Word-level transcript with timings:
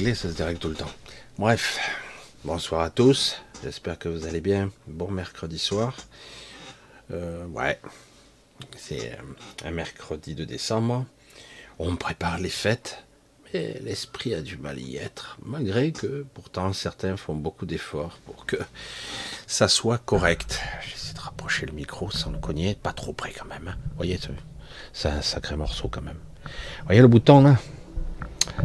Ça 0.00 0.14
se 0.14 0.28
dérègle 0.28 0.58
tout 0.58 0.70
le 0.70 0.74
temps. 0.74 0.90
Bref, 1.38 1.78
bonsoir 2.44 2.80
à 2.80 2.88
tous. 2.88 3.36
J'espère 3.62 3.98
que 3.98 4.08
vous 4.08 4.26
allez 4.26 4.40
bien. 4.40 4.70
Bon 4.86 5.10
mercredi 5.10 5.58
soir. 5.58 5.94
Euh, 7.12 7.44
ouais, 7.48 7.78
c'est 8.78 9.12
euh, 9.12 9.66
un 9.66 9.70
mercredi 9.70 10.34
de 10.34 10.46
décembre. 10.46 11.04
On 11.78 11.96
prépare 11.96 12.38
les 12.38 12.48
fêtes, 12.48 13.04
mais 13.52 13.78
l'esprit 13.82 14.34
a 14.34 14.40
du 14.40 14.56
mal 14.56 14.78
à 14.78 14.80
y 14.80 14.96
être, 14.96 15.36
malgré 15.44 15.92
que 15.92 16.24
pourtant 16.32 16.72
certains 16.72 17.18
font 17.18 17.34
beaucoup 17.34 17.66
d'efforts 17.66 18.18
pour 18.24 18.46
que 18.46 18.56
ça 19.46 19.68
soit 19.68 19.98
correct. 19.98 20.60
J'essaie 20.82 21.12
de 21.12 21.20
rapprocher 21.20 21.66
le 21.66 21.72
micro 21.72 22.10
sans 22.10 22.30
le 22.30 22.38
cogner, 22.38 22.74
pas 22.74 22.94
trop 22.94 23.12
près 23.12 23.32
quand 23.32 23.46
même. 23.46 23.64
Vous 23.64 23.70
hein. 23.70 23.94
voyez, 23.96 24.18
c'est 24.94 25.08
un 25.08 25.20
sacré 25.20 25.56
morceau 25.56 25.88
quand 25.88 26.02
même. 26.02 26.18
Vous 26.44 26.86
voyez 26.86 27.02
le 27.02 27.08
bouton 27.08 27.42
là? 27.42 27.58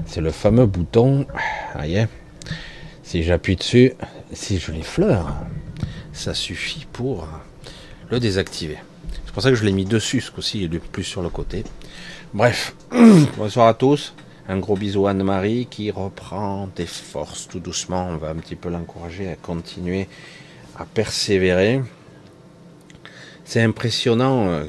C'est 0.06 0.22
le 0.22 0.32
fameux 0.32 0.66
bouton. 0.66 1.26
Voyez 1.74 2.08
si 3.06 3.22
j'appuie 3.22 3.56
dessus, 3.56 3.94
si 4.34 4.58
je 4.58 4.72
l'effleure, 4.72 5.36
ça 6.12 6.34
suffit 6.34 6.88
pour 6.92 7.28
le 8.10 8.20
désactiver. 8.20 8.80
C'est 9.26 9.32
pour 9.32 9.44
ça 9.44 9.52
que 9.52 9.56
je 9.56 9.64
l'ai 9.64 9.72
mis 9.72 9.86
dessus 9.86 10.22
ce 10.22 10.32
coup-ci 10.32 10.64
et 10.64 10.68
plus 10.68 11.04
sur 11.04 11.22
le 11.22 11.30
côté. 11.30 11.64
Bref, 12.34 12.76
bonsoir 13.38 13.68
à 13.68 13.76
tous. 13.76 14.16
Un 14.50 14.58
gros 14.58 14.76
bisou 14.76 15.06
à 15.06 15.12
Anne-Marie 15.12 15.68
qui 15.70 15.92
reprend 15.92 16.68
des 16.76 16.88
forces 16.88 17.48
tout 17.48 17.60
doucement. 17.60 18.08
On 18.10 18.18
va 18.18 18.30
un 18.30 18.36
petit 18.36 18.56
peu 18.56 18.70
l'encourager 18.70 19.30
à 19.30 19.36
continuer 19.36 20.08
à 20.76 20.86
persévérer. 20.86 21.82
C'est 23.44 23.62
impressionnant. 23.62 24.48
Euh, 24.50 24.66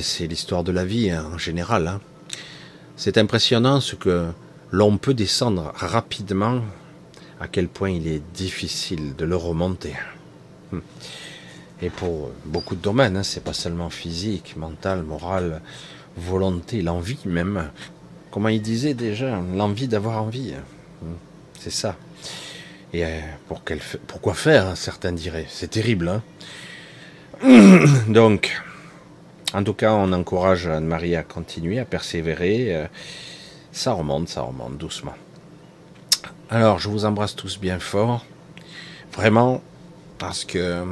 c'est 0.00 0.26
l'histoire 0.26 0.64
de 0.64 0.72
la 0.72 0.86
vie 0.86 1.10
hein, 1.10 1.26
en 1.34 1.38
général. 1.38 2.00
Hein. 2.94 2.96
C'est 2.96 3.18
impressionnant 3.18 3.80
ce 3.80 3.96
que 3.96 4.28
l'on 4.70 4.96
peut 4.98 5.14
descendre 5.14 5.72
rapidement, 5.74 6.60
à 7.40 7.48
quel 7.48 7.68
point 7.68 7.90
il 7.90 8.06
est 8.06 8.22
difficile 8.34 9.14
de 9.16 9.24
le 9.24 9.36
remonter. 9.36 9.94
Hmm. 10.72 10.80
Et 11.82 11.90
pour 11.90 12.30
beaucoup 12.46 12.76
de 12.76 12.80
domaines, 12.80 13.16
hein, 13.16 13.22
c'est 13.22 13.42
pas 13.42 13.52
seulement 13.52 13.90
physique, 13.90 14.56
mental, 14.56 15.02
moral, 15.02 15.60
volonté, 16.16 16.82
l'envie 16.82 17.18
même. 17.26 17.70
Comment 18.30 18.48
il 18.48 18.62
disait 18.62 18.94
déjà, 18.94 19.40
l'envie 19.54 19.88
d'avoir 19.88 20.22
envie. 20.22 20.54
Hmm. 21.02 21.14
C'est 21.58 21.72
ça. 21.72 21.96
Et 22.92 23.04
euh, 23.04 23.20
pour 23.48 23.62
pourquoi 24.06 24.34
faire, 24.34 24.68
hein, 24.68 24.74
certains 24.76 25.12
diraient. 25.12 25.46
C'est 25.48 25.70
terrible. 25.70 26.08
Hein 26.08 26.22
Donc, 28.08 28.62
en 29.54 29.62
tout 29.62 29.72
cas, 29.72 29.92
on 29.92 30.12
encourage 30.12 30.66
Anne-Marie 30.66 31.14
à 31.14 31.22
continuer, 31.22 31.78
à 31.78 31.84
persévérer. 31.84 32.74
Euh, 32.74 32.86
ça 33.70 33.92
remonte, 33.92 34.28
ça 34.28 34.42
remonte 34.42 34.76
doucement. 34.76 35.14
Alors, 36.50 36.80
je 36.80 36.88
vous 36.88 37.04
embrasse 37.04 37.36
tous 37.36 37.58
bien 37.58 37.78
fort. 37.78 38.26
Vraiment, 39.12 39.62
parce 40.18 40.44
que 40.44 40.84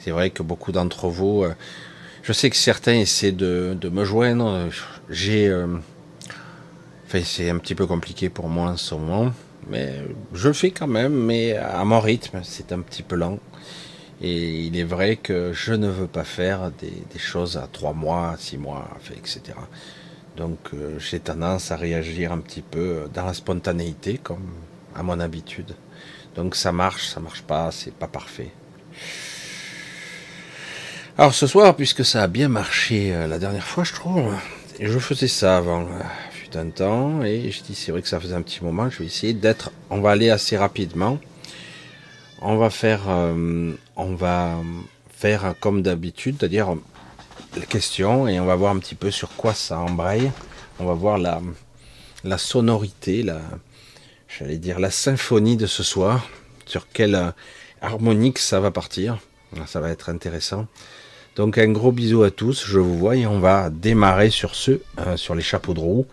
c'est 0.00 0.10
vrai 0.10 0.30
que 0.30 0.42
beaucoup 0.42 0.72
d'entre 0.72 1.08
vous, 1.08 1.44
euh, 1.44 1.54
je 2.24 2.32
sais 2.32 2.50
que 2.50 2.56
certains 2.56 2.94
essaient 2.94 3.32
de, 3.32 3.78
me 3.90 4.04
joindre. 4.04 4.68
J'ai, 5.08 5.52
enfin, 7.06 7.20
c'est 7.24 7.48
un 7.48 7.58
petit 7.58 7.76
peu 7.76 7.86
compliqué 7.86 8.28
pour 8.28 8.48
moi 8.48 8.70
en 8.70 8.76
ce 8.76 8.94
moment. 8.96 9.32
Mais 9.68 10.02
je 10.34 10.48
le 10.48 10.54
fais 10.54 10.72
quand 10.72 10.88
même, 10.88 11.12
mais 11.12 11.56
à 11.56 11.84
mon 11.84 12.00
rythme, 12.00 12.40
c'est 12.42 12.72
un 12.72 12.80
petit 12.80 13.02
peu 13.02 13.14
lent. 13.14 13.38
Et 14.20 14.66
il 14.66 14.78
est 14.78 14.84
vrai 14.84 15.16
que 15.16 15.52
je 15.52 15.72
ne 15.72 15.88
veux 15.88 16.06
pas 16.06 16.24
faire 16.24 16.70
des, 16.72 17.18
choses 17.18 17.56
à 17.56 17.68
trois 17.72 17.94
mois, 17.94 18.36
six 18.38 18.58
mois, 18.58 18.88
etc. 19.16 19.40
Donc 20.36 20.58
euh, 20.74 20.98
j'ai 20.98 21.20
tendance 21.20 21.70
à 21.70 21.76
réagir 21.76 22.32
un 22.32 22.38
petit 22.38 22.62
peu 22.62 23.08
dans 23.14 23.24
la 23.24 23.34
spontanéité, 23.34 24.18
comme 24.22 24.50
à 24.94 25.02
mon 25.02 25.20
habitude. 25.20 25.74
Donc 26.36 26.54
ça 26.54 26.72
marche, 26.72 27.08
ça 27.08 27.20
marche 27.20 27.42
pas, 27.42 27.70
c'est 27.70 27.94
pas 27.94 28.06
parfait. 28.08 28.50
Alors 31.16 31.34
ce 31.34 31.46
soir, 31.46 31.74
puisque 31.74 32.04
ça 32.04 32.22
a 32.22 32.26
bien 32.26 32.48
marché 32.48 33.14
euh, 33.14 33.26
la 33.26 33.38
dernière 33.38 33.66
fois, 33.66 33.84
je 33.84 33.92
trouve, 33.92 34.34
je 34.78 34.98
faisais 34.98 35.28
ça 35.28 35.56
avant 35.56 35.86
un 36.56 36.70
temps 36.70 37.22
et 37.22 37.50
je 37.50 37.62
dis 37.62 37.74
c'est 37.74 37.92
vrai 37.92 38.02
que 38.02 38.08
ça 38.08 38.18
faisait 38.20 38.34
un 38.34 38.42
petit 38.42 38.62
moment, 38.64 38.90
je 38.90 38.98
vais 38.98 39.06
essayer 39.06 39.32
d'être, 39.32 39.70
on 39.90 40.00
va 40.00 40.10
aller 40.10 40.30
assez 40.30 40.56
rapidement. 40.56 41.18
On 42.42 42.56
va 42.56 42.70
faire, 42.70 43.02
euh, 43.08 43.72
on 43.96 44.14
va 44.14 44.56
faire 45.10 45.54
comme 45.60 45.82
d'habitude, 45.82 46.36
c'est-à-dire 46.38 46.74
les 47.56 47.66
questions 47.66 48.28
et 48.28 48.40
on 48.40 48.46
va 48.46 48.54
voir 48.54 48.74
un 48.74 48.78
petit 48.78 48.94
peu 48.94 49.10
sur 49.10 49.30
quoi 49.36 49.52
ça 49.54 49.78
embraye. 49.78 50.30
On 50.78 50.86
va 50.86 50.94
voir 50.94 51.18
la, 51.18 52.38
sonorité, 52.38 53.22
la, 53.22 53.40
j'allais 54.28 54.56
dire 54.56 54.78
la 54.80 54.90
symphonie 54.90 55.56
de 55.56 55.66
ce 55.66 55.82
soir, 55.82 56.28
sur 56.64 56.88
quelle 56.88 57.34
harmonique 57.82 58.38
ça 58.38 58.60
va 58.60 58.70
partir. 58.70 59.18
Ça 59.66 59.80
va 59.80 59.90
être 59.90 60.08
intéressant. 60.08 60.66
Donc 61.36 61.58
un 61.58 61.70
gros 61.70 61.92
bisou 61.92 62.22
à 62.22 62.30
tous, 62.30 62.64
je 62.66 62.78
vous 62.78 62.98
vois 62.98 63.16
et 63.16 63.26
on 63.26 63.40
va 63.40 63.70
démarrer 63.70 64.30
sur 64.30 64.54
ce, 64.54 64.80
euh, 64.98 65.16
sur 65.16 65.34
les 65.34 65.42
chapeaux 65.42 65.74
de 65.74 65.80
roue. 65.80 66.06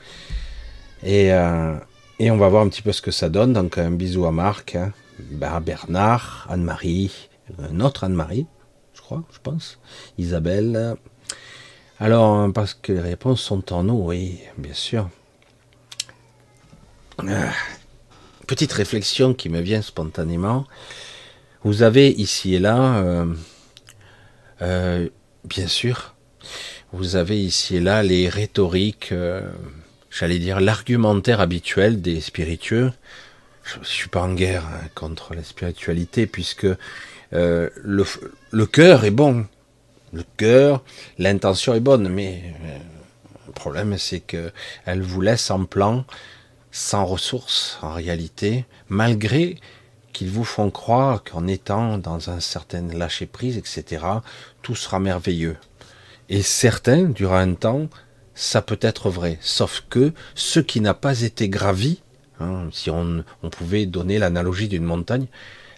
Et, 1.03 1.31
euh, 1.31 1.75
et, 2.19 2.31
on 2.31 2.37
va 2.37 2.49
voir 2.49 2.63
un 2.63 2.69
petit 2.69 2.81
peu 2.81 2.91
ce 2.91 3.01
que 3.01 3.11
ça 3.11 3.29
donne. 3.29 3.53
Donc 3.53 3.77
un 3.77 3.91
bisou 3.91 4.25
à 4.25 4.31
Marc, 4.31 4.75
hein. 4.75 4.91
Ben, 5.19 5.59
Bernard, 5.61 6.47
Anne-Marie, 6.49 7.29
notre 7.71 8.03
Anne-Marie, 8.03 8.45
je 8.93 9.01
crois, 9.01 9.23
je 9.31 9.39
pense, 9.41 9.79
Isabelle. 10.17 10.95
Alors, 11.99 12.51
parce 12.53 12.73
que 12.73 12.93
les 12.93 13.01
réponses 13.01 13.41
sont 13.41 13.73
en 13.73 13.83
nous, 13.83 14.01
oui, 14.05 14.39
bien 14.57 14.73
sûr. 14.73 15.09
Ah, 17.19 17.51
petite 18.45 18.71
réflexion 18.71 19.33
qui 19.33 19.49
me 19.49 19.59
vient 19.59 19.81
spontanément. 19.81 20.65
Vous 21.63 21.81
avez 21.81 22.09
ici 22.09 22.55
et 22.55 22.59
là 22.59 22.97
euh, 22.97 23.33
euh, 24.61 25.09
bien 25.43 25.67
sûr, 25.67 26.15
vous 26.93 27.15
avez 27.15 27.43
ici 27.43 27.77
et 27.77 27.79
là 27.79 28.03
les 28.03 28.29
rhétoriques, 28.29 29.11
euh, 29.11 29.41
j'allais 30.09 30.39
dire 30.39 30.59
l'argumentaire 30.59 31.41
habituel 31.41 32.01
des 32.01 32.21
spiritueux. 32.21 32.93
Je 33.67 33.79
ne 33.79 33.83
suis 33.83 34.07
pas 34.07 34.21
en 34.21 34.33
guerre 34.33 34.65
hein, 34.65 34.87
contre 34.95 35.35
la 35.35 35.43
spiritualité 35.43 36.25
puisque 36.25 36.67
euh, 37.33 37.69
le, 37.83 38.65
cœur 38.65 39.03
est 39.03 39.11
bon. 39.11 39.45
Le 40.13 40.23
cœur, 40.37 40.83
l'intention 41.17 41.73
est 41.73 41.81
bonne, 41.81 42.07
mais 42.07 42.53
le 43.45 43.51
problème 43.51 43.97
c'est 43.97 44.21
que 44.21 44.53
elle 44.85 45.01
vous 45.01 45.19
laisse 45.19 45.51
en 45.51 45.65
plan, 45.65 46.05
sans 46.71 47.05
ressources 47.05 47.77
en 47.81 47.91
réalité, 47.91 48.65
malgré 48.87 49.57
qu'ils 50.13 50.29
vous 50.29 50.45
font 50.45 50.71
croire 50.71 51.23
qu'en 51.25 51.45
étant 51.45 51.97
dans 51.97 52.29
un 52.29 52.39
certain 52.39 52.87
lâcher-prise, 52.87 53.57
etc., 53.57 54.05
tout 54.61 54.75
sera 54.75 54.99
merveilleux. 54.99 55.57
Et 56.29 56.41
certains, 56.41 57.03
durant 57.03 57.35
un 57.35 57.53
temps, 57.53 57.87
ça 58.33 58.61
peut 58.61 58.79
être 58.81 59.09
vrai. 59.09 59.37
Sauf 59.41 59.83
que 59.89 60.13
ce 60.35 60.61
qui 60.61 60.79
n'a 60.79 60.93
pas 60.93 61.21
été 61.21 61.49
gravi, 61.49 62.01
hein, 62.39 62.69
si 62.71 62.89
on, 62.89 63.23
pouvait 63.51 63.85
donner 63.85 64.17
l'analogie 64.19 64.67
d'une 64.67 64.83
montagne, 64.83 65.27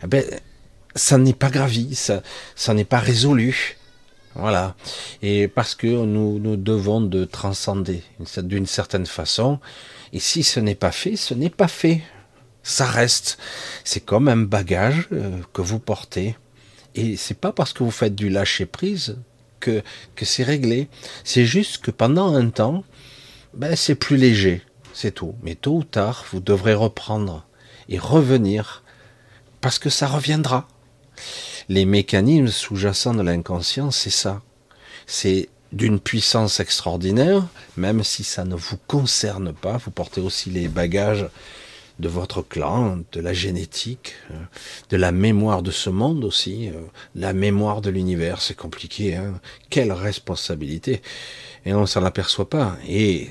eh 0.04 0.08
ben, 0.08 0.24
ça 0.96 1.18
n'est 1.18 1.34
pas 1.34 1.50
gravi, 1.50 1.96
ça, 1.96 2.22
ça 2.56 2.74
n'est 2.74 2.86
pas 2.86 3.00
résolu. 3.00 3.78
Voilà. 4.36 4.76
Et 5.22 5.48
parce 5.48 5.76
que 5.76 5.88
nous, 5.88 6.40
nous 6.40 6.56
devons 6.56 7.02
de 7.02 7.26
transcender 7.26 8.04
d'une 8.38 8.68
certaine 8.68 9.06
façon. 9.06 9.60
Et 10.14 10.20
si 10.20 10.44
ce 10.44 10.60
n'est 10.60 10.76
pas 10.76 10.92
fait, 10.92 11.16
ce 11.16 11.34
n'est 11.34 11.50
pas 11.50 11.68
fait 11.68 12.02
ça 12.64 12.86
reste. 12.86 13.38
C'est 13.84 14.06
comme 14.06 14.28
un 14.28 14.38
bagage 14.38 15.08
euh, 15.12 15.40
que 15.54 15.62
vous 15.62 15.80
portez. 15.80 16.36
Et 16.96 17.18
c'est 17.18 17.38
pas 17.40 17.52
parce 17.52 17.74
que 17.74 17.84
vous 17.84 17.92
faites 17.92 18.16
du 18.16 18.30
lâcher 18.30 18.66
prise 18.66 19.18
que, 19.60 19.82
que 20.16 20.26
c'est 20.26 20.44
réglé. 20.44 20.88
C'est 21.24 21.46
juste 21.46 21.80
que 21.80 21.92
pendant 21.92 22.34
un 22.36 22.50
temps, 22.50 22.84
ben, 23.54 23.76
c'est 23.76 23.96
plus 23.96 24.18
léger. 24.18 24.62
C'est 25.02 25.12
tout. 25.12 25.34
Mais 25.44 25.56
tôt 25.56 25.78
ou 25.78 25.84
tard, 25.86 26.26
vous 26.30 26.42
devrez 26.42 26.74
reprendre 26.74 27.46
et 27.88 27.98
revenir 27.98 28.84
parce 29.62 29.80
que 29.80 29.90
ça 29.90 30.08
reviendra. 30.08 30.68
Les 31.70 31.86
mécanismes 31.86 32.50
sous-jacents 32.50 33.14
de 33.14 33.22
l'inconscient, 33.22 33.92
c'est 33.92 34.10
ça. 34.10 34.42
C'est 35.08 35.48
d'une 35.72 36.02
puissance 36.02 36.60
extraordinaire, 36.60 37.48
même 37.78 38.04
si 38.04 38.26
ça 38.26 38.44
ne 38.44 38.56
vous 38.56 38.76
concerne 38.88 39.54
pas. 39.54 39.78
Vous 39.78 39.92
portez 39.92 40.20
aussi 40.20 40.50
les 40.50 40.68
bagages 40.68 41.30
de 42.00 42.10
votre 42.10 42.42
clan, 42.42 43.00
de 43.14 43.22
la 43.22 43.32
génétique, 43.32 44.16
de 44.90 44.98
la 44.98 45.14
mémoire 45.14 45.64
de 45.64 45.72
ce 45.72 45.90
monde 45.90 46.26
aussi, 46.26 46.68
euh, 46.68 46.82
la 47.16 47.32
mémoire 47.32 47.80
de 47.80 47.90
l'univers, 47.90 48.42
c'est 48.42 48.54
compliqué. 48.54 49.16
Hein 49.16 49.40
Quelle 49.70 49.94
responsabilité 49.94 51.02
Et 51.66 51.74
on 51.74 51.86
s'en 51.86 52.04
aperçoit 52.04 52.50
pas. 52.50 52.76
Et 52.86 53.30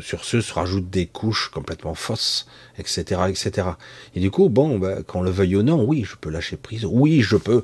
sur 0.00 0.24
ce 0.24 0.40
se 0.40 0.52
rajoutent 0.52 0.90
des 0.90 1.06
couches 1.06 1.50
complètement 1.52 1.94
fausses, 1.94 2.46
etc., 2.78 3.22
etc. 3.28 3.68
Et 4.14 4.20
du 4.20 4.30
coup, 4.30 4.48
bon, 4.48 4.78
ben, 4.78 5.02
qu'on 5.02 5.22
le 5.22 5.30
veuille 5.30 5.56
ou 5.56 5.62
non, 5.62 5.84
oui, 5.84 6.04
je 6.04 6.16
peux 6.16 6.30
lâcher 6.30 6.56
prise, 6.56 6.84
oui, 6.84 7.22
je 7.22 7.36
peux 7.36 7.62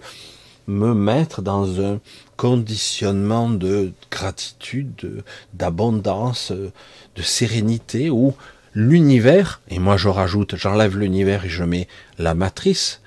me 0.66 0.94
mettre 0.94 1.42
dans 1.42 1.80
un 1.80 2.00
conditionnement 2.36 3.48
de 3.50 3.92
gratitude, 4.10 5.22
d'abondance, 5.54 6.52
de 6.52 7.22
sérénité, 7.22 8.10
où 8.10 8.34
l'univers, 8.74 9.60
et 9.68 9.78
moi 9.78 9.96
je 9.96 10.08
rajoute, 10.08 10.56
j'enlève 10.56 10.98
l'univers 10.98 11.44
et 11.44 11.48
je 11.48 11.64
mets 11.64 11.88
la 12.18 12.34
matrice, 12.34 13.00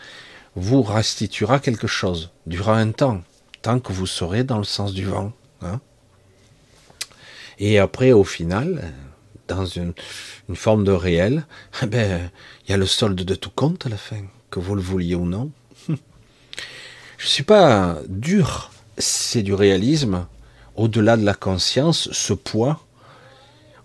vous 0.56 0.82
restituera 0.82 1.60
quelque 1.60 1.88
chose, 1.88 2.32
durant 2.48 2.74
un 2.74 2.92
temps, 2.92 3.22
tant 3.62 3.80
que 3.80 3.94
vous 3.94 4.08
serez 4.08 4.44
dans 4.44 4.58
le 4.58 4.64
sens 4.64 4.94
du 4.94 5.06
vent. 5.06 5.32
Hein. 5.62 5.80
Et 7.60 7.78
après, 7.78 8.14
au 8.14 8.24
final, 8.24 8.94
dans 9.48 9.66
une, 9.66 9.94
forme 10.54 10.84
de 10.84 10.92
réel, 10.92 11.46
eh 11.84 11.86
ben, 11.86 12.32
il 12.66 12.72
y 12.72 12.74
a 12.74 12.78
le 12.78 12.86
solde 12.86 13.22
de 13.22 13.36
tout 13.36 13.52
compte 13.54 13.86
à 13.86 13.90
la 13.90 13.98
fin, 13.98 14.22
que 14.50 14.60
vous 14.60 14.76
le 14.76 14.82
vouliez 14.82 15.16
ou 15.16 15.26
non. 15.26 15.52
Je 17.18 17.28
suis 17.28 17.44
pas 17.44 17.98
dur, 18.08 18.72
c'est 18.98 19.44
du 19.44 19.54
réalisme. 19.54 20.26
Au-delà 20.76 21.18
de 21.18 21.26
la 21.26 21.34
conscience, 21.34 22.10
ce 22.14 22.32
poids, 22.32 22.80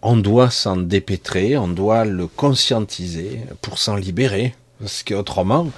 on 0.00 0.16
doit 0.16 0.50
s'en 0.50 0.76
dépêtrer, 0.76 1.56
on 1.56 1.66
doit 1.66 2.04
le 2.04 2.28
conscientiser 2.28 3.40
pour 3.62 3.78
s'en 3.78 3.96
libérer. 3.96 4.54
Parce 4.78 5.02
qu'autrement, 5.02 5.68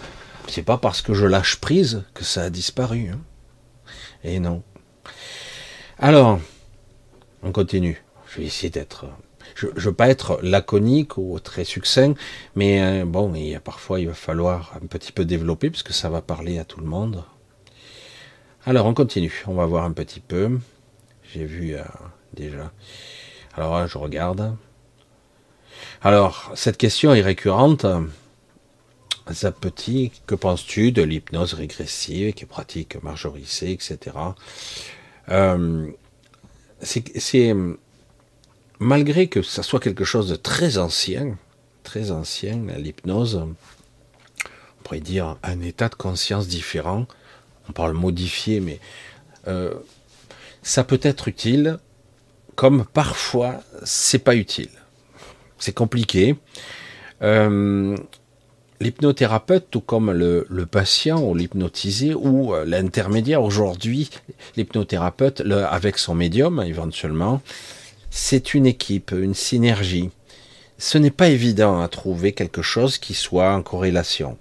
c'est 0.49 0.63
pas 0.63 0.77
parce 0.77 1.01
que 1.01 1.15
je 1.15 1.25
lâche 1.25 1.57
prise 1.57 2.03
que 2.13 2.25
ça 2.25 2.43
a 2.43 2.51
disparu. 2.51 3.09
Hein. 3.13 3.21
Et 4.25 4.41
non. 4.41 4.63
Alors, 5.99 6.41
on 7.47 7.53
continue. 7.53 8.03
Je 8.29 8.41
vais 8.41 8.47
essayer 8.47 8.71
d'être. 8.71 9.07
Je 9.55 9.69
ne 9.69 9.81
veux 9.81 9.93
pas 9.93 10.09
être 10.09 10.41
laconique 10.43 11.17
ou 11.17 11.39
très 11.39 11.65
succinct, 11.65 12.15
mais 12.57 12.83
euh, 12.83 13.05
bon, 13.07 13.33
il 13.35 13.47
y 13.47 13.55
a 13.55 13.61
parfois 13.61 14.01
il 14.01 14.09
va 14.09 14.15
falloir 14.15 14.73
un 14.83 14.87
petit 14.87 15.13
peu 15.13 15.25
développer 15.25 15.71
puisque 15.71 15.93
ça 15.93 16.11
va 16.11 16.21
parler 16.21 16.59
à 16.59 16.65
tout 16.65 16.81
le 16.81 16.87
monde. 16.87 17.25
Alors, 18.65 18.87
on 18.87 18.95
continue. 18.95 19.45
On 19.47 19.55
va 19.55 19.65
voir 19.65 19.85
un 19.85 19.93
petit 19.93 20.19
peu. 20.19 20.59
J'ai 21.33 21.45
vu 21.45 21.77
euh, 21.77 21.83
déjà. 22.35 22.73
Alors, 23.55 23.87
je 23.87 23.97
regarde. 23.97 24.57
Alors, 26.03 26.51
cette 26.57 26.77
question 26.77 27.15
est 27.15 27.23
récurrente. 27.23 27.87
Petit, 29.61 30.13
que 30.27 30.35
penses-tu 30.35 30.93
de 30.93 31.03
l'hypnose 31.03 31.55
régressive 31.55 32.33
qui 32.33 32.45
pratique 32.45 33.03
Marjorie 33.03 33.43
etc. 33.63 33.99
c'est 36.81 37.55
malgré 38.79 39.29
que 39.29 39.43
ça 39.43 39.63
soit 39.63 39.81
quelque 39.81 40.05
chose 40.05 40.29
de 40.29 40.37
très 40.37 40.79
ancien, 40.79 41.37
très 41.83 42.11
ancien, 42.11 42.63
l'hypnose, 42.77 43.37
on 43.37 43.55
pourrait 44.83 45.01
dire 45.01 45.37
un 45.43 45.61
état 45.61 45.89
de 45.89 45.95
conscience 45.95 46.49
différent 46.49 47.07
on 47.69 47.73
parle 47.73 47.93
modifier, 47.93 48.61
mais 48.61 48.81
euh, 49.49 49.75
ça 50.63 50.85
peut 50.85 51.01
être 51.03 51.29
utile, 51.29 51.79
comme 52.55 52.85
parfois 52.85 53.61
c'est 53.85 54.19
pas 54.19 54.35
utile. 54.35 54.71
C'est 55.59 55.75
compliqué. 55.75 56.37
Euh, 57.23 57.97
l'hypnothérapeute, 58.81 59.67
tout 59.71 59.81
comme 59.81 60.11
le, 60.11 60.67
patient 60.67 61.23
ou 61.23 61.35
l'hypnotisé 61.35 62.15
ou 62.15 62.55
euh, 62.55 62.65
l'intermédiaire 62.65 63.43
aujourd'hui, 63.43 64.11
l'hypnothérapeute 64.57 65.43
avec 65.71 65.99
son 65.99 66.15
médium 66.15 66.63
éventuellement, 66.63 67.41
c'est 68.11 68.55
une 68.55 68.67
équipe, 68.67 69.13
une 69.13 69.35
synergie. 69.35 70.11
Ce 70.79 70.99
n'est 70.99 71.11
pas 71.11 71.29
évident 71.29 71.81
à 71.81 71.89
trouver 71.89 72.33
quelque 72.33 72.63
chose 72.63 72.99
qui 72.99 73.15
soit 73.15 73.53
en 73.53 73.63
corrélation. 73.63 74.37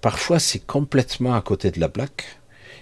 Parfois 0.00 0.38
c'est 0.38 0.64
complètement 0.64 1.34
à 1.34 1.40
côté 1.40 1.70
de 1.70 1.80
la 1.80 1.88
plaque. 1.88 2.24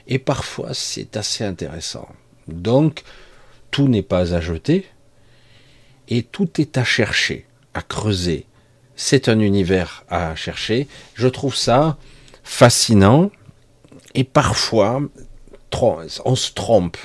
Et 0.07 0.19
parfois, 0.19 0.75
c'est 0.75 1.17
assez 1.17 1.45
intéressant. 1.45 2.09
Donc, 2.49 3.03
tout 3.71 3.89
n'est 3.89 4.03
pas 4.03 4.35
à 4.35 4.41
jeter, 4.41 4.87
et 6.09 6.23
tout 6.23 6.61
est 6.61 6.77
à 6.77 6.85
chercher, 6.85 7.47
à 7.75 7.83
creuser. 7.83 8.47
C'est 8.97 9.29
un 9.29 9.39
univers 9.41 10.05
à 10.09 10.35
chercher. 10.35 10.89
Je 11.15 11.29
trouve 11.29 11.55
ça 11.55 11.97
fascinant, 12.43 13.31
et 14.15 14.25
parfois, 14.25 15.01
on 16.25 16.37
se 16.37 16.53
trompe. 16.53 16.97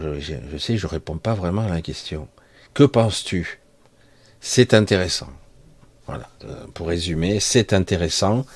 je, 0.00 0.20
je, 0.20 0.58
sais, 0.58 0.76
je 0.76 0.86
réponds 0.86 1.18
pas 1.18 1.34
vraiment 1.34 1.62
à 1.62 1.68
la 1.68 1.82
question. 1.82 2.28
Que 2.74 2.84
penses-tu? 2.84 3.60
C'est 4.40 4.74
intéressant. 4.74 5.30
Voilà. 6.06 6.28
Euh, 6.44 6.66
pour 6.74 6.88
résumer, 6.88 7.40
c'est 7.40 7.72
intéressant. 7.72 8.46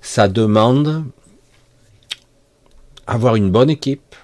Ça 0.00 0.28
demande 0.28 1.04
avoir 3.06 3.36
une 3.36 3.50
bonne 3.50 3.70
équipe 3.70 4.14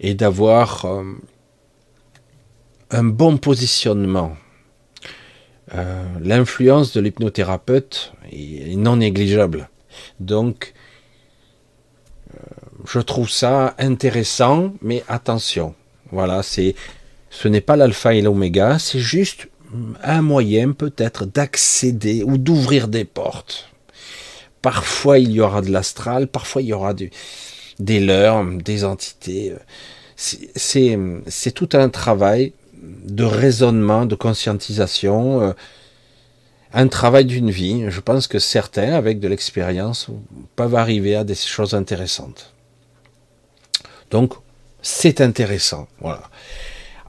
et 0.00 0.14
d'avoir 0.14 0.84
euh, 0.84 1.04
un 2.90 3.04
bon 3.04 3.38
positionnement. 3.38 4.36
Euh, 5.74 6.04
l'influence 6.20 6.92
de 6.92 7.00
l'hypnothérapeute 7.00 8.12
est 8.30 8.76
non 8.76 8.96
négligeable. 8.96 9.70
Donc, 10.20 10.74
euh, 12.34 12.38
je 12.86 13.00
trouve 13.00 13.30
ça 13.30 13.74
intéressant, 13.78 14.74
mais 14.82 15.02
attention. 15.08 15.74
Voilà, 16.10 16.42
c'est, 16.42 16.74
ce 17.30 17.48
n'est 17.48 17.62
pas 17.62 17.76
l'alpha 17.76 18.14
et 18.14 18.20
l'oméga, 18.20 18.78
c'est 18.78 18.98
juste 18.98 19.48
un 20.02 20.20
moyen 20.20 20.72
peut-être 20.72 21.24
d'accéder 21.24 22.22
ou 22.22 22.36
d'ouvrir 22.36 22.88
des 22.88 23.06
portes. 23.06 23.70
Parfois 24.60 25.18
il 25.18 25.32
y 25.32 25.40
aura 25.40 25.62
de 25.62 25.70
l'astral, 25.70 26.28
parfois 26.28 26.60
il 26.60 26.68
y 26.68 26.72
aura 26.74 26.94
des 26.94 28.00
leurs, 28.00 28.44
des 28.44 28.84
entités. 28.84 29.54
C'est 30.14 31.52
tout 31.54 31.70
un 31.72 31.88
travail 31.88 32.52
de 33.02 33.24
raisonnement, 33.24 34.06
de 34.06 34.14
conscientisation, 34.14 35.40
euh, 35.40 35.52
un 36.72 36.88
travail 36.88 37.24
d'une 37.24 37.50
vie. 37.50 37.84
Je 37.88 38.00
pense 38.00 38.26
que 38.26 38.38
certains, 38.38 38.94
avec 38.94 39.20
de 39.20 39.28
l'expérience, 39.28 40.08
peuvent 40.56 40.74
arriver 40.74 41.16
à 41.16 41.24
des 41.24 41.34
choses 41.34 41.74
intéressantes. 41.74 42.54
Donc, 44.10 44.34
c'est 44.82 45.20
intéressant. 45.20 45.88
Voilà 46.00 46.22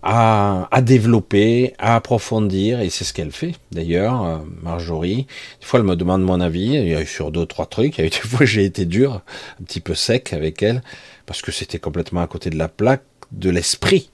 à, 0.04 0.82
développer, 0.82 1.74
à 1.80 1.96
approfondir, 1.96 2.82
et 2.82 2.90
c'est 2.90 3.06
ce 3.06 3.14
qu'elle 3.14 3.32
fait 3.32 3.54
d'ailleurs, 3.72 4.24
euh, 4.24 4.38
Marjorie. 4.62 5.28
Des 5.62 5.66
fois, 5.66 5.80
elle 5.80 5.86
me 5.86 5.96
demande 5.96 6.24
mon 6.24 6.42
avis, 6.42 6.74
il 6.74 6.90
y 6.90 6.96
a 6.96 7.02
eu 7.02 7.06
sur 7.06 7.32
deux, 7.32 7.46
trois 7.46 7.66
trucs, 7.66 7.98
il 7.98 8.02
y 8.02 8.04
a 8.04 8.08
eu 8.08 8.10
des 8.10 8.18
fois 8.18 8.46
j'ai 8.46 8.66
été 8.66 8.86
dur, 8.86 9.22
un 9.62 9.64
petit 9.64 9.80
peu 9.80 9.96
sec 9.96 10.34
avec 10.34 10.62
elle, 10.62 10.84
parce 11.26 11.42
que 11.42 11.52
c'était 11.52 11.80
complètement 11.80 12.22
à 12.22 12.28
côté 12.28 12.50
de 12.50 12.58
la 12.58 12.68
plaque 12.68 13.04
de 13.32 13.50
l'esprit. 13.50 14.10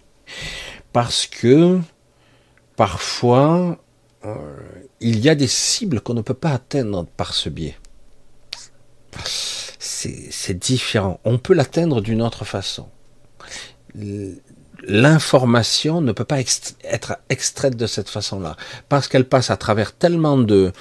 Parce 0.94 1.28
que 1.28 1.80
parfois, 2.76 3.78
euh, 4.26 4.36
il 5.00 5.20
y 5.20 5.30
a 5.30 5.36
des 5.36 5.48
cibles 5.48 6.02
qu'on 6.02 6.14
ne 6.14 6.22
peut 6.22 6.34
pas 6.34 6.52
atteindre 6.52 7.06
par 7.18 7.34
ce 7.34 7.50
biais. 7.50 7.78
C'est 9.80 10.58
différent. 10.58 11.20
On 11.26 11.38
peut 11.38 11.54
l'atteindre 11.54 12.02
d'une 12.02 12.22
autre 12.22 12.46
façon 12.46 12.88
l'information 14.88 16.02
ne 16.02 16.12
peut 16.12 16.26
pas 16.26 16.40
être 16.40 17.18
extraite 17.30 17.76
de 17.76 17.88
cette 17.88 18.10
façon-là, 18.10 18.56
parce 18.88 19.08
qu'elle 19.08 19.26
passe 19.26 19.50
à 19.50 19.58
travers 19.58 19.94
tellement 19.94 20.38
de, 20.38 20.72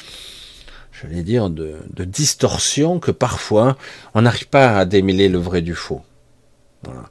je 0.93 1.07
vais 1.07 1.23
dire, 1.23 1.51
de, 1.51 1.79
distorsions 2.05 3.01
que 3.01 3.11
parfois 3.11 3.77
on 4.15 4.23
n'arrive 4.23 4.49
pas 4.49 4.79
à 4.79 4.85
démêler 4.85 5.29
le 5.29 5.39
vrai 5.39 5.63
du 5.63 5.75
faux. 5.75 6.03
Voilà. 6.85 7.05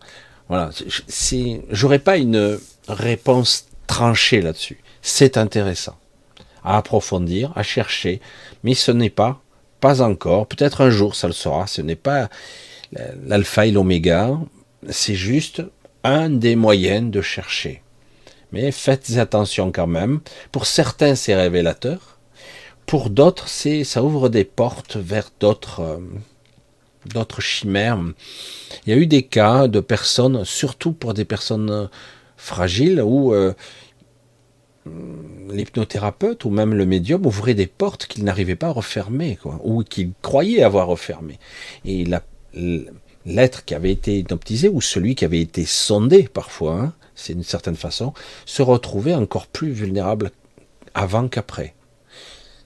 Voilà. 0.49 0.69
Si 1.07 1.61
j'aurais 1.69 1.99
pas 1.99 2.17
une 2.17 2.57
réponse 2.87 3.67
tranchée 3.87 4.41
là-dessus. 4.41 4.79
C'est 5.01 5.37
intéressant 5.37 5.97
à 6.63 6.77
approfondir, 6.77 7.51
à 7.55 7.63
chercher, 7.63 8.19
mais 8.63 8.73
ce 8.73 8.91
n'est 8.91 9.09
pas, 9.09 9.41
pas 9.79 10.01
encore. 10.01 10.47
Peut-être 10.47 10.81
un 10.81 10.89
jour 10.89 11.15
ça 11.15 11.27
le 11.27 11.33
sera. 11.33 11.67
Ce 11.67 11.81
n'est 11.81 11.95
pas 11.95 12.29
l'alpha 13.25 13.65
et 13.65 13.71
l'oméga. 13.71 14.37
C'est 14.89 15.15
juste 15.15 15.63
un 16.03 16.29
des 16.29 16.55
moyens 16.55 17.09
de 17.09 17.21
chercher. 17.21 17.81
Mais 18.51 18.71
faites 18.71 19.17
attention 19.17 19.71
quand 19.71 19.87
même. 19.87 20.21
Pour 20.51 20.65
certains, 20.65 21.15
c'est 21.15 21.35
révélateur. 21.35 22.17
Pour 22.85 23.09
d'autres, 23.09 23.49
c'est 23.49 23.83
ça 23.83 24.03
ouvre 24.03 24.29
des 24.29 24.45
portes 24.45 24.95
vers 24.95 25.29
d'autres 25.39 25.81
euh, 25.81 25.99
d'autres 27.05 27.41
chimères. 27.41 27.99
Il 28.85 28.93
y 28.93 28.93
a 28.93 28.97
eu 28.97 29.07
des 29.07 29.23
cas 29.23 29.67
de 29.67 29.79
personnes, 29.79 30.45
surtout 30.45 30.93
pour 30.93 31.13
des 31.13 31.25
personnes 31.25 31.89
fragiles, 32.37 33.01
où 33.01 33.33
euh, 33.33 33.53
l'hypnothérapeute 35.49 36.45
ou 36.45 36.49
même 36.49 36.73
le 36.73 36.85
médium 36.85 37.25
ouvrait 37.25 37.53
des 37.53 37.67
portes 37.67 38.05
qu'il 38.05 38.23
n'arrivait 38.23 38.55
pas 38.55 38.67
à 38.67 38.71
refermer, 38.71 39.37
ou 39.63 39.83
qu'il 39.83 40.11
croyait 40.21 40.63
avoir 40.63 40.87
refermées. 40.87 41.39
Et 41.85 42.05
l'être 43.25 43.65
qui 43.65 43.75
avait 43.75 43.91
été 43.91 44.19
hypnotisé 44.19 44.69
ou 44.69 44.81
celui 44.81 45.15
qui 45.15 45.25
avait 45.25 45.41
été 45.41 45.65
sondé 45.65 46.23
parfois, 46.23 46.79
hein, 46.79 46.93
c'est 47.15 47.33
d'une 47.33 47.43
certaine 47.43 47.75
façon, 47.75 48.13
se 48.45 48.61
retrouvait 48.61 49.15
encore 49.15 49.47
plus 49.47 49.71
vulnérable 49.71 50.31
avant 50.93 51.27
qu'après. 51.27 51.73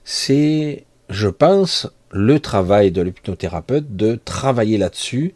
C'est, 0.04 0.84
je 1.08 1.28
pense, 1.28 1.88
le 2.10 2.38
travail 2.40 2.90
de 2.92 3.02
l'hypnothérapeute 3.02 3.96
de 3.96 4.20
travailler 4.24 4.78
là-dessus, 4.78 5.34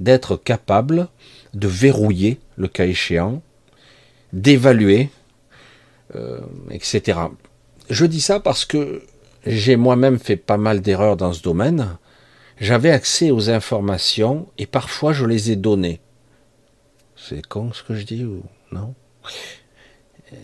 d'être 0.00 0.36
capable 0.36 1.08
de 1.54 1.66
verrouiller 1.66 2.38
le 2.56 2.68
cas 2.68 2.86
échéant, 2.86 3.42
d'évaluer, 4.32 5.10
euh, 6.14 6.40
etc. 6.70 7.18
Je 7.90 8.04
dis 8.04 8.20
ça 8.20 8.40
parce 8.40 8.64
que 8.64 9.02
j'ai 9.46 9.76
moi-même 9.76 10.18
fait 10.18 10.36
pas 10.36 10.56
mal 10.56 10.80
d'erreurs 10.80 11.16
dans 11.16 11.32
ce 11.32 11.42
domaine. 11.42 11.96
J'avais 12.60 12.90
accès 12.90 13.30
aux 13.30 13.50
informations 13.50 14.48
et 14.58 14.66
parfois 14.66 15.12
je 15.12 15.24
les 15.24 15.50
ai 15.50 15.56
données. 15.56 16.00
C'est 17.16 17.46
con 17.46 17.72
ce 17.72 17.82
que 17.82 17.94
je 17.94 18.04
dis 18.04 18.24
ou 18.24 18.42
non? 18.72 18.94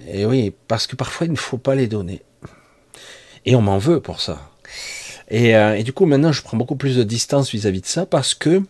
Et 0.08 0.24
oui, 0.24 0.52
parce 0.68 0.86
que 0.86 0.96
parfois 0.96 1.26
il 1.26 1.32
ne 1.32 1.36
faut 1.36 1.58
pas 1.58 1.74
les 1.74 1.86
donner. 1.86 2.22
Et 3.44 3.54
on 3.56 3.62
m'en 3.62 3.78
veut 3.78 4.00
pour 4.00 4.20
ça. 4.20 4.50
Euh, 5.32 5.74
et, 5.74 5.82
du 5.82 5.92
coup, 5.92 6.06
maintenant, 6.06 6.32
je 6.32 6.42
prends 6.42 6.56
beaucoup 6.56 6.76
plus 6.76 6.96
de 6.96 7.02
distance 7.02 7.50
vis-à-vis 7.50 7.80
de 7.80 7.86
ça 7.86 8.06
parce 8.06 8.34
que 8.34 8.62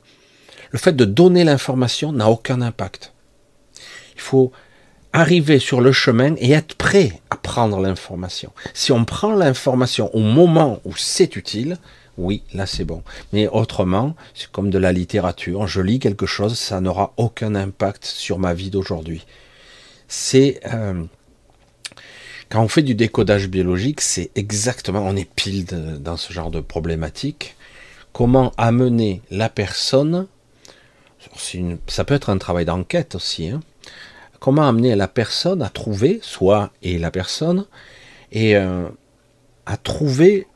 le 0.70 0.78
fait 0.78 0.94
de 0.94 1.04
donner 1.04 1.44
l'information 1.44 2.12
n'a 2.12 2.28
aucun 2.28 2.60
impact. 2.60 3.12
Il 4.14 4.20
faut 4.20 4.52
arriver 5.14 5.60
sur 5.60 5.80
le 5.80 5.92
chemin 5.92 6.34
et 6.38 6.50
être 6.50 6.74
prêt 6.74 7.20
à 7.30 7.36
prendre 7.36 7.80
l'information. 7.80 8.52
Si 8.74 8.90
on 8.90 9.04
prend 9.04 9.32
l'information 9.32 10.14
au 10.14 10.18
moment 10.18 10.80
où 10.84 10.94
c'est 10.96 11.36
utile, 11.36 11.78
oui, 12.18 12.42
là 12.52 12.66
c'est 12.66 12.84
bon. 12.84 13.02
Mais 13.32 13.46
autrement, 13.46 14.16
c'est 14.34 14.50
comme 14.50 14.70
de 14.70 14.78
la 14.78 14.92
littérature. 14.92 15.68
Je 15.68 15.80
lis 15.80 16.00
quelque 16.00 16.26
chose, 16.26 16.58
ça 16.58 16.80
n'aura 16.80 17.14
aucun 17.16 17.54
impact 17.54 18.04
sur 18.04 18.40
ma 18.40 18.54
vie 18.54 18.70
d'aujourd'hui. 18.70 19.24
C'est 20.08 20.60
euh, 20.72 21.04
quand 22.50 22.62
on 22.62 22.68
fait 22.68 22.82
du 22.82 22.96
décodage 22.96 23.48
biologique, 23.48 24.00
c'est 24.00 24.32
exactement, 24.34 25.00
on 25.06 25.14
est 25.14 25.32
pile 25.32 25.64
dans 26.00 26.16
ce 26.16 26.32
genre 26.32 26.50
de 26.50 26.60
problématique. 26.60 27.54
Comment 28.12 28.52
amener 28.56 29.22
la 29.30 29.48
personne, 29.48 30.26
ça 31.86 32.04
peut 32.04 32.14
être 32.14 32.30
un 32.30 32.38
travail 32.38 32.64
d'enquête 32.64 33.14
aussi, 33.14 33.48
hein, 33.48 33.60
comment 34.44 34.68
amener 34.68 34.94
la 34.94 35.08
personne 35.08 35.62
à 35.62 35.70
trouver, 35.70 36.20
soit 36.20 36.70
et 36.82 36.98
la 36.98 37.10
personne, 37.10 37.64
et 38.30 38.56
euh, 38.56 38.86
à 39.64 39.78
trouver 39.78 40.46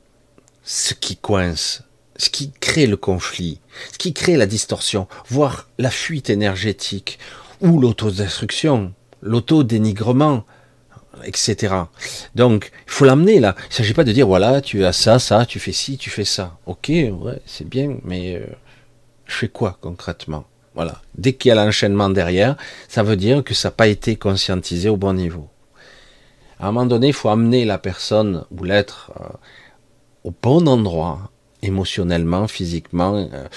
ce 0.62 0.92
qui 0.92 1.16
coince, 1.16 1.84
ce 2.18 2.28
qui 2.28 2.52
crée 2.60 2.86
le 2.86 2.98
conflit, 2.98 3.62
ce 3.90 3.96
qui 3.96 4.12
crée 4.12 4.36
la 4.36 4.44
distorsion, 4.44 5.08
voire 5.28 5.70
la 5.78 5.88
fuite 5.88 6.28
énergétique, 6.28 7.18
ou 7.62 7.80
l'autodestruction, 7.80 8.92
l'autodénigrement, 9.22 10.44
etc. 11.24 11.74
Donc, 12.34 12.70
il 12.86 12.92
faut 12.92 13.06
l'amener 13.06 13.40
là. 13.40 13.54
Il 13.58 13.68
ne 13.68 13.74
s'agit 13.74 13.94
pas 13.94 14.04
de 14.04 14.12
dire 14.12 14.26
voilà, 14.26 14.60
tu 14.60 14.84
as 14.84 14.92
ça, 14.92 15.18
ça, 15.18 15.46
tu 15.46 15.58
fais 15.60 15.72
ci, 15.72 15.96
tu 15.96 16.10
fais 16.10 16.26
ça. 16.26 16.58
Ok, 16.66 16.92
c'est 17.46 17.66
bien, 17.66 17.96
mais 18.04 18.34
euh, 18.34 18.44
je 19.24 19.34
fais 19.34 19.48
quoi 19.48 19.78
concrètement? 19.80 20.44
Voilà. 20.78 21.02
Dès 21.16 21.32
qu'il 21.32 21.48
y 21.48 21.52
a 21.52 21.56
l'enchaînement 21.56 22.08
derrière, 22.08 22.54
ça 22.86 23.02
veut 23.02 23.16
dire 23.16 23.42
que 23.42 23.52
ça 23.52 23.66
n'a 23.66 23.72
pas 23.72 23.88
été 23.88 24.14
conscientisé 24.14 24.88
au 24.88 24.96
bon 24.96 25.12
niveau. 25.12 25.48
À 26.60 26.68
un 26.68 26.70
moment 26.70 26.86
donné, 26.86 27.08
il 27.08 27.12
faut 27.12 27.30
amener 27.30 27.64
la 27.64 27.78
personne 27.78 28.44
ou 28.52 28.62
l'être 28.62 29.10
euh, 29.20 29.24
au 30.22 30.32
bon 30.40 30.68
endroit, 30.68 31.32
émotionnellement, 31.62 32.46
physiquement, 32.46 33.16
euh, 33.16 33.48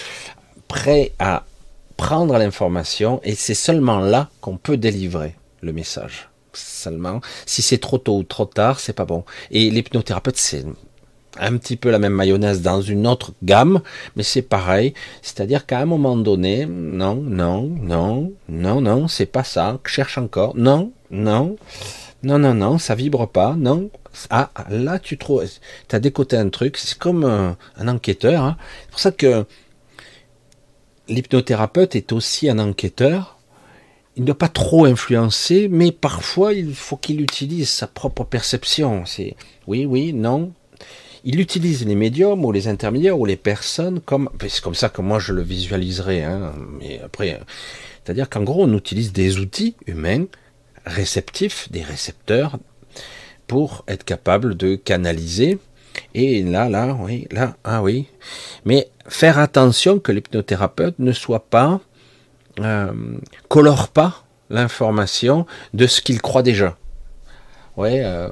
prêt 0.68 1.14
à 1.20 1.46
prendre 1.96 2.36
l'information, 2.40 3.22
et 3.24 3.36
c'est 3.36 3.54
seulement 3.54 4.00
là 4.00 4.32
qu'on 4.42 4.58
peut 4.58 4.78
délivrer 4.78 5.36
le 5.62 5.74
message 5.74 6.28
seulement. 6.54 7.22
Si 7.46 7.62
c'est 7.62 7.78
trop 7.78 8.00
tôt 8.00 8.18
ou 8.18 8.24
trop 8.24 8.46
tard, 8.46 8.80
c'est 8.80 8.94
pas 8.94 9.06
bon. 9.06 9.26
Et 9.52 9.70
l'hypnothérapeute, 9.70 10.38
c'est 10.38 10.66
un 11.40 11.58
petit 11.58 11.78
peu 11.78 11.90
la 11.90 12.00
même 12.00 12.14
mayonnaise 12.14 12.62
dans 12.62 12.82
une 12.82 13.08
autre 13.08 13.34
gamme, 13.44 13.82
mais 14.16 14.24
c'est 14.24 14.42
pareil. 14.42 14.94
C'est-à-dire 15.22 15.66
qu'à 15.66 15.80
un 15.80 15.86
moment 15.86 16.18
donné, 16.18 16.66
non, 16.66 17.16
non, 17.16 17.64
non, 17.82 18.34
non, 18.50 18.82
non, 18.82 19.08
c'est 19.08 19.26
pas 19.26 19.44
ça. 19.44 19.80
Cherche 19.86 20.18
encore. 20.18 20.56
Non, 20.56 20.92
non, 21.10 21.56
non, 22.24 22.40
non, 22.40 22.54
non, 22.54 22.78
ça 22.78 22.96
vibre 22.96 23.28
pas. 23.28 23.56
Non. 23.58 23.90
Ah, 24.30 24.52
là, 24.70 25.00
tu 25.00 25.18
trouves, 25.18 25.46
as 25.92 26.00
décoté 26.00 26.36
un 26.38 26.50
truc. 26.50 26.78
C'est 26.78 26.98
comme 26.98 27.24
un, 27.24 27.88
enquêteur. 27.88 28.44
Hein. 28.44 28.58
C'est 28.84 28.92
pour 28.92 29.00
ça 29.00 29.12
que 29.12 29.46
l'hypnothérapeute 31.08 31.96
est 31.96 32.12
aussi 32.12 32.50
un 32.50 32.60
enquêteur 32.60 33.38
il 34.18 34.24
ne 34.24 34.26
doit 34.26 34.38
pas 34.38 34.50
trop 34.50 34.86
influencer, 34.86 35.70
mais 35.70 35.92
parfois 35.92 36.54
il 36.54 36.76
faut 36.76 36.98
qu'il 36.98 37.22
utilise 37.22 37.70
sa 37.70 37.88
propre 37.88 38.24
perception. 38.26 39.06
C'est 39.06 39.36
oui, 39.68 39.86
oui, 39.86 40.14
non. 40.14 40.52
Il 41.24 41.40
utilise 41.40 41.86
les 41.86 41.96
médiums 41.96 42.44
ou 42.44 42.52
les 42.52 42.68
intermédiaires 42.68 43.20
ou 43.20 43.26
les 43.26 43.36
personnes 43.36 44.00
comme 44.02 44.30
c'est 44.42 44.62
comme 44.62 44.76
ça 44.76 44.90
que 44.90 45.02
moi 45.02 45.20
je 45.20 45.34
le 45.34 45.42
visualiserai. 45.42 46.24
Hein, 46.24 46.54
mais 46.80 47.00
après, 47.04 47.40
c'est-à-dire 48.04 48.30
qu'en 48.30 48.44
gros 48.44 48.64
on 48.64 48.78
utilise 48.78 49.14
des 49.14 49.38
outils 49.38 49.76
humains 49.86 50.26
réceptifs, 50.86 51.72
des 51.72 51.84
récepteurs, 51.84 52.58
pour 53.48 53.84
être 53.88 54.04
capable 54.04 54.56
de 54.56 54.76
canaliser. 54.76 55.60
Et 56.14 56.42
là, 56.42 56.70
là, 56.70 56.98
oui, 57.00 57.28
là, 57.32 57.58
ah 57.66 57.84
oui. 57.84 58.08
Mais 58.64 58.90
faire 59.08 59.40
attention 59.40 60.00
que 60.00 60.14
l'hypnothérapeute 60.14 60.98
ne 61.00 61.12
soit 61.12 61.46
pas 61.50 61.82
euh, 62.60 62.94
colore 63.50 63.90
pas 63.90 64.24
l'information 64.50 65.46
de 65.74 65.88
ce 65.88 66.02
qu'il 66.02 66.22
croit 66.22 66.44
déjà. 66.44 66.78
Ouais, 67.78 68.02
euh, 68.04 68.30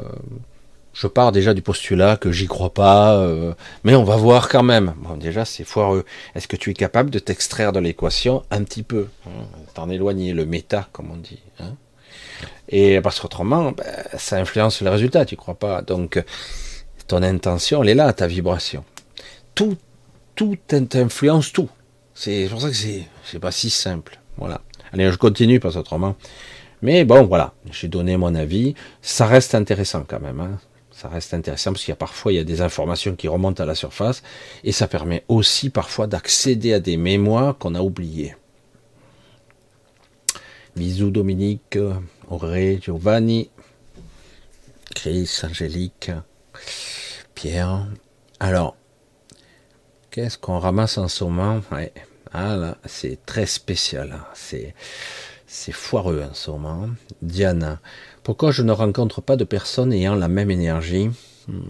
je 1.00 1.08
pars 1.08 1.32
déjà 1.32 1.54
du 1.54 1.62
postulat 1.62 2.18
que 2.18 2.30
j'y 2.30 2.48
crois 2.48 2.74
pas, 2.74 3.16
euh, 3.16 3.54
mais 3.86 3.96
on 3.96 4.04
va 4.04 4.18
voir 4.18 4.50
quand 4.50 4.64
même. 4.64 4.94
Bon, 4.98 5.16
déjà, 5.16 5.46
c'est 5.46 5.64
foireux. 5.64 6.04
Est-ce 6.36 6.46
que 6.50 6.58
tu 6.58 6.72
es 6.72 6.74
capable 6.74 7.10
de 7.10 7.20
t'extraire 7.20 7.72
de 7.72 7.80
l'équation 7.80 8.44
un 8.52 8.66
petit 8.66 8.84
peu 8.84 9.08
hein, 9.26 9.46
T'en 9.74 9.90
éloigner, 9.90 10.34
le 10.34 10.46
méta, 10.46 10.90
comme 10.92 11.10
on 11.10 11.16
dit. 11.16 11.40
Hein? 11.62 11.76
Et 12.68 13.00
parce 13.00 13.22
qu'autrement, 13.22 13.72
ben, 13.72 13.86
ça 14.18 14.40
influence 14.40 14.82
le 14.82 14.90
résultat, 14.90 15.24
tu 15.24 15.38
crois 15.38 15.56
pas? 15.56 15.82
Donc, 15.84 16.22
ton 17.08 17.24
intention, 17.24 17.82
elle 17.82 17.90
est 17.90 17.96
là, 17.96 18.12
ta 18.12 18.28
vibration. 18.28 18.84
Tout, 19.56 19.78
tout 20.36 20.58
influence 20.96 21.54
tout. 21.54 21.70
C'est 22.14 22.48
pour 22.50 22.60
ça 22.60 22.68
que 22.68 22.76
c'est, 22.76 23.40
pas 23.40 23.54
si 23.54 23.70
simple. 23.70 24.20
Voilà. 24.36 24.60
Allez, 24.92 25.10
je 25.10 25.18
continue 25.18 25.62
parce 25.62 25.78
autrement. 25.78 26.18
Mais 26.82 27.06
bon, 27.06 27.24
voilà, 27.24 27.54
j'ai 27.72 27.88
donné 27.88 28.18
mon 28.18 28.36
avis. 28.36 28.76
Ça 29.02 29.26
reste 29.26 29.56
intéressant 29.56 30.04
quand 30.06 30.20
même. 30.20 30.42
Hein. 30.42 30.60
Ça 31.00 31.08
reste 31.08 31.34
intéressant 31.34 31.72
parce 31.72 31.86
qu'il 31.86 31.94
y 31.94 31.94
a 31.94 31.96
parfois 31.96 32.34
il 32.34 32.36
y 32.36 32.40
a 32.40 32.44
des 32.44 32.60
informations 32.60 33.16
qui 33.16 33.30
remontent 33.30 33.64
à 33.64 33.66
la 33.66 33.74
surface 33.74 34.22
et 34.66 34.74
ça 34.74 34.86
permet 34.86 35.24
aussi 35.30 35.70
parfois 35.70 36.08
d'accéder 36.08 36.74
à 36.74 36.82
des 36.82 36.98
mémoires 36.98 37.58
qu'on 37.58 37.74
a 37.74 37.80
oubliées. 37.80 38.36
Bisous 40.76 41.10
Dominique, 41.10 41.80
Auré, 42.30 42.80
Giovanni, 42.82 43.50
Chris, 44.94 45.40
Angélique, 45.44 46.12
Pierre. 47.34 47.88
Alors, 48.42 48.76
qu'est-ce 50.12 50.38
qu'on 50.38 50.60
ramasse 50.60 50.98
en 50.98 51.08
ce 51.08 51.24
moment? 51.24 51.62
Ah 52.34 52.58
là, 52.58 52.78
c'est 52.86 53.26
très 53.26 53.46
spécial. 53.46 54.20
C'est, 54.34 54.76
c'est 55.48 55.72
foireux 55.72 56.24
en 56.30 56.34
ce 56.34 56.52
moment. 56.52 56.90
Diana, 57.22 57.80
pourquoi 58.30 58.52
je 58.52 58.62
ne 58.62 58.72
rencontre 58.72 59.22
pas 59.22 59.38
de 59.38 59.44
personnes 59.44 59.92
ayant 59.92 60.14
la 60.14 60.28
même 60.28 60.52
énergie? 60.52 61.10
Hmm. 61.48 61.64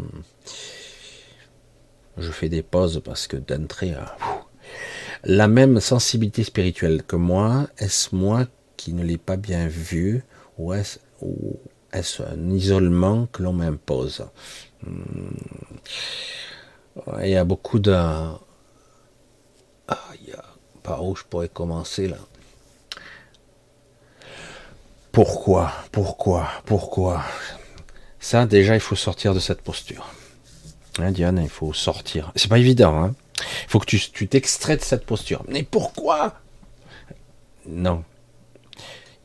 Je 2.18 2.32
fais 2.32 2.50
des 2.50 2.64
pauses 2.64 3.02
parce 3.02 3.28
que 3.28 3.38
d'entrée, 3.38 3.94
euh, 3.94 4.04
la 5.24 5.48
même 5.48 5.80
sensibilité 5.80 6.44
spirituelle 6.44 7.04
que 7.04 7.16
moi, 7.16 7.70
est-ce 7.78 8.14
moi 8.14 8.46
qui 8.76 8.92
ne 8.92 9.06
l'ai 9.06 9.18
pas 9.18 9.38
bien 9.38 9.70
vu 9.70 10.22
ou 10.58 10.74
est-ce, 10.74 11.00
un 12.24 12.50
isolement 12.50 13.28
que 13.32 13.42
l'on 13.42 13.54
m'impose? 13.54 14.26
Hmm. 14.84 15.30
Il 17.24 17.30
y 17.30 17.38
a 17.38 17.46
beaucoup 17.46 17.80
de... 17.80 17.94
Ah, 17.94 18.36
il 20.22 20.28
y 20.28 20.34
a 20.34 20.44
par 20.84 21.06
où 21.06 21.16
je 21.16 21.24
pourrais 21.24 21.48
commencer 21.48 22.10
là? 22.10 22.18
Pourquoi 25.12 25.72
Pourquoi 25.92 26.48
Pourquoi? 26.66 27.24
Ça, 28.20 28.46
déjà, 28.46 28.76
il 28.76 28.82
faut 28.82 28.96
sortir 28.96 29.34
de 29.34 29.40
cette 29.40 29.62
posture. 29.62 30.08
Hein, 31.00 31.12
Diane, 31.12 31.40
il 31.42 31.50
faut 31.50 31.74
sortir. 31.74 32.32
C'est 32.36 32.50
pas 32.50 32.60
évident. 32.60 33.04
Hein 33.04 33.16
il 33.42 33.70
faut 33.70 33.80
que 33.80 33.86
tu 33.86 34.28
t'extrais 34.28 34.78
de 34.78 34.82
cette 34.82 35.06
posture. 35.06 35.44
Mais 35.48 35.64
pourquoi? 35.64 36.36
Non. 37.68 38.04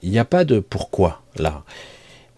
Il 0.03 0.11
n'y 0.11 0.19
a 0.19 0.25
pas 0.25 0.45
de 0.45 0.61
pourquoi 0.61 1.23
là. 1.37 1.65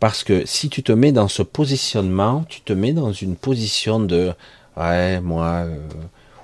Parce 0.01 0.25
que 0.25 0.45
si 0.47 0.69
tu 0.69 0.83
te 0.83 0.93
mets 0.93 1.13
dans 1.13 1.29
ce 1.29 1.43
positionnement, 1.43 2.45
tu 2.49 2.61
te 2.61 2.73
mets 2.73 2.93
dans 2.93 3.13
une 3.13 3.37
position 3.37 3.99
de 3.99 4.33
ouais, 4.77 5.21
moi, 5.21 5.65
euh, 5.65 5.79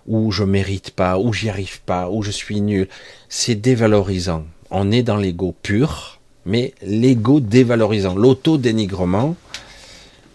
où 0.06 0.32
je 0.32 0.42
mérite 0.42 0.90
pas, 0.90 1.18
où 1.18 1.32
j'y 1.32 1.50
arrive 1.50 1.82
pas, 1.82 2.08
où 2.10 2.22
je 2.22 2.30
suis 2.30 2.60
nul. 2.60 2.88
C'est 3.28 3.54
dévalorisant. 3.54 4.44
On 4.70 4.90
est 4.90 5.02
dans 5.02 5.16
l'ego 5.16 5.54
pur, 5.62 6.18
mais 6.44 6.74
l'ego 6.82 7.40
dévalorisant, 7.40 8.14
l'auto-dénigrement. 8.14 9.36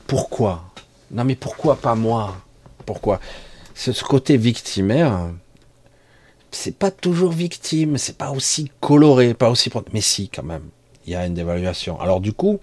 Pourquoi? 0.06 0.64
Non 1.12 1.24
mais 1.24 1.36
pourquoi 1.36 1.76
pas 1.76 1.96
moi? 1.96 2.36
Pourquoi? 2.86 3.20
Ce 3.76 3.92
côté 4.04 4.38
victimaire, 4.38 5.30
c'est 6.52 6.76
pas 6.76 6.92
toujours 6.92 7.32
victime, 7.32 7.98
c'est 7.98 8.18
pas 8.18 8.32
aussi 8.32 8.72
coloré, 8.80 9.34
pas 9.34 9.50
aussi. 9.50 9.70
Mais 9.94 10.02
si, 10.02 10.30
quand 10.30 10.44
même, 10.44 10.64
il 11.06 11.14
y 11.14 11.16
a 11.16 11.26
une 11.26 11.34
dévaluation. 11.34 12.00
Alors, 12.00 12.20
du 12.20 12.34
coup, 12.34 12.60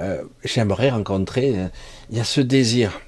euh, 0.00 0.22
j'aimerais 0.44 0.90
rencontrer. 0.90 1.58
Euh, 1.58 1.68
il 2.10 2.16
y 2.16 2.20
a 2.20 2.24
ce 2.24 2.40
désir. 2.40 3.00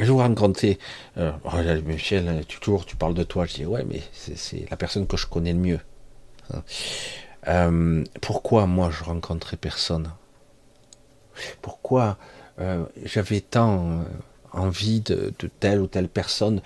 Je 0.00 0.10
vous 0.10 0.18
rencontrer. 0.18 0.78
Euh, 1.18 1.32
oh, 1.44 1.50
Michel, 1.86 2.44
tu, 2.48 2.58
toujours 2.60 2.86
tu 2.86 2.96
parles 2.96 3.14
de 3.14 3.22
toi. 3.22 3.46
Je 3.46 3.54
dis 3.54 3.66
ouais, 3.66 3.84
mais 3.88 4.02
c'est 4.12 4.68
la 4.70 4.76
personne 4.76 5.06
que 5.06 5.16
je 5.16 5.26
connais 5.26 5.52
le 5.52 5.58
mieux. 5.58 5.80
Hein. 6.52 6.62
Euh, 7.48 8.04
pourquoi 8.20 8.66
moi 8.66 8.90
je 8.90 9.04
rencontrais 9.04 9.56
personne? 9.56 10.10
Pourquoi 11.62 12.18
j'avais 13.04 13.40
tant 13.40 14.04
envie 14.52 15.00
de, 15.00 15.32
telle 15.60 15.80
ou 15.80 15.86
telle 15.86 16.08
personne 16.08 16.60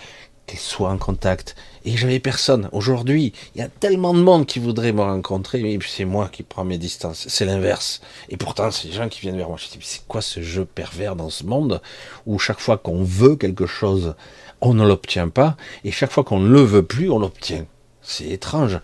qu'elle 0.46 0.58
soit 0.58 0.90
en 0.90 0.98
contact? 0.98 1.54
Et 1.84 1.96
j'avais 1.96 2.18
personne. 2.18 2.68
Aujourd'hui, 2.72 3.32
il 3.54 3.60
y 3.60 3.62
a 3.62 3.68
tellement 3.68 4.14
de 4.14 4.20
monde 4.20 4.46
qui 4.46 4.58
voudrait 4.58 4.92
me 4.92 5.02
rencontrer, 5.02 5.62
mais 5.62 5.78
c'est 5.86 6.04
moi 6.04 6.28
qui 6.28 6.42
prends 6.42 6.64
mes 6.64 6.78
distances. 6.78 7.26
C'est 7.28 7.44
l'inverse. 7.44 8.00
Et 8.28 8.36
pourtant, 8.36 8.72
c'est 8.72 8.88
les 8.88 8.94
gens 8.94 9.08
qui 9.08 9.20
viennent 9.20 9.36
vers 9.36 9.48
moi. 9.48 9.58
Je 9.58 9.68
dis, 9.68 9.78
c'est 9.82 10.04
quoi 10.08 10.22
ce 10.22 10.42
jeu 10.42 10.64
pervers 10.64 11.14
dans 11.14 11.30
ce 11.30 11.44
monde 11.44 11.80
où 12.26 12.40
chaque 12.40 12.60
fois 12.60 12.78
qu'on 12.78 13.04
veut 13.04 13.36
quelque 13.36 13.66
chose, 13.66 14.16
on 14.60 14.74
ne 14.74 14.84
l'obtient 14.84 15.28
pas, 15.28 15.56
et 15.84 15.92
chaque 15.92 16.10
fois 16.10 16.24
qu'on 16.24 16.40
ne 16.40 16.48
le 16.48 16.62
veut 16.62 16.82
plus, 16.82 17.10
on 17.10 17.20
l'obtient? 17.20 17.66
C'est 18.02 18.28
étrange. 18.28 18.80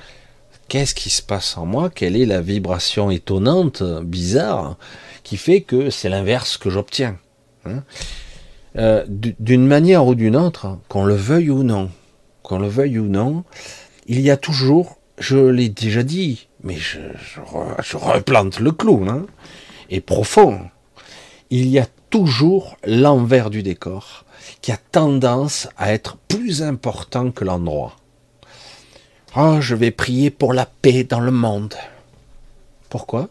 Qu'est-ce 0.71 0.95
qui 0.95 1.11
se 1.11 1.21
passe 1.21 1.59
en 1.59 1.67
moi? 1.67 1.91
Quelle 1.91 2.15
est 2.15 2.27
la 2.27 2.41
vibration 2.41 3.11
étonnante, 3.11 3.83
bizarre, 4.05 4.77
qui 5.25 5.37
fait 5.37 5.63
que 5.63 5.91
c'est 5.91 6.09
l'inverse 6.09 6.57
que 6.57 6.71
j'obtiens 6.71 7.19
hein? 7.65 7.83
Euh, 8.77 9.05
d'une 9.09 9.67
manière 9.67 10.07
ou 10.07 10.15
d'une 10.15 10.37
autre, 10.37 10.79
qu'on 10.89 11.05
le 11.05 11.17
veuille 11.17 11.51
ou 11.51 11.65
non, 11.65 11.91
qu'on 12.45 12.61
le 12.61 12.69
veuille 12.69 13.01
ou 13.01 13.09
non, 13.09 13.43
il 14.07 14.21
y 14.21 14.31
a 14.31 14.37
toujours, 14.37 14.99
je 15.19 15.39
l'ai 15.39 15.69
déjà 15.69 16.05
dit, 16.05 16.47
mais 16.63 16.77
je, 16.77 17.01
je, 17.83 17.97
replante 17.97 18.61
le 18.61 18.71
clou, 18.71 19.05
hein, 19.09 19.27
et 19.91 20.01
profond, 20.01 20.61
il 21.51 21.67
y 21.67 21.81
a 21.81 21.87
toujours 22.11 22.77
l'envers 22.85 23.51
du 23.51 23.65
décor 23.65 24.25
qui 24.63 24.71
a 24.71 24.79
tendance 24.93 25.69
à 25.77 25.93
être 25.93 26.17
plus 26.29 26.63
important 26.63 27.33
que 27.33 27.45
l'endroit. 27.45 27.97
Oh, 29.37 29.61
je 29.61 29.77
vais 29.77 29.93
prier 29.93 30.31
pour 30.31 30.53
la 30.53 30.67
paix 30.67 31.05
dans 31.05 31.21
le 31.21 31.31
monde. 31.31 31.75
Pourquoi? 32.89 33.29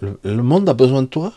Le 0.00 0.42
monde 0.42 0.68
a 0.68 0.74
besoin 0.74 1.02
de 1.02 1.06
toi? 1.06 1.32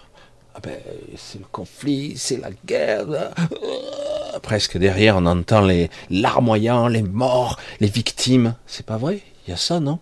Ah 0.53 0.60
ben, 0.62 0.75
c'est 1.15 1.39
le 1.39 1.45
conflit, 1.49 2.17
c'est 2.17 2.41
la 2.41 2.49
guerre. 2.65 3.05
Euh, 3.10 4.39
presque 4.41 4.77
derrière, 4.77 5.15
on 5.15 5.25
entend 5.25 5.62
les 5.62 5.89
larmoyants, 6.10 6.89
les 6.89 7.03
morts, 7.03 7.57
les 7.79 7.88
victimes. 7.88 8.55
C'est 8.65 8.86
pas 8.86 8.97
vrai? 8.97 9.21
Il 9.45 9.51
y 9.51 9.53
a 9.53 9.57
ça, 9.57 9.79
non? 9.79 9.99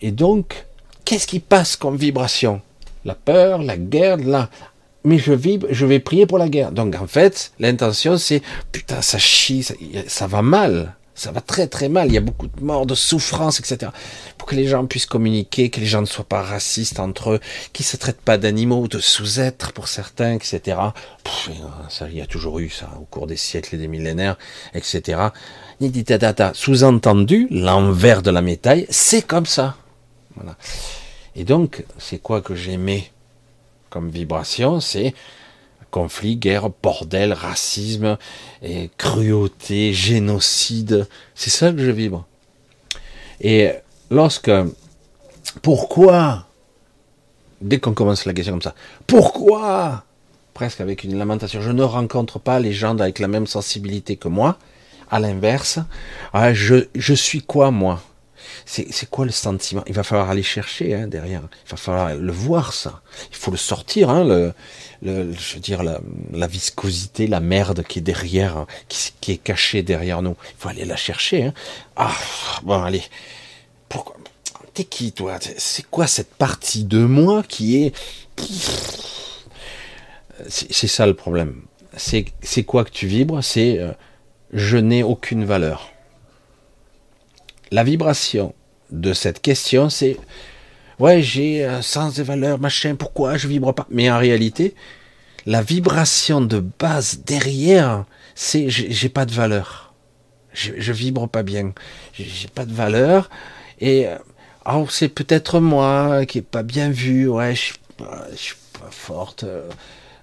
Et 0.00 0.12
donc, 0.12 0.66
qu'est-ce 1.04 1.26
qui 1.26 1.40
passe 1.40 1.74
comme 1.74 1.96
vibration? 1.96 2.62
La 3.04 3.16
peur, 3.16 3.62
la 3.62 3.76
guerre, 3.76 4.18
la... 4.18 4.50
Mais 5.02 5.18
je 5.18 5.32
vibre, 5.32 5.66
je 5.70 5.86
vais 5.86 5.98
prier 5.98 6.26
pour 6.26 6.38
la 6.38 6.48
guerre. 6.48 6.70
Donc 6.70 6.94
en 6.94 7.06
fait, 7.06 7.52
l'intention 7.58 8.18
c'est 8.18 8.42
putain, 8.70 9.00
ça 9.02 9.18
chie, 9.18 9.66
ça 10.06 10.26
va 10.26 10.42
mal 10.42 10.94
ça 11.20 11.32
va 11.32 11.42
très 11.42 11.66
très 11.66 11.90
mal, 11.90 12.08
il 12.08 12.14
y 12.14 12.16
a 12.16 12.22
beaucoup 12.22 12.46
de 12.46 12.62
morts, 12.62 12.86
de 12.86 12.94
souffrances, 12.94 13.60
etc. 13.60 13.90
Pour 14.38 14.48
que 14.48 14.54
les 14.54 14.66
gens 14.66 14.86
puissent 14.86 15.04
communiquer, 15.04 15.68
que 15.68 15.78
les 15.78 15.84
gens 15.84 16.00
ne 16.00 16.06
soient 16.06 16.24
pas 16.24 16.40
racistes 16.40 16.98
entre 16.98 17.32
eux, 17.32 17.40
qu'ils 17.74 17.84
ne 17.84 17.88
se 17.88 17.98
traitent 17.98 18.22
pas 18.22 18.38
d'animaux, 18.38 18.88
de 18.88 18.98
sous-êtres 18.98 19.74
pour 19.74 19.88
certains, 19.88 20.32
etc. 20.32 20.78
ça, 21.90 22.08
il 22.08 22.16
y 22.16 22.22
a 22.22 22.26
toujours 22.26 22.58
eu 22.58 22.70
ça 22.70 22.88
au 22.98 23.04
cours 23.04 23.26
des 23.26 23.36
siècles 23.36 23.74
et 23.74 23.78
des 23.78 23.86
millénaires, 23.86 24.38
etc. 24.72 25.28
Sous-entendu, 26.54 27.48
l'envers 27.50 28.22
de 28.22 28.30
la 28.30 28.40
médaille, 28.40 28.86
c'est 28.88 29.26
comme 29.26 29.46
ça. 29.46 29.76
Et 31.36 31.44
donc, 31.44 31.84
c'est 31.98 32.22
quoi 32.22 32.40
que 32.40 32.54
j'aimais 32.54 33.12
comme 33.90 34.08
vibration? 34.08 34.80
C'est 34.80 35.12
conflit, 35.90 36.36
guerre, 36.36 36.70
bordel, 36.82 37.32
racisme, 37.32 38.16
cruauté, 38.96 39.92
génocide. 39.92 41.08
C'est 41.34 41.50
ça 41.50 41.72
que 41.72 41.78
je 41.78 41.90
vibre. 41.90 42.26
Et 43.40 43.72
lorsque, 44.10 44.50
pourquoi, 45.62 46.46
dès 47.60 47.78
qu'on 47.78 47.94
commence 47.94 48.24
la 48.24 48.34
question 48.34 48.54
comme 48.54 48.62
ça, 48.62 48.74
pourquoi, 49.06 50.04
presque 50.54 50.80
avec 50.80 51.04
une 51.04 51.18
lamentation, 51.18 51.60
je 51.60 51.70
ne 51.70 51.82
rencontre 51.82 52.38
pas 52.38 52.60
les 52.60 52.72
gens 52.72 52.98
avec 52.98 53.18
la 53.18 53.28
même 53.28 53.46
sensibilité 53.46 54.16
que 54.16 54.28
moi, 54.28 54.58
à 55.10 55.18
l'inverse, 55.18 55.78
ah, 56.32 56.52
je, 56.54 57.14
suis 57.14 57.42
quoi 57.42 57.70
moi? 57.70 58.00
C'est 58.64 59.10
quoi 59.10 59.24
le 59.24 59.32
sentiment? 59.32 59.82
Il 59.86 59.94
va 59.94 60.04
falloir 60.04 60.30
aller 60.30 60.42
chercher 60.42 60.94
hein, 60.94 61.08
derrière. 61.08 61.42
Il 61.66 61.70
va 61.70 61.76
falloir 61.76 62.14
le 62.14 62.32
voir 62.32 62.72
ça. 62.72 63.02
Il 63.30 63.36
faut 63.36 63.50
le 63.50 63.56
sortir. 63.56 64.10
Hein, 64.10 64.52
je 65.02 65.54
veux 65.54 65.60
dire 65.60 65.82
la, 65.82 66.46
viscosité, 66.46 67.26
la 67.26 67.40
merde 67.40 67.82
qui 67.82 68.00
est 68.00 68.02
derrière, 68.02 68.66
qui, 68.88 69.32
est 69.32 69.38
cachée 69.38 69.82
derrière 69.82 70.22
nous. 70.22 70.36
Il 70.50 70.54
faut 70.58 70.68
aller 70.68 70.84
la 70.84 70.96
chercher. 70.96 71.44
Hein. 71.44 71.54
Ah 71.96 72.14
bon 72.62 72.82
allez. 72.82 73.02
Pourquoi? 73.88 74.16
T'es 74.74 74.84
qui 74.84 75.12
toi? 75.12 75.38
C'est 75.56 75.86
quoi 75.86 76.06
cette 76.06 76.34
partie 76.34 76.84
de 76.84 77.04
moi 77.04 77.42
qui 77.42 77.84
est 77.84 77.94
C'est 80.48 80.86
ça 80.86 81.06
le 81.06 81.14
problème. 81.14 81.62
C'est 81.96 82.64
quoi 82.64 82.84
que 82.84 82.90
tu 82.90 83.06
vibres? 83.06 83.42
C'est 83.42 83.78
euh, 83.78 83.92
je 84.52 84.76
n'ai 84.76 85.02
aucune 85.02 85.44
valeur. 85.44 85.90
La 87.70 87.84
vibration 87.84 88.54
de 88.90 89.12
cette 89.12 89.40
question, 89.40 89.90
c'est 89.90 90.16
ouais, 91.00 91.22
j'ai 91.22 91.64
un 91.64 91.82
sens 91.82 92.14
de 92.14 92.22
valeur, 92.22 92.60
machin, 92.60 92.94
pourquoi 92.94 93.36
je 93.36 93.48
vibre 93.48 93.74
pas? 93.74 93.86
Mais 93.90 94.10
en 94.10 94.18
réalité, 94.18 94.74
la 95.46 95.62
vibration 95.62 96.40
de 96.40 96.60
base 96.60 97.22
derrière, 97.26 98.04
c'est 98.34 98.68
j'ai 98.68 99.08
pas 99.08 99.26
de 99.26 99.32
valeur. 99.32 99.92
Je, 100.52 100.92
vibre 100.92 101.28
pas 101.28 101.42
bien. 101.42 101.72
J'ai 102.12 102.48
pas 102.48 102.64
de 102.64 102.72
valeur. 102.72 103.30
Et 103.80 104.06
oh, 104.66 104.86
c'est 104.90 105.08
peut-être 105.08 105.60
moi 105.60 106.26
qui 106.26 106.38
est 106.38 106.42
pas 106.42 106.62
bien 106.62 106.90
vu. 106.90 107.28
Ouais, 107.28 107.54
je 107.54 107.60
suis 107.60 107.74
pas, 107.96 108.90
forte. 108.90 109.44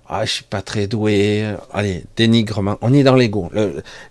Ah, 0.09 0.25
je 0.25 0.31
suis 0.31 0.43
pas 0.43 0.61
très 0.61 0.87
doué. 0.87 1.55
Allez, 1.73 2.03
dénigrement. 2.15 2.77
On 2.81 2.93
est 2.93 3.03
dans 3.03 3.15
l'ego. 3.15 3.49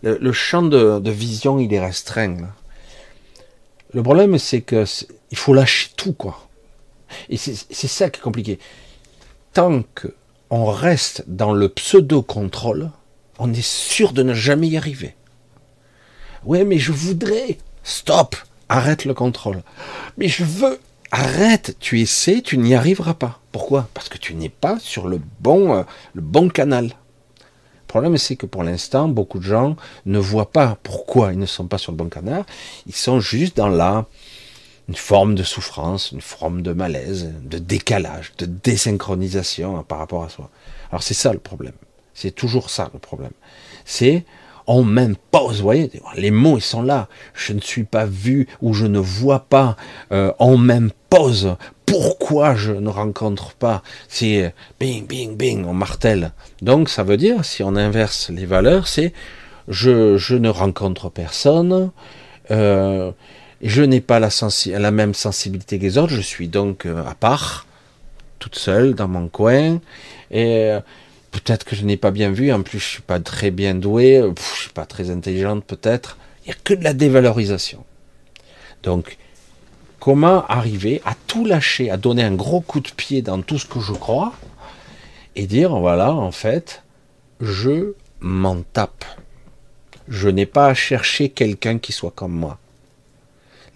Le, 0.03 0.33
champ 0.33 0.63
de, 0.63 1.11
vision, 1.11 1.59
il 1.59 1.73
est 1.73 1.81
restreint. 1.81 2.37
Le 3.93 4.03
problème, 4.03 4.39
c'est 4.39 4.63
que 4.63 4.85
il 5.31 5.39
faut 5.39 5.55
lâcher 5.55 5.91
tout, 5.97 6.13
quoi. 6.13 6.46
Et 7.29 7.37
c'est 7.37 7.89
ça 7.89 8.11
qui 8.11 8.21
est 8.21 8.23
compliqué. 8.23 8.59
Tant 9.53 9.83
qu'on 10.49 10.67
reste 10.67 11.25
dans 11.27 11.53
le 11.53 11.69
pseudo-contrôle, 11.69 12.91
on 13.39 13.53
est 13.53 13.67
sûr 13.67 14.13
de 14.13 14.23
ne 14.23 14.35
jamais 14.35 14.69
y 14.69 14.77
arriver. 14.77 15.15
Ouais, 16.45 16.65
mais 16.65 16.79
je 16.79 16.93
voudrais. 16.93 17.59
Stop 17.83 18.37
Arrête 18.69 19.05
le 19.05 19.15
contrôle. 19.15 19.63
Mais 20.17 20.29
je 20.29 20.45
veux. 20.45 20.79
Arrête, 21.13 21.77
tu 21.79 22.01
essaies, 22.01 22.43
tu 22.43 22.59
n'y 22.59 22.75
arriveras 22.75 23.15
pas. 23.15 23.39
Pourquoi? 23.53 23.89
Parce 23.95 24.09
que 24.09 24.19
tu 24.19 24.35
n'es 24.35 24.49
pas 24.49 24.79
sur 24.81 25.07
le 25.07 25.21
bon, 25.41 25.85
euh, 26.17 26.49
canal. 26.49 26.87
Le 26.87 27.87
problème, 27.87 28.17
c'est 28.19 28.35
que 28.35 28.47
pour 28.47 28.65
l'instant, 28.65 29.07
beaucoup 29.07 29.39
de 29.39 29.45
gens 29.45 29.77
ne 30.05 30.19
voient 30.19 30.51
pas 30.51 30.77
pourquoi 30.83 31.33
ils 31.33 31.39
ne 31.39 31.47
sont 31.47 31.69
pas 31.69 31.79
sur 31.79 31.93
le 31.93 31.97
bon 31.97 32.09
canal. 32.09 32.45
Ils 32.87 32.95
sont 32.95 33.21
juste 33.21 33.57
dans 33.57 33.69
la, 33.69 34.07
une 34.89 34.95
forme 34.95 35.35
de 35.35 35.43
souffrance, 35.43 36.13
une 36.13 36.21
forme 36.21 36.63
de 36.63 36.73
malaise, 36.73 37.33
de 37.43 37.59
décalage, 37.59 38.33
de 38.39 38.47
désynchronisation 38.47 39.83
par 39.83 39.99
rapport 39.99 40.25
à 40.25 40.29
soi. 40.29 40.51
Alors 40.91 41.03
c'est 41.03 41.15
ça 41.15 41.33
le 41.33 41.39
problème. 41.39 41.75
C'est 42.15 42.31
toujours 42.31 42.71
ça 42.71 42.91
le 42.93 42.99
problème. 42.99 43.33
C'est 43.85 44.25
on 44.69 44.83
m'impose, 44.83 45.59
vous 45.59 45.63
voyez, 45.63 45.91
les 46.17 46.31
mots 46.31 46.59
ils 46.59 46.63
sont 46.63 46.83
là. 46.83 47.09
Je 47.35 47.53
ne 47.53 47.61
suis 47.61 47.85
pas 47.85 48.05
vu 48.05 48.49
ou 48.61 48.75
je 48.75 48.87
ne 48.87 48.99
vois 48.99 49.41
pas. 49.41 49.77
Euh, 50.13 50.33
on 50.39 50.57
m'impose 50.57 51.57
pourquoi 51.87 52.57
je 52.57 52.73
ne 52.73 52.89
rencontre 52.89 53.55
pas? 53.55 53.83
C'est 54.09 54.53
bing, 54.81 55.07
bing, 55.07 55.37
bing, 55.37 55.65
on 55.65 55.73
martèle. 55.73 56.33
Donc 56.61 56.89
ça 56.89 57.05
veut 57.05 57.17
dire, 57.17 57.45
si 57.45 57.63
on 57.63 57.77
inverse 57.77 58.29
les 58.31 58.45
valeurs, 58.45 58.89
c'est 58.89 59.13
je, 59.69 60.17
je, 60.17 60.35
ne 60.35 60.49
rencontre 60.49 61.11
personne, 61.11 61.91
euh, 62.51 63.13
je 63.63 63.83
n'ai 63.83 64.01
pas 64.01 64.21
la, 64.21 64.91
même 64.91 65.15
sensibilité 65.15 65.79
que 65.79 65.85
les 65.85 65.99
autres, 65.99 66.13
je 66.13 66.21
suis 66.21 66.49
donc 66.49 66.87
euh, 66.87 67.05
à 67.07 67.15
part, 67.15 67.67
toute 68.39 68.57
seule 68.57 68.95
dans 68.95 69.09
mon 69.09 69.29
coin, 69.29 69.81
et 70.31 70.71
euh, 70.71 70.81
peut-être 71.31 71.65
que 71.65 71.77
je 71.77 71.85
n'ai 71.85 71.97
pas 71.97 72.11
bien 72.11 72.31
vu, 72.31 72.53
en 72.53 72.63
plus 72.63 72.79
je 72.79 72.85
suis 72.85 73.03
pas 73.03 73.21
très 73.21 73.51
bien 73.51 73.75
doué, 73.75 74.23
je 74.55 74.61
suis 74.61 74.73
pas 74.73 74.87
très 74.87 75.11
intelligente 75.11 75.65
peut-être, 75.65 76.19
il 76.45 76.49
n'y 76.49 76.55
a 76.55 76.59
que 76.63 76.75
de 76.75 76.85
la 76.85 76.93
dévalorisation. 76.93 77.85
Donc 78.83 79.17
Comment 80.07 80.47
arriver 80.47 81.03
à 81.05 81.17
tout 81.27 81.45
lâcher, 81.45 81.91
à 81.91 81.97
donner 81.97 82.23
un 82.23 82.37
gros 82.37 82.61
coup 82.61 82.79
de 82.79 82.91
pied 82.91 83.23
dans 83.23 83.43
tout 83.43 83.59
ce 83.59 83.67
que 83.67 83.81
je 83.81 83.93
crois 83.93 84.35
et 85.35 85.49
dire 85.49 85.77
voilà, 85.77 86.15
en 86.15 86.31
fait, 86.31 86.85
je 87.41 87.95
m'en 88.21 88.63
tape. 88.73 89.05
je 90.07 90.29
n'ai 90.29 90.47
pas 90.47 90.69
à 90.69 90.75
chercher 90.75 91.31
quelqu'un 91.31 91.79
qui 91.79 91.91
soit 91.91 92.13
comme 92.13 92.31
moi. 92.31 92.61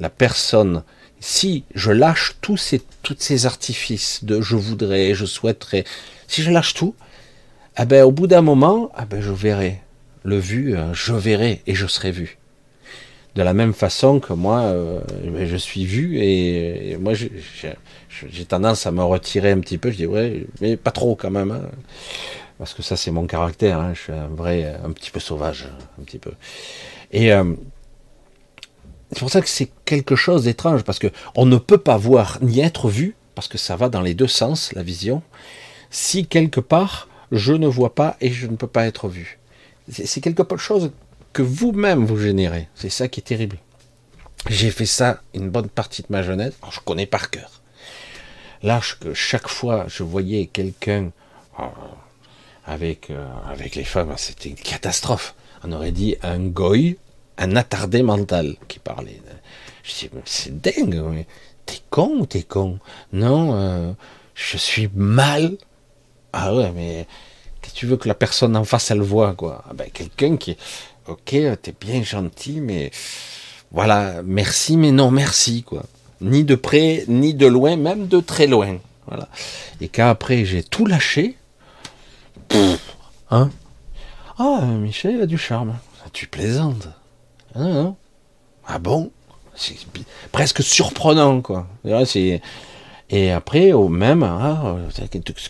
La 0.01 0.09
personne, 0.09 0.83
si 1.21 1.65
je 1.75 1.93
lâche 1.93 2.37
tous 2.41 2.57
ces, 2.57 3.47
artifices 3.47 4.25
de 4.25 4.41
je 4.41 4.57
voudrais, 4.57 5.15
je 5.15 5.27
souhaiterais, 5.27 5.85
si 6.27 6.43
je 6.43 6.51
lâche 6.51 6.75
tout, 6.75 6.95
eh 7.79 7.85
ben, 7.85 8.05
au 8.05 8.11
bout 8.11 8.27
d'un 8.27 8.41
moment, 8.41 8.91
eh 9.01 9.05
ben, 9.05 9.21
je 9.21 9.31
verrai 9.31 9.81
le 10.23 10.39
vu, 10.39 10.77
euh, 10.77 10.93
je 10.95 11.13
verrai 11.13 11.63
et 11.67 11.75
je 11.75 11.87
serai 11.87 12.11
vu. 12.11 12.39
De 13.37 13.43
la 13.43 13.55
même 13.55 13.75
façon 13.75 14.21
que 14.21 14.33
moi, 14.33 14.61
euh, 14.61 15.01
ben, 15.25 15.47
je 15.47 15.57
suis 15.57 15.85
vu 15.85 16.19
et, 16.19 16.97
moi, 16.97 17.13
j'ai 17.15 18.45
tendance 18.47 18.87
à 18.87 18.91
me 18.91 19.03
retirer 19.03 19.53
un 19.53 19.61
petit 19.61 19.79
peu. 19.79 19.91
Je 19.91 19.97
dis 19.99 20.07
ouais, 20.07 20.47
mais 20.61 20.77
pas 20.77 20.91
trop 20.91 21.15
quand 21.15 21.31
même, 21.31 21.51
hein. 21.51 21.63
parce 22.59 22.75
que 22.75 22.83
ça 22.83 22.97
c'est 22.97 23.11
mon 23.11 23.27
caractère. 23.27 23.79
Hein. 23.79 23.93
je 23.95 24.01
suis 24.01 24.13
un 24.13 24.29
vrai, 24.29 24.75
un 24.83 24.91
petit 24.93 25.11
peu 25.11 25.21
sauvage, 25.21 25.69
un 26.01 26.05
petit 26.05 26.19
peu. 26.19 26.33
Et 27.13 27.33
euh, 27.33 27.55
c'est 29.13 29.19
pour 29.19 29.31
ça 29.31 29.41
que 29.41 29.49
c'est 29.49 29.71
quelque 29.85 30.17
chose 30.17 30.45
d'étrange 30.45 30.83
parce 30.85 30.99
que 30.99 31.09
on 31.35 31.47
ne 31.47 31.57
peut 31.57 31.79
pas 31.79 31.97
voir 31.97 32.39
ni 32.43 32.61
être 32.61 32.89
vu 32.89 33.17
parce 33.35 33.49
que 33.49 33.59
ça 33.59 33.77
va 33.77 33.89
dans 33.89 34.03
les 34.03 34.15
deux 34.15 34.29
sens 34.29 34.73
la 34.73 34.83
vision. 34.83 35.23
Si 35.91 36.27
quelque 36.27 36.61
part 36.61 37.09
je 37.33 37.53
ne 37.53 37.67
vois 37.67 37.95
pas 37.95 38.17
et 38.21 38.31
je 38.31 38.47
ne 38.47 38.57
peux 38.57 38.67
pas 38.67 38.87
être 38.87 39.09
vu. 39.09 39.39
C'est 39.91 40.21
quelque 40.21 40.45
chose 40.57 40.93
que 41.33 41.43
vous-même 41.43 42.05
vous 42.05 42.19
générez. 42.19 42.69
C'est 42.75 42.91
ça 42.91 43.09
qui 43.09 43.21
est 43.21 43.25
terrible. 43.25 43.59
J'ai 44.49 44.71
fait 44.71 44.87
ça 44.87 45.23
une 45.35 45.51
bonne 45.51 45.69
partie 45.69 46.03
de 46.03 46.09
ma 46.11 46.23
jeunesse. 46.23 46.55
je 46.71 46.81
connais 46.81 47.07
par 47.07 47.31
cœur. 47.31 47.63
Là, 48.63 48.81
chaque 49.15 49.49
fois 49.49 49.87
je 49.89 50.03
voyais 50.03 50.47
quelqu'un 50.47 51.11
euh, 51.59 51.63
avec 52.67 53.11
euh, 53.11 53.27
avec 53.49 53.75
les 53.75 53.85
femmes, 53.85 54.15
c'était 54.17 54.51
une 54.51 54.55
catastrophe. 54.55 55.35
On 55.65 55.73
aurait 55.73 55.93
dit 55.93 56.17
un 56.23 56.39
goy, 56.39 56.97
un 57.41 57.57
attardé 57.57 58.03
mental 58.03 58.57
qui 58.69 58.79
parlait. 58.79 59.21
Je 59.83 59.93
dis, 59.93 60.11
c'est 60.25 60.61
dingue. 60.61 61.27
T'es 61.67 61.81
con 61.91 62.19
ou 62.21 62.27
t'es 62.27 62.43
con? 62.43 62.79
Non, 63.13 63.55
euh, 63.55 63.93
je 64.35 64.57
suis 64.57 64.89
mal 64.95 65.57
ah 66.33 66.55
ouais, 66.55 66.73
mais 66.75 67.07
tu 67.75 67.87
veux 67.87 67.97
que 67.97 68.09
la 68.09 68.15
personne 68.15 68.57
en 68.57 68.65
face 68.65 68.91
elle 68.91 69.01
voit 69.01 69.35
quoi? 69.35 69.65
Ah 69.69 69.75
ben, 69.75 69.89
Quelqu'un 69.93 70.37
qui, 70.37 70.57
ok, 71.07 71.35
t'es 71.63 71.75
bien 71.81 72.03
gentil, 72.03 72.61
mais 72.61 72.91
voilà, 73.71 74.23
merci, 74.25 74.77
mais 74.77 74.93
non 74.93 75.11
merci 75.11 75.63
quoi. 75.63 75.85
Ni 76.21 76.45
de 76.45 76.55
près, 76.55 77.05
ni 77.09 77.35
de 77.35 77.47
loin, 77.47 77.77
même 77.77 78.07
de 78.07 78.21
très 78.21 78.47
loin. 78.47 78.79
Voilà. 79.07 79.29
Et 79.81 79.89
qu'après 79.89 80.45
j'ai 80.45 80.63
tout 80.63 80.87
lâché, 80.87 81.37
hein 83.31 83.51
Ah, 84.39 84.61
Michel 84.63 85.23
a 85.23 85.27
du 85.27 85.39
charme. 85.39 85.77
Tu 86.13 86.27
plaisantes. 86.27 86.89
Hein, 87.55 87.95
ah 88.67 88.79
bon? 88.79 89.11
C'est 89.55 89.77
presque 90.33 90.63
surprenant 90.63 91.41
quoi. 91.43 91.67
Et 93.11 93.33
après, 93.33 93.73
au 93.73 93.89
même, 93.89 94.23
ah, 94.23 94.77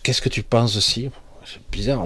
qu'est-ce 0.02 0.22
que 0.22 0.28
tu 0.30 0.42
penses 0.42 0.76
aussi 0.76 1.10
C'est 1.44 1.60
bizarre, 1.70 2.04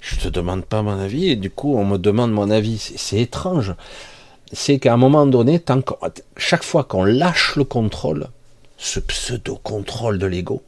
je 0.00 0.16
te 0.16 0.28
demande 0.28 0.64
pas 0.64 0.82
mon 0.82 0.98
avis, 0.98 1.30
et 1.30 1.36
du 1.36 1.50
coup, 1.50 1.76
on 1.76 1.84
me 1.84 1.98
demande 1.98 2.32
mon 2.32 2.50
avis. 2.50 2.78
C'est 2.96 3.20
étrange. 3.20 3.74
C'est 4.52 4.78
qu'à 4.78 4.94
un 4.94 4.96
moment 4.96 5.26
donné, 5.26 5.60
chaque 6.36 6.62
fois 6.62 6.84
qu'on 6.84 7.04
lâche 7.04 7.56
le 7.56 7.64
contrôle, 7.64 8.28
ce 8.76 9.00
pseudo-contrôle 9.00 10.18
de 10.18 10.26
l'ego, 10.26 10.62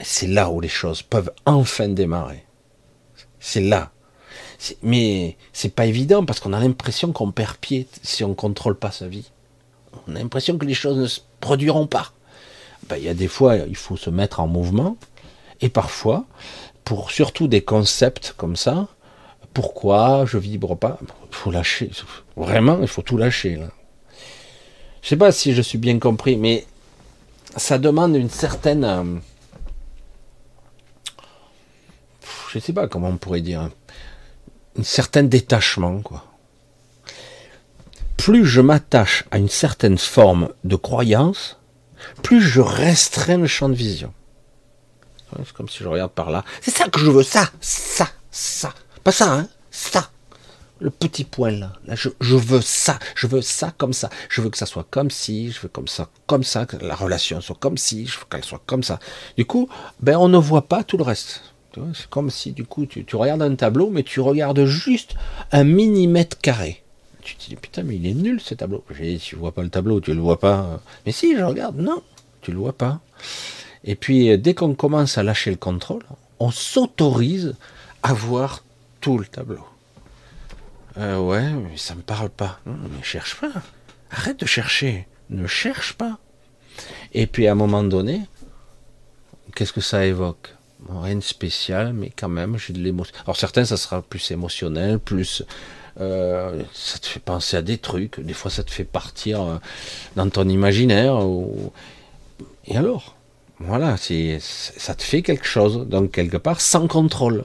c'est 0.00 0.28
là 0.28 0.50
où 0.50 0.60
les 0.60 0.68
choses 0.68 1.02
peuvent 1.02 1.32
enfin 1.46 1.88
démarrer. 1.88 2.44
C'est 3.40 3.62
là. 3.62 3.90
Mais 4.82 5.36
c'est 5.52 5.74
pas 5.74 5.86
évident 5.86 6.24
parce 6.24 6.40
qu'on 6.40 6.52
a 6.52 6.60
l'impression 6.60 7.12
qu'on 7.12 7.30
perd 7.30 7.56
pied 7.56 7.86
si 8.02 8.24
on 8.24 8.34
contrôle 8.34 8.76
pas 8.76 8.90
sa 8.90 9.06
vie. 9.06 9.30
On 10.06 10.16
a 10.16 10.18
l'impression 10.18 10.58
que 10.58 10.66
les 10.66 10.74
choses 10.74 10.98
ne 10.98 11.06
se 11.06 11.20
produiront 11.40 11.86
pas. 11.86 12.12
Ben, 12.88 12.96
il 12.96 13.04
y 13.04 13.08
a 13.08 13.14
des 13.14 13.28
fois, 13.28 13.56
il 13.56 13.76
faut 13.76 13.96
se 13.96 14.10
mettre 14.10 14.40
en 14.40 14.46
mouvement, 14.46 14.96
et 15.60 15.68
parfois, 15.68 16.24
pour 16.84 17.10
surtout 17.10 17.48
des 17.48 17.60
concepts 17.60 18.34
comme 18.36 18.56
ça, 18.56 18.88
pourquoi 19.52 20.24
je 20.26 20.38
vibre 20.38 20.76
pas? 20.76 20.98
Il 21.02 21.34
faut 21.34 21.50
lâcher. 21.50 21.90
Vraiment, 22.36 22.78
il 22.80 22.88
faut 22.88 23.02
tout 23.02 23.16
lâcher. 23.16 23.56
Là. 23.56 23.68
Je 25.02 25.08
sais 25.08 25.16
pas 25.16 25.32
si 25.32 25.54
je 25.54 25.62
suis 25.62 25.78
bien 25.78 25.98
compris, 25.98 26.36
mais 26.36 26.66
ça 27.56 27.78
demande 27.78 28.14
une 28.14 28.30
certaine. 28.30 28.84
Euh, 28.84 29.04
je 32.52 32.58
sais 32.58 32.72
pas 32.72 32.88
comment 32.88 33.08
on 33.08 33.16
pourrait 33.16 33.40
dire. 33.40 33.68
Une 34.78 34.84
certaine 34.84 35.28
détachement, 35.28 36.00
quoi. 36.02 36.24
Plus 38.16 38.46
je 38.46 38.60
m'attache 38.60 39.24
à 39.32 39.38
une 39.38 39.48
certaine 39.48 39.98
forme 39.98 40.50
de 40.62 40.76
croyance, 40.76 41.58
plus 42.22 42.40
je 42.40 42.60
restreins 42.60 43.38
le 43.38 43.48
champ 43.48 43.68
de 43.68 43.74
vision. 43.74 44.14
C'est 45.36 45.52
comme 45.52 45.68
si 45.68 45.78
je 45.78 45.88
regarde 45.88 46.12
par 46.12 46.30
là. 46.30 46.44
C'est 46.62 46.70
ça 46.70 46.88
que 46.88 47.00
je 47.00 47.10
veux, 47.10 47.22
ça, 47.22 47.50
ça, 47.60 48.08
ça. 48.30 48.72
Pas 49.02 49.12
ça, 49.12 49.34
hein, 49.34 49.48
ça. 49.70 50.10
Le 50.80 50.90
petit 50.90 51.24
point 51.24 51.50
là. 51.50 51.72
là 51.86 51.96
je, 51.96 52.36
veux 52.36 52.60
ça, 52.60 53.00
je 53.16 53.26
veux 53.26 53.42
ça 53.42 53.72
comme 53.76 53.92
ça. 53.92 54.10
Je 54.28 54.40
veux 54.40 54.48
que 54.48 54.56
ça 54.56 54.66
soit 54.66 54.86
comme 54.88 55.10
si, 55.10 55.50
je 55.50 55.60
veux 55.60 55.68
comme 55.68 55.88
ça, 55.88 56.08
comme 56.26 56.44
ça, 56.44 56.66
que 56.66 56.76
la 56.76 56.94
relation 56.94 57.40
soit 57.40 57.56
comme 57.58 57.76
si, 57.76 58.06
je 58.06 58.16
veux 58.16 58.26
qu'elle 58.30 58.44
soit 58.44 58.62
comme 58.64 58.84
ça. 58.84 59.00
Du 59.36 59.44
coup, 59.44 59.68
ben 60.00 60.16
on 60.16 60.28
ne 60.28 60.38
voit 60.38 60.68
pas 60.68 60.84
tout 60.84 60.96
le 60.96 61.02
reste. 61.02 61.42
C'est 61.94 62.08
comme 62.08 62.30
si 62.30 62.52
du 62.52 62.64
coup 62.64 62.86
tu, 62.86 63.04
regardes 63.14 63.42
un 63.42 63.54
tableau, 63.54 63.90
mais 63.90 64.02
tu 64.02 64.20
regardes 64.20 64.64
juste 64.64 65.14
un 65.52 65.64
millimètre 65.64 66.38
carré 66.38 66.82
tu 67.20 67.36
te 67.36 67.46
dis 67.50 67.56
putain 67.56 67.82
mais 67.82 67.96
il 67.96 68.06
est 68.06 68.14
nul 68.14 68.40
ce 68.40 68.54
tableau. 68.54 68.82
J'ai 68.90 69.12
dit 69.12 69.18
tu 69.18 69.36
vois 69.36 69.52
pas 69.52 69.62
le 69.62 69.68
tableau, 69.68 70.00
tu 70.00 70.14
le 70.14 70.20
vois 70.20 70.40
pas. 70.40 70.80
Mais 71.04 71.12
si 71.12 71.36
je 71.36 71.42
regarde, 71.42 71.76
non, 71.76 72.02
tu 72.40 72.52
le 72.52 72.58
vois 72.58 72.72
pas. 72.72 73.00
Et 73.84 73.96
puis 73.96 74.38
dès 74.38 74.54
qu'on 74.54 74.74
commence 74.74 75.18
à 75.18 75.22
lâcher 75.22 75.50
le 75.50 75.58
contrôle, 75.58 76.04
on 76.40 76.50
s'autorise 76.50 77.54
à 78.02 78.14
voir 78.14 78.64
tout 79.02 79.18
le 79.18 79.26
tableau. 79.26 79.64
Euh, 80.96 81.18
ouais, 81.18 81.50
mais 81.50 81.76
ça 81.76 81.94
me 81.94 82.02
parle 82.02 82.30
pas. 82.30 82.60
Non, 82.66 82.76
mais 82.96 83.02
cherche 83.02 83.36
pas. 83.36 83.52
Arrête 84.10 84.40
de 84.40 84.46
chercher. 84.46 85.06
Ne 85.30 85.46
cherche 85.46 85.92
pas. 85.92 86.18
Et 87.12 87.26
puis 87.26 87.46
à 87.46 87.52
un 87.52 87.56
moment 87.56 87.84
donné, 87.84 88.22
qu'est-ce 89.54 89.72
que 89.72 89.80
ça 89.80 90.06
évoque? 90.06 90.54
Rien 90.88 91.16
de 91.16 91.20
spécial, 91.20 91.92
mais 91.92 92.12
quand 92.16 92.28
même, 92.28 92.56
j'ai 92.56 92.72
de 92.72 92.78
l'émotion. 92.78 93.14
Alors 93.24 93.36
certains, 93.36 93.64
ça 93.64 93.76
sera 93.76 94.00
plus 94.00 94.30
émotionnel, 94.30 94.98
plus 94.98 95.42
euh, 96.00 96.62
ça 96.72 96.98
te 96.98 97.06
fait 97.06 97.20
penser 97.20 97.56
à 97.56 97.62
des 97.62 97.78
trucs, 97.78 98.20
des 98.20 98.32
fois 98.32 98.50
ça 98.50 98.62
te 98.62 98.70
fait 98.70 98.84
partir 98.84 99.42
euh, 99.42 99.56
dans 100.14 100.28
ton 100.30 100.48
imaginaire. 100.48 101.18
Et 102.66 102.76
alors 102.76 103.16
Voilà, 103.58 103.96
ça 103.96 104.94
te 104.94 105.02
fait 105.02 105.22
quelque 105.22 105.46
chose, 105.46 105.86
donc 105.88 106.12
quelque 106.12 106.36
part 106.36 106.60
sans 106.60 106.86
contrôle. 106.86 107.44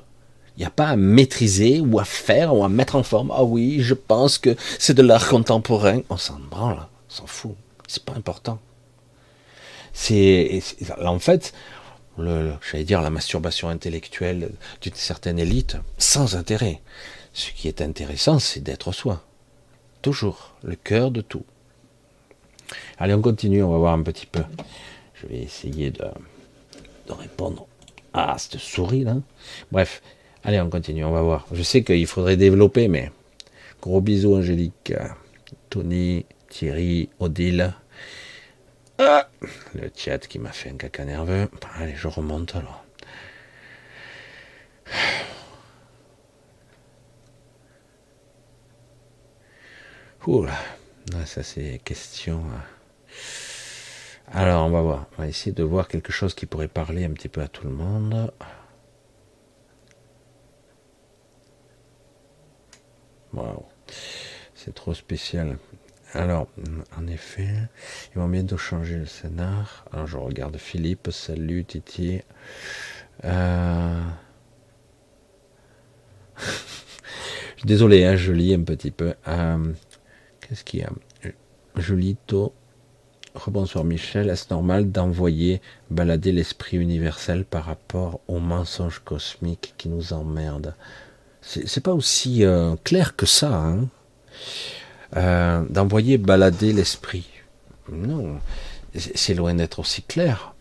Il 0.56 0.60
n'y 0.60 0.66
a 0.68 0.70
pas 0.70 0.90
à 0.90 0.96
maîtriser 0.96 1.80
ou 1.80 2.00
à 2.00 2.06
faire 2.06 2.56
ou 2.56 2.64
à 2.64 2.70
mettre 2.70 2.96
en 2.96 3.02
forme. 3.02 3.32
Ah 3.34 3.44
oui, 3.44 3.78
je 3.80 3.96
pense 3.96 4.38
que 4.38 4.56
c'est 4.78 4.94
de 4.94 5.02
l'art 5.02 5.28
contemporain. 5.28 6.02
On 6.12 6.18
s'en 6.18 6.40
branle, 6.40 6.78
on 7.10 7.14
s'en 7.14 7.26
fout. 7.26 7.56
C'est 7.88 8.06
pas 8.06 8.14
important. 8.14 8.60
C'est, 9.94 10.62
en 11.04 11.20
fait, 11.20 11.54
j'allais 12.18 12.84
dire 12.84 13.02
la 13.02 13.10
masturbation 13.10 13.70
intellectuelle 13.70 14.52
d'une 14.82 14.94
certaine 14.94 15.40
élite, 15.40 15.78
sans 15.98 16.36
intérêt. 16.36 16.82
Ce 17.34 17.52
qui 17.52 17.68
est 17.68 17.82
intéressant, 17.82 18.40
c'est 18.40 18.60
d'être 18.60 18.92
soi. 18.92 19.24
Toujours, 20.02 20.54
le 20.64 20.76
cœur 20.76 21.12
de 21.12 21.22
tout. 21.22 21.46
Allez, 23.00 23.14
on 23.14 23.22
continue, 23.22 23.64
on 23.64 23.72
va 23.72 23.78
voir 23.78 23.94
un 23.94 24.04
petit 24.04 24.26
peu. 24.26 24.44
Je 25.16 25.28
vais 25.28 25.40
essayer 25.40 25.92
de, 25.92 26.06
répondre 27.10 27.68
à 28.14 28.38
cette 28.38 28.58
souris 28.58 29.04
là. 29.04 29.18
Bref, 29.72 30.02
allez, 30.44 30.60
on 30.62 30.70
continue, 30.70 31.06
on 31.06 31.12
va 31.12 31.22
voir. 31.22 31.48
Je 31.52 31.64
sais 31.64 31.84
qu'il 31.84 32.06
faudrait 32.08 32.38
développer, 32.38 32.88
mais 32.88 33.12
gros 33.82 34.02
bisous, 34.02 34.36
Angélique, 34.36 34.94
Tony, 35.70 36.26
Thierry, 36.50 37.10
Odile. 37.20 37.74
Ah, 39.06 39.28
le 39.76 39.92
chat 39.96 40.20
qui 40.28 40.40
m'a 40.40 40.52
fait 40.54 40.70
un 40.70 40.78
caca 40.78 41.04
nerveux. 41.04 41.50
Allez, 41.76 41.96
je 41.96 42.08
remonte 42.08 42.56
alors. 42.56 42.86
Oula, 50.26 50.54
ça 51.26 51.44
c'est 51.44 51.82
question. 51.84 52.40
Hein. 52.54 52.62
Alors 54.32 54.66
on 54.66 54.70
va 54.70 54.82
voir, 54.82 55.08
on 55.18 55.24
va 55.24 55.28
essayer 55.28 55.52
de 55.52 55.64
voir 55.64 55.88
quelque 55.90 56.14
chose 56.14 56.34
qui 56.34 56.46
pourrait 56.46 56.70
parler 56.70 57.04
un 57.04 57.12
petit 57.12 57.28
peu 57.28 57.42
à 57.42 57.50
tout 57.50 57.66
le 57.66 57.74
monde. 57.74 58.32
Waouh, 63.34 63.66
c'est 64.56 64.74
trop 64.74 64.94
spécial. 64.94 65.58
Alors, 66.16 66.48
en 66.96 67.08
effet, 67.08 67.50
ils 68.14 68.20
vont 68.20 68.28
bientôt 68.28 68.58
changer 68.58 68.98
le 68.98 69.08
scénar. 69.08 69.86
Alors 69.92 70.06
je 70.06 70.18
regarde 70.18 70.58
Philippe, 70.58 71.10
salut 71.12 71.66
Titi. 71.66 72.22
Euh... 73.24 74.00
Désolé, 77.66 78.06
hein, 78.06 78.16
je 78.16 78.32
lis 78.32 78.54
un 78.54 78.62
petit 78.62 78.92
peu. 78.92 79.16
Euh, 79.28 79.74
qu'est-ce 80.42 80.64
qu'il 80.64 80.82
y 80.82 80.84
a? 80.84 80.92
Je 81.78 81.96
lis 81.96 82.18
tôt. 82.28 82.54
Rebonsoir 83.34 83.84
Michel, 83.84 84.30
est-ce 84.30 84.46
normal 84.52 84.92
d'envoyer 84.92 85.60
balader 85.90 86.32
l'esprit 86.32 86.78
universel 86.78 87.44
par 87.46 87.66
rapport 87.66 88.20
aux 88.28 88.38
mensonges 88.38 89.00
cosmiques 89.00 89.74
qui 89.80 89.90
nous 89.90 90.14
emmerdent? 90.14 90.76
C'est 91.42 91.84
pas 91.84 91.94
aussi 91.94 92.46
euh, 92.46 92.76
clair 92.84 93.16
que 93.16 93.26
ça, 93.26 93.56
hein? 93.56 93.88
Euh, 95.16 95.64
d'envoyer 95.70 96.18
balader 96.18 96.74
l'esprit. 96.74 97.28
Non, 97.92 98.40
c'est 99.16 99.34
loin 99.34 99.54
d'être 99.54 99.80
aussi 99.80 100.02
clair. 100.02 100.54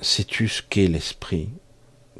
Sais-tu 0.00 0.48
ce 0.48 0.62
qu'est 0.62 0.88
l'esprit? 0.88 1.48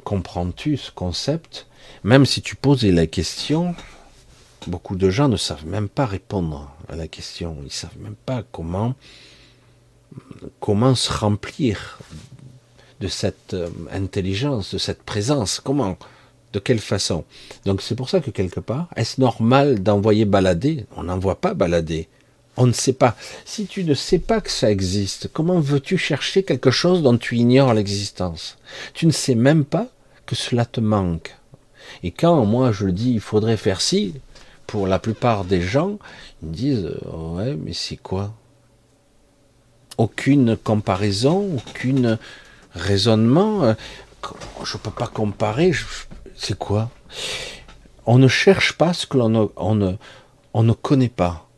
Comprends-tu 0.04 0.76
ce 0.76 0.90
concept? 0.90 1.66
Même 2.04 2.26
si 2.26 2.42
tu 2.42 2.56
posais 2.56 2.92
la 2.92 3.06
question, 3.06 3.74
beaucoup 4.66 4.96
de 4.96 5.10
gens 5.10 5.28
ne 5.28 5.36
savent 5.36 5.66
même 5.66 5.88
pas 5.88 6.06
répondre 6.06 6.70
à 6.88 6.96
la 6.96 7.08
question. 7.08 7.58
Ils 7.64 7.72
savent 7.72 7.98
même 7.98 8.16
pas 8.26 8.42
comment 8.52 8.94
comment 10.60 10.94
se 10.94 11.12
remplir 11.12 11.98
de 13.00 13.08
cette 13.08 13.54
euh, 13.54 13.68
intelligence, 13.92 14.72
de 14.72 14.78
cette 14.78 15.02
présence. 15.02 15.60
Comment 15.60 15.98
De 16.52 16.58
quelle 16.58 16.80
façon? 16.80 17.24
Donc 17.64 17.82
c'est 17.82 17.96
pour 17.96 18.08
ça 18.08 18.20
que 18.20 18.30
quelque 18.30 18.60
part, 18.60 18.88
est-ce 18.96 19.20
normal 19.20 19.82
d'envoyer 19.82 20.24
balader? 20.24 20.86
On 20.96 21.02
n'envoie 21.02 21.40
pas 21.40 21.54
balader. 21.54 22.08
On 22.56 22.66
ne 22.66 22.72
sait 22.72 22.94
pas. 22.94 23.14
Si 23.44 23.66
tu 23.66 23.84
ne 23.84 23.92
sais 23.92 24.18
pas 24.18 24.40
que 24.40 24.50
ça 24.50 24.70
existe, 24.70 25.28
comment 25.32 25.60
veux-tu 25.60 25.98
chercher 25.98 26.42
quelque 26.44 26.70
chose 26.70 27.02
dont 27.02 27.18
tu 27.18 27.36
ignores 27.36 27.74
l'existence? 27.74 28.56
Tu 28.94 29.06
ne 29.06 29.10
sais 29.10 29.34
même 29.34 29.64
pas 29.64 29.88
que 30.24 30.34
cela 30.34 30.64
te 30.64 30.80
manque. 30.80 31.36
Et 32.02 32.10
quand 32.10 32.46
moi 32.46 32.72
je 32.72 32.86
dis 32.86 33.12
il 33.12 33.20
faudrait 33.20 33.58
faire 33.58 33.82
ci, 33.82 34.14
pour 34.66 34.86
la 34.86 34.98
plupart 34.98 35.44
des 35.44 35.60
gens, 35.60 35.98
ils 36.42 36.48
me 36.48 36.54
disent 36.54 36.90
ouais 37.12 37.54
mais 37.62 37.74
c'est 37.74 37.98
quoi? 37.98 38.32
Aucune 39.98 40.56
comparaison, 40.56 41.56
aucune 41.56 42.18
raisonnement. 42.72 43.74
Je 44.64 44.76
peux 44.78 44.90
pas 44.90 45.06
comparer. 45.06 45.72
C'est 46.36 46.58
quoi? 46.58 46.90
On 48.04 48.18
ne 48.18 48.28
cherche 48.28 48.74
pas 48.74 48.92
ce 48.92 49.06
que 49.06 49.16
l'on 49.16 49.50
on 49.56 49.74
ne, 49.74 49.94
on 50.54 50.62
ne 50.62 50.72
connaît 50.72 51.08
pas. 51.08 51.48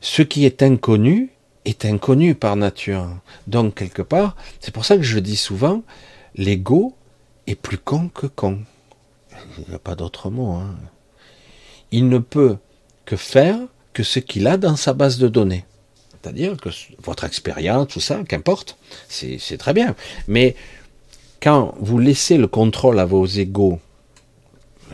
Ce 0.00 0.22
qui 0.22 0.44
est 0.44 0.62
inconnu 0.62 1.30
est 1.64 1.84
inconnu 1.84 2.34
par 2.34 2.56
nature. 2.56 3.08
Donc 3.46 3.74
quelque 3.74 4.02
part, 4.02 4.36
c'est 4.60 4.72
pour 4.72 4.84
ça 4.84 4.96
que 4.96 5.02
je 5.02 5.18
dis 5.18 5.36
souvent, 5.36 5.82
l'ego 6.34 6.94
est 7.46 7.54
plus 7.54 7.78
con 7.78 8.08
que 8.08 8.26
con. 8.26 8.60
Il 9.58 9.68
n'y 9.68 9.74
a 9.74 9.78
pas 9.78 9.94
d'autre 9.94 10.30
mot. 10.30 10.52
Hein. 10.52 10.76
Il 11.90 12.08
ne 12.08 12.18
peut 12.18 12.56
que 13.04 13.16
faire 13.16 13.58
que 13.92 14.02
ce 14.02 14.18
qu'il 14.18 14.46
a 14.46 14.56
dans 14.56 14.76
sa 14.76 14.92
base 14.92 15.18
de 15.18 15.28
données. 15.28 15.64
C'est-à-dire 16.26 16.56
que 16.56 16.70
votre 16.98 17.24
expérience, 17.24 17.88
tout 17.88 18.00
ça, 18.00 18.22
qu'importe, 18.28 18.76
c'est 19.08 19.58
très 19.58 19.72
bien. 19.72 19.94
Mais 20.26 20.56
quand 21.46 21.76
vous 21.78 22.00
laissez 22.00 22.38
le 22.38 22.48
contrôle 22.48 22.98
à 22.98 23.04
vos 23.04 23.24
égaux 23.24 23.78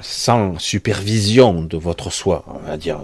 sans 0.02 0.58
supervision 0.58 1.62
de 1.62 1.78
votre 1.78 2.12
soi, 2.12 2.44
on 2.46 2.58
va 2.68 2.76
dire, 2.76 3.02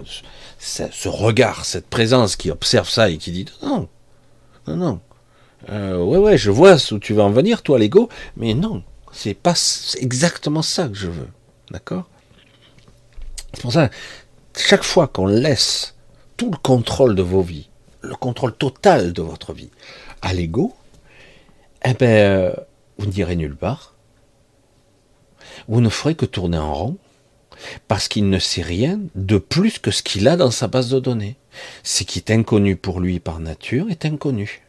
ce 0.59 1.07
regard, 1.09 1.65
cette 1.65 1.87
présence 1.87 2.35
qui 2.35 2.51
observe 2.51 2.87
ça 2.87 3.09
et 3.09 3.17
qui 3.17 3.31
dit 3.31 3.45
non, 3.63 3.89
non, 4.67 4.75
non, 4.75 4.99
euh, 5.69 5.97
ouais, 5.97 6.19
ouais, 6.19 6.37
je 6.37 6.51
vois 6.51 6.75
où 6.91 6.99
tu 6.99 7.15
vas 7.15 7.23
en 7.23 7.31
venir, 7.31 7.63
toi, 7.63 7.79
l'ego, 7.79 8.07
mais 8.37 8.53
non, 8.53 8.83
c'est 9.11 9.33
pas 9.33 9.55
exactement 9.97 10.61
ça 10.61 10.87
que 10.87 10.93
je 10.93 11.07
veux. 11.07 11.29
D'accord? 11.71 12.07
C'est 13.55 13.63
pour 13.63 13.73
ça, 13.73 13.89
chaque 14.55 14.83
fois 14.83 15.07
qu'on 15.07 15.25
laisse 15.25 15.95
tout 16.37 16.51
le 16.51 16.57
contrôle 16.57 17.15
de 17.15 17.23
vos 17.23 17.41
vies, 17.41 17.67
le 18.01 18.13
contrôle 18.13 18.53
total 18.53 19.11
de 19.11 19.23
votre 19.23 19.53
vie 19.53 19.71
à 20.21 20.35
l'ego, 20.35 20.75
eh 21.83 21.95
ben, 21.95 22.53
vous 22.99 23.07
n'irez 23.07 23.35
nulle 23.35 23.55
part. 23.55 23.95
Vous 25.67 25.81
ne 25.81 25.89
ferez 25.89 26.15
que 26.15 26.25
tourner 26.25 26.57
en 26.57 26.73
rond, 26.73 26.97
parce 27.87 28.07
qu'il 28.07 28.29
ne 28.29 28.39
sait 28.39 28.61
rien 28.61 28.99
de 29.15 29.37
plus 29.37 29.79
que 29.79 29.91
ce 29.91 30.03
qu'il 30.03 30.27
a 30.27 30.35
dans 30.35 30.51
sa 30.51 30.67
base 30.67 30.89
de 30.89 30.99
données. 30.99 31.37
Ce 31.83 32.03
qui 32.03 32.19
est 32.19 32.31
inconnu 32.31 32.75
pour 32.75 32.99
lui 32.99 33.19
par 33.19 33.39
nature 33.39 33.89
est 33.89 34.05
inconnu. 34.05 34.61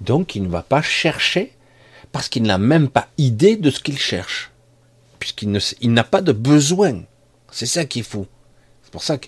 Donc 0.00 0.34
il 0.34 0.44
ne 0.44 0.48
va 0.48 0.62
pas 0.62 0.82
chercher 0.82 1.52
parce 2.12 2.28
qu'il 2.28 2.44
n'a 2.44 2.58
même 2.58 2.88
pas 2.88 3.08
idée 3.18 3.56
de 3.56 3.70
ce 3.70 3.80
qu'il 3.80 3.98
cherche, 3.98 4.52
puisqu'il 5.18 5.92
n'a 5.92 6.04
pas 6.04 6.22
de 6.22 6.32
besoin. 6.32 7.02
C'est 7.50 7.66
ça 7.66 7.84
qui 7.84 8.00
est 8.00 8.04
fou. 8.04 8.26
C'est 8.82 8.92
pour 8.92 9.02
ça 9.02 9.18
que 9.18 9.26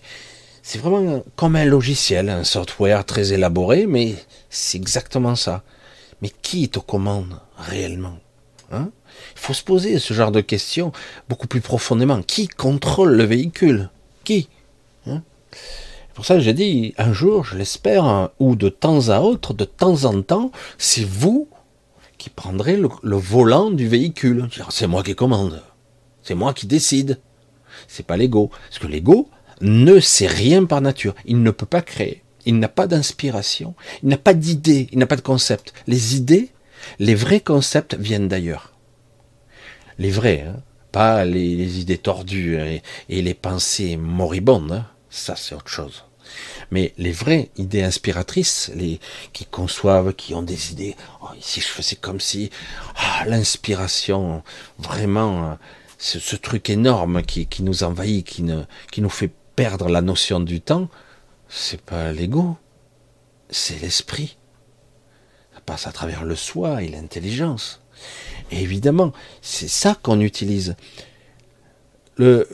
c'est 0.63 0.79
vraiment 0.79 1.25
comme 1.37 1.57
un 1.57 1.65
logiciel, 1.65 2.29
un 2.29 2.45
software 2.45 3.05
très 3.05 3.33
élaboré, 3.33 3.87
mais 3.87 4.15
c'est 4.49 4.79
exactement 4.79 5.35
ça. 5.35 5.63
Mais 6.23 6.31
qui 6.43 6.65
est 6.65 6.77
aux 6.77 6.83
commandes 6.83 7.41
réellement? 7.57 8.19
Hein 8.71 8.91
Il 9.35 9.41
faut 9.41 9.55
se 9.55 9.63
poser 9.63 9.99
ce 9.99 10.15
genre 10.15 10.33
de 10.33 10.41
questions 10.41 10.93
beaucoup 11.29 11.47
plus 11.47 11.61
profondément. 11.61 12.23
Qui 12.23 12.49
contrôle 12.49 13.17
le 13.17 13.25
véhicule? 13.25 13.91
Qui 14.25 14.49
hein? 15.07 15.23
Pour 16.15 16.27
ça 16.27 16.41
j'ai 16.41 16.53
dit, 16.53 16.95
un 16.99 17.13
jour, 17.13 17.45
je 17.45 17.57
l'espère, 17.57 18.31
ou 18.41 18.57
de 18.57 18.69
temps 18.69 19.09
à 19.09 19.21
autre, 19.21 19.55
de 19.55 19.65
temps 19.65 20.05
en 20.05 20.23
temps, 20.23 20.51
c'est 20.77 21.05
vous 21.05 21.49
qui 22.19 22.29
prendrez 22.29 22.77
le, 22.77 23.17
volant 23.17 23.71
du 23.71 23.89
véhicule. 23.89 24.49
C'est 24.71 24.89
moi 24.89 25.03
qui 25.03 25.15
commande. 25.15 25.63
C'est 26.23 26.35
moi 26.35 26.53
qui 26.53 26.67
décide. 26.67 27.21
C'est 27.87 28.05
pas 28.05 28.17
l'ego. 28.17 28.51
Parce 28.69 28.81
que 28.81 28.89
l'ego 28.89 29.31
ne 29.61 30.01
sait 30.01 30.27
rien 30.27 30.65
par 30.65 30.81
nature. 30.81 31.15
Il 31.25 31.43
ne 31.43 31.51
peut 31.51 31.67
pas 31.67 31.81
créer. 31.81 32.23
Il 32.45 32.59
n'a 32.59 32.69
pas 32.69 32.87
d'inspiration. 32.87 33.75
Il 34.03 34.09
n'a 34.09 34.19
pas 34.19 34.35
d'idée. 34.35 34.89
Il 34.93 34.99
n'a 34.99 35.07
pas 35.07 35.17
de 35.17 35.21
concept. 35.21 35.73
Les 35.87 36.17
idées, 36.17 36.51
les 36.99 37.15
vrais 37.15 37.41
concepts 37.41 37.95
viennent 37.95 38.29
d'ailleurs. 38.29 38.73
Les 39.99 40.11
vrais, 40.11 40.43
hein. 40.43 40.63
pas 40.93 41.25
les, 41.25 41.81
idées 41.81 41.99
tordues 41.99 42.59
et, 43.09 43.23
les 43.23 43.35
pensées 43.35 43.97
moribondes. 43.97 44.73
Hein. 44.73 44.87
Ça, 45.11 45.37
c'est 45.37 45.55
autre 45.55 45.69
chose. 45.69 46.05
Mais 46.71 46.93
les 46.99 47.13
vraies 47.13 47.51
idées 47.57 47.83
inspiratrices, 47.83 48.71
les 48.75 49.01
qui 49.33 49.47
conçoivent, 49.47 50.13
qui 50.13 50.35
ont 50.35 50.43
des 50.43 50.73
idées, 50.73 50.95
oh, 51.23 51.29
si 51.41 51.61
je 51.61 51.67
faisais 51.67 51.97
comme 51.97 52.21
si, 52.21 52.51
ah, 52.97 53.25
l'inspiration, 53.27 54.43
vraiment, 54.79 55.53
euh, 55.53 55.55
ce, 55.99 56.37
truc 56.37 56.69
énorme 56.69 57.23
qui, 57.23 57.49
nous 57.63 57.83
envahit, 57.83 58.25
qui 58.27 58.43
nous 58.43 59.11
fait 59.11 59.33
perdre 59.57 59.89
la 59.89 60.03
notion 60.03 60.39
du 60.39 60.61
temps, 60.61 60.89
c'est 61.49 61.81
pas 61.81 62.13
l'ego, 62.13 62.57
c'est 63.51 63.81
l'esprit. 63.81 64.38
Passe 65.69 65.87
à 65.87 65.93
travers 65.93 66.25
le 66.25 66.35
soi 66.35 66.83
et 66.83 66.89
l'intelligence. 66.89 67.83
Évidemment, 68.51 69.13
c'est 69.43 69.69
ça 69.69 69.95
qu'on 70.03 70.19
utilise. 70.19 70.77
Le, 72.17 72.49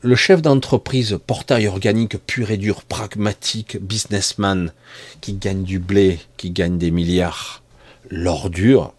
le 0.00 0.16
chef 0.16 0.40
d'entreprise, 0.40 1.18
portail 1.26 1.66
organique 1.66 2.16
pur 2.16 2.50
et 2.50 2.56
dur, 2.56 2.84
pragmatique, 2.84 3.76
businessman, 3.82 4.72
qui 5.20 5.34
gagne 5.34 5.62
du 5.62 5.78
blé, 5.78 6.20
qui 6.38 6.50
gagne 6.50 6.78
des 6.78 6.90
milliards, 6.90 7.62
l'ordure, 8.08 8.94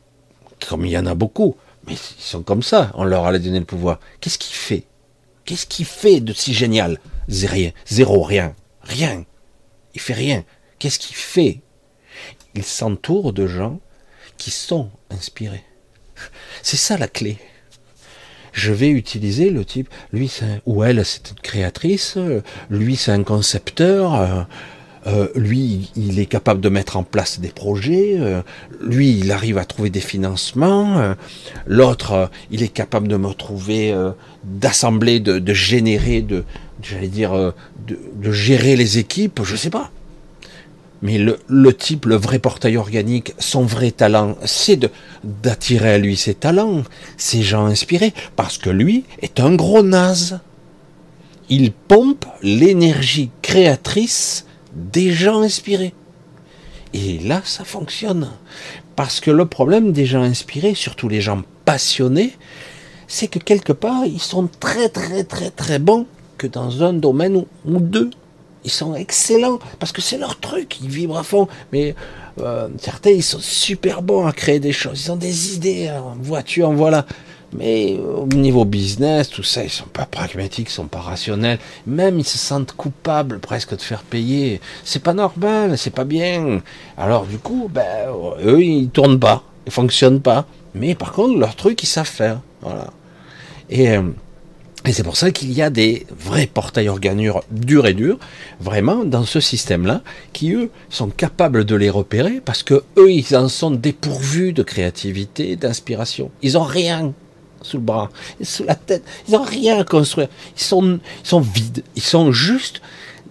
comme 0.67 0.85
il 0.85 0.91
y 0.91 0.97
en 0.99 1.07
a 1.07 1.15
beaucoup, 1.15 1.55
mais 1.87 1.93
ils 1.93 2.23
sont 2.23 2.43
comme 2.43 2.61
ça, 2.61 2.91
on 2.93 3.03
leur 3.03 3.25
a 3.25 3.39
donné 3.39 3.57
le 3.57 3.65
pouvoir. 3.65 3.99
Qu'est-ce 4.21 4.37
qu'il 4.37 4.55
fait? 4.55 4.83
Qu'est-ce 5.45 5.65
qu'il 5.65 5.85
fait 5.85 6.19
de 6.19 6.33
si 6.33 6.53
génial? 6.53 6.99
Rien, 7.27 7.71
zéro, 7.87 8.21
rien, 8.21 8.53
rien. 8.83 9.25
Il 9.95 10.01
fait 10.01 10.13
rien. 10.13 10.45
Qu'est-ce 10.77 10.99
qu'il 10.99 11.15
fait? 11.15 11.61
Il 12.55 12.63
s'entoure 12.63 13.33
de 13.33 13.47
gens 13.47 13.79
qui 14.37 14.51
sont 14.51 14.89
inspirés. 15.09 15.63
C'est 16.61 16.77
ça 16.77 16.97
la 16.97 17.07
clé 17.07 17.37
je 18.53 18.71
vais 18.73 18.89
utiliser 18.89 19.49
le 19.49 19.65
type, 19.65 19.89
lui 20.13 20.31
ou 20.65 20.83
elle 20.83 21.05
c'est 21.05 21.31
une 21.31 21.39
créatrice, 21.39 22.17
lui 22.69 22.95
c'est 22.95 23.11
un 23.11 23.23
concepteur, 23.23 24.15
euh, 24.15 24.41
euh, 25.07 25.27
lui 25.35 25.91
il 25.95 26.19
est 26.19 26.25
capable 26.25 26.61
de 26.61 26.69
mettre 26.69 26.97
en 26.97 27.03
place 27.03 27.39
des 27.39 27.49
projets, 27.49 28.17
euh, 28.19 28.41
lui 28.81 29.17
il 29.17 29.31
arrive 29.31 29.57
à 29.57 29.65
trouver 29.65 29.89
des 29.89 30.01
financements, 30.01 31.15
l'autre 31.67 32.29
il 32.51 32.63
est 32.63 32.73
capable 32.73 33.07
de 33.07 33.17
me 33.17 33.33
trouver, 33.33 33.95
d'assembler, 34.43 35.19
de, 35.19 35.53
générer, 35.53 36.21
de 36.21 36.43
j'allais 36.81 37.07
dire 37.07 37.53
de, 37.87 37.99
de 38.15 38.31
gérer 38.31 38.75
les 38.75 38.97
équipes, 38.97 39.41
je 39.43 39.55
sais 39.55 39.69
pas. 39.69 39.91
Mais 41.01 41.17
le, 41.17 41.73
type, 41.73 42.05
le 42.05 42.15
vrai 42.15 42.39
portail 42.39 42.75
organique, 42.75 43.33
son 43.39 43.63
vrai 43.63 43.91
talent, 43.91 44.35
c'est 44.43 44.91
d'attirer 45.23 45.93
à 45.93 45.97
lui 45.97 46.17
ses 46.17 46.33
talents, 46.33 46.83
ses 47.15 47.41
gens 47.41 47.67
inspirés, 47.67 48.13
parce 48.35 48.57
que 48.57 48.69
lui 48.69 49.05
est 49.21 49.39
un 49.39 49.55
gros 49.55 49.81
naze. 49.81 50.39
Il 51.49 51.71
pompe 51.71 52.25
l'énergie 52.43 53.31
créatrice 53.41 54.45
des 54.75 55.11
gens 55.11 55.41
inspirés. 55.41 55.93
Et 56.93 57.19
là, 57.19 57.41
ça 57.45 57.63
fonctionne. 57.63 58.29
Parce 58.95 59.19
que 59.21 59.31
le 59.31 59.45
problème 59.45 59.93
des 59.93 60.05
gens 60.05 60.23
inspirés, 60.23 60.75
surtout 60.75 61.07
les 61.07 61.21
gens 61.21 61.43
passionnés, 61.63 62.33
c'est 63.07 63.27
que 63.27 63.39
quelque 63.39 63.73
part, 63.73 64.05
ils 64.05 64.19
sont 64.21 64.49
très 64.59 64.89
très 64.89 65.23
très 65.23 65.49
très 65.49 65.79
bons 65.79 66.05
que 66.37 66.47
dans 66.47 66.83
un 66.83 66.93
domaine 66.93 67.35
ou, 67.65 67.79
deux. 67.79 68.09
Ils 68.65 68.71
sont 68.71 68.95
excellents 68.95 69.59
parce 69.79 69.91
que 69.91 70.01
c'est 70.01 70.17
leur 70.17 70.39
truc, 70.39 70.79
ils 70.81 70.89
vibrent 70.89 71.17
à 71.17 71.23
fond. 71.23 71.47
Mais 71.71 71.95
euh, 72.41 72.67
certains, 72.77 73.11
ils 73.11 73.23
sont 73.23 73.39
super 73.39 74.01
bons 74.01 74.25
à 74.27 74.31
créer 74.31 74.59
des 74.59 74.73
choses. 74.73 75.05
Ils 75.05 75.11
ont 75.11 75.15
des 75.15 75.55
idées 75.55 75.89
en 75.89 76.15
voiture, 76.21 76.71
voilà. 76.71 77.05
Mais 77.53 77.97
au 77.97 78.27
niveau 78.27 78.63
business, 78.63 79.29
tout 79.29 79.43
ça, 79.43 79.63
ils 79.63 79.69
sont 79.69 79.87
pas 79.87 80.05
pragmatiques, 80.05 80.69
ils 80.69 80.73
sont 80.73 80.87
pas 80.87 80.99
rationnels. 80.99 81.57
Même 81.87 82.19
ils 82.19 82.25
se 82.25 82.37
sentent 82.37 82.73
coupables 82.73 83.39
presque 83.39 83.75
de 83.75 83.81
faire 83.81 84.03
payer. 84.03 84.61
C'est 84.83 85.01
pas 85.01 85.13
normal, 85.13 85.77
c'est 85.77 85.89
pas 85.89 86.03
bien. 86.03 86.61
Alors 86.97 87.25
du 87.25 87.39
coup, 87.39 87.69
ben, 87.73 88.09
eux, 88.43 88.61
ils 88.61 88.89
tournent 88.89 89.19
pas, 89.19 89.43
ils 89.65 89.71
fonctionnent 89.71 90.21
pas. 90.21 90.45
Mais 90.75 90.93
par 90.93 91.11
contre, 91.11 91.39
leur 91.39 91.55
truc, 91.55 91.81
ils 91.81 91.87
savent 91.87 92.05
faire. 92.05 92.41
Voilà. 92.61 92.87
Et, 93.69 93.89
euh, 93.89 94.03
et 94.85 94.93
c'est 94.93 95.03
pour 95.03 95.17
ça 95.17 95.31
qu'il 95.31 95.51
y 95.51 95.61
a 95.61 95.69
des 95.69 96.07
vrais 96.17 96.47
portails 96.47 96.87
organures 96.87 97.43
durs 97.51 97.85
et 97.85 97.93
durs, 97.93 98.17
vraiment, 98.61 99.03
dans 99.03 99.25
ce 99.25 99.41
système-là, 99.41 100.01
qui, 100.31 100.53
eux, 100.53 100.69
sont 100.89 101.09
capables 101.09 101.65
de 101.65 101.75
les 101.75 101.89
repérer 101.89 102.41
parce 102.43 102.63
que 102.63 102.83
eux, 102.97 103.11
ils 103.11 103.35
en 103.35 103.49
sont 103.49 103.71
dépourvus 103.71 104.53
de 104.53 104.63
créativité, 104.63 105.57
d'inspiration. 105.57 106.31
Ils 106.41 106.57
ont 106.57 106.63
rien 106.63 107.13
sous 107.61 107.77
le 107.77 107.83
bras, 107.83 108.09
sous 108.41 108.63
la 108.63 108.75
tête. 108.75 109.03
Ils 109.27 109.33
n'ont 109.33 109.43
rien 109.43 109.79
à 109.79 109.83
construire. 109.83 110.29
Ils 110.55 110.63
sont, 110.63 110.99
ils 111.23 111.27
sont 111.27 111.41
vides. 111.41 111.83
Ils 111.97 112.01
sont 112.01 112.31
juste 112.31 112.81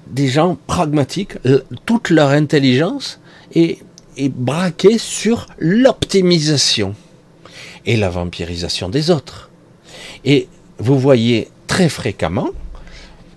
des 0.07 0.29
gens 0.29 0.59
pragmatiques. 0.67 1.39
Toute 1.87 2.11
leur 2.11 2.29
intelligence 2.29 3.21
est, 3.55 3.79
braquée 4.19 4.99
sur 4.99 5.47
l'optimisation 5.59 6.95
et 7.87 7.97
la 7.97 8.11
vampirisation 8.11 8.89
des 8.89 9.11
autres. 9.11 9.49
Vous 10.79 10.99
voyez 10.99 11.49
très 11.67 11.89
fréquemment, 11.89 12.51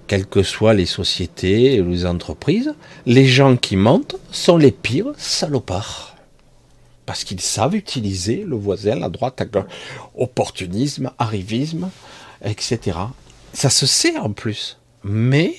quelles 0.07 0.27
que 0.27 0.43
soient 0.43 0.73
les 0.73 0.85
sociétés 0.85 1.81
ou 1.81 1.89
les 1.89 2.05
entreprises, 2.05 2.73
les 3.05 3.25
gens 3.25 3.57
qui 3.57 3.75
mentent 3.75 4.15
sont 4.31 4.57
les 4.57 4.71
pires 4.71 5.13
salopards 5.17 6.11
parce 7.11 7.25
qu'ils 7.25 7.41
savent 7.41 7.75
utiliser 7.75 8.45
le 8.47 8.55
voisin, 8.55 8.95
la 8.95 9.09
droite, 9.09 9.41
à 9.41 9.45
gauche, 9.45 9.65
opportunisme, 10.15 11.11
arrivisme, 11.19 11.89
etc. 12.41 12.97
Ça 13.51 13.69
se 13.69 13.85
sait 13.85 14.17
en 14.17 14.31
plus, 14.31 14.77
mais 15.03 15.55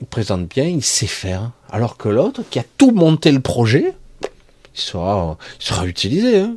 il 0.00 0.06
présente 0.06 0.46
bien, 0.46 0.64
il 0.64 0.84
sait 0.84 1.08
faire, 1.08 1.50
alors 1.70 1.96
que 1.96 2.08
l'autre, 2.08 2.42
qui 2.48 2.60
a 2.60 2.64
tout 2.78 2.92
monté 2.92 3.32
le 3.32 3.40
projet, 3.40 3.94
il 4.22 4.80
sera, 4.80 5.36
sera 5.58 5.86
utilisé, 5.86 6.38
hein. 6.38 6.56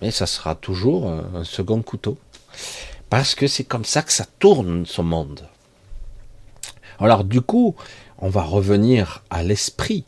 mais 0.00 0.10
ça 0.10 0.26
sera 0.26 0.56
toujours 0.56 1.08
un 1.08 1.44
second 1.44 1.82
couteau. 1.82 2.18
Parce 3.12 3.34
que 3.34 3.46
c'est 3.46 3.64
comme 3.64 3.84
ça 3.84 4.00
que 4.00 4.10
ça 4.10 4.24
tourne 4.38 4.86
ce 4.86 5.02
monde. 5.02 5.46
Alors 6.98 7.24
du 7.24 7.42
coup, 7.42 7.76
on 8.16 8.30
va 8.30 8.40
revenir 8.42 9.22
à 9.28 9.42
l'esprit 9.42 10.06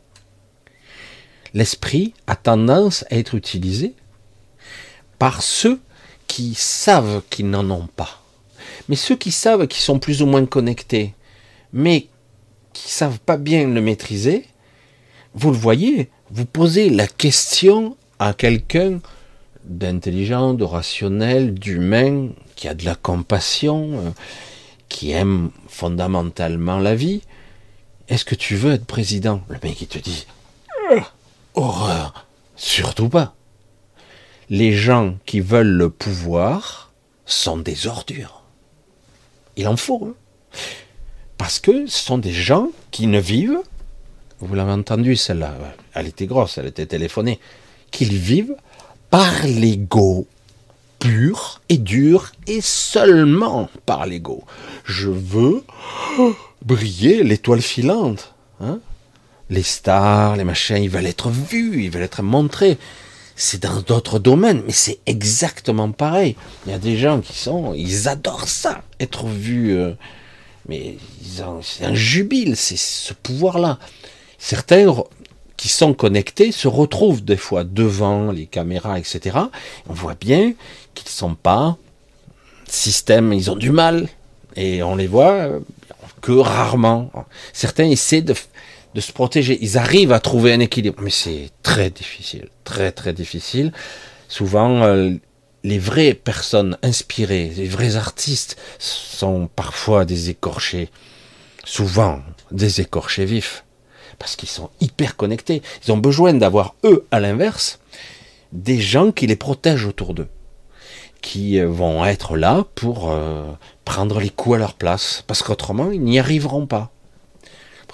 l'esprit 1.53 2.15
a 2.27 2.35
tendance 2.35 3.05
à 3.09 3.15
être 3.15 3.35
utilisé 3.35 3.93
par 5.19 5.43
ceux 5.43 5.79
qui 6.25 6.55
savent 6.55 7.21
qu'ils 7.29 7.49
n'en 7.49 7.69
ont 7.69 7.87
pas. 7.95 8.23
Mais 8.89 8.95
ceux 8.95 9.15
qui 9.15 9.31
savent 9.31 9.67
qu'ils 9.67 9.83
sont 9.83 9.99
plus 9.99 10.23
ou 10.23 10.25
moins 10.25 10.47
connectés, 10.47 11.13
mais 11.73 12.07
qui 12.73 12.91
savent 12.91 13.19
pas 13.19 13.37
bien 13.37 13.67
le 13.67 13.81
maîtriser, 13.81 14.47
vous 15.35 15.51
le 15.51 15.57
voyez, 15.57 16.09
vous 16.31 16.45
posez 16.45 16.89
la 16.89 17.05
question 17.07 17.97
à 18.17 18.33
quelqu'un 18.33 18.99
d'intelligent, 19.65 20.53
de 20.53 20.63
rationnel, 20.63 21.53
d'humain, 21.53 22.29
qui 22.55 22.67
a 22.67 22.73
de 22.73 22.85
la 22.85 22.95
compassion, 22.95 23.91
euh, 23.93 24.09
qui 24.89 25.11
aime 25.11 25.51
fondamentalement 25.67 26.79
la 26.79 26.95
vie. 26.95 27.21
Est-ce 28.07 28.25
que 28.25 28.35
tu 28.35 28.55
veux 28.55 28.73
être 28.73 28.85
président? 28.85 29.41
Le 29.49 29.57
mec 29.63 29.81
il 29.81 29.87
te 29.87 29.97
dit 29.97 30.27
Horreur. 31.55 32.27
Surtout 32.55 33.09
pas. 33.09 33.35
Les 34.49 34.73
gens 34.73 35.17
qui 35.25 35.39
veulent 35.39 35.67
le 35.67 35.89
pouvoir 35.89 36.93
sont 37.25 37.57
des 37.57 37.87
ordures. 37.87 38.43
Il 39.55 39.67
en 39.67 39.75
faut. 39.75 40.05
Hein. 40.05 40.59
Parce 41.37 41.59
que 41.59 41.87
ce 41.87 42.03
sont 42.03 42.17
des 42.17 42.31
gens 42.31 42.69
qui 42.91 43.07
ne 43.07 43.19
vivent, 43.19 43.59
vous 44.39 44.55
l'avez 44.55 44.71
entendu 44.71 45.15
celle-là, 45.15 45.55
elle 45.93 46.07
était 46.07 46.27
grosse, 46.27 46.57
elle 46.57 46.67
était 46.67 46.85
téléphonée, 46.85 47.39
qu'ils 47.91 48.15
vivent 48.15 48.55
par 49.17 49.47
l'ego 49.47 50.27
pur 50.99 51.61
et 51.69 51.77
dur 51.77 52.33
et 52.47 52.59
seulement 52.59 53.69
par 53.85 54.05
l'ego. 54.05 54.43
Je 54.83 55.07
veux 55.07 55.63
briller 56.61 57.23
l'étoile 57.23 57.61
filante. 57.61 58.33
Hein 58.59 58.79
les 59.49 59.63
stars, 59.63 60.35
les 60.35 60.43
machins, 60.43 60.83
ils 60.83 60.89
veulent 60.89 61.05
être 61.05 61.29
vus, 61.29 61.85
ils 61.85 61.89
veulent 61.89 62.03
être 62.03 62.23
montrés. 62.23 62.77
C'est 63.37 63.63
dans 63.63 63.79
d'autres 63.79 64.19
domaines, 64.19 64.63
mais 64.65 64.73
c'est 64.73 64.99
exactement 65.05 65.91
pareil. 65.91 66.35
Il 66.65 66.73
y 66.73 66.75
a 66.75 66.79
des 66.79 66.97
gens 66.97 67.21
qui 67.21 67.37
sont, 67.37 67.73
ils 67.73 68.09
adorent 68.09 68.49
ça, 68.49 68.83
être 68.99 69.27
vus. 69.27 69.77
Euh, 69.77 69.93
mais 70.67 70.97
c'est 71.61 71.85
un 71.85 71.95
jubile, 71.95 72.57
c'est 72.57 72.77
ce 72.77 73.13
pouvoir-là. 73.13 73.79
Certains 74.39 74.93
qui 75.57 75.69
sont 75.69 75.93
connectés 75.93 76.51
se 76.51 76.67
retrouvent 76.67 77.23
des 77.23 77.37
fois 77.37 77.63
devant 77.63 78.31
les 78.31 78.45
caméras, 78.45 78.99
etc. 78.99 79.37
On 79.89 79.93
voit 79.93 80.15
bien 80.19 80.53
qu'ils 80.93 81.07
ne 81.07 81.11
sont 81.11 81.35
pas 81.35 81.77
système, 82.67 83.33
ils 83.33 83.51
ont 83.51 83.55
du 83.55 83.71
mal. 83.71 84.07
Et 84.55 84.83
on 84.83 84.95
les 84.95 85.07
voit 85.07 85.33
euh, 85.33 85.59
que 86.21 86.31
rarement. 86.31 87.11
Certains 87.53 87.89
essaient 87.89 88.21
de, 88.21 88.33
de 88.93 89.01
se 89.01 89.11
protéger. 89.11 89.57
Ils 89.61 89.77
arrivent 89.77 90.13
à 90.13 90.19
trouver 90.19 90.53
un 90.53 90.59
équilibre, 90.59 91.01
mais 91.01 91.09
c'est 91.09 91.49
très 91.63 91.89
difficile, 91.89 92.47
très 92.63 92.91
très 92.91 93.13
difficile. 93.13 93.73
Souvent, 94.27 94.83
euh, 94.83 95.11
les 95.63 95.79
vraies 95.79 96.13
personnes 96.13 96.77
inspirées, 96.83 97.51
les 97.55 97.67
vrais 97.67 97.95
artistes 97.95 98.55
sont 98.79 99.49
parfois 99.55 100.05
des 100.05 100.29
écorchés, 100.29 100.89
souvent 101.63 102.21
des 102.51 102.81
écorchés 102.81 103.25
vifs, 103.25 103.64
parce 104.19 104.35
qu'ils 104.35 104.49
sont 104.49 104.69
hyper 104.81 105.15
connectés. 105.15 105.61
Ils 105.85 105.91
ont 105.91 105.97
besoin 105.97 106.33
d'avoir, 106.33 106.75
eux, 106.83 107.05
à 107.11 107.19
l'inverse, 107.19 107.79
des 108.51 108.79
gens 108.79 109.11
qui 109.11 109.27
les 109.27 109.35
protègent 109.35 109.85
autour 109.85 110.13
d'eux, 110.13 110.27
qui 111.21 111.59
euh, 111.59 111.67
vont 111.67 112.05
être 112.05 112.37
là 112.37 112.65
pour 112.75 113.11
euh, 113.11 113.51
prendre 113.83 114.19
les 114.19 114.29
coups 114.29 114.55
à 114.55 114.59
leur 114.59 114.73
place, 114.73 115.23
parce 115.27 115.43
qu'autrement, 115.43 115.91
ils 115.91 116.01
n'y 116.01 116.19
arriveront 116.19 116.67
pas 116.67 116.91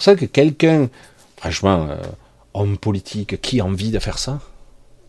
pour 0.01 0.03
ça 0.03 0.15
que 0.15 0.26
quelqu'un, 0.26 0.89
franchement, 1.38 1.88
euh, 1.89 1.97
homme 2.55 2.78
politique, 2.78 3.39
qui 3.39 3.61
a 3.61 3.65
envie 3.65 3.91
de 3.91 3.99
faire 3.99 4.17
ça? 4.17 4.39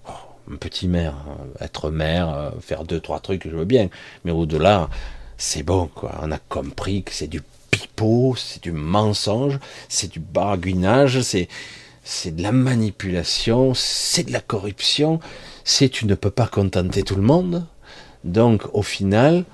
Oh, 0.06 0.12
Un 0.52 0.56
petit 0.56 0.86
maire, 0.86 1.14
être 1.60 1.90
maire, 1.90 2.52
faire 2.60 2.84
deux, 2.84 3.00
trois 3.00 3.20
trucs, 3.20 3.48
je 3.48 3.56
veux 3.56 3.64
bien. 3.64 3.88
Mais 4.24 4.32
au-delà, 4.32 4.90
c'est 5.38 5.62
bon, 5.62 5.86
quoi. 5.86 6.12
On 6.20 6.30
a 6.30 6.36
compris 6.36 7.04
que 7.04 7.12
c'est 7.12 7.26
du 7.26 7.40
c'est 8.36 8.62
du 8.62 8.72
mensonge, 8.72 9.58
c'est 9.88 10.12
du 10.12 10.20
barguinage, 10.20 11.20
c'est, 11.20 11.48
c'est 12.04 12.34
de 12.36 12.42
la 12.42 12.52
manipulation, 12.52 13.74
c'est 13.74 14.24
de 14.24 14.32
la 14.32 14.40
corruption, 14.40 15.20
c'est 15.64 15.88
tu 15.88 16.06
ne 16.06 16.14
peux 16.14 16.30
pas 16.30 16.46
contenter 16.46 17.02
tout 17.02 17.16
le 17.16 17.22
monde. 17.22 17.66
Donc, 18.24 18.62
au 18.72 18.82
final, 18.82 19.44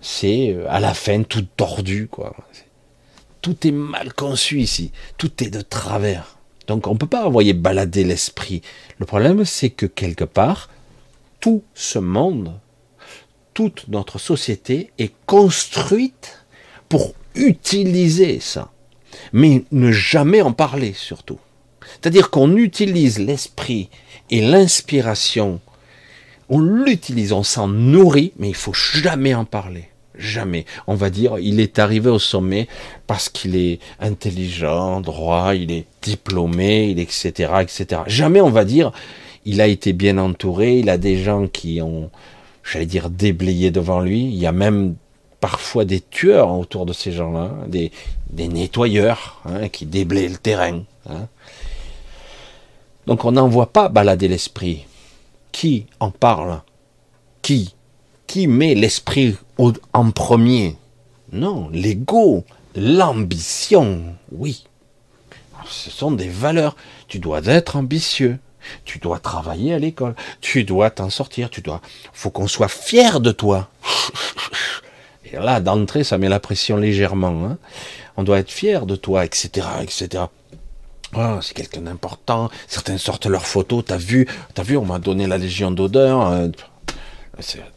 c'est 0.00 0.52
euh, 0.52 0.66
à 0.68 0.80
la 0.80 0.94
fin 0.94 1.22
tout 1.22 1.46
tordu, 1.56 2.08
quoi 2.08 2.34
tout 3.46 3.64
est 3.64 3.70
mal 3.70 4.12
conçu 4.12 4.58
ici, 4.58 4.90
tout 5.18 5.40
est 5.40 5.50
de 5.50 5.60
travers. 5.60 6.36
Donc 6.66 6.88
on 6.88 6.94
ne 6.94 6.98
peut 6.98 7.06
pas 7.06 7.28
envoyer 7.28 7.52
balader 7.52 8.02
l'esprit. 8.02 8.60
Le 8.98 9.06
problème, 9.06 9.44
c'est 9.44 9.70
que 9.70 9.86
quelque 9.86 10.24
part, 10.24 10.68
tout 11.38 11.62
ce 11.72 12.00
monde, 12.00 12.58
toute 13.54 13.86
notre 13.86 14.18
société 14.18 14.90
est 14.98 15.12
construite 15.26 16.44
pour 16.88 17.14
utiliser 17.36 18.40
ça, 18.40 18.72
mais 19.32 19.64
ne 19.72 19.92
jamais 19.92 20.42
en 20.42 20.52
parler 20.52 20.92
surtout. 20.94 21.38
C'est-à-dire 21.92 22.30
qu'on 22.30 22.56
utilise 22.56 23.18
l'esprit 23.18 23.88
et 24.30 24.40
l'inspiration, 24.40 25.60
on 26.48 26.60
l'utilise, 26.60 27.32
on 27.32 27.42
s'en 27.42 27.68
nourrit, 27.68 28.32
mais 28.38 28.48
il 28.48 28.54
faut 28.54 28.74
jamais 28.74 29.34
en 29.34 29.44
parler. 29.44 29.88
Jamais. 30.18 30.64
On 30.86 30.94
va 30.94 31.10
dire, 31.10 31.38
il 31.38 31.60
est 31.60 31.78
arrivé 31.78 32.08
au 32.08 32.18
sommet 32.18 32.68
parce 33.06 33.28
qu'il 33.28 33.54
est 33.54 33.80
intelligent, 34.00 35.00
droit, 35.00 35.54
il 35.54 35.70
est 35.70 35.84
diplômé, 36.00 36.88
il 36.88 36.98
etc., 36.98 37.52
etc. 37.60 38.02
Jamais 38.06 38.40
on 38.40 38.50
va 38.50 38.64
dire, 38.64 38.92
il 39.44 39.60
a 39.60 39.66
été 39.66 39.92
bien 39.92 40.16
entouré, 40.18 40.78
il 40.78 40.88
a 40.88 40.96
des 40.96 41.22
gens 41.22 41.46
qui 41.48 41.82
ont, 41.82 42.10
j'allais 42.64 42.86
dire, 42.86 43.10
déblayé 43.10 43.70
devant 43.70 44.00
lui. 44.00 44.22
Il 44.22 44.36
y 44.36 44.46
a 44.46 44.52
même 44.52 44.96
parfois 45.40 45.84
des 45.84 46.00
tueurs 46.00 46.50
autour 46.50 46.86
de 46.86 46.92
ces 46.92 47.12
gens-là, 47.12 47.50
des, 47.66 47.92
des 48.30 48.48
nettoyeurs 48.48 49.40
hein, 49.44 49.68
qui 49.68 49.86
déblayent 49.86 50.28
le 50.28 50.38
terrain. 50.38 50.82
Hein. 51.08 51.28
Donc 53.06 53.24
on 53.24 53.32
n'en 53.32 53.48
voit 53.48 53.72
pas 53.72 53.88
balader 53.88 54.28
l'esprit. 54.28 54.86
Qui 55.52 55.86
en 56.00 56.10
parle? 56.10 56.60
Qui? 57.42 57.74
Qui 58.26 58.46
met 58.46 58.74
l'esprit 58.74 59.36
en 59.92 60.10
premier? 60.10 60.76
Non, 61.32 61.68
l'ego, 61.72 62.44
l'ambition, 62.74 64.02
oui. 64.32 64.64
Ce 65.68 65.90
sont 65.90 66.12
des 66.12 66.28
valeurs. 66.28 66.76
Tu 67.08 67.18
dois 67.18 67.44
être 67.46 67.76
ambitieux. 67.76 68.38
Tu 68.84 68.98
dois 68.98 69.18
travailler 69.18 69.74
à 69.74 69.78
l'école. 69.78 70.14
Tu 70.40 70.64
dois 70.64 70.90
t'en 70.90 71.10
sortir. 71.10 71.50
Tu 71.50 71.60
dois. 71.60 71.80
Faut 72.12 72.30
qu'on 72.30 72.48
soit 72.48 72.68
fier 72.68 73.20
de 73.20 73.32
toi. 73.32 73.68
Là, 75.40 75.60
d'entrée, 75.60 76.04
ça 76.04 76.18
met 76.18 76.28
la 76.28 76.40
pression 76.40 76.76
légèrement. 76.76 77.44
Hein. 77.46 77.58
On 78.16 78.22
doit 78.22 78.38
être 78.38 78.50
fier 78.50 78.86
de 78.86 78.96
toi, 78.96 79.24
etc., 79.24 79.66
etc. 79.82 80.24
Oh, 81.14 81.38
c'est 81.40 81.54
quelqu'un 81.54 81.82
d'important. 81.82 82.50
Certains 82.66 82.98
sortent 82.98 83.26
leurs 83.26 83.46
photos. 83.46 83.84
T'as 83.86 83.96
vu, 83.96 84.26
t'as 84.54 84.62
vu, 84.62 84.76
on 84.76 84.84
m'a 84.84 84.98
donné 84.98 85.26
la 85.26 85.38
légion 85.38 85.70
d'odeur. 85.70 86.20
Hein. 86.20 86.50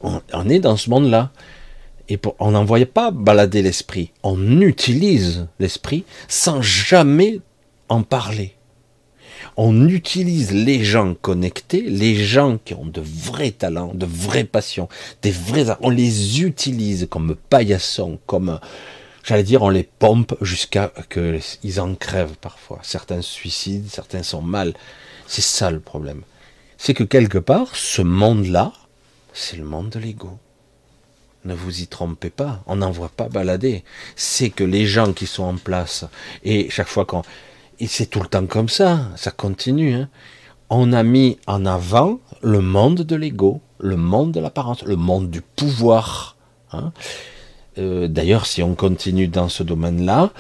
on, 0.02 0.50
est 0.50 0.60
dans 0.60 0.78
ce 0.78 0.90
monde-là. 0.90 1.32
Et 2.10 2.20
on 2.40 2.52
n'envoie 2.52 2.84
pas 2.86 3.12
balader 3.12 3.62
l'esprit. 3.62 4.12
On 4.24 4.62
utilise 4.62 5.48
l'esprit 5.60 6.06
sans 6.28 6.62
jamais 6.62 7.40
en 7.88 8.02
parler. 8.02 8.56
On 9.62 9.90
utilise 9.90 10.54
les 10.54 10.86
gens 10.86 11.16
connectés, 11.16 11.82
les 11.82 12.16
gens 12.16 12.58
qui 12.64 12.74
ont 12.74 12.86
de 12.86 13.02
vrais 13.02 13.52
talents, 13.52 13.94
de 13.94 14.06
vraies 14.06 14.46
passions, 14.46 14.88
des 15.22 15.32
vrais, 15.32 15.66
on 15.82 15.90
les 15.90 16.42
utilise 16.42 17.10
comme 17.10 17.36
paillassons, 17.36 18.20
comme, 18.26 18.62
j'allais 19.22 19.44
dire, 19.44 19.62
on 19.62 19.68
les 19.68 19.84
pompe 19.84 20.34
jusqu'à 20.40 20.94
que 21.10 21.38
ils 21.62 21.82
en 21.82 21.94
crèvent 21.96 22.38
parfois. 22.40 22.80
Certains 22.84 23.22
suicident, 23.22 23.90
certains 23.92 24.24
sont 24.24 24.42
mal. 24.42 24.74
C'est 25.28 25.42
ça 25.42 25.72
le 25.72 25.82
problème. 25.82 26.22
C'est 26.78 26.94
que 26.94 27.04
quelque 27.04 27.38
part, 27.38 27.76
ce 27.76 28.02
monde-là, 28.02 28.72
c'est 29.34 29.58
le 29.58 29.66
monde 29.66 29.90
de 29.90 30.00
l'ego. 30.00 30.38
Ne 31.44 31.54
vous 31.54 31.82
y 31.82 31.88
trompez 31.88 32.30
pas, 32.30 32.64
on 32.66 32.78
n'en 32.78 32.92
voit 32.92 33.10
pas 33.10 33.28
balader. 33.28 33.84
C'est 34.16 34.52
que 34.52 34.64
les 34.64 34.86
gens 34.86 35.12
qui 35.12 35.28
sont 35.28 35.44
en 35.44 35.58
place, 35.58 36.06
et 36.46 36.70
chaque 36.70 36.88
fois 36.88 37.04
qu'on, 37.04 37.24
et 37.80 37.88
c'est 37.88 38.08
tout 38.08 38.22
le 38.22 38.28
temps 38.28 38.46
comme 38.46 38.70
ça, 38.70 39.00
ça 39.16 39.32
continue. 39.32 39.94
Hein. 39.94 40.10
On 40.70 40.94
a 40.94 41.04
mis 41.04 41.40
en 41.48 41.66
avant 41.66 42.20
le 42.42 42.62
monde 42.62 43.02
de 43.02 43.16
l'ego, 43.16 43.62
le 43.80 43.96
monde 43.96 44.32
de 44.32 44.40
l'apparence, 44.40 44.84
le 44.84 44.96
monde 44.96 45.30
du 45.30 45.42
pouvoir. 45.42 46.36
Hein. 46.72 46.92
Euh, 47.78 48.08
d'ailleurs, 48.08 48.46
si 48.46 48.62
on 48.62 48.76
continue 48.76 49.28
dans 49.28 49.50
ce 49.50 49.64
domaine-là, 49.64 50.32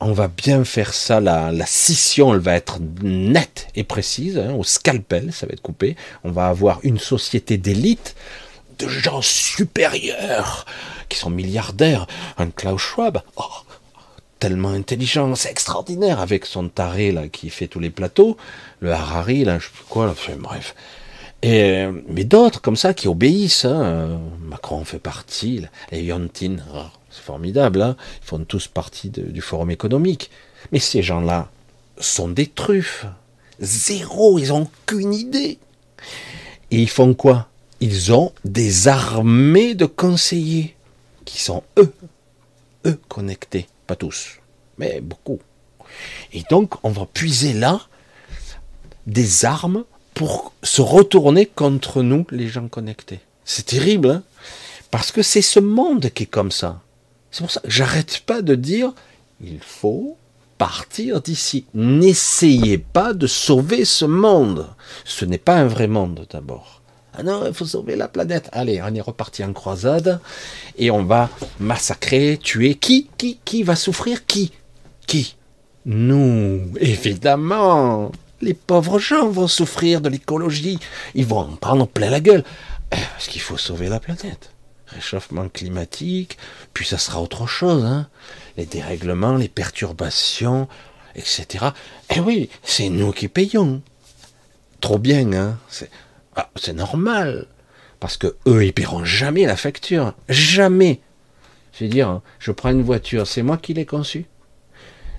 on 0.00 0.12
va 0.12 0.28
bien 0.28 0.64
faire 0.64 0.92
ça. 0.92 1.20
La, 1.20 1.52
la, 1.52 1.66
scission, 1.66 2.34
elle 2.34 2.40
va 2.40 2.54
être 2.54 2.78
nette 3.02 3.68
et 3.74 3.84
précise, 3.84 4.38
hein, 4.38 4.54
au 4.54 4.64
scalpel, 4.64 5.32
ça 5.32 5.46
va 5.46 5.52
être 5.52 5.62
coupé. 5.62 5.96
On 6.24 6.30
va 6.30 6.48
avoir 6.48 6.80
une 6.82 6.98
société 6.98 7.56
d'élite, 7.56 8.16
de 8.78 8.88
gens 8.88 9.22
supérieurs, 9.22 10.66
qui 11.08 11.18
sont 11.18 11.30
milliardaires. 11.30 12.06
Un 12.38 12.50
Klaus 12.50 12.80
Schwab, 12.80 13.22
oh, 13.36 13.44
tellement 14.40 14.70
intelligent, 14.70 15.34
c'est 15.36 15.50
extraordinaire 15.50 16.18
avec 16.18 16.46
son 16.46 16.68
taré 16.68 17.12
là 17.12 17.28
qui 17.28 17.50
fait 17.50 17.68
tous 17.68 17.78
les 17.78 17.90
plateaux, 17.90 18.36
le 18.80 18.90
Harari 18.90 19.44
là, 19.44 19.58
je 19.58 19.66
sais 19.66 19.72
plus 19.72 19.84
quoi, 19.84 20.06
là, 20.06 20.14
bref. 20.38 20.74
Et, 21.42 21.86
mais 22.08 22.24
d'autres 22.24 22.60
comme 22.60 22.76
ça 22.76 22.92
qui 22.92 23.06
obéissent. 23.06 23.64
Hein. 23.64 24.18
Macron 24.42 24.84
fait 24.84 24.98
partie, 24.98 25.64
les 25.92 26.02
Yontine, 26.02 26.64
oh, 26.74 26.82
c'est 27.10 27.22
formidable, 27.22 27.82
hein. 27.82 27.96
ils 28.22 28.26
font 28.26 28.44
tous 28.44 28.66
partie 28.66 29.10
du 29.10 29.40
forum 29.40 29.70
économique. 29.70 30.30
Mais 30.72 30.80
ces 30.80 31.02
gens-là 31.02 31.48
sont 31.98 32.28
des 32.28 32.46
truffes, 32.46 33.06
zéro, 33.60 34.38
ils 34.38 34.52
ont 34.52 34.68
qu'une 34.86 35.14
idée. 35.14 35.58
Et 36.70 36.78
ils 36.80 36.90
font 36.90 37.14
quoi? 37.14 37.48
Ils 37.80 38.12
ont 38.12 38.32
des 38.44 38.88
armées 38.88 39.74
de 39.74 39.86
conseillers 39.86 40.76
qui 41.24 41.42
sont 41.42 41.62
eux, 41.78 41.92
eux 42.86 42.98
connectés 43.08 43.66
pas 43.90 43.96
tous, 43.96 44.38
mais 44.78 45.00
beaucoup. 45.00 45.40
Et 46.32 46.44
donc, 46.48 46.74
on 46.84 46.90
va 46.90 47.06
puiser 47.06 47.52
là 47.52 47.80
des 49.08 49.44
armes 49.44 49.82
pour 50.14 50.52
se 50.62 50.80
retourner 50.80 51.44
contre 51.44 52.04
nous, 52.04 52.24
les 52.30 52.46
gens 52.46 52.68
connectés. 52.68 53.18
C'est 53.44 53.66
terrible, 53.66 54.10
hein? 54.10 54.22
Parce 54.92 55.10
que 55.10 55.22
c'est 55.22 55.42
ce 55.42 55.58
monde 55.58 56.10
qui 56.10 56.22
est 56.22 56.26
comme 56.26 56.52
ça. 56.52 56.82
C'est 57.32 57.42
pour 57.42 57.50
ça 57.50 57.58
que 57.62 57.68
j'arrête 57.68 58.20
pas 58.20 58.42
de 58.42 58.54
dire, 58.54 58.92
il 59.40 59.58
faut 59.58 60.16
partir 60.56 61.20
d'ici. 61.20 61.64
N'essayez 61.74 62.78
pas 62.78 63.12
de 63.12 63.26
sauver 63.26 63.84
ce 63.84 64.04
monde. 64.04 64.68
Ce 65.04 65.24
n'est 65.24 65.38
pas 65.38 65.56
un 65.56 65.66
vrai 65.66 65.88
monde 65.88 66.28
d'abord. 66.30 66.79
Ah 67.14 67.22
non, 67.22 67.46
il 67.46 67.52
faut 67.52 67.66
sauver 67.66 67.96
la 67.96 68.08
planète. 68.08 68.48
Allez, 68.52 68.80
on 68.82 68.94
est 68.94 69.00
reparti 69.00 69.42
en 69.44 69.52
croisade 69.52 70.20
et 70.78 70.90
on 70.90 71.04
va 71.04 71.28
massacrer, 71.58 72.38
tuer. 72.40 72.74
Qui 72.76 73.08
Qui 73.18 73.38
Qui 73.44 73.62
va 73.62 73.76
souffrir? 73.76 74.26
Qui? 74.26 74.52
Qui? 75.06 75.36
Nous, 75.86 76.72
évidemment. 76.78 78.12
Les 78.42 78.54
pauvres 78.54 78.98
gens 78.98 79.28
vont 79.28 79.48
souffrir 79.48 80.00
de 80.00 80.08
l'écologie. 80.08 80.78
Ils 81.14 81.26
vont 81.26 81.40
en 81.40 81.56
prendre 81.56 81.86
plein 81.86 82.10
la 82.10 82.20
gueule. 82.20 82.44
Eh, 82.92 82.96
parce 82.96 83.28
qu'il 83.28 83.40
faut 83.40 83.58
sauver 83.58 83.88
la 83.88 84.00
planète? 84.00 84.50
Réchauffement 84.86 85.48
climatique, 85.48 86.38
puis 86.74 86.84
ça 86.84 86.98
sera 86.98 87.20
autre 87.20 87.46
chose. 87.46 87.84
Hein. 87.84 88.08
Les 88.56 88.66
dérèglements, 88.66 89.36
les 89.36 89.48
perturbations, 89.48 90.68
etc. 91.14 91.66
Eh 92.14 92.20
oui, 92.20 92.50
c'est 92.62 92.88
nous 92.88 93.12
qui 93.12 93.28
payons. 93.28 93.82
Trop 94.80 94.98
bien, 94.98 95.32
hein. 95.32 95.58
Ah, 96.36 96.50
c'est 96.56 96.72
normal. 96.72 97.46
Parce 97.98 98.16
que 98.16 98.36
eux, 98.46 98.64
ils 98.64 98.72
paieront 98.72 99.04
jamais 99.04 99.44
la 99.46 99.56
facture. 99.56 100.14
Jamais. 100.28 101.00
Je 101.72 101.84
veux 101.84 101.90
dire, 101.90 102.08
hein, 102.08 102.22
je 102.38 102.50
prends 102.52 102.70
une 102.70 102.82
voiture, 102.82 103.26
c'est 103.26 103.42
moi 103.42 103.56
qui 103.56 103.74
l'ai 103.74 103.86
conçue. 103.86 104.26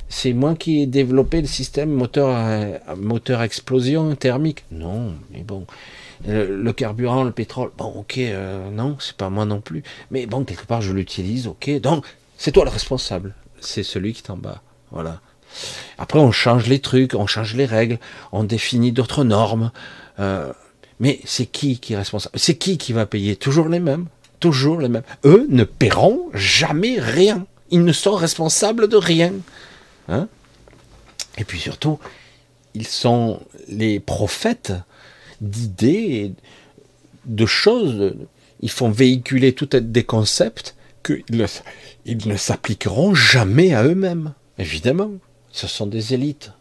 C'est 0.10 0.34
moi 0.34 0.56
qui 0.56 0.82
ai 0.82 0.88
développé 0.88 1.40
le 1.40 1.48
système 1.48 1.90
moteur, 1.90 2.36
euh, 2.36 2.78
moteur 2.98 3.42
explosion 3.42 4.14
thermique. 4.16 4.66
Non, 4.70 5.14
mais 5.32 5.42
bon. 5.42 5.66
Le, 6.28 6.72
carburant, 6.72 7.24
le 7.24 7.32
pétrole, 7.32 7.72
bon, 7.78 7.86
ok, 7.86 8.18
euh, 8.18 8.70
non, 8.70 8.98
c'est 9.00 9.16
pas 9.16 9.30
moi 9.30 9.46
non 9.46 9.62
plus. 9.62 9.84
Mais 10.12 10.28
bon, 10.28 10.44
quelque 10.44 10.66
part, 10.66 10.82
je 10.82 10.92
l'utilise, 10.94 11.48
ok. 11.48 11.80
Donc, 11.80 12.06
c'est 12.38 12.52
toi 12.52 12.66
le 12.66 12.70
responsable. 12.70 13.34
C'est 13.60 13.84
celui 13.84 14.14
qui 14.14 14.22
est 14.22 14.32
en 14.32 14.38
bas. 14.38 14.62
Voilà. 14.92 15.22
Après, 15.98 16.20
on 16.20 16.32
change 16.32 16.68
les 16.68 16.80
trucs, 16.80 17.14
on 17.16 17.26
change 17.26 17.56
les 17.56 17.66
règles, 17.66 17.98
on 18.32 18.44
définit 18.44 18.92
d'autres 18.92 19.24
normes. 19.24 19.72
Euh, 20.20 20.52
mais 21.02 21.20
c'est 21.26 21.48
qui 21.48 21.80
qui 21.80 21.94
est 21.94 21.98
responsable? 21.98 22.38
C'est 22.38 22.56
qui 22.56 22.78
qui 22.78 22.94
va 22.94 23.08
payer? 23.08 23.36
Toujours 23.36 23.68
les 23.68 23.80
mêmes. 23.80 24.06
Toujours 24.40 24.80
les 24.80 24.88
mêmes. 24.88 25.04
Eux 25.26 25.48
ne 25.50 25.64
paieront 25.64 26.30
jamais 26.36 27.00
rien. 27.00 27.48
Ils 27.72 27.84
ne 27.84 27.92
sont 27.92 28.16
responsables 28.16 28.88
de 28.88 28.98
rien. 28.98 29.34
Hein? 30.08 30.28
Et 31.40 31.44
puis 31.44 31.60
surtout, 31.60 32.00
ils 32.76 32.86
sont 32.86 33.42
les 33.68 34.00
prophètes 34.00 34.74
d'idées, 35.42 36.34
de 37.26 37.46
choses. 37.48 38.14
Ils 38.62 38.70
font 38.70 38.92
véhiculer 38.92 39.54
tout 39.54 39.70
des 39.76 40.04
concepts 40.04 40.76
qu'ils 41.04 41.48
ne 42.28 42.38
s'appliqueront 42.38 43.16
jamais 43.16 43.74
à 43.74 43.84
eux-mêmes. 43.84 44.34
Évidemment, 44.60 45.14
ce 45.52 45.66
sont 45.66 45.88
des 45.88 46.14
élites. 46.14 46.52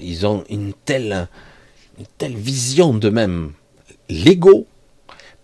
Ils 0.00 0.24
ont 0.24 0.44
une 0.48 0.72
telle 0.84 1.28
une 1.98 2.06
telle 2.18 2.36
vision 2.36 2.94
d'eux-mêmes, 2.94 3.52
l'ego, 4.08 4.66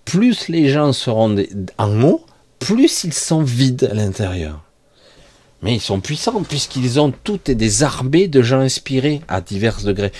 plus 0.04 0.48
les 0.48 0.68
gens 0.68 0.92
seront 0.92 1.36
en 1.78 2.02
haut, 2.02 2.24
plus 2.58 3.04
ils 3.04 3.12
sont 3.12 3.42
vides 3.42 3.88
à 3.90 3.94
l'intérieur. 3.94 4.62
Mais 5.62 5.74
ils 5.74 5.80
sont 5.80 6.00
puissants 6.00 6.42
puisqu'ils 6.42 6.98
ont 6.98 7.12
toutes 7.24 7.50
des 7.50 7.82
armées 7.82 8.28
de 8.28 8.42
gens 8.42 8.60
inspirés 8.60 9.20
à 9.28 9.40
divers 9.40 9.82
degrés. 9.82 10.12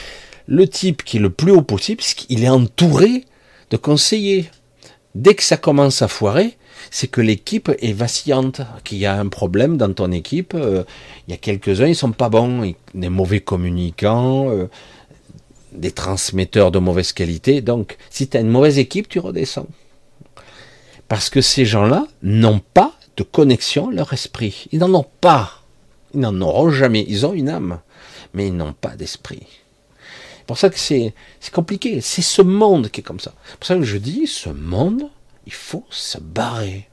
Le 0.47 0.69
type 0.69 1.03
qui 1.03 1.17
est 1.17 1.21
le 1.21 1.31
plus 1.31 1.53
haut 1.53 1.63
possible, 1.63 2.03
c'est 2.03 2.15
qu'il 2.15 2.45
est 2.45 2.49
entouré 2.49 3.25
de 3.71 3.77
conseillers. 3.77 4.51
Dès 5.15 5.35
que 5.35 5.43
ça 5.43 5.57
commence 5.57 6.03
à 6.03 6.09
foirer, 6.09 6.57
c'est 6.91 7.09
que 7.09 7.21
l'équipe 7.21 7.71
est 7.81 7.93
vacillante, 7.93 8.61
qu'il 8.85 8.99
y 8.99 9.07
a 9.07 9.19
un 9.19 9.29
problème 9.29 9.77
dans 9.77 9.93
ton 9.93 10.13
équipe. 10.13 10.55
Euh, 10.55 10.85
il 11.27 11.33
y 11.33 11.35
a 11.35 11.37
quelques-uns, 11.37 11.87
ils 11.87 11.97
sont 11.97 12.13
pas 12.13 12.29
bons, 12.29 12.75
des 12.95 13.09
mauvais 13.09 13.41
communicants, 13.41 14.51
euh, 14.51 14.69
des 15.73 15.93
transmetteurs 15.93 16.71
de 16.71 16.79
mauvaise 16.79 17.13
qualité. 17.13 17.61
Donc, 17.61 17.97
si 18.11 18.29
tu 18.29 18.37
as 18.37 18.41
une 18.41 18.49
mauvaise 18.49 18.79
équipe, 18.79 19.09
tu 19.09 19.19
redescends. 19.19 19.69
Parce 21.09 21.31
que 21.31 21.41
ces 21.41 21.65
gens-là 21.65 22.07
n'ont 22.23 22.61
pas 22.61 22.95
de 23.17 23.23
connexion 23.23 23.91
leur 23.91 24.13
esprit. 24.13 24.67
Ils 24.73 24.79
n'en 24.79 24.95
ont 24.95 25.07
pas. 25.21 25.63
Ils 26.15 26.21
n'en 26.21 26.41
auront 26.41 26.71
jamais. 26.71 27.05
Ils 27.09 27.27
ont 27.27 27.33
une 27.33 27.49
âme, 27.49 27.81
mais 28.35 28.47
ils 28.49 28.57
n'ont 28.57 28.73
pas 28.73 28.97
d'esprit. 28.97 29.47
C'est 30.39 30.47
pour 30.47 30.59
ça 30.59 30.71
que 30.71 30.79
c'est 30.79 31.15
compliqué. 31.53 32.01
C'est 32.01 32.23
ce 32.23 32.43
monde 32.43 32.91
qui 32.91 33.01
est 33.01 33.05
comme 33.05 33.21
ça. 33.21 33.35
C'est 33.47 33.57
pour 33.57 33.67
ça 33.67 33.77
que 33.77 33.83
je 33.83 33.99
dis, 33.99 34.27
ce 34.27 34.51
monde, 34.51 35.09
il 35.47 35.53
faut 35.53 35.85
se 35.91 36.19
barrer. 36.19 36.89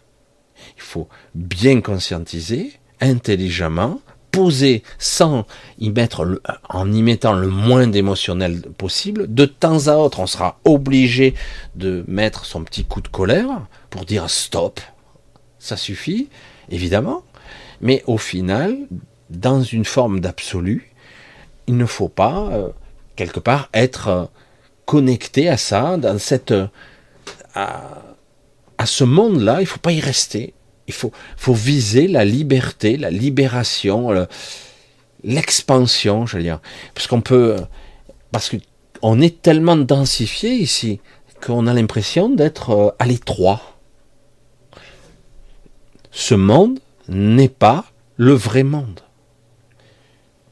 Il 0.76 0.82
faut 0.82 1.08
bien 1.34 1.82
conscientiser, 1.82 2.74
intelligemment, 3.02 4.02
sans 4.98 5.46
y 5.80 5.90
mettre 5.90 6.40
en 6.70 6.92
y 6.92 7.02
mettant 7.02 7.34
le 7.34 7.48
moins 7.48 7.88
d'émotionnel 7.88 8.62
possible. 8.78 9.34
De 9.34 9.46
temps 9.46 9.88
à 9.88 9.96
autre, 9.96 10.20
on 10.20 10.28
sera 10.28 10.60
obligé 10.66 11.34
de 11.76 12.04
mettre 12.08 12.46
son 12.46 12.64
petit 12.64 12.86
coup 12.86 13.02
de 13.02 13.08
colère 13.08 13.68
pour 13.90 14.06
dire 14.06 14.30
stop. 14.30 14.80
Ça 15.60 15.78
suffit, 15.78 16.30
évidemment. 16.70 17.24
Mais 17.82 18.04
au 18.08 18.18
final, 18.18 18.78
dans 19.30 19.62
une 19.62 19.86
forme 19.86 20.20
d'absolu, 20.20 20.92
il 21.68 21.78
ne 21.78 21.86
faut 21.86 22.10
pas, 22.10 22.50
euh, 22.52 22.70
quelque 23.16 23.40
part, 23.40 23.70
être 23.74 24.08
euh, 24.08 24.26
connecté 24.86 25.50
à 25.50 25.58
ça, 25.58 25.98
dans 25.98 26.18
cette, 26.18 26.52
euh, 26.52 26.68
à, 27.54 27.82
à 28.78 28.86
ce 28.86 29.04
monde-là, 29.04 29.58
il 29.60 29.64
ne 29.64 29.68
faut 29.68 29.80
pas 29.80 29.92
y 29.92 30.00
rester. 30.00 30.54
Il 30.88 30.94
faut, 30.94 31.12
viser 31.54 32.08
la 32.08 32.24
liberté, 32.24 32.98
la 32.98 33.12
libération, 33.12 34.28
l'expansion, 35.24 36.26
je 36.26 36.38
veux 36.38 36.44
dire. 36.44 36.60
Parce 36.94 37.08
qu'on 37.08 37.22
peut, 37.22 37.58
parce 38.32 38.50
qu'on 38.50 39.20
est 39.20 39.42
tellement 39.42 39.76
densifié 39.76 40.54
ici 40.54 41.00
qu'on 41.46 41.68
a 41.68 41.74
l'impression 41.74 42.30
d'être 42.30 42.96
à 43.00 43.06
l'étroit. 43.06 43.78
Ce 46.12 46.34
monde 46.34 46.80
n'est 47.08 47.50
pas 47.50 47.86
le 48.16 48.34
vrai 48.34 48.64
monde. 48.64 49.02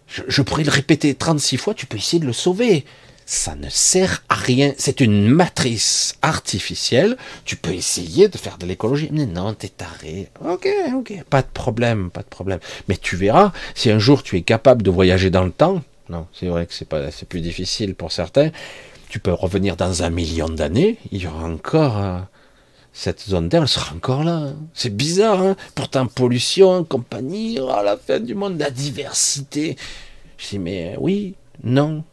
Je, 0.08 0.42
pourrais 0.42 0.64
le 0.64 0.72
répéter 0.72 1.14
36 1.16 1.58
fois, 1.58 1.74
tu 1.74 1.88
peux 1.88 1.98
essayer 1.98 2.20
de 2.20 2.26
le 2.26 2.34
sauver 2.34 2.86
ça 3.26 3.56
ne 3.56 3.70
sert 3.70 4.24
à 4.30 4.36
rien. 4.36 4.74
C'est 4.78 5.02
une 5.02 5.28
matrice 5.28 6.16
artificielle. 6.22 7.18
Tu 7.44 7.56
peux 7.56 7.74
essayer 7.74 8.28
de 8.28 8.38
faire 8.38 8.58
de 8.58 8.66
l'écologie. 8.66 9.10
Mais 9.12 9.26
non, 9.26 9.54
t'es 9.54 9.70
taré. 9.70 10.30
Ok, 10.44 10.68
ok. 10.94 11.24
Pas 11.30 11.42
de 11.42 11.48
problème, 11.48 12.12
pas 12.12 12.22
de 12.22 12.28
problème. 12.28 12.60
Mais 12.88 12.98
tu 12.98 13.16
verras, 13.16 13.52
si 13.74 13.90
un 13.90 14.00
jour 14.00 14.22
tu 14.22 14.38
es 14.38 14.44
capable 14.44 14.84
de 14.84 14.92
voyager 14.92 15.30
dans 15.30 15.44
le 15.44 15.52
temps, 15.52 15.82
non, 16.10 16.28
c'est 16.34 16.48
vrai 16.48 16.68
que 16.68 16.74
c'est 16.74 16.88
pas, 16.88 17.10
c'est 17.10 17.28
plus 17.28 17.42
difficile 17.42 17.96
pour 17.96 18.12
certains. 18.12 18.52
Tu 19.10 19.20
peux 19.20 19.34
revenir 19.34 19.76
dans 19.76 20.04
un 20.04 20.12
million 20.12 20.50
d'années. 20.50 20.98
Il 21.12 21.24
y 21.24 21.28
aura 21.28 21.46
encore, 21.46 21.98
euh, 21.98 22.20
cette 22.94 23.22
zone 23.22 23.50
d'air, 23.50 23.64
elle 23.64 23.68
sera 23.68 23.96
encore 23.96 24.24
là. 24.24 24.54
C'est 24.74 24.96
bizarre, 24.96 25.42
hein. 25.42 25.56
Pourtant, 25.74 26.06
pollution, 26.06 26.84
compagnie, 26.84 27.60
oh, 27.60 27.82
la 27.84 27.98
fin 27.98 28.20
du 28.20 28.36
monde, 28.36 28.60
la 28.60 28.70
diversité. 28.70 29.78
Je 30.38 30.50
dis, 30.50 30.60
mais 30.60 30.96
oui, 31.00 31.36
non, 31.64 32.04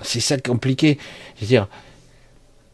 c'est 0.00 0.20
ça 0.20 0.38
compliqué. 0.38 0.98
Je 1.36 1.40
veux 1.42 1.46
dire, 1.46 1.68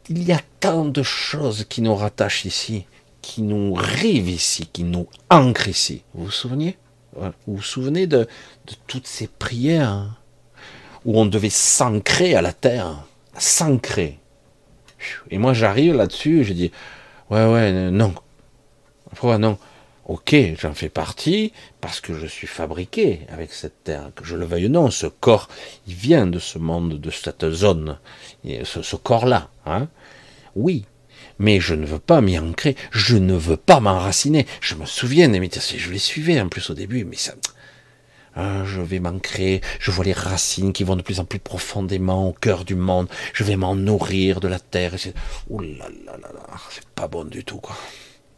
il 0.09 0.23
y 0.23 0.33
a 0.33 0.41
tant 0.61 0.85
de 0.85 1.03
choses 1.03 1.65
qui 1.69 1.83
nous 1.83 1.95
rattachent 1.95 2.45
ici, 2.45 2.85
qui 3.23 3.43
nous 3.43 3.75
rivent 3.75 4.29
ici, 4.29 4.69
qui 4.73 4.85
nous 4.85 5.07
ancrent 5.31 5.69
ici. 5.69 6.03
Vous 6.15 6.27
vous 6.27 6.31
souvenez 6.31 6.77
Vous 7.17 7.33
vous 7.47 7.63
souvenez 7.63 8.07
de, 8.07 8.29
toutes 8.87 9.07
ces 9.07 9.27
prières 9.27 9.89
hein, 9.89 10.17
où 11.05 11.19
on 11.19 11.27
devait 11.27 11.51
s'ancrer 11.51 12.35
à 12.35 12.43
la 12.43 12.53
terre, 12.53 13.07
s'ancrer. 13.39 14.19
Et 15.31 15.39
moi 15.39 15.53
j'arrive 15.53 15.95
là-dessus 15.95 16.45
je 16.45 16.53
dis, 16.53 16.73
ouais, 17.31 17.47
ouais, 17.47 17.91
non. 17.91 18.15
Pourquoi 19.11 19.39
non 19.39 19.59
Ok, 20.07 20.37
j'en 20.61 20.75
fais 20.75 20.91
partie 20.91 21.53
parce 21.81 22.01
que 22.01 22.13
je 22.13 22.27
suis 22.27 22.47
fabriqué 22.47 23.21
avec 23.31 23.55
cette 23.55 23.85
terre, 23.85 24.11
que 24.15 24.25
je 24.25 24.37
le 24.37 24.45
veuille 24.45 24.67
ou 24.67 24.71
non. 24.71 24.91
Ce 24.91 25.07
corps, 25.07 25.49
il 25.87 25.95
vient 25.95 26.27
de 26.27 26.39
ce 26.39 26.59
monde, 26.59 27.01
de 27.01 27.11
cette 27.11 27.51
zone, 27.51 27.99
ce, 28.45 28.83
ce 28.83 28.97
corps-là. 28.97 29.49
Hein 29.65 29.89
oui, 30.57 30.85
mais 31.39 31.59
je 31.59 31.75
ne 31.75 31.87
veux 31.87 31.99
pas 31.99 32.21
m'y 32.21 32.39
ancrer, 32.39 32.77
je 32.91 33.17
ne 33.17 33.35
veux 33.35 33.57
pas 33.57 33.81
m'enraciner. 33.81 34.47
Je 34.61 34.75
me 34.75 34.85
souviens 34.85 35.29
des 35.29 35.41
je 35.77 35.91
les 35.91 35.99
suivais 35.99 36.41
en 36.41 36.49
plus 36.49 36.69
au 36.69 36.75
début, 36.75 37.05
mais 37.05 37.17
ça, 37.17 37.33
hein, 38.37 38.65
je 38.67 38.83
vais 38.83 39.01
m'ancrer, 39.01 39.63
je 39.81 39.91
vois 39.91 40.05
les 40.05 40.13
racines 40.13 40.73
qui 40.75 40.85
vont 40.85 40.97
de 40.97 41.03
plus 41.03 41.21
en 41.21 41.25
plus 41.25 41.39
profondément 41.39 42.29
au 42.29 42.33
cœur 42.33 42.67
du 42.67 42.75
monde, 42.75 43.09
je 43.33 43.43
vais 43.43 43.57
m'en 43.57 43.75
nourrir 43.75 44.41
de 44.41 44.49
la 44.49 44.61
terre. 44.61 44.95
Ouh 45.49 45.61
là 45.61 45.89
là 46.05 46.13
là 46.21 46.29
là, 46.33 46.61
c'est 46.71 46.87
pas 46.91 47.09
bon 47.09 47.25
du 47.25 47.43
tout 47.43 47.59
quoi. 47.59 47.77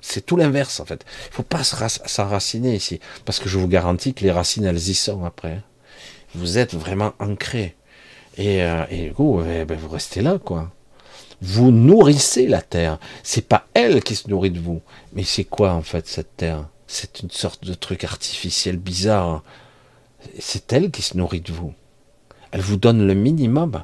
C'est 0.09 0.25
tout 0.25 0.37
l'inverse 0.37 0.79
en 0.79 0.85
fait. 0.85 1.05
Il 1.27 1.35
faut 1.35 1.43
pas 1.43 1.65
s'enraciner 1.65 2.77
ici, 2.77 3.01
parce 3.25 3.41
que 3.41 3.49
je 3.49 3.59
vous 3.59 3.67
garantis 3.67 4.15
que 4.15 4.23
les 4.23 4.31
racines 4.31 4.65
elles 4.65 4.89
y 4.89 4.95
sont 4.95 5.25
après. 5.25 5.63
Vous 6.37 6.59
êtes 6.59 6.75
vraiment 6.75 7.13
ancré. 7.19 7.75
Et, 8.39 8.63
euh, 8.63 8.85
et 8.89 9.11
vous, 9.11 9.43
eh 9.45 9.65
ben, 9.65 9.77
vous 9.77 9.89
restez 9.89 10.23
là 10.23 10.39
quoi. 10.39 10.71
Vous 11.43 11.73
nourrissez 11.73 12.47
la 12.47 12.63
terre. 12.63 13.01
C'est 13.25 13.49
pas 13.49 13.67
elle 13.75 14.01
qui 14.01 14.15
se 14.15 14.31
nourrit 14.31 14.53
de 14.53 14.61
vous, 14.61 14.81
mais 15.13 15.25
c'est 15.25 15.45
quoi 15.45 15.73
en 15.73 15.83
fait 15.83 16.07
cette 16.07 16.37
terre? 16.37 16.69
C'est 16.87 17.21
une 17.21 17.31
sorte 17.31 17.65
de 17.65 17.75
truc 17.75 18.05
artificiel 18.05 18.77
bizarre. 18.77 19.43
C'est 20.39 20.73
elle 20.73 20.93
qui 20.93 21.03
se 21.03 21.17
nourrit 21.17 21.41
de 21.41 21.53
vous. 21.53 21.75
Elle 22.53 22.61
vous 22.61 22.77
donne 22.77 23.05
le 23.05 23.15
minimum. 23.15 23.83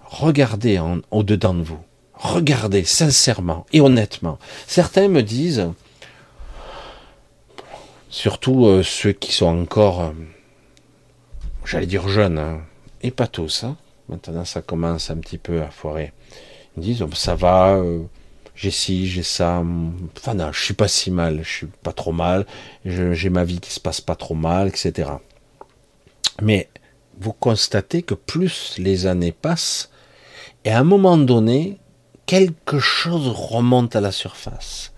Regardez 0.00 0.78
en, 0.78 1.00
au-dedans 1.10 1.54
de 1.54 1.62
vous. 1.62 1.84
Regardez 2.18 2.84
sincèrement 2.84 3.64
et 3.72 3.80
honnêtement. 3.80 4.38
Certains 4.66 5.06
me 5.06 5.22
disent, 5.22 5.70
surtout 8.10 8.66
euh, 8.66 8.82
ceux 8.82 9.12
qui 9.12 9.32
sont 9.32 9.46
encore, 9.46 10.02
euh, 10.02 10.10
j'allais 11.64 11.86
dire 11.86 12.08
jeunes, 12.08 12.38
hein, 12.38 12.60
et 13.02 13.12
pas 13.12 13.28
tous, 13.28 13.62
hein. 13.62 13.76
maintenant 14.08 14.44
ça 14.44 14.62
commence 14.62 15.10
un 15.10 15.18
petit 15.18 15.38
peu 15.38 15.62
à 15.62 15.70
foirer. 15.70 16.12
Ils 16.76 16.82
disent, 16.82 17.02
oh, 17.02 17.10
ça 17.14 17.36
va, 17.36 17.76
euh, 17.76 18.02
j'ai 18.56 18.72
ci, 18.72 19.06
j'ai 19.06 19.22
ça, 19.22 19.62
enfin 20.16 20.34
non, 20.34 20.50
je 20.50 20.60
suis 20.60 20.74
pas 20.74 20.88
si 20.88 21.12
mal, 21.12 21.42
je 21.44 21.48
suis 21.48 21.66
pas 21.66 21.92
trop 21.92 22.12
mal, 22.12 22.46
j'ai 22.84 23.30
ma 23.30 23.44
vie 23.44 23.60
qui 23.60 23.70
se 23.70 23.78
passe 23.78 24.00
pas 24.00 24.16
trop 24.16 24.34
mal, 24.34 24.66
etc. 24.66 25.10
Mais 26.42 26.68
vous 27.20 27.32
constatez 27.32 28.02
que 28.02 28.14
plus 28.14 28.74
les 28.78 29.06
années 29.06 29.30
passent, 29.30 29.90
et 30.64 30.70
à 30.70 30.80
un 30.80 30.84
moment 30.84 31.16
donné, 31.16 31.78
quelque 32.28 32.78
chose 32.78 33.26
remonte 33.28 33.96
à 33.96 34.02
la 34.02 34.12
surface 34.12 34.92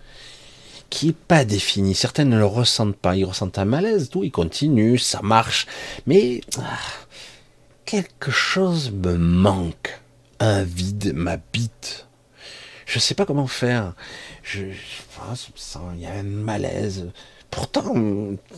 qui 0.90 1.06
n'est 1.06 1.12
pas 1.12 1.44
défini. 1.44 1.94
Certains 1.94 2.24
ne 2.24 2.36
le 2.36 2.44
ressentent 2.44 2.96
pas. 2.96 3.14
Ils 3.14 3.24
ressentent 3.24 3.58
un 3.58 3.64
malaise, 3.64 4.10
tout, 4.10 4.24
ils 4.24 4.32
continuent, 4.32 4.98
ça 4.98 5.20
marche. 5.22 5.68
Mais 6.08 6.40
ah, 6.58 6.76
quelque 7.84 8.32
chose 8.32 8.90
me 8.90 9.16
manque. 9.16 10.00
Un 10.40 10.64
vide 10.64 11.12
m'habite. 11.14 12.08
Je 12.86 12.96
ne 12.96 13.00
sais 13.00 13.14
pas 13.14 13.26
comment 13.26 13.46
faire. 13.46 13.94
Je, 14.42 14.64
sens, 15.54 15.80
il 15.94 16.00
y 16.00 16.06
a 16.06 16.12
un 16.12 16.24
malaise. 16.24 17.12
Pourtant, 17.52 17.94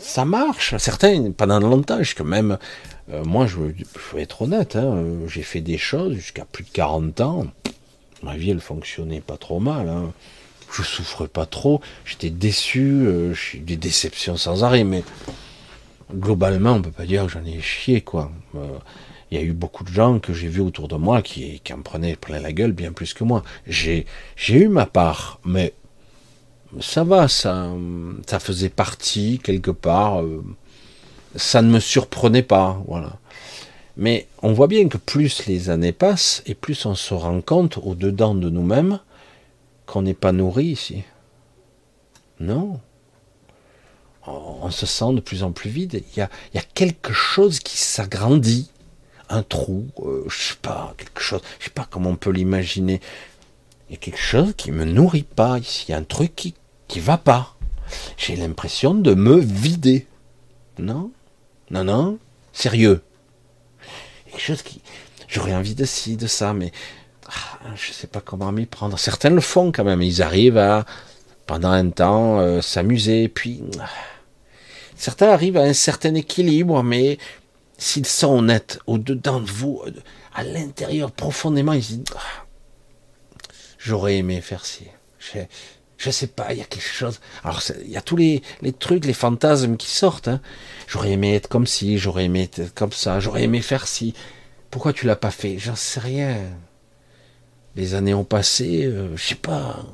ça 0.00 0.24
marche. 0.24 0.74
Certains, 0.78 1.32
pendant 1.32 1.60
longtemps, 1.60 1.98
jusqu'à 1.98 2.24
même, 2.24 2.56
euh, 3.10 3.22
moi, 3.24 3.46
je 3.46 3.56
veux, 3.56 3.74
être 4.16 4.42
honnête, 4.42 4.76
hein, 4.76 5.04
j'ai 5.26 5.42
fait 5.42 5.60
des 5.60 5.76
choses 5.76 6.14
jusqu'à 6.14 6.46
plus 6.46 6.64
de 6.64 6.70
40 6.70 7.20
ans 7.20 7.46
ma 8.22 8.36
vie 8.36 8.50
elle 8.50 8.60
fonctionnait 8.60 9.20
pas 9.20 9.36
trop 9.36 9.60
mal. 9.60 9.88
Hein. 9.88 10.12
Je 10.72 10.82
souffrais 10.82 11.28
pas 11.28 11.46
trop. 11.46 11.80
J'étais 12.04 12.30
déçu. 12.30 13.04
Euh, 13.06 13.34
des 13.54 13.76
déceptions 13.76 14.36
sans 14.36 14.64
arrêt, 14.64 14.84
mais 14.84 15.04
globalement 16.14 16.72
on 16.72 16.82
peut 16.82 16.90
pas 16.90 17.06
dire 17.06 17.26
que 17.26 17.32
j'en 17.32 17.44
ai 17.44 17.60
chié 17.60 18.00
quoi. 18.00 18.30
Euh, 18.54 18.78
il 19.30 19.38
y 19.38 19.40
a 19.40 19.44
eu 19.44 19.52
beaucoup 19.52 19.82
de 19.82 19.88
gens 19.88 20.18
que 20.18 20.34
j'ai 20.34 20.48
vus 20.48 20.60
autour 20.60 20.88
de 20.88 20.96
moi 20.96 21.22
qui, 21.22 21.60
qui 21.60 21.72
en 21.72 21.80
prenaient 21.80 22.16
plein 22.16 22.38
la 22.38 22.52
gueule 22.52 22.72
bien 22.72 22.92
plus 22.92 23.14
que 23.14 23.24
moi. 23.24 23.42
J'ai 23.66 24.06
j'ai 24.36 24.62
eu 24.64 24.68
ma 24.68 24.86
part, 24.86 25.40
mais 25.44 25.72
ça 26.80 27.04
va, 27.04 27.28
ça 27.28 27.70
ça 28.26 28.40
faisait 28.40 28.68
partie 28.68 29.40
quelque 29.42 29.70
part. 29.70 30.22
Euh, 30.22 30.44
ça 31.36 31.62
ne 31.62 31.70
me 31.70 31.80
surprenait 31.80 32.42
pas, 32.42 32.82
voilà. 32.86 33.18
Mais 33.96 34.26
on 34.42 34.52
voit 34.52 34.68
bien 34.68 34.88
que 34.88 34.96
plus 34.96 35.46
les 35.46 35.70
années 35.70 35.92
passent 35.92 36.42
et 36.46 36.54
plus 36.54 36.86
on 36.86 36.94
se 36.94 37.12
rend 37.14 37.40
compte 37.40 37.78
au-dedans 37.78 38.34
de 38.34 38.48
nous-mêmes 38.48 39.00
qu'on 39.86 40.02
n'est 40.02 40.14
pas 40.14 40.32
nourri 40.32 40.66
ici. 40.66 41.02
Non. 42.40 42.80
On 44.26 44.70
se 44.70 44.86
sent 44.86 45.14
de 45.14 45.20
plus 45.20 45.42
en 45.42 45.52
plus 45.52 45.68
vide. 45.68 46.02
Il 46.16 46.18
y 46.18 46.22
a, 46.58 46.62
quelque 46.74 47.12
chose 47.12 47.58
qui 47.58 47.76
s'agrandit. 47.76 48.70
Un 49.28 49.42
trou, 49.42 49.88
euh, 50.00 50.24
je 50.28 50.36
sais 50.36 50.58
pas, 50.60 50.94
quelque 50.98 51.20
chose, 51.22 51.40
je 51.58 51.64
sais 51.64 51.70
pas 51.70 51.86
comment 51.88 52.10
on 52.10 52.16
peut 52.16 52.30
l'imaginer. 52.30 53.00
Il 53.88 53.92
y 53.92 53.94
a 53.96 53.98
quelque 53.98 54.20
chose 54.20 54.52
qui 54.56 54.70
me 54.70 54.84
nourrit 54.84 55.22
pas 55.22 55.58
ici. 55.58 55.86
Il 55.88 55.92
y 55.92 55.94
a 55.94 55.98
un 55.98 56.04
truc 56.04 56.36
qui, 56.36 56.54
qui 56.86 57.00
va 57.00 57.18
pas. 57.18 57.56
J'ai 58.16 58.36
l'impression 58.36 58.94
de 58.94 59.14
me 59.14 59.36
vider. 59.38 60.06
Non? 60.78 61.10
Non, 61.70 61.84
non. 61.84 62.18
Sérieux 62.52 63.02
quelque 64.32 64.42
chose 64.42 64.62
qui, 64.62 64.80
j'aurais 65.28 65.54
envie 65.54 65.74
de 65.74 65.84
ci, 65.84 66.16
de 66.16 66.26
ça, 66.26 66.52
mais 66.52 66.72
ah, 67.28 67.58
je 67.76 67.92
sais 67.92 68.06
pas 68.06 68.20
comment 68.20 68.52
m'y 68.52 68.66
prendre. 68.66 68.98
Certains 68.98 69.30
le 69.30 69.40
font 69.40 69.72
quand 69.72 69.84
même. 69.84 70.02
Ils 70.02 70.22
arrivent 70.22 70.58
à, 70.58 70.84
pendant 71.46 71.70
un 71.70 71.90
temps, 71.90 72.40
euh, 72.40 72.60
s'amuser. 72.60 73.28
Puis, 73.28 73.62
ah, 73.80 73.88
certains 74.96 75.28
arrivent 75.28 75.56
à 75.56 75.62
un 75.62 75.72
certain 75.72 76.14
équilibre, 76.14 76.82
mais 76.82 77.18
s'ils 77.78 78.06
sont 78.06 78.38
honnêtes 78.38 78.78
au-dedans 78.86 79.40
de 79.40 79.50
vous, 79.50 79.82
euh, 79.86 79.92
à 80.34 80.42
l'intérieur 80.42 81.10
profondément, 81.12 81.72
ils 81.72 81.80
disent 81.80 82.04
ah, 82.16 82.46
J'aurais 83.78 84.16
aimé 84.16 84.40
faire 84.40 84.64
ci. 84.64 84.84
Je 86.02 86.10
sais 86.10 86.26
pas, 86.26 86.52
il 86.52 86.58
y 86.58 86.60
a 86.60 86.64
quelque 86.64 86.82
chose. 86.82 87.20
Alors, 87.44 87.62
il 87.80 87.88
y 87.88 87.96
a 87.96 88.00
tous 88.00 88.16
les, 88.16 88.42
trucs, 88.76 89.04
les 89.04 89.12
fantasmes 89.12 89.76
qui 89.76 89.88
sortent. 89.88 90.26
Hein. 90.26 90.40
J'aurais 90.88 91.12
aimé 91.12 91.36
être 91.36 91.46
comme 91.46 91.64
ci, 91.64 91.96
j'aurais 91.96 92.24
aimé 92.24 92.42
être 92.42 92.74
comme 92.74 92.90
ça, 92.90 93.20
j'aurais 93.20 93.44
aimé 93.44 93.62
faire 93.62 93.86
ci. 93.86 94.12
Pourquoi 94.72 94.92
tu 94.92 95.06
l'as 95.06 95.14
pas 95.14 95.30
fait? 95.30 95.58
J'en 95.60 95.76
sais 95.76 96.00
rien. 96.00 96.38
Les 97.76 97.94
années 97.94 98.14
ont 98.14 98.24
passé, 98.24 98.84
euh, 98.84 99.16
je 99.16 99.22
sais 99.22 99.34
pas. 99.36 99.86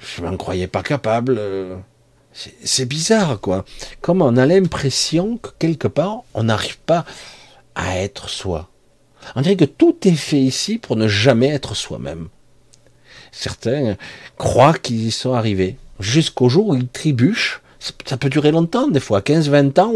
Je 0.00 0.22
m'en 0.22 0.38
croyais 0.38 0.68
pas 0.68 0.82
capable. 0.82 1.36
Euh. 1.38 1.76
c'est 2.32 2.86
bizarre, 2.86 3.42
quoi. 3.42 3.66
Comme 4.00 4.22
on 4.22 4.38
a 4.38 4.46
l'impression 4.46 5.36
que 5.36 5.50
quelque 5.58 5.88
part, 5.88 6.22
on 6.32 6.44
n'arrive 6.44 6.78
pas 6.78 7.04
à 7.74 7.98
être 7.98 8.30
soi. 8.30 8.70
On 9.36 9.42
dirait 9.42 9.56
que 9.56 9.66
tout 9.66 9.98
est 10.08 10.12
fait 10.12 10.40
ici 10.40 10.78
pour 10.78 10.96
ne 10.96 11.08
jamais 11.08 11.48
être 11.48 11.74
soi-même. 11.74 12.30
Certains 13.34 13.96
croient 14.38 14.74
qu'ils 14.74 15.06
y 15.06 15.10
sont 15.10 15.34
arrivés. 15.34 15.76
Jusqu'au 16.00 16.48
jour 16.48 16.68
où 16.68 16.74
ils 16.74 16.88
trébuchent. 16.88 17.60
Ça 18.06 18.16
peut 18.16 18.30
durer 18.30 18.50
longtemps, 18.50 18.88
des 18.88 19.00
fois, 19.00 19.20
15-20 19.20 19.80
ans, 19.80 19.92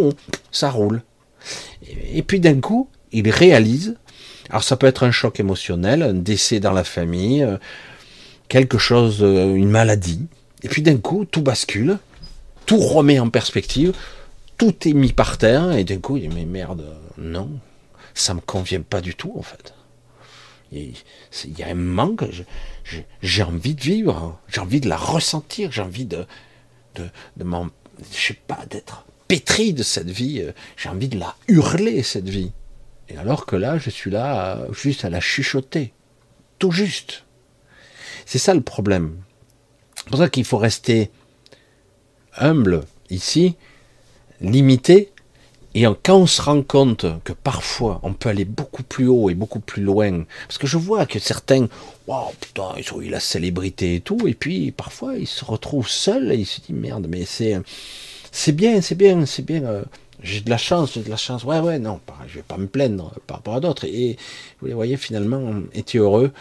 ça 0.50 0.70
roule. 0.70 1.02
Et 2.12 2.22
puis 2.22 2.38
d'un 2.38 2.60
coup, 2.60 2.90
ils 3.12 3.30
réalisent. 3.30 3.96
Alors 4.50 4.62
ça 4.62 4.76
peut 4.76 4.86
être 4.86 5.04
un 5.04 5.10
choc 5.10 5.40
émotionnel, 5.40 6.02
un 6.02 6.12
décès 6.12 6.60
dans 6.60 6.72
la 6.72 6.84
famille, 6.84 7.42
euh, 7.42 7.56
quelque 8.48 8.76
chose, 8.76 9.18
euh, 9.22 9.54
une 9.54 9.70
maladie. 9.70 10.26
Et 10.62 10.68
puis 10.68 10.82
d'un 10.82 10.98
coup, 10.98 11.24
tout 11.24 11.40
bascule, 11.40 11.98
tout 12.66 12.78
remet 12.78 13.20
en 13.20 13.30
perspective, 13.30 13.94
tout 14.58 14.74
est 14.86 14.92
mis 14.92 15.12
par 15.12 15.38
terre, 15.38 15.72
et 15.72 15.84
d'un 15.84 15.98
coup, 15.98 16.16
il 16.16 16.28
dit, 16.28 16.34
mais 16.34 16.44
merde, 16.44 16.84
non, 17.16 17.48
ça 18.12 18.34
me 18.34 18.40
convient 18.40 18.82
pas 18.82 19.00
du 19.00 19.14
tout, 19.14 19.32
en 19.36 19.42
fait. 19.42 19.72
Il 20.72 20.94
y 21.58 21.62
a 21.62 21.68
un 21.68 21.74
manque, 21.74 22.24
j'ai 23.22 23.42
envie 23.42 23.74
de 23.74 23.80
vivre, 23.80 24.38
j'ai 24.48 24.60
envie 24.60 24.80
de 24.80 24.88
la 24.88 24.96
ressentir, 24.96 25.72
j'ai 25.72 25.82
envie 25.82 26.04
de, 26.04 26.26
de, 26.94 27.08
de 27.36 27.44
m'en, 27.44 27.68
je 28.12 28.28
sais 28.28 28.38
pas, 28.46 28.64
d'être 28.68 29.06
pétri 29.28 29.72
de 29.72 29.82
cette 29.82 30.10
vie, 30.10 30.44
j'ai 30.76 30.88
envie 30.88 31.08
de 31.08 31.18
la 31.18 31.34
hurler, 31.48 32.02
cette 32.02 32.28
vie. 32.28 32.52
Et 33.08 33.16
alors 33.16 33.46
que 33.46 33.56
là, 33.56 33.78
je 33.78 33.90
suis 33.90 34.10
là 34.10 34.66
juste 34.72 35.04
à 35.04 35.10
la 35.10 35.20
chuchoter. 35.20 35.92
Tout 36.58 36.70
juste. 36.70 37.24
C'est 38.26 38.38
ça 38.38 38.54
le 38.54 38.60
problème. 38.60 39.16
C'est 39.96 40.06
pour 40.06 40.18
ça 40.18 40.28
qu'il 40.28 40.44
faut 40.44 40.58
rester 40.58 41.10
humble 42.36 42.84
ici, 43.10 43.56
limité, 44.40 45.12
et 45.74 45.84
quand 46.02 46.16
on 46.16 46.26
se 46.26 46.40
rend 46.40 46.62
compte 46.62 47.06
que 47.24 47.32
parfois 47.32 48.00
on 48.02 48.14
peut 48.14 48.28
aller 48.30 48.44
beaucoup 48.44 48.82
plus 48.82 49.06
haut 49.06 49.30
et 49.30 49.34
beaucoup 49.34 49.60
plus 49.60 49.82
loin, 49.82 50.24
parce 50.46 50.58
que 50.58 50.66
je 50.66 50.78
vois 50.78 51.06
que 51.06 51.18
certains, 51.18 51.68
waouh 52.06 52.32
putain, 52.40 52.72
ils 52.78 52.92
ont 52.94 53.00
eu 53.00 53.10
la 53.10 53.20
célébrité 53.20 53.96
et 53.96 54.00
tout, 54.00 54.26
et 54.26 54.34
puis 54.34 54.72
parfois 54.72 55.16
ils 55.16 55.26
se 55.26 55.44
retrouvent 55.44 55.88
seuls 55.88 56.32
et 56.32 56.36
ils 56.36 56.46
se 56.46 56.60
disent 56.60 56.76
merde, 56.76 57.06
mais 57.08 57.24
c'est, 57.26 57.60
c'est 58.32 58.52
bien, 58.52 58.80
c'est 58.80 58.94
bien, 58.94 59.26
c'est 59.26 59.44
bien. 59.44 59.64
Euh, 59.64 59.84
j'ai 60.22 60.40
de 60.40 60.50
la 60.50 60.58
chance, 60.58 60.94
j'ai 60.94 61.02
de 61.02 61.10
la 61.10 61.16
chance. 61.16 61.44
Ouais, 61.44 61.60
ouais, 61.60 61.78
non, 61.78 62.00
je 62.26 62.36
vais 62.36 62.42
pas 62.42 62.56
me 62.56 62.66
plaindre 62.66 63.14
par 63.26 63.36
rapport 63.36 63.54
à 63.54 63.60
d'autres. 63.60 63.84
Et 63.84 64.16
vous 64.60 64.66
les 64.66 64.74
voyez 64.74 64.96
finalement, 64.96 65.52
es-tu 65.74 65.98
heureux? 65.98 66.32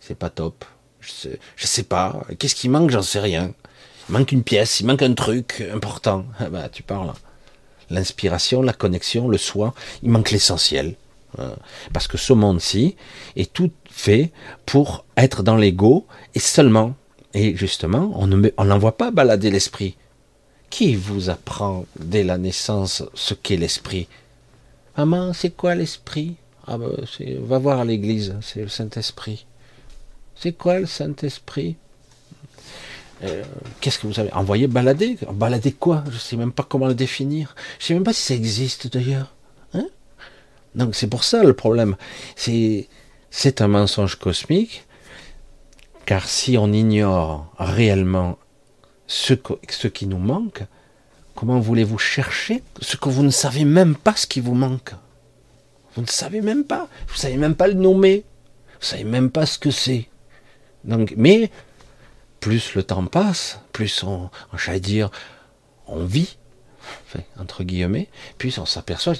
C'est 0.00 0.16
pas 0.16 0.30
top. 0.30 0.64
Je 1.00 1.10
sais, 1.10 1.38
je 1.56 1.66
sais 1.66 1.82
pas. 1.82 2.24
Qu'est-ce 2.38 2.54
qui 2.54 2.68
manque? 2.68 2.90
J'en 2.90 3.02
sais 3.02 3.20
rien. 3.20 3.52
Il 4.08 4.12
manque 4.12 4.32
une 4.32 4.42
pièce, 4.42 4.80
il 4.80 4.86
manque 4.86 5.02
un 5.02 5.12
truc 5.12 5.62
important. 5.72 6.24
Ah 6.38 6.48
bah, 6.50 6.68
tu 6.70 6.82
parles 6.82 7.12
l'inspiration, 7.90 8.62
la 8.62 8.72
connexion, 8.72 9.28
le 9.28 9.38
soi, 9.38 9.74
il 10.02 10.10
manque 10.10 10.30
l'essentiel. 10.30 10.94
Hein. 11.38 11.52
Parce 11.92 12.08
que 12.08 12.18
ce 12.18 12.32
monde-ci 12.32 12.96
est 13.36 13.52
tout 13.52 13.70
fait 13.90 14.30
pour 14.66 15.04
être 15.16 15.42
dans 15.42 15.56
l'ego 15.56 16.06
et 16.34 16.40
seulement. 16.40 16.94
Et 17.34 17.54
justement, 17.56 18.12
on 18.14 18.64
n'envoie 18.64 18.96
pas 18.96 19.10
balader 19.10 19.50
l'esprit. 19.50 19.96
Qui 20.70 20.96
vous 20.96 21.30
apprend 21.30 21.86
dès 21.98 22.24
la 22.24 22.38
naissance 22.38 23.02
ce 23.14 23.34
qu'est 23.34 23.56
l'esprit? 23.56 24.08
Maman, 24.96 25.32
c'est 25.32 25.50
quoi 25.50 25.74
l'esprit? 25.74 26.36
Ah 26.66 26.76
ben, 26.78 26.90
Va 27.40 27.58
voir 27.58 27.84
l'église, 27.84 28.34
c'est 28.42 28.60
le 28.60 28.68
Saint-Esprit. 28.68 29.46
C'est 30.34 30.52
quoi 30.52 30.80
le 30.80 30.86
Saint-Esprit? 30.86 31.76
Euh, 33.24 33.42
qu'est-ce 33.80 33.98
que 33.98 34.06
vous 34.06 34.20
avez 34.20 34.32
envoyé 34.32 34.66
balader? 34.66 35.18
Balader 35.32 35.72
quoi? 35.72 36.04
Je 36.08 36.14
ne 36.14 36.18
sais 36.18 36.36
même 36.36 36.52
pas 36.52 36.62
comment 36.68 36.86
le 36.86 36.94
définir. 36.94 37.54
Je 37.78 37.84
ne 37.84 37.86
sais 37.88 37.94
même 37.94 38.04
pas 38.04 38.12
si 38.12 38.22
ça 38.22 38.34
existe 38.34 38.92
d'ailleurs. 38.92 39.34
Hein? 39.74 39.86
Donc 40.74 40.94
c'est 40.94 41.08
pour 41.08 41.24
ça 41.24 41.42
le 41.42 41.52
problème. 41.52 41.96
C'est 42.36 43.60
un 43.60 43.68
mensonge 43.68 44.16
cosmique, 44.16 44.86
car 46.06 46.28
si 46.28 46.56
on 46.56 46.72
ignore 46.72 47.52
réellement 47.58 48.38
ce, 49.06 49.34
ce 49.68 49.88
qui 49.88 50.06
nous 50.06 50.18
manque, 50.18 50.62
comment 51.34 51.60
voulez-vous 51.60 51.98
chercher 51.98 52.62
ce 52.80 52.96
que 52.96 53.08
vous 53.08 53.22
ne 53.22 53.30
savez 53.30 53.64
même 53.64 53.96
pas 53.96 54.14
ce 54.16 54.26
qui 54.26 54.40
vous 54.40 54.54
manque? 54.54 54.92
Vous 55.94 56.02
ne 56.02 56.06
savez 56.06 56.40
même 56.40 56.64
pas. 56.64 56.88
Vous 57.08 57.16
savez 57.16 57.36
même 57.36 57.56
pas 57.56 57.66
le 57.66 57.74
nommer. 57.74 58.24
Vous 58.80 58.86
savez 58.86 59.04
même 59.04 59.30
pas 59.30 59.46
ce 59.46 59.58
que 59.58 59.72
c'est. 59.72 60.08
Donc, 60.84 61.14
mais 61.16 61.50
plus 62.40 62.74
le 62.74 62.82
temps 62.82 63.04
passe, 63.06 63.60
plus 63.72 64.02
on, 64.04 64.30
j'allais 64.56 64.80
dire, 64.80 65.10
on 65.86 66.04
vit, 66.04 66.36
entre 67.38 67.64
guillemets, 67.64 68.08
puis 68.38 68.54
on 68.58 68.66
s'aperçoit, 68.66 69.14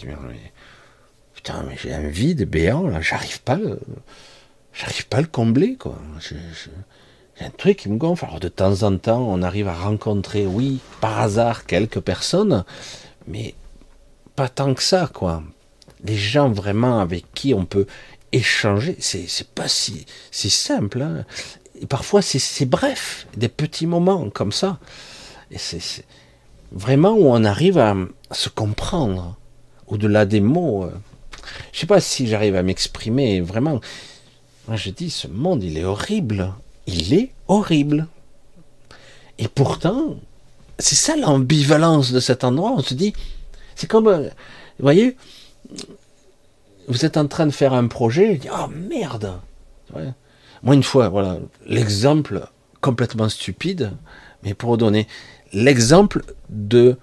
putain, 1.35 1.64
mais 1.69 1.77
j'ai 1.81 1.93
un 1.93 2.09
vide 2.09 2.49
béant, 2.49 2.87
là, 2.89 3.01
j'arrive 3.01 3.41
pas, 3.43 3.59
j'arrive 4.73 5.07
pas 5.09 5.19
à 5.19 5.23
le 5.23 5.27
combler, 5.27 5.77
quoi. 5.77 5.99
J'ai 6.21 7.45
un 7.45 7.51
truc 7.51 7.79
qui 7.79 7.89
me 7.89 7.99
gonfle. 7.99 8.25
Alors 8.25 8.41
de 8.41 8.49
temps 8.49 8.83
en 8.83 8.97
temps, 8.99 9.21
on 9.21 9.43
arrive 9.43 9.69
à 9.69 9.75
rencontrer, 9.75 10.47
oui, 10.47 10.81
par 11.01 11.21
hasard, 11.21 11.66
quelques 11.66 12.01
personnes, 12.01 12.64
mais 13.27 13.55
pas 14.35 14.49
tant 14.49 14.75
que 14.75 14.83
ça, 14.83 15.11
quoi. 15.12 15.43
Les 16.05 16.16
gens 16.16 16.49
vraiment 16.49 17.01
avec 17.01 17.33
qui 17.35 17.55
on 17.55 17.64
peut 17.64 17.87
échanger, 18.31 18.97
c'est 19.01 19.49
pas 19.49 19.69
si, 19.69 20.07
si 20.31 20.51
simple. 20.51 21.03
Hein 21.03 21.25
parfois 21.87 22.22
c'est 22.22 22.66
bref, 22.66 23.26
des 23.37 23.49
petits 23.49 23.87
moments 23.87 24.31
comme 24.31 24.53
ça. 24.53 24.79
C'est 25.57 26.05
vraiment 26.72 27.12
où 27.12 27.26
on 27.26 27.45
arrive 27.45 27.79
à, 27.79 27.97
se 28.31 28.49
comprendre 28.49 29.37
au-delà 29.87 30.26
des 30.26 30.41
mots. 30.41 30.85
Euh. 30.85 30.93
Je 31.72 31.81
sais 31.81 31.87
pas 31.87 32.01
si 32.01 32.26
j'arrive 32.26 32.57
à 32.57 32.62
m'exprimer 32.62 33.41
vraiment. 33.41 33.81
Moi 34.66 34.76
je 34.76 34.91
dis, 34.91 35.11
ce 35.11 35.29
monde 35.29 35.62
il 35.62 35.79
est 35.79 35.85
horrible. 35.85 36.53
Il 36.87 37.14
est 37.14 37.33
horrible. 37.49 38.07
Et 39.39 39.49
pourtant, 39.49 40.16
c'est 40.79 40.97
ça 40.97 41.16
l'ambivalence 41.16 42.12
de 42.12 42.20
cet 42.20 42.45
endroit. 42.45 42.72
On 42.76 42.83
se 42.83 42.95
dit, 42.95 43.12
c'est 43.76 43.87
comme, 43.87 44.09
vous 44.09 44.29
voyez, 44.79 45.16
vous 46.89 47.05
êtes 47.05 47.16
en 47.16 47.26
train 47.26 47.47
de 47.47 47.53
faire 47.53 47.72
un 47.72 47.87
projet, 47.87 48.41
oh 48.53 48.66
merde. 48.68 49.39
Moi, 50.63 50.75
une 50.75 50.83
fois, 50.83 51.09
voilà, 51.09 51.39
l'exemple 51.67 52.49
complètement 52.81 53.29
stupide, 53.29 53.93
mais 54.43 54.55
pour 54.55 54.79
donner 54.79 55.07
l'exemple 55.53 56.23
de 56.51 56.97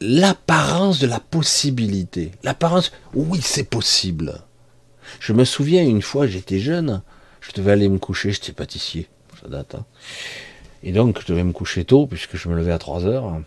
l'apparence 0.00 0.98
de 0.98 1.06
la 1.06 1.20
possibilité. 1.20 2.32
L'apparence, 2.42 2.92
oui, 3.14 3.40
c'est 3.42 3.68
possible. 3.68 4.40
Je 5.20 5.32
me 5.32 5.44
souviens 5.44 5.82
une 5.82 6.02
fois, 6.02 6.26
j'étais 6.26 6.58
jeune, 6.58 7.02
je 7.40 7.52
devais 7.52 7.72
aller 7.72 7.88
me 7.88 7.98
coucher, 7.98 8.32
j'étais 8.32 8.52
pâtissier, 8.52 9.08
ça 9.40 9.48
date. 9.48 9.76
Hein. 9.76 9.84
Et 10.82 10.92
donc, 10.92 11.20
je 11.20 11.26
devais 11.26 11.44
me 11.44 11.52
coucher 11.52 11.84
tôt, 11.84 12.06
puisque 12.06 12.36
je 12.36 12.48
me 12.48 12.56
levais 12.56 12.72
à 12.72 12.78
3 12.78 13.06
heures. 13.06 13.40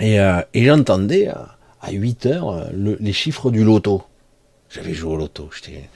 Et, 0.00 0.20
euh, 0.20 0.40
j'entendais 0.54 1.28
à 1.28 1.90
8 1.90 2.26
heures 2.26 2.68
les 2.72 3.12
chiffres 3.12 3.50
du 3.50 3.64
loto. 3.64 4.02
J'avais 4.70 4.94
joué 4.94 5.12
au 5.12 5.16
loto. 5.16 5.50
J'étais 5.52 5.88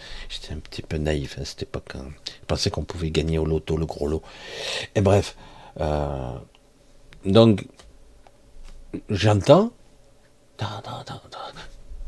un 0.53 0.59
petit 0.59 0.83
peu 0.83 0.97
naïf 0.97 1.39
à 1.39 1.45
cette 1.45 1.63
époque. 1.63 1.93
Hein. 1.95 2.09
Je 2.27 2.47
pensais 2.47 2.71
qu'on 2.71 2.85
pouvait 2.85 3.11
gagner 3.11 3.39
au 3.39 3.45
loto 3.45 3.77
le 3.77 3.87
gros 3.87 4.07
lot. 4.07 4.23
Et 4.95 5.01
bref. 5.01 5.37
Euh, 5.81 6.33
donc, 7.25 7.67
j'entends. 9.09 9.73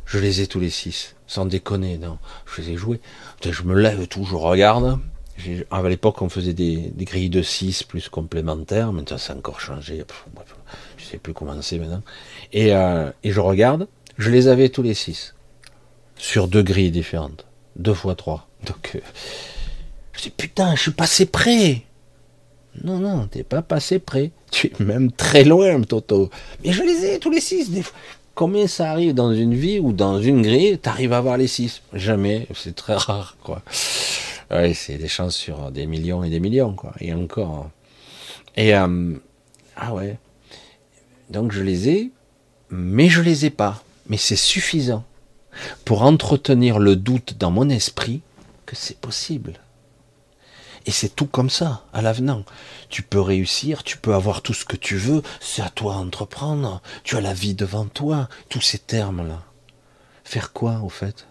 Je 0.06 0.18
les 0.18 0.40
ai 0.40 0.46
tous 0.46 0.60
les 0.60 0.70
six. 0.70 1.16
Sans 1.26 1.46
déconner, 1.46 1.98
non. 1.98 2.18
Je 2.46 2.62
les 2.62 2.70
ai 2.70 2.76
joués. 2.76 3.00
Je 3.42 3.62
me 3.62 3.74
lève 3.74 4.06
tout, 4.06 4.24
je 4.24 4.34
regarde. 4.34 4.98
À 5.70 5.82
l'époque, 5.82 6.22
on 6.22 6.28
faisait 6.28 6.52
des, 6.52 6.92
grilles 6.98 7.30
de 7.30 7.42
6 7.42 7.82
plus 7.84 8.08
complémentaires. 8.08 8.92
Maintenant, 8.92 9.18
ça 9.18 9.32
a 9.32 9.36
encore 9.36 9.60
changé. 9.60 10.04
Je 10.96 11.04
sais 11.04 11.18
plus 11.18 11.32
comment 11.32 11.60
c'est 11.62 11.78
maintenant. 11.78 12.02
Et, 12.52 12.74
euh, 12.74 13.10
et 13.24 13.32
je 13.32 13.40
regarde. 13.40 13.88
Je 14.18 14.30
les 14.30 14.46
avais 14.48 14.68
tous 14.68 14.82
les 14.82 14.94
six 14.94 15.34
sur 16.22 16.46
deux 16.46 16.62
grilles 16.62 16.92
différentes. 16.92 17.44
Deux 17.74 17.94
fois 17.94 18.14
trois. 18.14 18.48
Donc, 18.64 18.92
euh, 18.94 19.00
je 20.12 20.22
dis, 20.22 20.30
putain, 20.30 20.76
je 20.76 20.82
suis 20.82 20.90
passé 20.92 21.26
près. 21.26 21.82
Non, 22.84 22.98
non, 22.98 23.26
t'es 23.26 23.42
pas 23.42 23.60
passé 23.60 23.98
près. 23.98 24.30
Tu 24.52 24.68
es 24.68 24.84
même 24.84 25.10
très 25.10 25.42
loin, 25.42 25.82
Toto. 25.82 26.30
Mais 26.64 26.72
je 26.72 26.82
les 26.84 27.06
ai 27.06 27.18
tous 27.18 27.30
les 27.30 27.40
six. 27.40 27.70
Combien 28.36 28.68
ça 28.68 28.90
arrive 28.92 29.14
dans 29.14 29.34
une 29.34 29.54
vie 29.54 29.80
ou 29.80 29.92
dans 29.92 30.22
une 30.22 30.42
grille, 30.42 30.78
t'arrives 30.78 31.12
à 31.12 31.20
voir 31.20 31.36
les 31.36 31.48
six? 31.48 31.82
Jamais, 31.92 32.46
c'est 32.54 32.76
très 32.76 32.94
rare, 32.94 33.36
quoi. 33.42 33.62
Ouais, 34.50 34.74
c'est 34.74 34.98
des 34.98 35.08
chances 35.08 35.34
sur 35.34 35.72
des 35.72 35.86
millions 35.86 36.22
et 36.22 36.30
des 36.30 36.40
millions, 36.40 36.74
quoi. 36.74 36.92
Et 37.00 37.12
encore. 37.12 37.68
Et 38.56 38.74
euh, 38.76 39.14
ah 39.76 39.92
ouais. 39.92 40.16
Donc 41.30 41.50
je 41.50 41.62
les 41.62 41.88
ai, 41.88 42.10
mais 42.70 43.08
je 43.08 43.22
les 43.22 43.44
ai 43.46 43.50
pas. 43.50 43.82
Mais 44.08 44.18
c'est 44.18 44.36
suffisant 44.36 45.04
pour 45.84 46.02
entretenir 46.02 46.78
le 46.78 46.96
doute 46.96 47.36
dans 47.38 47.50
mon 47.50 47.68
esprit 47.68 48.22
que 48.66 48.76
c'est 48.76 48.98
possible. 48.98 49.54
Et 50.84 50.90
c'est 50.90 51.14
tout 51.14 51.26
comme 51.26 51.50
ça, 51.50 51.84
à 51.92 52.02
l'avenant. 52.02 52.44
Tu 52.88 53.02
peux 53.02 53.20
réussir, 53.20 53.84
tu 53.84 53.98
peux 53.98 54.14
avoir 54.14 54.42
tout 54.42 54.54
ce 54.54 54.64
que 54.64 54.76
tu 54.76 54.96
veux, 54.96 55.22
c'est 55.40 55.62
à 55.62 55.70
toi 55.70 55.94
d'entreprendre. 55.94 56.82
Tu 57.04 57.16
as 57.16 57.20
la 57.20 57.34
vie 57.34 57.54
devant 57.54 57.86
toi, 57.86 58.28
tous 58.48 58.60
ces 58.60 58.78
termes-là. 58.78 59.42
Faire 60.24 60.52
quoi, 60.52 60.80
au 60.82 60.88
fait? 60.88 61.26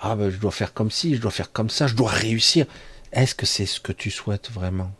Ah 0.00 0.16
ben 0.16 0.30
je 0.30 0.36
dois 0.38 0.50
faire 0.50 0.74
comme 0.74 0.90
ci, 0.90 1.14
je 1.14 1.20
dois 1.20 1.30
faire 1.30 1.52
comme 1.52 1.70
ça, 1.70 1.86
je 1.86 1.94
dois 1.94 2.10
réussir. 2.10 2.66
Est-ce 3.12 3.34
que 3.34 3.46
c'est 3.46 3.66
ce 3.66 3.80
que 3.80 3.92
tu 3.92 4.10
souhaites 4.10 4.50
vraiment? 4.50 4.92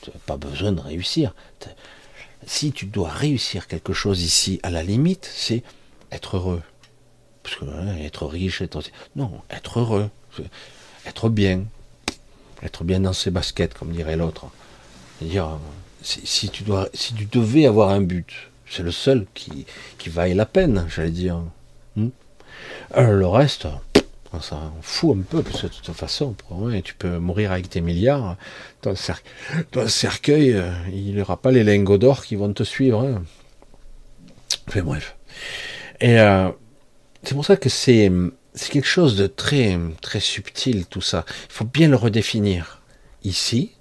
Tu 0.00 0.10
n'as 0.10 0.18
pas 0.24 0.36
besoin 0.36 0.72
de 0.72 0.80
réussir. 0.80 1.34
Si 2.46 2.72
tu 2.72 2.86
dois 2.86 3.10
réussir 3.10 3.66
quelque 3.66 3.92
chose 3.92 4.22
ici, 4.22 4.58
à 4.62 4.70
la 4.70 4.82
limite, 4.82 5.30
c'est 5.34 5.62
être 6.10 6.36
heureux. 6.36 6.62
Parce 7.48 7.60
que 7.60 7.76
hein, 7.76 7.96
être 8.02 8.26
riche, 8.26 8.60
être... 8.62 8.82
Non, 9.16 9.30
être 9.50 9.80
heureux, 9.80 10.10
être 11.06 11.28
bien, 11.28 11.64
être 12.62 12.84
bien 12.84 13.00
dans 13.00 13.12
ses 13.12 13.30
baskets, 13.30 13.74
comme 13.74 13.92
dirait 13.92 14.16
l'autre. 14.16 14.46
Dire, 15.20 15.58
si, 16.02 16.48
tu 16.50 16.62
dois, 16.62 16.88
si 16.94 17.14
tu 17.14 17.24
devais 17.24 17.66
avoir 17.66 17.90
un 17.90 18.00
but, 18.00 18.50
c'est 18.68 18.82
le 18.82 18.92
seul 18.92 19.26
qui, 19.34 19.66
qui 19.98 20.10
vaille 20.10 20.34
la 20.34 20.46
peine, 20.46 20.86
j'allais 20.88 21.10
dire. 21.10 21.40
Hmm? 21.96 22.08
Euh, 22.96 23.12
le 23.12 23.26
reste, 23.26 23.66
on 24.32 24.40
s'en 24.40 24.72
fout 24.82 25.16
un 25.16 25.22
peu, 25.22 25.42
parce 25.42 25.62
que 25.62 25.66
de 25.68 25.72
toute 25.72 25.94
façon, 25.94 26.34
tu 26.84 26.94
peux 26.94 27.18
mourir 27.18 27.52
avec 27.52 27.70
tes 27.70 27.80
milliards. 27.80 28.36
Dans 28.82 28.90
le, 28.90 29.88
cercueil, 29.88 30.52
euh, 30.52 30.70
il 30.92 31.14
n'y 31.14 31.20
aura 31.20 31.38
pas 31.38 31.50
les 31.50 31.64
lingots 31.64 31.98
d'or 31.98 32.24
qui 32.24 32.36
vont 32.36 32.52
te 32.52 32.62
suivre. 32.62 33.00
Hein. 33.00 33.22
Enfin 34.68 34.82
bref. 34.82 35.16
Et 36.00 36.20
euh, 36.20 36.50
c'est 37.22 37.34
pour 37.34 37.44
ça 37.44 37.56
que 37.56 37.68
c'est 37.68 38.10
c'est 38.54 38.70
quelque 38.70 38.88
chose 38.88 39.16
de 39.16 39.26
très, 39.26 39.78
très 40.00 40.20
subtil 40.20 40.86
tout 40.86 41.00
ça. 41.00 41.24
Il 41.48 41.52
faut 41.52 41.64
bien 41.64 41.88
le 41.88 41.96
redéfinir. 41.96 42.82
Ici, 43.22 43.72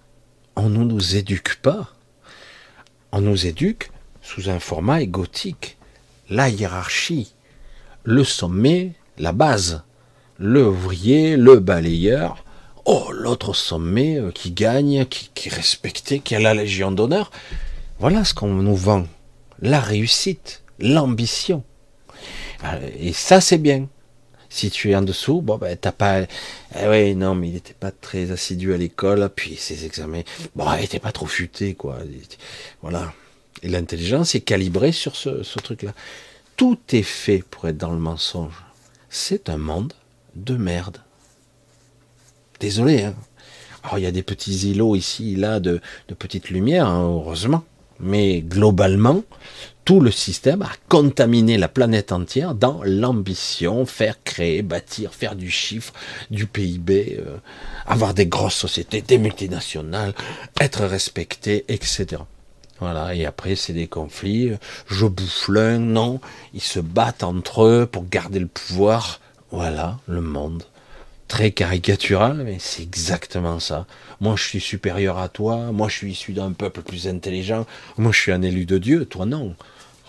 on 0.56 0.70
ne 0.70 0.84
nous 0.84 1.16
éduque 1.16 1.58
pas. 1.62 1.94
On 3.12 3.22
nous 3.22 3.48
éduque 3.48 3.90
sous 4.22 4.50
un 4.50 4.60
format 4.60 5.02
égotique. 5.02 5.78
La 6.30 6.50
hiérarchie, 6.50 7.34
le 8.04 8.24
sommet, 8.24 8.94
la 9.18 9.32
base, 9.32 9.84
le 10.38 10.68
ouvrier, 10.68 11.38
le 11.38 11.60
balayeur, 11.60 12.44
oh, 12.86 13.12
l'autre 13.12 13.54
sommet 13.54 14.20
euh, 14.20 14.32
qui 14.32 14.52
gagne, 14.52 15.06
qui 15.06 15.48
est 15.48 15.54
respecté, 15.54 16.20
qui 16.20 16.36
a 16.36 16.40
la 16.40 16.54
légion 16.54 16.92
d'honneur. 16.92 17.32
Voilà 18.00 18.24
ce 18.26 18.34
qu'on 18.34 18.54
nous 18.54 18.76
vend. 18.76 19.08
La 19.62 19.80
réussite, 19.80 20.64
l'ambition. 20.80 21.64
Euh, 22.64 22.90
et 23.00 23.14
ça, 23.14 23.42
c'est 23.42 23.58
bien. 23.58 23.88
Si 24.50 24.72
tu 24.72 24.92
es 24.92 24.96
en 24.96 25.02
dessous, 25.02 25.42
bon, 25.42 25.58
ben, 25.58 25.76
t'as 25.76 25.92
pas. 25.92 26.22
Eh 26.22 26.88
oui, 26.88 27.16
non, 27.16 27.36
mais 27.36 27.50
il 27.50 27.54
n'était 27.54 27.74
pas 27.74 27.92
très 27.92 28.32
assidu 28.32 28.74
à 28.74 28.78
l'école, 28.78 29.30
puis 29.36 29.56
ses 29.58 29.86
examens. 29.86 30.22
Bon, 30.56 30.66
il 30.76 30.82
n'était 30.82 31.00
pas 31.00 31.12
trop 31.12 31.26
futé, 31.26 31.74
quoi. 31.74 31.98
Voilà. 32.82 33.14
Et 33.62 33.68
l'intelligence 33.68 34.36
est 34.36 34.42
calibrée 34.42 34.92
sur 34.92 35.16
ce, 35.16 35.60
truc-là. 35.60 35.94
Tout 36.56 36.80
est 36.92 37.04
fait 37.04 37.40
pour 37.40 37.68
être 37.68 37.78
dans 37.78 37.92
le 37.92 38.00
mensonge. 38.00 38.64
C'est 39.10 39.50
un 39.50 39.58
monde 39.58 39.94
de 40.36 40.56
merde. 40.56 41.00
Désolé, 42.60 43.04
hein. 43.04 43.16
Alors, 43.84 44.00
il 44.00 44.04
y 44.04 44.08
a 44.08 44.12
des 44.12 44.24
petits 44.24 44.72
îlots 44.72 44.96
ici, 44.96 45.36
là, 45.36 45.60
de, 45.60 45.80
de 46.08 46.14
petites 46.14 46.50
lumières, 46.50 46.88
hein, 46.88 47.04
heureusement. 47.04 47.64
Mais 48.00 48.42
globalement, 48.42 49.24
tout 49.86 50.00
le 50.02 50.12
système 50.12 50.62
a 50.64 50.72
contaminé 50.90 51.58
la 51.58 51.70
planète 51.70 52.12
entière 52.12 52.54
dans 52.54 52.82
l'ambition, 52.84 53.86
faire 53.86 54.22
créer, 54.24 54.62
bâtir, 54.62 55.14
faire 55.14 55.36
du 55.36 55.50
chiffre, 55.50 55.94
du 56.30 56.46
PIB, 56.46 57.18
euh, 57.20 57.38
avoir 57.86 58.14
des 58.14 58.28
grosses 58.28 58.56
sociétés, 58.56 59.02
des 59.02 59.18
multinationales, 59.18 60.14
être 60.60 60.84
respecté, 60.84 61.64
etc. 61.70 62.22
Voilà, 62.80 63.16
et 63.16 63.26
après 63.26 63.56
c'est 63.56 63.74
des 63.74 63.88
conflits, 63.88 64.52
je 64.88 65.06
bouffe 65.06 65.48
l'un, 65.48 65.80
non, 65.80 66.20
ils 66.54 66.62
se 66.62 66.80
battent 66.80 67.24
entre 67.24 67.64
eux 67.64 67.88
pour 67.90 68.08
garder 68.08 68.40
le 68.40 68.48
pouvoir. 68.48 69.22
Voilà, 69.52 70.00
le 70.08 70.20
monde. 70.22 70.64
Très 71.28 71.52
caricatural, 71.52 72.44
mais 72.46 72.58
c'est 72.60 72.84
exactement 72.84 73.60
ça. 73.60 73.86
Moi 74.22 74.36
je 74.38 74.44
suis 74.44 74.62
supérieur 74.62 75.18
à 75.18 75.30
toi, 75.30 75.72
moi 75.72 75.90
je 75.90 75.96
suis 75.96 76.12
issu 76.12 76.34
d'un 76.34 76.54
peuple 76.54 76.82
plus 76.82 77.08
intelligent, 77.08 77.66
moi 77.98 78.12
je 78.12 78.20
suis 78.20 78.32
un 78.32 78.42
élu 78.42 78.66
de 78.66 78.78
Dieu, 78.78 79.06
toi 79.06 79.26
non. 79.26 79.56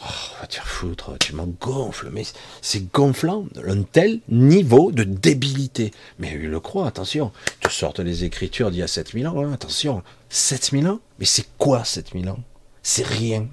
Oh, 0.00 0.40
va 0.40 0.46
te 0.46 0.60
foutre, 0.60 1.18
tu 1.18 1.34
m'en 1.34 1.48
gonfles, 1.60 2.10
mais 2.12 2.22
c'est 2.62 2.92
gonflant, 2.92 3.46
un 3.66 3.82
tel 3.82 4.20
niveau 4.28 4.92
de 4.92 5.02
débilité. 5.02 5.90
Mais 6.20 6.38
il 6.40 6.48
le 6.48 6.60
croit, 6.60 6.86
attention, 6.86 7.32
tu 7.60 7.70
sortes 7.70 7.98
les 7.98 8.22
écritures 8.22 8.70
d'il 8.70 8.78
y 8.78 8.82
a 8.82 8.86
7000 8.86 9.26
ans, 9.26 9.42
hein, 9.42 9.52
attention, 9.52 10.04
7000 10.28 10.86
ans? 10.86 11.00
Mais 11.18 11.24
c'est 11.24 11.48
quoi 11.58 11.84
7000 11.84 12.28
ans? 12.28 12.38
C'est 12.84 13.04
rien. 13.04 13.48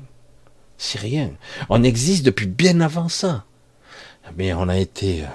C'est 0.77 0.99
rien. 0.99 1.31
On 1.69 1.83
existe 1.83 2.23
depuis 2.23 2.45
bien 2.45 2.79
avant 2.79 3.09
ça. 3.09 3.45
Mais 4.37 4.53
on 4.53 4.69
a 4.69 4.77
été 4.77 5.23
euh, 5.23 5.27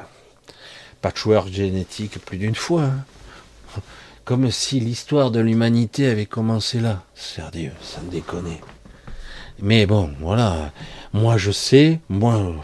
patchwork 1.00 1.48
génétique 1.48 2.18
plus 2.24 2.38
d'une 2.38 2.54
fois. 2.54 2.84
Hein. 2.84 3.04
Comme 4.24 4.50
si 4.50 4.80
l'histoire 4.80 5.30
de 5.30 5.40
l'humanité 5.40 6.06
avait 6.06 6.26
commencé 6.26 6.80
là. 6.80 7.02
Sérieux, 7.14 7.72
ça 7.82 8.00
me 8.00 8.10
déconne. 8.10 8.54
Mais 9.60 9.86
bon, 9.86 10.10
voilà. 10.20 10.72
Moi, 11.12 11.36
je 11.36 11.50
sais, 11.50 12.00
moi, 12.08 12.54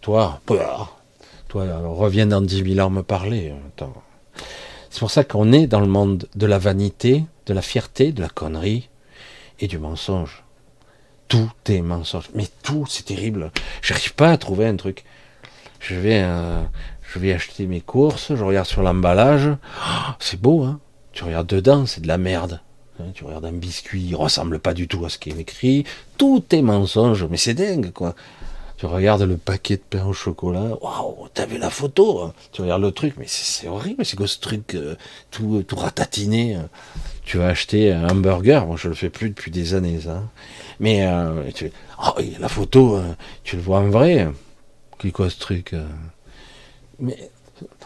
toi, 0.00 0.40
toi, 1.48 1.80
reviens 1.84 2.26
dans 2.26 2.40
dix 2.40 2.62
mille 2.62 2.80
ans 2.80 2.90
me 2.90 3.02
parler. 3.02 3.54
C'est 4.90 5.00
pour 5.00 5.10
ça 5.10 5.24
qu'on 5.24 5.52
est 5.52 5.66
dans 5.66 5.80
le 5.80 5.86
monde 5.86 6.28
de 6.34 6.46
la 6.46 6.58
vanité, 6.58 7.24
de 7.46 7.54
la 7.54 7.62
fierté, 7.62 8.12
de 8.12 8.20
la 8.20 8.28
connerie 8.28 8.88
et 9.60 9.66
du 9.66 9.78
mensonge. 9.78 10.44
Tout 11.28 11.50
est 11.66 11.80
mensonge. 11.80 12.28
Mais 12.34 12.46
tout, 12.62 12.84
c'est 12.86 13.06
terrible. 13.06 13.50
J'arrive 13.82 14.14
pas 14.14 14.30
à 14.30 14.36
trouver 14.36 14.66
un 14.66 14.76
truc. 14.76 15.04
Je 15.80 15.94
vais, 15.94 16.24
je 17.14 17.20
vais 17.20 17.32
acheter 17.32 17.66
mes 17.66 17.80
courses, 17.80 18.34
je 18.34 18.42
regarde 18.42 18.66
sur 18.66 18.82
l'emballage. 18.82 19.48
Oh, 19.48 20.12
c'est 20.18 20.40
beau, 20.40 20.64
hein. 20.64 20.80
Tu 21.12 21.22
regardes 21.22 21.46
dedans, 21.46 21.86
c'est 21.86 22.00
de 22.00 22.08
la 22.08 22.18
merde. 22.18 22.60
Hein, 22.98 23.04
tu 23.14 23.22
regardes 23.22 23.44
un 23.44 23.52
biscuit, 23.52 24.02
il 24.02 24.16
ressemble 24.16 24.58
pas 24.58 24.74
du 24.74 24.88
tout 24.88 25.04
à 25.04 25.08
ce 25.08 25.18
qui 25.18 25.30
est 25.30 25.38
écrit. 25.38 25.84
Tout 26.18 26.42
est 26.50 26.62
mensonge, 26.62 27.24
mais 27.30 27.36
c'est 27.36 27.54
dingue, 27.54 27.92
quoi. 27.92 28.16
Tu 28.78 28.86
regardes 28.86 29.22
le 29.22 29.36
paquet 29.36 29.76
de 29.76 29.82
pain 29.88 30.04
au 30.04 30.12
chocolat, 30.12 30.76
waouh, 30.82 31.28
t'as 31.32 31.46
vu 31.46 31.56
la 31.58 31.70
photo 31.70 32.20
hein. 32.20 32.34
Tu 32.50 32.62
regardes 32.62 32.82
le 32.82 32.90
truc, 32.90 33.14
mais 33.16 33.26
c'est 33.28 33.68
horrible, 33.68 34.04
c'est 34.04 34.16
quoi 34.16 34.26
ce 34.26 34.40
truc 34.40 34.74
euh, 34.74 34.96
tout, 35.30 35.64
ratatiné 35.76 36.54
hein. 36.56 36.68
Tu 37.24 37.38
vas 37.38 37.46
acheter 37.46 37.92
un 37.92 38.08
hamburger, 38.08 38.66
moi 38.66 38.76
je 38.76 38.88
le 38.88 38.94
fais 38.94 39.10
plus 39.10 39.28
depuis 39.28 39.52
des 39.52 39.74
années, 39.74 40.00
ça. 40.00 40.24
Mais 40.80 41.06
euh, 41.06 41.48
tu, 41.54 41.70
oh, 42.04 42.20
la 42.40 42.48
photo, 42.48 42.96
euh, 42.96 43.14
tu 43.44 43.54
le 43.54 43.62
vois 43.62 43.78
en 43.78 43.88
vrai. 43.90 44.28
Qu'est 44.98 45.12
quoi 45.12 45.30
ce 45.30 45.38
truc 45.38 45.74
Mais 46.98 47.30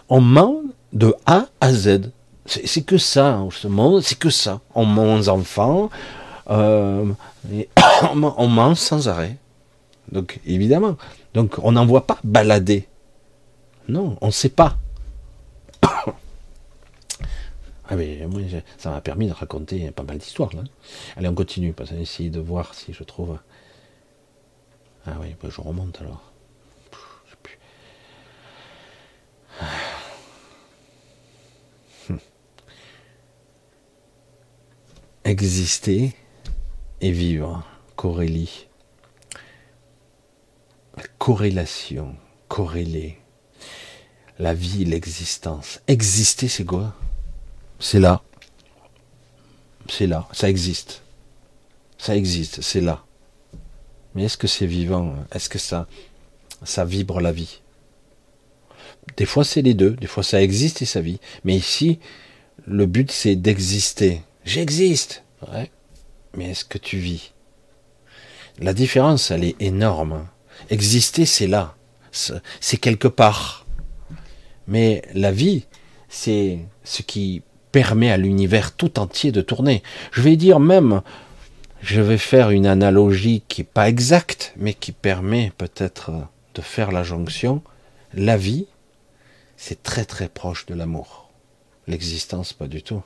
on 0.09 0.21
ment 0.21 0.63
de 0.93 1.15
A 1.27 1.47
à 1.61 1.73
Z. 1.73 2.13
C'est 2.47 2.83
que 2.83 2.97
ça, 2.97 3.35
hein, 3.35 3.49
ce 3.51 3.69
monde, 3.69 4.03
c'est 4.03 4.19
que 4.19 4.31
ça. 4.31 4.61
On 4.75 4.87
ment 4.87 5.17
aux 5.17 5.29
enfants, 5.29 5.91
euh, 6.49 7.05
on 8.15 8.49
ment 8.49 8.75
sans 8.75 9.09
arrêt. 9.09 9.37
Donc, 10.11 10.41
évidemment. 10.47 10.97
Donc, 11.35 11.57
on 11.63 11.73
n'en 11.73 11.87
voit 11.87 12.07
pas 12.07 12.19
balader. 12.25 12.89
Non, 13.89 14.17
on 14.21 14.27
ne 14.27 14.33
sait 14.33 14.49
pas. 14.49 14.77
ah, 15.83 16.15
mais 17.97 18.27
moi, 18.27 18.41
ça 18.77 18.91
m'a 18.91 19.01
permis 19.01 19.29
de 19.29 19.33
raconter 19.33 19.91
pas 19.91 20.03
mal 20.03 20.19
d'histoires, 20.19 20.51
là. 20.55 20.63
Allez, 21.17 21.29
on 21.29 21.35
continue, 21.35 21.73
parce 21.73 21.91
qu'on 21.91 22.31
de 22.31 22.41
voir 22.41 22.75
si 22.75 22.93
je 22.93 23.05
trouve. 23.05 23.39
Ah 25.07 25.17
oui, 25.21 25.35
bah, 25.43 25.49
je 25.51 25.61
remonte 25.61 26.01
alors. 26.01 26.33
Je 27.27 27.31
sais 27.31 27.37
plus. 27.43 27.59
Exister 35.25 36.15
et 37.01 37.13
vivre. 37.13 37.65
Corélie. 37.97 38.67
corrélation. 41.19 42.15
Corréler. 42.49 43.19
La 44.39 44.55
vie, 44.55 44.85
l'existence. 44.85 45.81
Exister, 45.89 46.49
c'est 46.49 46.65
quoi? 46.65 46.95
C'est 47.81 47.99
là. 47.99 48.23
C'est 49.89 50.07
là. 50.07 50.29
Ça 50.33 50.49
existe. 50.49 51.03
Ça 51.99 52.17
existe. 52.17 52.63
C'est 52.63 52.81
là. 52.81 53.05
Mais 54.15 54.25
est-ce 54.25 54.37
que 54.37 54.47
c'est 54.47 54.67
vivant? 54.67 55.15
Est-ce 55.33 55.49
que 55.49 55.59
ça, 55.59 55.87
ça 56.63 56.85
vibre 56.85 57.21
la 57.21 57.33
vie? 57.33 57.61
Des 59.17 59.27
fois 59.27 59.45
c'est 59.45 59.63
les 59.63 59.75
deux, 59.75 59.91
des 59.91 60.07
fois 60.07 60.23
ça 60.23 60.43
existe 60.43 60.83
et 60.83 60.87
ça 60.87 61.01
vit. 61.01 61.21
Mais 61.45 61.55
ici, 61.55 61.99
le 62.67 62.87
but 62.87 63.11
c'est 63.11 63.37
d'exister. 63.37 64.23
J'existe. 64.45 65.25
Mais 66.35 66.51
est-ce 66.51 66.65
que 66.65 66.79
tu 66.79 66.99
vis? 66.99 67.33
La 68.61 68.75
différence, 68.75 69.31
elle 69.31 69.45
est 69.45 69.61
énorme. 69.61 70.27
Exister, 70.71 71.27
c'est 71.27 71.47
là, 71.47 71.77
c'est 72.11 72.77
quelque 72.77 73.09
part. 73.09 73.67
Mais 74.67 75.03
la 75.15 75.31
vie, 75.31 75.67
c'est 76.09 76.59
ce 76.85 77.03
qui 77.03 77.43
permet 77.71 78.11
à 78.11 78.17
l'univers 78.17 78.73
tout 78.73 78.99
entier 78.99 79.31
de 79.31 79.41
tourner. 79.41 79.83
Je 80.11 80.23
vais 80.23 80.37
dire 80.37 80.59
même, 80.59 81.03
je 81.81 82.01
vais 82.01 82.19
faire 82.19 82.51
une 82.51 82.67
analogie 82.67 83.43
qui 83.47 83.61
n'est 83.61 83.69
pas 83.73 83.89
exacte, 83.89 84.53
mais 84.57 84.75
qui 84.75 84.93
permet 84.93 85.53
peut-être 85.57 86.11
de 86.55 86.61
faire 86.61 86.91
la 86.91 87.05
jonction. 87.05 87.63
La 88.15 88.37
vie, 88.37 88.67
c'est 89.59 89.83
très 89.83 90.05
très 90.05 90.29
proche 90.29 90.65
de 90.67 90.75
l'amour. 90.75 91.29
L'existence, 91.89 92.53
pas 92.55 92.69
du 92.69 92.83
tout. 92.83 93.03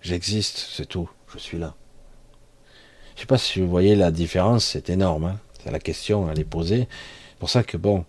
J'existe, 0.00 0.68
c'est 0.70 0.86
tout. 0.86 1.10
Je 1.34 1.38
suis 1.38 1.58
là. 1.58 1.74
Je 3.16 3.22
sais 3.22 3.26
pas 3.26 3.36
si 3.36 3.60
vous 3.60 3.68
voyez 3.68 3.96
la 3.96 4.12
différence, 4.12 4.64
c'est 4.64 4.88
énorme. 4.90 5.24
Hein. 5.24 5.40
c'est 5.62 5.72
la 5.72 5.80
question, 5.80 6.30
elle 6.30 6.38
est 6.38 6.44
posée. 6.44 6.86
C'est 7.30 7.38
pour 7.40 7.50
ça 7.50 7.64
que 7.64 7.76
bon, 7.76 8.04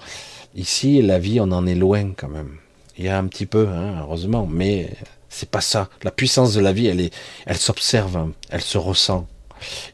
ici, 0.56 1.02
la 1.02 1.18
vie, 1.18 1.40
on 1.42 1.52
en 1.52 1.66
est 1.66 1.76
loin 1.76 2.14
quand 2.16 2.30
même. 2.30 2.58
Il 2.98 3.06
y 3.06 3.10
a 3.10 3.18
un 3.18 3.26
petit 3.28 3.48
peu, 3.48 3.68
hein, 3.68 4.02
heureusement, 4.02 4.46
mais 4.46 4.92
c'est 5.28 5.50
pas 5.50 5.62
ça. 5.62 5.90
La 6.04 6.12
puissance 6.12 6.54
de 6.54 6.62
la 6.62 6.74
vie, 6.74 6.88
elle 6.88 7.02
est, 7.02 7.14
elle 7.48 7.58
s'observe, 7.58 8.18
hein. 8.18 8.32
elle 8.52 8.62
se 8.62 8.78
ressent. 8.78 9.28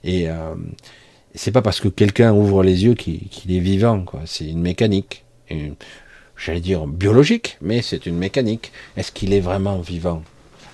Et 0.03 0.29
euh, 0.29 0.53
c'est 1.33 1.51
pas 1.51 1.61
parce 1.61 1.79
que 1.79 1.87
quelqu'un 1.87 2.33
ouvre 2.33 2.61
les 2.61 2.83
yeux 2.83 2.93
qu'il 2.93 3.55
est 3.55 3.59
vivant. 3.59 4.03
C'est 4.25 4.47
une 4.49 4.61
mécanique. 4.61 5.23
J'allais 6.37 6.61
dire 6.61 6.85
biologique, 6.87 7.57
mais 7.61 7.81
c'est 7.81 8.05
une 8.05 8.17
mécanique. 8.17 8.71
Est-ce 8.97 9.11
qu'il 9.11 9.33
est 9.33 9.39
vraiment 9.39 9.79
vivant? 9.79 10.23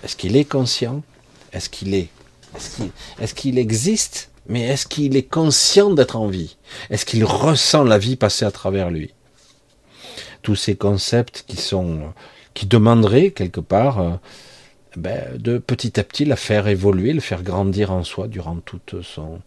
Est-ce 0.04 0.16
qu'il 0.16 0.36
est 0.36 0.46
conscient? 0.46 1.04
Est-ce 1.54 1.70
qu'il 1.70 1.94
est 1.94 2.10
Est-ce 3.20 3.34
qu'il 3.34 3.58
existe? 3.58 4.32
Mais 4.48 4.62
est-ce 4.64 4.88
qu'il 4.88 5.16
est 5.16 5.30
conscient 5.30 5.92
d'être 5.92 6.16
en 6.16 6.28
vie? 6.28 6.58
Est-ce 6.90 7.06
qu'il 7.06 7.24
ressent 7.24 7.84
la 7.84 7.98
vie 7.98 8.16
passer 8.16 8.46
à 8.46 8.52
travers 8.52 8.90
lui? 8.90 9.14
Tous 10.42 10.56
ces 10.56 10.76
concepts 10.76 11.46
qui 11.48 11.58
sont 11.58 12.14
qui 12.54 12.66
demanderaient 12.66 13.32
quelque 13.32 13.62
part 13.62 14.00
euh, 14.00 14.12
ben, 14.98 15.38
de 15.38 15.58
petit 15.58 16.00
à 16.00 16.04
petit 16.04 16.26
la 16.26 16.36
faire 16.36 16.68
évoluer, 16.68 17.14
le 17.14 17.22
faire 17.22 17.44
grandir 17.44 17.92
en 17.92 18.04
soi 18.04 18.28
durant 18.28 18.58
toute 18.58 19.02
son, 19.04 19.40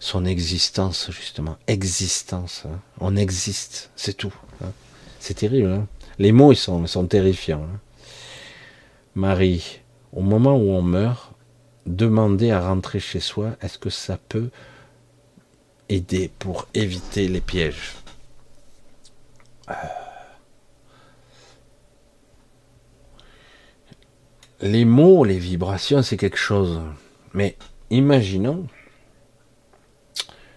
son 0.00 0.24
existence, 0.24 1.10
justement. 1.10 1.58
Existence. 1.66 2.62
Hein. 2.66 2.78
On 3.00 3.16
existe, 3.16 3.90
c'est 3.96 4.16
tout. 4.16 4.34
Hein. 5.26 5.28
C'est 5.28 5.34
terrible. 5.34 5.72
Hein. 5.72 5.86
Les 6.18 6.32
mots, 6.32 6.52
ils 6.52 6.56
sont, 6.56 7.06
terrifiants. 7.06 7.66
Marie, 9.14 9.80
au 10.12 10.22
moment 10.22 10.56
où 10.56 10.70
on 10.70 10.82
meurt, 10.82 11.32
demander 11.86 12.50
à 12.50 12.66
rentrer 12.66 13.00
chez 13.00 13.20
soi, 13.20 13.56
est-ce 13.60 13.78
que 13.78 13.90
ça 13.90 14.18
peut 14.28 14.50
aider 15.88 16.30
pour 16.38 16.68
éviter 16.74 17.28
les 17.28 17.40
pièges? 17.40 17.94
Euh, 19.68 19.74
les 24.62 24.84
mots, 24.84 25.24
les 25.24 25.38
vibrations, 25.38 26.02
c'est 26.02 26.16
quelque 26.16 26.38
chose. 26.38 26.80
Mais 27.34 27.56
imaginons 27.90 28.66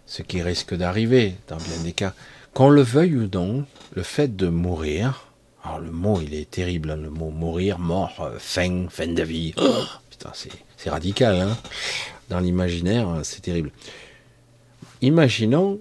ce 0.05 0.24
qui 0.24 0.41
risque 0.41 0.74
d'arriver 0.74 1.36
dans 1.47 1.57
bien 1.57 1.84
des 1.84 1.93
cas. 1.93 2.13
Qu'on 2.54 2.70
le 2.70 2.82
veuille 2.82 3.16
ou 3.16 3.30
non, 3.32 3.66
le 3.93 4.04
fait 4.04 4.36
de 4.36 4.47
mourir, 4.47 5.34
alors 5.64 5.80
le 5.80 5.91
mot 5.91 6.20
il 6.22 6.34
est 6.34 6.50
terrible, 6.50 6.91
hein, 6.91 6.97
le 6.97 7.10
mot 7.10 7.30
mourir, 7.30 7.80
mort, 7.80 8.20
euh, 8.22 8.38
fin, 8.39 8.88
fin 8.89 9.08
de 9.08 9.24
vie, 9.24 9.54
oh, 9.58 9.84
putain 10.10 10.32
c'est 10.34 10.89
radical, 10.89 11.39
hein 11.41 11.58
dans 12.30 12.39
l'imaginaire 12.39 13.08
c'est 13.24 13.41
terrible. 13.41 13.72
Imaginons 15.02 15.80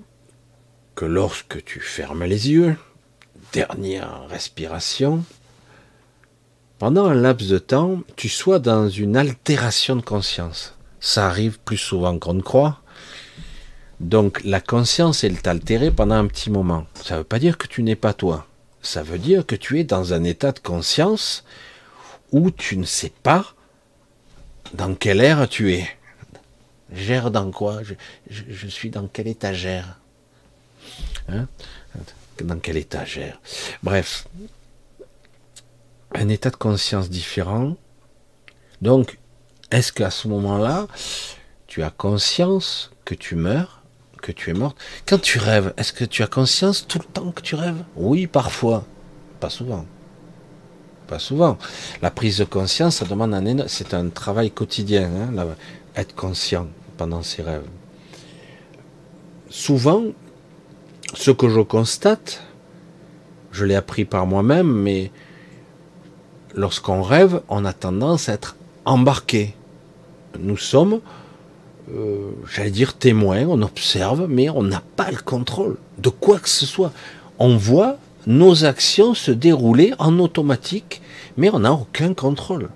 que 0.95 1.05
lorsque 1.05 1.64
tu 1.64 1.81
fermes 1.81 2.25
les 2.25 2.51
yeux, 2.51 2.77
dernière 3.53 4.27
respiration, 4.29 5.25
pendant 6.79 7.07
un 7.07 7.14
laps 7.14 7.49
de 7.49 7.59
temps, 7.59 8.01
tu 8.16 8.29
sois 8.29 8.59
dans 8.59 8.89
une 8.89 9.16
altération 9.16 9.97
de 9.97 10.03
conscience. 10.03 10.75
Ça 11.01 11.27
arrive 11.27 11.59
plus 11.59 11.77
souvent 11.77 12.19
qu'on 12.19 12.35
ne 12.35 12.43
croit. 12.43 12.81
Donc 14.01 14.42
la 14.44 14.61
conscience, 14.61 15.24
elle 15.24 15.36
altérée 15.44 15.90
pendant 15.90 16.14
un 16.14 16.26
petit 16.26 16.51
moment. 16.51 16.86
Ça 16.94 17.14
ne 17.14 17.18
veut 17.20 17.24
pas 17.24 17.38
dire 17.38 17.59
que 17.59 17.66
tu 17.66 17.82
n'es 17.82 17.96
pas 17.96 18.14
toi. 18.14 18.46
Ça 18.82 19.03
veut 19.03 19.18
dire 19.18 19.44
que 19.44 19.57
tu 19.57 19.80
es 19.80 19.84
dans 19.84 20.12
un 20.12 20.24
état 20.24 20.53
de 20.53 20.61
conscience 20.61 21.44
où 22.30 22.51
tu 22.51 22.76
ne 22.76 22.84
sais 22.84 23.12
pas 23.22 23.55
dans 24.74 24.94
quelle 24.94 25.20
ère 25.20 25.49
tu 25.49 25.74
es. 25.74 25.88
Gère 26.92 27.30
dans 27.30 27.51
quoi? 27.51 27.80
Je, 28.30 28.66
suis 28.66 28.90
dans 28.90 29.09
quelle 29.09 29.28
étagère? 29.28 29.99
Hein? 31.28 31.46
Dans 32.42 32.59
quelle 32.59 32.76
étagère? 32.76 33.40
Bref, 33.82 34.26
un 36.14 36.28
état 36.28 36.51
de 36.51 36.57
conscience 36.57 37.11
différent. 37.11 37.76
Donc, 38.80 39.18
est-ce 39.70 39.92
qu'à 39.92 40.11
ce, 40.11 40.28
moment-là, 40.28 40.86
tu 41.66 41.82
as 41.82 41.90
conscience 41.90 42.90
que 43.05 43.14
tu 43.14 43.34
meurs, 43.34 43.78
tu 44.33 44.51
es 44.51 44.55
morte 44.55 44.76
Quand 45.07 45.20
tu 45.20 45.39
rêves, 45.39 45.72
est-ce 45.76 45.93
que 45.93 46.05
tu 46.05 46.22
as 46.22 46.26
conscience 46.26 46.87
tout 46.87 46.99
le 46.99 47.05
temps 47.05 47.31
que 47.33 47.43
tu 47.43 47.55
rêves? 47.55 47.83
Oui, 47.97 48.26
parfois. 48.26 48.85
Pas 49.41 49.51
souvent. 49.51 49.85
Pas 51.07 51.18
souvent. 51.18 51.59
La 52.03 52.11
prise 52.11 52.39
de 52.39 52.45
conscience, 52.45 52.97
ça 52.97 53.05
demande 53.05 53.35
un 53.35 53.68
c'est 53.68 53.95
un 53.95 54.09
travail 54.09 54.51
quotidien, 54.51 55.09
hein, 55.09 55.47
être 55.97 56.14
conscient 56.14 56.68
pendant 56.97 57.22
ses 57.22 57.43
rêves. 57.43 57.66
Souvent, 59.49 60.03
ce 61.14 61.31
que 61.31 61.49
je 61.49 61.61
constate, 61.61 62.43
je 63.53 63.64
l'ai 63.64 63.74
appris 63.74 64.05
par 64.05 64.26
moi-même, 64.26 64.70
mais 64.70 65.11
lorsqu'on 66.55 67.03
rêve, 67.03 67.41
on 67.49 67.64
a 67.64 67.72
tendance 67.72 68.29
à 68.29 68.35
être 68.35 68.57
embarqué. 68.85 69.55
Nous 70.39 70.57
sommes, 70.57 71.01
euh, 71.95 72.30
j'allais 72.53 72.70
dire, 72.70 72.95
témoins, 72.95 73.47
on 73.49 73.62
observe, 73.62 74.26
mais 74.28 74.51
on 74.51 74.62
n'a 74.62 74.82
pas 74.97 75.11
le 75.11 75.18
contrôle 75.18 75.76
de 75.99 76.09
quoi 76.09 76.39
que 76.39 76.49
ce 76.49 76.66
soit. 76.66 76.93
On 77.39 77.57
voit 77.57 77.99
nos 78.26 78.64
actions 78.64 79.14
se 79.14 79.30
dérouler 79.30 79.95
en 79.99 80.18
automatique, 80.18 81.01
mais 81.36 81.51
on 81.51 81.61
n'a 81.61 81.72
aucun 81.72 82.14
contrôle. 82.14 82.68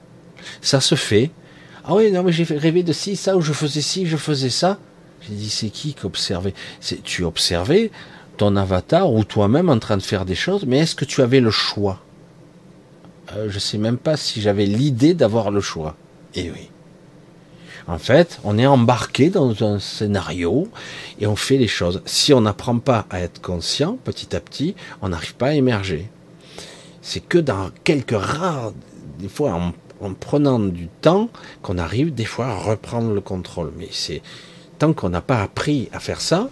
Ça 0.60 0.80
se 0.80 0.94
fait. 0.94 1.30
Ah 1.84 1.94
oui, 1.94 2.10
non, 2.10 2.22
mais 2.22 2.32
j'ai 2.32 2.44
rêvé 2.44 2.82
de 2.82 2.92
ci, 2.92 3.16
ça, 3.16 3.36
ou 3.36 3.40
je 3.40 3.52
faisais 3.52 3.80
ci, 3.82 4.06
je 4.06 4.16
faisais 4.16 4.50
ça. 4.50 4.78
J'ai 5.20 5.34
dit, 5.34 5.50
c'est 5.50 5.68
qui 5.68 5.94
qui 5.94 6.06
observait? 6.06 6.54
C'est 6.80 7.02
Tu 7.02 7.24
observais 7.24 7.90
ton 8.36 8.56
avatar 8.56 9.12
ou 9.12 9.24
toi-même 9.24 9.68
en 9.68 9.78
train 9.78 9.96
de 9.96 10.02
faire 10.02 10.24
des 10.24 10.34
choses, 10.34 10.64
mais 10.66 10.78
est-ce 10.78 10.94
que 10.94 11.04
tu 11.04 11.22
avais 11.22 11.40
le 11.40 11.50
choix? 11.50 12.00
Euh, 13.36 13.48
je 13.48 13.54
ne 13.54 13.60
sais 13.60 13.78
même 13.78 13.98
pas 13.98 14.16
si 14.16 14.40
j'avais 14.40 14.66
l'idée 14.66 15.14
d'avoir 15.14 15.50
le 15.50 15.60
choix. 15.60 15.96
Et 16.34 16.50
oui. 16.50 16.71
En 17.88 17.98
fait, 17.98 18.38
on 18.44 18.58
est 18.58 18.66
embarqué 18.66 19.30
dans 19.30 19.62
un 19.64 19.78
scénario 19.78 20.68
et 21.20 21.26
on 21.26 21.36
fait 21.36 21.56
les 21.56 21.68
choses. 21.68 22.02
Si 22.04 22.32
on 22.32 22.42
n'apprend 22.42 22.78
pas 22.78 23.06
à 23.10 23.20
être 23.20 23.40
conscient, 23.40 23.98
petit 24.04 24.36
à 24.36 24.40
petit, 24.40 24.74
on 25.00 25.08
n'arrive 25.08 25.34
pas 25.34 25.48
à 25.48 25.54
émerger. 25.54 26.08
C'est 27.00 27.20
que 27.20 27.38
dans 27.38 27.70
quelques 27.84 28.16
rares, 28.16 28.72
des 29.18 29.28
fois 29.28 29.52
en, 29.52 29.72
en 30.06 30.14
prenant 30.14 30.58
du 30.58 30.88
temps, 31.00 31.28
qu'on 31.62 31.78
arrive 31.78 32.14
des 32.14 32.24
fois 32.24 32.46
à 32.46 32.54
reprendre 32.54 33.12
le 33.12 33.20
contrôle. 33.20 33.72
Mais 33.76 33.88
c'est 33.90 34.22
tant 34.78 34.92
qu'on 34.92 35.08
n'a 35.08 35.20
pas 35.20 35.42
appris 35.42 35.88
à 35.92 36.00
faire 36.00 36.20
ça, 36.20 36.48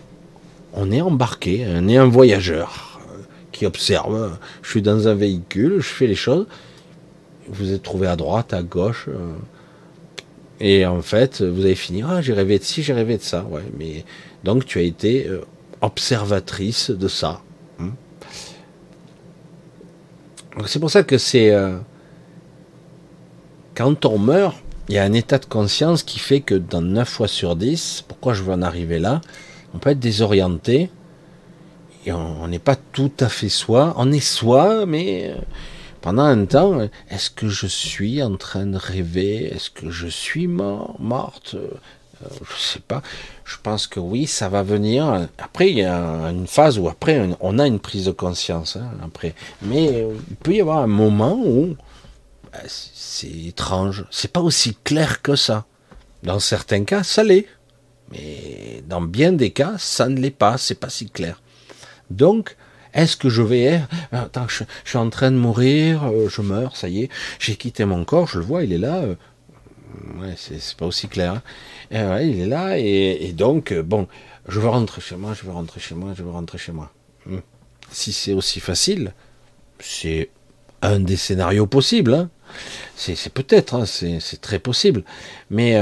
on 0.73 0.91
est 0.91 1.01
embarqué, 1.01 1.67
on 1.69 1.89
est 1.89 1.97
un 1.97 2.07
voyageur 2.07 3.01
qui 3.53 3.67
observe. 3.67 4.39
Je 4.63 4.71
suis 4.71 4.83
dans 4.83 5.09
un 5.09 5.15
véhicule, 5.15 5.81
je 5.81 5.89
fais 5.89 6.07
les 6.07 6.15
choses. 6.15 6.47
Vous 7.49 7.73
êtes 7.73 7.83
trouvé 7.83 8.07
à 8.07 8.17
droite, 8.17 8.53
à 8.53 8.63
gauche. 8.63 9.07
Euh, 9.09 9.33
et 10.61 10.85
en 10.85 11.01
fait, 11.01 11.43
vous 11.43 11.65
avez 11.65 11.75
fini. 11.75 12.03
Ah, 12.07 12.21
j'ai 12.21 12.35
rêvé 12.35 12.59
de 12.59 12.65
ci, 12.65 12.83
j'ai 12.83 12.93
rêvé 12.93 13.17
de 13.17 13.23
ça. 13.23 13.45
Ouais, 13.45 13.63
mais 13.79 14.05
donc 14.45 14.67
tu 14.67 14.79
as 14.79 14.83
été 14.83 15.27
euh, 15.27 15.41
observatrice 15.81 16.91
de 16.91 17.09
ça. 17.09 17.41
Hein. 17.81 17.93
c'est 20.67 20.79
pour 20.79 20.91
ça 20.91 21.03
que 21.03 21.17
c'est 21.17 21.51
euh, 21.51 21.79
quand 23.75 24.05
on 24.05 24.19
meurt, 24.19 24.57
il 24.89 24.97
y 24.97 24.99
a 24.99 25.05
un 25.05 25.15
état 25.15 25.39
de 25.39 25.47
conscience 25.47 26.03
qui 26.03 26.19
fait 26.19 26.41
que 26.41 26.55
dans 26.55 26.83
9 26.83 27.09
fois 27.09 27.29
sur 27.29 27.57
10, 27.57 28.05
pourquoi 28.07 28.35
je 28.35 28.43
veux 28.43 28.53
en 28.53 28.61
arriver 28.61 28.99
là, 28.99 29.23
on 29.73 29.79
peut 29.79 29.91
être 29.91 30.01
désorienté 30.01 30.91
et 32.05 32.13
on 32.13 32.49
n'est 32.49 32.59
pas 32.59 32.77
tout 32.77 33.13
à 33.21 33.29
fait 33.29 33.49
soi. 33.49 33.95
On 33.97 34.13
est 34.13 34.21
soi, 34.21 34.85
mais 34.85 35.31
euh, 35.31 35.41
pendant 36.01 36.23
un 36.23 36.45
temps, 36.45 36.81
est-ce 37.11 37.31
que 37.31 37.49
je 37.49 37.67
suis 37.67 38.23
en 38.23 38.37
train 38.37 38.67
de 38.67 38.77
rêver? 38.77 39.53
Est-ce 39.55 39.71
que 39.71 39.91
je 39.91 40.07
suis 40.07 40.47
mort, 40.47 40.97
morte? 40.99 41.55
Euh, 41.55 41.69
je 42.23 42.63
sais 42.63 42.81
pas. 42.81 43.03
Je 43.45 43.57
pense 43.63 43.87
que 43.87 44.01
oui, 44.01 44.27
ça 44.27 44.49
va 44.49 44.63
venir. 44.63 45.29
Après, 45.39 45.71
il 45.71 45.79
y 45.79 45.85
a 45.85 46.03
une 46.31 46.47
phase 46.47 46.79
où 46.79 46.89
après, 46.89 47.31
on 47.41 47.59
a 47.59 47.67
une 47.67 47.81
prise 47.81 48.07
de 48.07 48.11
conscience. 48.11 48.77
Hein, 48.77 48.91
après, 49.03 49.35
mais 49.63 50.07
il 50.29 50.37
peut 50.37 50.55
y 50.55 50.61
avoir 50.61 50.79
un 50.79 50.87
moment 50.87 51.41
où 51.43 51.77
bah, 52.53 52.59
c'est 52.67 53.31
étrange. 53.31 54.05
C'est 54.11 54.33
pas 54.33 54.41
aussi 54.41 54.77
clair 54.85 55.23
que 55.23 55.37
ça. 55.37 55.65
Dans 56.23 56.41
certains 56.41 56.85
cas, 56.85 57.03
ça 57.03 57.25
l'est. 57.25 57.47
Mais 58.13 58.83
dans 58.87 59.01
bien 59.01 59.33
des 59.33 59.51
cas, 59.51 59.75
ça 59.79 60.09
ne 60.09 60.21
l'est 60.21 60.31
pas. 60.31 60.59
C'est 60.59 60.75
pas 60.75 60.91
si 60.91 61.09
clair. 61.09 61.41
Donc, 62.11 62.57
est-ce 62.95 63.17
que 63.17 63.29
je 63.29 63.43
vais 63.43 63.83
attends, 64.13 64.49
je, 64.49 64.65
suis 64.85 64.99
en 64.99 65.11
train 65.11 65.31
de 65.31 65.37
mourir, 65.37 66.05
euh, 66.05 66.29
je 66.29 66.43
meurs, 66.43 66.77
ça 66.77 66.89
y 66.89 67.03
est, 67.03 67.09
j'ai 67.39 67.57
quitté 67.57 67.85
mon 67.85 68.05
corps, 68.05 68.27
je 68.27 68.39
le 68.39 68.45
vois, 68.45 68.65
il 68.65 68.73
est 68.73 68.79
là. 68.79 68.99
Euh, 68.99 69.15
ouais, 70.21 70.35
c'est 70.37 70.77
pas 70.77 70.87
aussi 70.87 71.09
clair. 71.09 71.41
Hein. 71.93 72.21
il 72.21 72.41
est 72.41 72.47
là 72.47 72.79
et, 72.79 73.33
donc 73.33 73.73
euh, 73.73 73.83
bon, 73.83 74.09
je 74.49 74.61
veux 74.61 74.69
rentrer 74.69 75.01
chez 75.01 75.17
moi, 75.17 75.35
je 75.35 75.45
veux 75.45 75.53
rentrer 75.53 75.81
chez 75.81 75.95
moi, 75.95 76.13
je 76.17 76.23
veux 76.23 76.31
rentrer 76.31 76.59
chez 76.59 76.73
moi. 76.73 76.93
Hmm. 77.27 77.39
Si 77.91 78.13
c'est 78.13 78.33
aussi 78.33 78.61
facile, 78.61 79.13
c'est 79.79 80.31
un 80.83 81.01
des 81.01 81.17
scénarios 81.17 81.67
possibles. 81.67 82.15
Hein. 82.15 82.31
C'est 82.97 83.33
peut-être, 83.33 83.75
hein, 83.75 83.87
c'est 83.87 84.41
très 84.41 84.59
possible. 84.59 85.05
Mais 85.51 85.81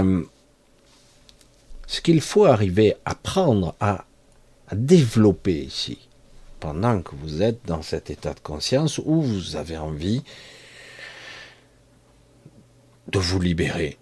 ce 1.87 2.01
qu'il 2.01 2.21
faut 2.21 2.45
arriver 2.45 2.95
à 3.05 3.15
prendre, 3.15 3.75
à 3.81 4.05
développer 4.73 5.65
ici, 5.65 6.08
pendant 6.61 7.03
que 7.03 7.15
vous 7.17 7.43
êtes 7.43 7.65
dans 7.67 7.83
cet 7.83 8.11
état 8.11 8.35
de 8.35 8.41
conscience 8.41 8.99
où 8.99 9.23
vous 9.23 9.57
avez 9.57 9.77
envie 9.77 10.23
de 13.09 13.19
vous 13.19 13.41
libérer, 13.41 13.99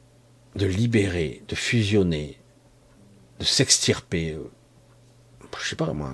de 0.56 0.66
libérer, 0.66 1.42
de 1.48 1.54
fusionner, 1.54 2.38
de 3.38 3.44
s'extirper, 3.44 4.32
euh, 4.32 4.50
je 5.60 5.68
sais 5.68 5.76
pas 5.76 5.92
moi, 5.92 6.12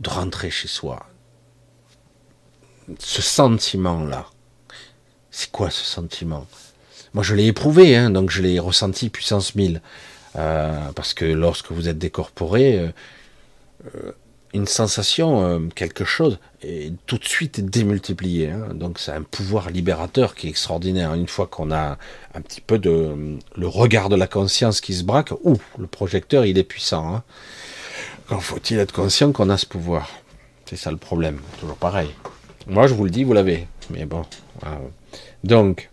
de 0.00 0.10
rentrer 0.10 0.50
chez 0.50 0.68
soi. 0.68 1.06
Ce 2.98 3.22
sentiment-là, 3.22 4.26
c'est 5.30 5.50
quoi 5.50 5.70
ce 5.70 5.84
sentiment? 5.84 6.46
Moi 7.14 7.22
je 7.22 7.34
l'ai 7.34 7.46
éprouvé, 7.46 7.96
hein, 7.96 8.10
donc 8.10 8.30
je 8.30 8.42
l'ai 8.42 8.58
ressenti 8.58 9.10
puissance 9.10 9.54
1000. 9.54 9.80
Euh, 10.34 10.92
parce 10.92 11.12
que 11.12 11.26
lorsque 11.26 11.70
vous 11.72 11.88
êtes 11.88 11.98
décorporé, 11.98 12.78
euh, 12.78 14.12
une 14.54 14.66
sensation, 14.66 15.44
euh, 15.44 15.58
quelque 15.74 16.04
chose, 16.04 16.38
tout 17.06 17.18
de 17.18 17.24
suite 17.24 17.64
démultiplié. 17.64 18.50
Hein. 18.50 18.74
Donc 18.74 18.98
c'est 18.98 19.12
un 19.12 19.22
pouvoir 19.22 19.70
libérateur 19.70 20.34
qui 20.34 20.46
est 20.46 20.50
extraordinaire. 20.50 21.14
Une 21.14 21.28
fois 21.28 21.46
qu'on 21.46 21.70
a 21.72 21.98
un 22.34 22.40
petit 22.40 22.60
peu 22.60 22.78
de 22.78 23.38
le 23.56 23.66
regard 23.66 24.08
de 24.08 24.16
la 24.16 24.26
conscience 24.26 24.80
qui 24.80 24.94
se 24.94 25.04
braque, 25.04 25.32
ouh, 25.42 25.58
le 25.78 25.86
projecteur 25.86 26.44
il 26.44 26.58
est 26.58 26.64
puissant. 26.64 27.14
Hein. 27.14 27.22
Quand 28.28 28.40
faut-il 28.40 28.78
être 28.78 28.92
conscient 28.92 29.32
qu'on 29.32 29.50
a 29.50 29.58
ce 29.58 29.66
pouvoir? 29.66 30.08
C'est 30.66 30.76
ça 30.76 30.90
le 30.90 30.96
problème. 30.96 31.38
Toujours 31.58 31.76
pareil. 31.76 32.10
Moi 32.66 32.86
je 32.86 32.94
vous 32.94 33.04
le 33.04 33.10
dis, 33.10 33.24
vous 33.24 33.32
l'avez. 33.32 33.66
Mais 33.90 34.04
bon. 34.04 34.24
Donc, 35.44 35.90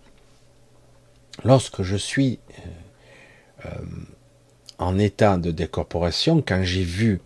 lorsque 1.43 1.81
je 1.81 1.95
suis 1.95 2.39
euh, 2.51 3.65
euh, 3.65 3.69
en 4.77 4.99
état 4.99 5.37
de 5.37 5.51
décorporation, 5.51 6.43
quand 6.45 6.61
j'ai 6.63 6.83
vu 6.83 7.19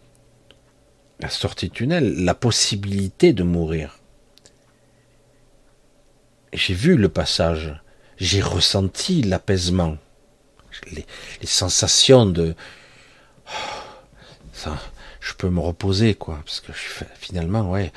la 1.24 1.30
sortie 1.30 1.69
tunnel, 1.69 2.26
la 2.26 2.36
possibilité 2.36 3.32
de 3.32 3.43
mourir. 3.43 3.97
J'ai 6.51 6.74
vu 6.74 6.97
le 6.97 7.07
passage, 7.07 7.82
j'ai 8.17 8.41
ressenti 8.41 9.21
l'apaisement, 9.21 9.95
les, 10.91 11.05
sensations 11.45 12.26
de 12.26 12.55
ça, 14.51 14.78
je 15.21 15.34
peux 15.34 15.49
me 15.49 15.61
reposer 15.61 16.13
quoi, 16.13 16.41
parce 16.43 16.59
que 16.59 16.74
finalement 16.74 17.71
ouais, 17.71 17.93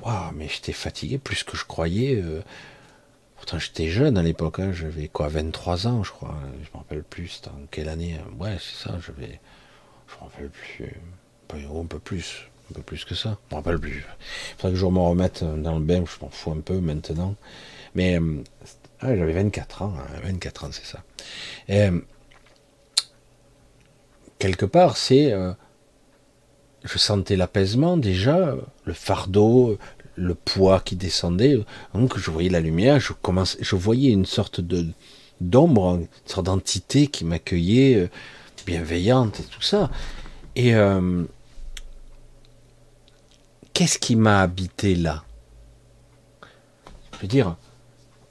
waouh, 0.00 0.30
mais 0.34 0.46
j'étais 0.48 0.74
fatigué 0.74 1.16
plus 1.16 1.44
que 1.44 1.56
je 1.56 1.64
croyais. 1.64 2.20
Euh, 2.20 2.42
pourtant 3.36 3.58
j'étais 3.58 3.88
jeune 3.88 4.18
à 4.18 4.22
l'époque, 4.22 4.58
hein, 4.58 4.72
j'avais 4.72 5.08
quoi, 5.08 5.28
23 5.28 5.86
ans 5.86 6.04
je 6.04 6.10
crois, 6.10 6.38
je 6.62 6.68
me 6.74 6.82
rappelle 6.82 7.02
plus, 7.02 7.40
en 7.46 7.64
quelle 7.70 7.88
année, 7.88 8.20
ouais 8.38 8.58
c'est 8.60 8.88
ça, 8.88 8.98
j'avais, 9.06 9.40
je 10.06 10.14
me 10.16 10.20
rappelle 10.20 10.50
plus, 10.50 10.92
un 11.54 11.86
peu 11.86 11.98
plus, 11.98 12.47
un 12.70 12.74
peu 12.74 12.82
plus 12.82 13.04
que 13.04 13.14
ça. 13.14 13.38
Je 13.48 13.54
me 13.54 13.58
rappelle 13.60 13.78
plus. 13.78 13.98
Il 13.98 14.56
faudrait 14.56 14.72
que 14.72 14.78
je 14.78 14.86
me 14.86 14.98
remette 14.98 15.44
dans 15.44 15.78
le 15.78 15.84
bain, 15.84 16.04
je 16.04 16.24
m'en 16.24 16.30
fous 16.30 16.52
un 16.52 16.60
peu 16.60 16.78
maintenant. 16.80 17.34
Mais 17.94 18.18
euh, 18.18 18.42
ah, 19.00 19.16
j'avais 19.16 19.32
24 19.32 19.82
ans, 19.82 19.94
24 20.24 20.64
hein, 20.64 20.68
ans 20.68 20.70
c'est 20.72 20.84
ça. 20.84 21.02
Et, 21.68 21.82
euh, 21.82 22.00
quelque 24.38 24.66
part, 24.66 24.96
c'est 24.96 25.32
euh, 25.32 25.52
je 26.84 26.98
sentais 26.98 27.36
l'apaisement 27.36 27.96
déjà, 27.96 28.54
le 28.84 28.92
fardeau, 28.92 29.78
le 30.16 30.34
poids 30.34 30.80
qui 30.80 30.96
descendait. 30.96 31.58
Donc 31.94 32.18
je 32.18 32.30
voyais 32.30 32.50
la 32.50 32.60
lumière, 32.60 33.00
je 33.00 33.12
je 33.60 33.76
voyais 33.76 34.10
une 34.10 34.26
sorte 34.26 34.60
de 34.60 34.86
d'ombre, 35.40 35.94
une 35.94 36.08
sorte 36.26 36.46
d'entité 36.46 37.06
qui 37.06 37.24
m'accueillait, 37.24 38.10
bienveillante 38.66 39.40
et 39.40 39.44
tout 39.44 39.62
ça. 39.62 39.90
Et 40.56 40.74
qu'est-ce 43.72 43.98
qui 43.98 44.16
m'a 44.16 44.40
habité 44.40 44.94
là? 44.94 45.24
Je 47.14 47.18
veux 47.22 47.28
dire, 47.28 47.56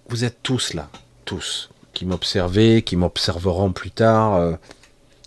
vous 0.09 0.23
êtes 0.23 0.41
tous 0.43 0.73
là, 0.73 0.89
tous, 1.25 1.69
qui 1.93 2.05
m'observez, 2.05 2.81
qui 2.83 2.95
m'observeront 2.95 3.73
plus 3.73 3.91
tard. 3.91 4.35
Euh, 4.35 4.55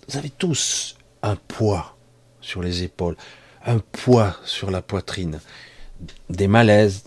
vous 0.08 0.16
avez 0.16 0.30
tous 0.30 0.96
un 1.22 1.36
poids 1.36 1.96
sur 2.40 2.62
les 2.62 2.82
épaules, 2.82 3.16
un 3.64 3.78
poids 3.78 4.36
sur 4.44 4.70
la 4.70 4.82
poitrine, 4.82 5.40
des 6.30 6.48
malaises, 6.48 7.04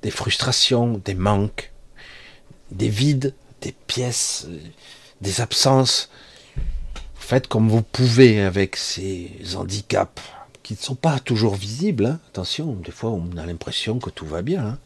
des 0.00 0.10
frustrations, 0.10 1.00
des 1.04 1.14
manques, 1.14 1.72
des 2.70 2.88
vides, 2.88 3.34
des 3.60 3.72
pièces, 3.72 4.46
des 5.20 5.40
absences. 5.40 6.10
Faites 7.14 7.46
comme 7.46 7.68
vous 7.68 7.82
pouvez 7.82 8.42
avec 8.42 8.76
ces 8.76 9.30
handicaps, 9.54 10.22
qui 10.76 10.82
ne 10.82 10.86
sont 10.86 10.94
pas 10.94 11.18
toujours 11.18 11.54
visibles. 11.54 12.06
Hein. 12.06 12.20
Attention, 12.28 12.74
des 12.74 12.90
fois 12.90 13.10
on 13.10 13.36
a 13.36 13.46
l'impression 13.46 13.98
que 13.98 14.10
tout 14.10 14.26
va 14.26 14.42
bien, 14.42 14.64
hein. 14.64 14.78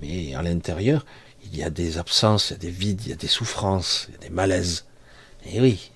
mais 0.00 0.34
à 0.34 0.42
l'intérieur, 0.42 1.04
il 1.44 1.56
y 1.56 1.62
a 1.62 1.70
des 1.70 1.98
absences, 1.98 2.50
il 2.50 2.52
y 2.52 2.56
a 2.56 2.58
des 2.58 2.70
vides, 2.70 3.02
il 3.04 3.10
y 3.10 3.12
a 3.12 3.16
des 3.16 3.28
souffrances, 3.28 4.06
il 4.08 4.12
y 4.12 4.16
a 4.16 4.20
des 4.20 4.30
malaises. 4.30 4.86
Et 5.46 5.60
oui, 5.60 5.90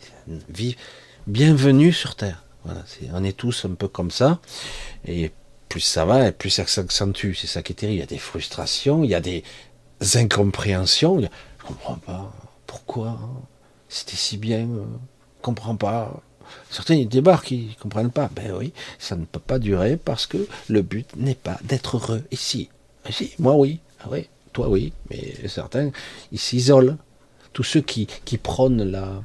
bienvenue 1.26 1.92
sur 1.92 2.16
Terre. 2.16 2.42
On 3.12 3.22
est 3.22 3.36
tous 3.36 3.64
un 3.64 3.74
peu 3.74 3.86
comme 3.86 4.10
ça. 4.10 4.40
Et 5.06 5.30
plus 5.68 5.80
ça 5.80 6.04
va, 6.04 6.28
et 6.28 6.32
plus 6.32 6.50
ça 6.50 6.66
s'accentue. 6.66 7.34
C'est 7.34 7.46
ça 7.46 7.62
qui 7.62 7.72
est 7.72 7.76
terrible. 7.76 7.96
Il 7.96 8.00
y 8.00 8.02
a 8.02 8.06
des 8.06 8.18
frustrations, 8.18 9.04
il 9.04 9.10
y 9.10 9.14
a 9.14 9.20
des 9.20 9.44
incompréhensions. 10.14 11.20
Je 11.20 11.64
comprends 11.64 11.96
pas. 11.96 12.32
Pourquoi 12.66 13.10
hein? 13.10 13.40
C'était 13.88 14.16
si 14.16 14.36
bien. 14.36 14.62
Euh, 14.62 14.84
je 15.38 15.42
comprends 15.42 15.76
pas. 15.76 16.20
Certains 16.70 17.04
débarquent, 17.04 17.46
qui 17.46 17.74
ne 17.76 17.82
comprennent 17.82 18.10
pas. 18.10 18.30
Ben 18.34 18.52
oui, 18.56 18.72
ça 18.98 19.16
ne 19.16 19.24
peut 19.24 19.40
pas 19.40 19.58
durer 19.58 19.96
parce 19.96 20.26
que 20.26 20.46
le 20.68 20.82
but 20.82 21.08
n'est 21.16 21.34
pas 21.34 21.58
d'être 21.64 21.96
heureux 21.96 22.22
ici. 22.30 22.68
Ici, 23.08 23.32
moi 23.38 23.54
oui, 23.54 23.80
ah 24.00 24.08
oui, 24.10 24.28
toi 24.52 24.68
oui, 24.68 24.92
mais 25.10 25.48
certains, 25.48 25.90
ils 26.32 26.38
s'isolent. 26.38 26.96
Tous 27.52 27.62
ceux 27.62 27.80
qui, 27.80 28.06
qui 28.06 28.36
prônent 28.36 28.82
la 28.82 29.22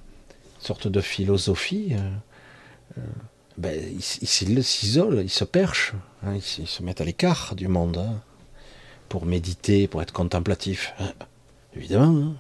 sorte 0.60 0.88
de 0.88 1.02
philosophie, 1.02 1.90
euh, 1.92 2.98
euh, 2.98 3.02
ben, 3.58 3.80
ils 3.94 4.02
s'isolent, 4.02 5.22
ils 5.22 5.30
se 5.30 5.44
perchent, 5.44 5.94
hein, 6.24 6.36
ils, 6.36 6.68
se 6.68 6.84
mettent 6.84 7.02
à 7.02 7.06
l'écart 7.06 7.56
du 7.56 7.68
monde 7.68 7.98
hein, 7.98 8.22
pour 9.10 9.26
méditer, 9.26 9.88
pour 9.88 10.02
être 10.02 10.14
contemplatif. 10.14 10.94
Hein, 11.00 11.12
évidemment. 11.76 12.34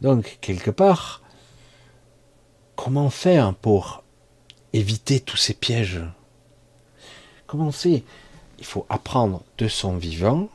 Donc, 0.00 0.38
quelque 0.40 0.70
part, 0.70 1.22
Comment 2.84 3.10
faire 3.10 3.54
pour 3.54 4.02
éviter 4.72 5.20
tous 5.20 5.36
ces 5.36 5.54
pièges? 5.54 6.00
Fait 7.70 8.02
Il 8.58 8.64
faut 8.64 8.86
apprendre 8.88 9.44
de 9.58 9.68
son 9.68 9.96
vivant 9.96 10.48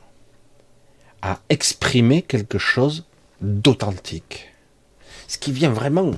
à 1.22 1.40
exprimer 1.48 2.20
quelque 2.20 2.58
chose 2.58 3.06
d'authentique. 3.40 4.52
Ce 5.26 5.38
qui 5.38 5.52
vient 5.52 5.70
vraiment 5.70 6.10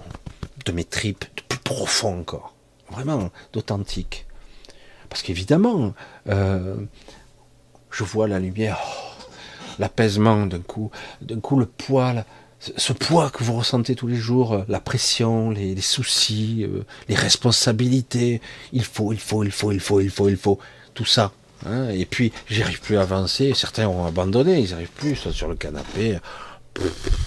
de 0.64 0.72
mes 0.72 0.82
tripes, 0.82 1.26
de 1.36 1.42
plus 1.42 1.61
profond 1.61 2.18
encore. 2.18 2.54
Vraiment 2.90 3.30
d'authentique. 3.52 4.26
Parce 5.08 5.22
qu'évidemment, 5.22 5.94
euh, 6.26 6.74
je 7.92 8.02
vois 8.02 8.26
la 8.26 8.40
lumière, 8.40 8.80
oh, 8.84 9.30
l'apaisement 9.78 10.46
d'un 10.46 10.58
coup, 10.58 10.90
d'un 11.20 11.38
coup 11.38 11.56
le 11.56 11.66
poids, 11.66 12.24
ce 12.61 12.92
poids 12.92 13.30
que 13.30 13.42
vous 13.42 13.54
ressentez 13.54 13.94
tous 13.94 14.06
les 14.06 14.16
jours, 14.16 14.52
euh, 14.52 14.64
la 14.68 14.80
pression, 14.80 15.50
les, 15.50 15.80
soucis, 15.80 16.64
euh, 16.64 16.84
les 17.08 17.14
responsabilités, 17.14 18.40
il 18.72 18.84
faut, 18.84 19.12
il 19.12 19.18
faut, 19.20 19.44
il 19.44 19.50
faut, 19.50 19.72
il 19.72 19.80
faut, 19.80 20.00
il 20.00 20.11
faut, 20.11 20.28
il 20.28 20.36
faut, 20.36 20.58
tout 20.94 21.06
ça. 21.06 21.32
Hein. 21.66 21.88
et 21.90 22.06
puis, 22.06 22.32
j'arrive 22.48 22.80
plus 22.80 22.96
à 22.96 23.02
avancer. 23.02 23.52
Certains 23.54 23.88
ont 23.88 24.06
abandonné, 24.06 24.61
ils 24.61 24.70
n'arrivent 24.70 24.88
plus, 24.88 25.16
sont 25.16 25.32
sur 25.32 25.48
le 25.48 25.56
canapé. 25.56 26.18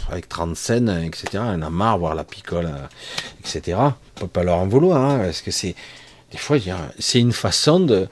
avec 0.10 0.30
30 0.30 0.56
scènes, 0.56 0.90
etc. 0.90 1.44
On 1.46 1.62
a 1.62 1.70
marre, 1.70 1.98
voir 1.98 2.16
la 2.16 2.24
picole, 2.24 2.66
euh, 2.66 2.88
etc. 3.40 3.78
On 3.80 4.20
peut 4.20 4.28
pas 4.28 4.44
leur 4.44 4.58
en 4.58 4.68
vouloir, 4.68 5.02
hein, 5.02 5.20
parce 5.20 5.42
que 5.42 5.52
c'est 5.52 5.76
des 6.32 6.38
fois, 6.38 6.58
c'est 6.98 7.20
une 7.20 7.34
façon 7.34 7.80
de 7.80 8.08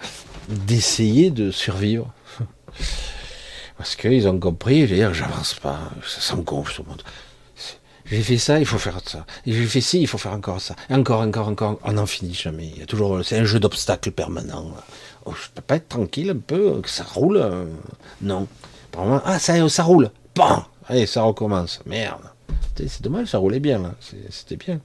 d'essayer 0.48 1.32
de 1.32 1.50
survivre. 1.50 2.14
Parce 3.82 3.96
qu'ils 3.96 4.28
ont 4.28 4.40
compris, 4.40 4.82
je 4.82 4.92
veux 4.92 4.96
dire, 4.96 5.12
j'avance 5.12 5.56
pas, 5.56 5.80
ça 6.08 6.22
s'engonfle 6.22 6.76
tout 6.76 6.84
le 6.84 6.90
monde. 6.90 7.02
J'ai 8.06 8.22
fait 8.22 8.38
ça, 8.38 8.60
il 8.60 8.66
faut 8.68 8.78
faire 8.78 9.00
ça. 9.04 9.26
J'ai 9.44 9.66
fait 9.66 9.82
ci, 9.82 10.00
il 10.00 10.06
faut 10.06 10.20
faire 10.20 10.34
encore 10.34 10.62
ça. 10.62 10.76
encore, 10.92 11.22
encore, 11.22 11.48
encore. 11.48 11.80
On 11.84 11.94
n'en 11.94 12.06
finit 12.06 12.36
jamais. 12.36 12.68
Il 12.76 12.80
y 12.82 12.84
a 12.84 12.86
toujours, 12.86 13.26
c'est 13.26 13.40
un 13.40 13.44
jeu 13.44 13.60
d'obstacles 13.60 14.12
permanent. 14.12 14.72
Oh, 15.26 15.34
je 15.34 15.50
peux 15.56 15.64
pas 15.64 15.78
être 15.78 15.90
tranquille 15.90 16.30
un 16.30 16.38
peu, 16.38 16.80
que 16.80 16.92
ça 16.92 17.04
roule. 17.04 17.38
Euh, 17.38 17.66
non. 18.22 18.48
Ah, 19.26 19.40
ça, 19.40 19.68
ça 19.68 19.82
roule. 19.82 20.12
Bon, 20.36 20.64
allez, 20.88 21.08
ça 21.08 21.24
recommence. 21.24 21.80
Merde. 21.88 22.22
C'est 22.76 23.02
dommage, 23.02 23.30
ça 23.30 23.40
roulait 23.40 23.60
bien. 23.60 23.96
C'était 24.30 24.58
bien. 24.58 24.80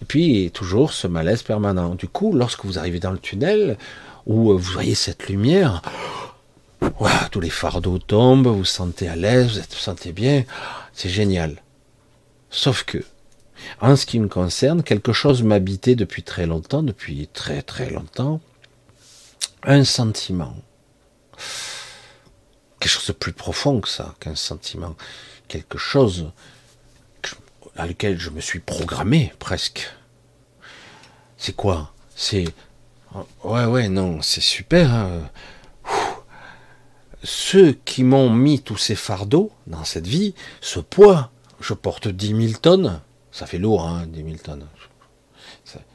Et 0.00 0.04
puis 0.04 0.52
toujours 0.54 0.92
ce 0.92 1.08
malaise 1.08 1.42
permanent. 1.42 1.96
Du 1.96 2.06
coup, 2.06 2.32
lorsque 2.32 2.66
vous 2.66 2.78
arrivez 2.78 3.00
dans 3.00 3.10
le 3.10 3.18
tunnel 3.18 3.76
où 4.26 4.52
vous 4.52 4.58
voyez 4.58 4.94
cette 4.94 5.28
lumière, 5.28 5.82
tous 7.30 7.40
les 7.40 7.50
fardeaux 7.50 7.98
tombent, 7.98 8.48
vous 8.48 8.64
sentez 8.64 9.08
à 9.08 9.16
l'aise, 9.16 9.58
vous, 9.70 9.76
sentez 9.76 10.12
bien, 10.12 10.44
c'est 10.92 11.08
génial. 11.08 11.62
Sauf 12.50 12.84
que, 12.84 13.04
en 13.80 13.96
ce 13.96 14.06
qui 14.06 14.18
me 14.20 14.28
concerne, 14.28 14.82
quelque 14.82 15.12
chose 15.12 15.42
m'habitait 15.42 15.96
depuis 15.96 16.22
très 16.22 16.46
longtemps, 16.46 16.82
depuis 16.82 17.28
très 17.32 17.62
très 17.62 17.90
longtemps, 17.90 18.40
un 19.62 19.84
sentiment. 19.84 20.56
Quelque 22.78 22.92
chose 22.92 23.06
de 23.06 23.12
plus 23.12 23.32
profond 23.32 23.80
que 23.80 23.88
ça, 23.88 24.14
qu'un 24.20 24.36
sentiment. 24.36 24.94
Quelque 25.48 25.78
chose 25.78 26.30
à 27.76 27.86
lequel 27.86 28.18
je 28.18 28.30
me 28.30 28.40
suis 28.40 28.60
programmé 28.60 29.32
presque. 29.38 29.90
C'est 31.36 31.54
quoi? 31.54 31.92
C'est 32.14 32.46
ouais 33.44 33.64
ouais 33.64 33.88
non, 33.88 34.22
c'est 34.22 34.40
super. 34.40 34.92
Hein. 34.92 35.30
Ceux 37.22 37.72
qui 37.84 38.04
m'ont 38.04 38.30
mis 38.30 38.60
tous 38.60 38.76
ces 38.76 38.94
fardeaux 38.94 39.50
dans 39.66 39.84
cette 39.84 40.06
vie, 40.06 40.34
ce 40.60 40.80
poids, 40.80 41.30
je 41.60 41.74
porte 41.74 42.08
10 42.08 42.48
000 42.48 42.60
tonnes, 42.60 43.00
ça 43.32 43.46
fait 43.46 43.58
lourd, 43.58 43.86
hein, 43.86 44.06
10 44.06 44.22
000 44.22 44.36
tonnes. 44.42 44.66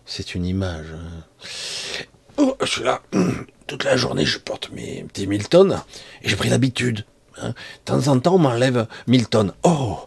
C'est 0.06 0.36
une 0.36 0.46
image. 0.46 0.88
Hein. 0.94 2.04
Oh, 2.38 2.58
je 2.60 2.66
suis 2.66 2.84
là, 2.84 3.02
toute 3.68 3.86
la 3.86 3.96
journée, 3.96 4.26
je 4.26 4.40
porte 4.40 4.70
mes 4.72 5.06
10 5.14 5.28
000 5.28 5.44
tonnes, 5.50 5.82
et 6.22 6.28
j'ai 6.28 6.36
pris 6.36 6.50
l'habitude. 6.50 7.06
Hein. 7.42 7.50
De 7.50 7.54
temps 7.86 8.08
en 8.08 8.20
temps, 8.20 8.36
on 8.36 8.40
m'enlève 8.40 8.88
1000 9.08 9.30
tonnes. 9.30 9.54
Oh, 9.64 10.00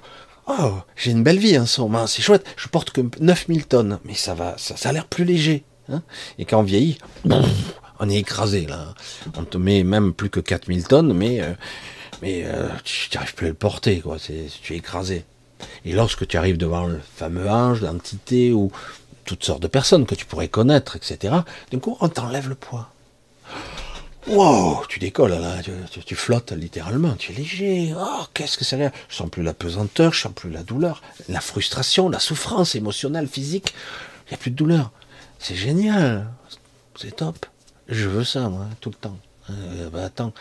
oh, 0.47 0.75
j'ai 0.97 1.13
une 1.13 1.23
belle 1.23 1.39
vie 1.39 1.59
en 1.59 1.65
ce 1.65 1.81
moment, 1.81 2.07
c'est 2.07 2.23
chouette. 2.23 2.45
Je 2.57 2.69
porte 2.69 2.91
que 2.91 3.01
9000 3.21 3.67
tonnes, 3.67 3.99
mais 4.05 4.15
ça 4.15 4.35
va, 4.35 4.57
ça, 4.59 4.75
a 4.89 4.93
l'air 4.93 5.07
plus 5.07 5.25
léger. 5.25 5.65
Hein. 5.91 6.03
et 6.39 6.47
quand 6.47 6.61
on 6.61 6.63
vieillit, 6.63 6.99
on 8.01 8.09
est 8.09 8.17
écrasé 8.17 8.67
là. 8.67 8.95
On 9.37 9.45
te 9.45 9.59
met 9.59 9.85
même 9.85 10.13
plus 10.13 10.31
que 10.31 10.41
4000 10.41 10.87
tonnes, 10.87 11.13
mais, 11.13 11.41
euh, 11.41 11.53
mais 12.23 12.45
euh, 12.45 12.69
tu 12.85 13.09
n'arrives 13.15 13.35
plus 13.35 13.47
à 13.47 13.51
le 13.51 13.55
porter, 13.55 14.01
quoi. 14.01 14.17
tu 14.19 14.75
es 14.75 14.77
écrasé. 14.77 15.25
Et 15.85 15.93
lorsque 15.93 16.27
tu 16.27 16.37
arrives 16.37 16.57
devant 16.57 16.87
le 16.87 17.01
fameux 17.17 17.49
ange, 17.49 17.83
l'entité 17.83 18.53
ou 18.53 18.71
toutes 19.25 19.45
sortes 19.45 19.63
de 19.63 19.69
personnes 19.69 20.07
que 20.07 20.15
tu 20.15 20.27
pourrais 20.27 20.49
connaître, 20.49 20.97
etc., 20.97 21.35
d'un 21.71 21.79
coup, 21.79 21.97
on 22.01 22.09
t'enlève 22.09 22.49
le 22.49 22.55
poids. 22.55 22.91
Wow, 24.27 24.87
tu 24.89 24.99
décolles 24.99 25.33
là, 25.33 25.59
tu, 25.91 26.15
flottes 26.15 26.53
littéralement, 26.53 27.15
tu 27.15 27.33
es 27.33 27.35
léger. 27.35 27.95
Oh, 27.95 28.25
qu'est-ce 28.33 28.57
que 28.57 28.65
c'est 28.65 28.79
là 28.79 28.91
Je 29.11 29.17
sens 29.17 29.29
plus 29.29 29.43
la 29.43 29.53
pesanteur, 29.53 30.15
je 30.15 30.21
sens 30.23 30.33
plus 30.35 30.51
la 30.51 30.63
douleur, 30.63 31.03
la 31.29 31.43
frustration, 31.43 32.09
la 32.09 32.19
souffrance 32.19 32.75
émotionnelle, 32.75 33.29
physique. 33.29 33.75
Il 34.27 34.31
n'y 34.31 34.35
a 34.35 34.39
plus 34.39 34.51
de 34.51 34.57
douleur. 34.57 34.93
C'est 35.39 35.55
génial, 35.55 36.27
c'est 36.97 37.17
top. 37.17 37.45
Je 37.89 38.09
veux 38.09 38.25
ça, 38.25 38.49
moi, 38.49 38.67
tout 38.81 38.91
le 38.91 38.97
temps. 38.97 39.19
Euh, 39.51 39.91
bah, 39.91 40.05
attends, 40.05 40.33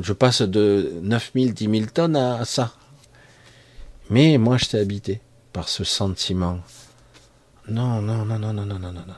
je 0.00 0.12
passe 0.12 0.42
de 0.42 0.92
9000, 1.02 1.54
10 1.54 1.70
000 1.70 1.90
tonnes 1.92 2.16
à 2.16 2.44
ça. 2.44 2.74
Mais 4.10 4.38
moi, 4.38 4.56
je 4.56 4.66
t'ai 4.66 4.78
habité 4.78 5.20
par 5.52 5.68
ce 5.68 5.84
sentiment. 5.84 6.58
Non, 7.68 8.00
non, 8.00 8.24
non, 8.24 8.38
non, 8.38 8.52
non, 8.52 8.66
non, 8.66 8.78
non, 8.78 8.92
non, 8.92 9.04
non. 9.06 9.14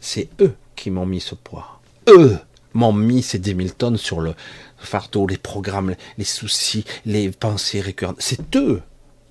C'est 0.00 0.28
eux 0.40 0.54
qui 0.76 0.90
m'ont 0.90 1.06
mis 1.06 1.20
ce 1.20 1.34
poids. 1.34 1.80
Eux 2.08 2.38
m'ont 2.74 2.92
mis 2.92 3.22
ces 3.22 3.38
10 3.38 3.56
000 3.56 3.68
tonnes 3.76 3.96
sur 3.96 4.20
le 4.20 4.34
fardeau, 4.76 5.26
les 5.26 5.38
programmes, 5.38 5.94
les 6.18 6.24
soucis, 6.24 6.84
les 7.04 7.30
pensées 7.30 7.80
récurrentes. 7.80 8.16
C'est 8.20 8.56
eux, 8.56 8.82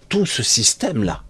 tout 0.10 0.26
ce 0.26 0.44
système-là. 0.44 1.24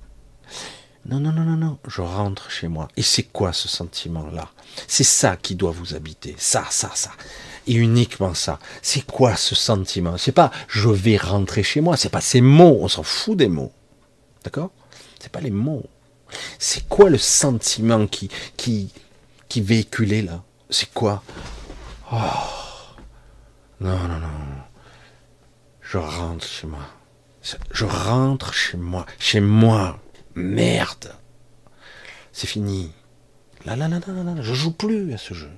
Non, 1.07 1.21
non, 1.21 1.31
non, 1.31 1.43
non, 1.43 1.55
non, 1.55 1.77
je 1.87 2.01
rentre 2.01 2.51
chez 2.51 2.67
moi. 2.67 2.89
Et 2.97 3.01
c'est 3.01 3.23
quoi 3.23 3.53
ce 3.53 3.69
sentiment-là? 3.69 4.49
C'est 4.87 5.05
ça 5.05 5.37
qui 5.37 5.55
doit 5.55 5.71
vous 5.71 5.95
habiter. 5.95 6.35
Ça, 6.37 6.65
ça, 6.69 6.91
ça. 6.95 7.11
Et 7.65 7.75
uniquement 7.75 8.33
ça. 8.33 8.59
C'est 8.81 9.05
quoi 9.05 9.37
ce 9.37 9.55
sentiment? 9.55 10.17
C'est 10.17 10.33
pas 10.33 10.51
je 10.67 10.89
vais 10.89 11.15
rentrer 11.15 11.63
chez 11.63 11.79
moi. 11.79 11.95
C'est 11.95 12.09
pas 12.09 12.19
ces 12.19 12.41
mots. 12.41 12.79
On 12.81 12.89
s'en 12.89 13.03
fout 13.03 13.37
des 13.37 13.47
mots. 13.47 13.71
D'accord? 14.43 14.71
C'est 15.19 15.31
pas 15.31 15.39
les 15.39 15.51
mots. 15.51 15.85
C'est 16.59 16.89
quoi 16.89 17.09
le 17.09 17.17
sentiment 17.17 18.05
qui, 18.05 18.29
qui, 18.57 18.91
qui 19.47 19.61
véhiculait 19.61 20.23
là? 20.23 20.43
C'est 20.69 20.93
quoi? 20.93 21.23
Oh. 22.11 22.17
Non, 23.79 23.97
non, 23.97 24.19
non. 24.19 24.27
Je 25.81 25.97
rentre 25.97 26.45
chez 26.45 26.67
moi. 26.67 26.85
Je 27.71 27.85
rentre 27.85 28.53
chez 28.53 28.75
moi. 28.75 29.05
Chez 29.19 29.39
moi. 29.39 29.99
Merde. 30.37 31.13
C'est 32.31 32.47
fini. 32.47 32.91
Là, 33.65 33.75
là, 33.75 33.87
je 34.41 34.53
joue 34.53 34.71
plus 34.71 35.13
à 35.13 35.17
ce 35.17 35.33
jeu. 35.33 35.49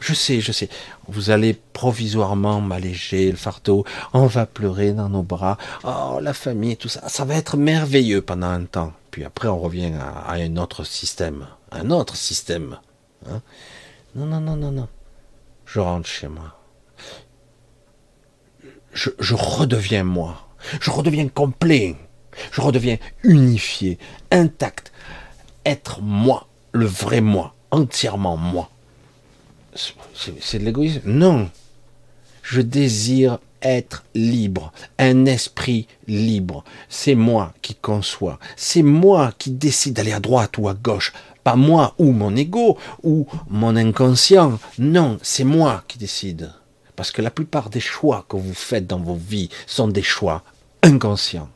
Je 0.00 0.14
sais, 0.14 0.40
je 0.40 0.52
sais. 0.52 0.68
Vous 1.08 1.30
allez 1.30 1.54
provisoirement 1.72 2.60
m'alléger 2.60 3.30
le 3.30 3.36
fardeau. 3.36 3.84
On 4.12 4.26
va 4.26 4.46
pleurer 4.46 4.92
dans 4.92 5.08
nos 5.08 5.22
bras. 5.22 5.58
Oh, 5.84 6.18
la 6.20 6.34
famille, 6.34 6.76
tout 6.76 6.88
ça. 6.88 7.08
Ça 7.08 7.24
va 7.24 7.34
être 7.34 7.56
merveilleux 7.56 8.22
pendant 8.22 8.48
un 8.48 8.64
temps. 8.64 8.92
Puis 9.10 9.24
après, 9.24 9.48
on 9.48 9.58
revient 9.58 9.92
à, 9.98 10.32
un 10.32 10.56
autre 10.56 10.84
système. 10.84 11.46
Un 11.70 11.90
autre 11.90 12.16
système. 12.16 12.78
Hein. 13.28 13.40
non, 14.14 14.26
non, 14.26 14.40
non, 14.40 14.56
non, 14.56 14.72
non 14.72 14.88
je 15.72 15.80
rentre 15.80 16.06
chez 16.06 16.28
moi. 16.28 16.54
Je, 18.92 19.34
redeviens 19.34 20.04
moi. 20.04 20.48
Je 20.80 20.90
redeviens 20.90 21.28
complet. 21.28 21.96
Je 22.50 22.60
redeviens 22.60 22.98
unifié, 23.22 23.98
intact. 24.30 24.92
Être 25.64 26.00
moi, 26.00 26.48
le 26.72 26.86
vrai 26.86 27.20
moi, 27.20 27.54
entièrement 27.70 28.36
moi. 28.36 28.70
C'est 30.44 30.58
de 30.58 30.64
l'égoïsme? 30.64 31.02
Non. 31.04 31.50
Je 32.42 32.60
désire 32.60 33.38
être 33.62 34.04
libre, 34.14 34.72
un 34.98 35.24
esprit 35.26 35.86
libre. 36.08 36.64
C'est 36.88 37.14
moi 37.14 37.54
qui 37.62 37.74
conçois, 37.74 38.38
c'est 38.56 38.82
moi 38.82 39.32
qui 39.38 39.50
décide 39.50 39.94
d'aller 39.94 40.12
à 40.12 40.20
droite 40.20 40.58
ou 40.58 40.68
à 40.68 40.74
gauche, 40.74 41.12
pas 41.44 41.56
moi 41.56 41.94
ou 41.98 42.12
mon 42.12 42.34
ego 42.36 42.76
ou 43.02 43.26
mon 43.48 43.76
inconscient. 43.76 44.58
Non, 44.78 45.18
c'est 45.22 45.44
moi 45.44 45.84
qui 45.88 45.98
décide. 45.98 46.52
Parce 46.96 47.10
que 47.10 47.22
la 47.22 47.30
plupart 47.30 47.70
des 47.70 47.80
choix 47.80 48.26
que 48.28 48.36
vous 48.36 48.54
faites 48.54 48.86
dans 48.86 49.00
vos 49.00 49.14
vies 49.16 49.48
sont 49.66 49.88
des 49.88 50.02
choix 50.02 50.42
inconscients. 50.82 51.48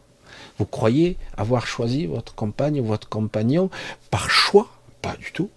Vous 0.58 0.66
croyez 0.66 1.16
avoir 1.36 1.66
choisi 1.66 2.06
votre 2.06 2.34
compagne 2.34 2.80
ou 2.80 2.84
votre 2.84 3.08
compagnon 3.08 3.70
par 4.10 4.30
choix? 4.30 4.68
Pas 5.02 5.16
du 5.16 5.32
tout. 5.32 5.50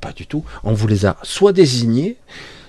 Pas 0.00 0.12
du 0.12 0.26
tout. 0.26 0.44
On 0.62 0.72
vous 0.72 0.86
les 0.86 1.06
a 1.06 1.16
soit 1.22 1.52
désignés, 1.52 2.16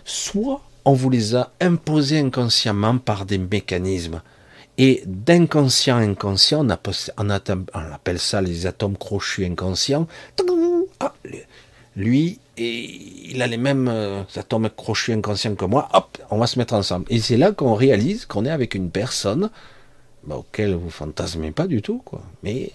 soit 0.05 0.61
on 0.85 0.93
vous 0.93 1.09
les 1.09 1.35
a 1.35 1.51
imposés 1.59 2.19
inconsciemment 2.19 2.97
par 2.97 3.25
des 3.25 3.37
mécanismes. 3.37 4.21
Et 4.79 5.03
d'inconscient 5.05 5.97
inconscient, 5.97 6.65
on, 7.17 7.29
appelle 7.29 8.19
ça 8.19 8.41
les 8.41 8.67
atomes 8.67 8.95
crochus 8.95 9.45
inconscients. 9.45 10.07
Ah, 10.99 11.13
lui, 11.95 12.39
il 12.57 13.41
a 13.41 13.47
les 13.47 13.57
mêmes 13.57 13.87
euh, 13.87 14.23
atomes 14.35 14.69
crochus 14.69 15.13
inconscients 15.13 15.55
que 15.55 15.65
moi. 15.65 15.89
Hop, 15.93 16.17
on 16.29 16.37
va 16.37 16.47
se 16.47 16.59
mettre 16.59 16.75
ensemble. 16.75 17.05
Et 17.09 17.19
c'est 17.19 17.37
là 17.37 17.51
qu'on 17.51 17.73
réalise 17.73 18.25
qu'on 18.25 18.45
est 18.45 18.51
avec 18.51 18.75
une 18.75 18.91
personne 18.91 19.49
bah, 20.27 20.35
auquel 20.35 20.75
vous 20.75 20.89
fantasmez 20.89 21.51
pas 21.51 21.67
du 21.67 21.81
tout. 21.81 22.03
Mais, 22.43 22.71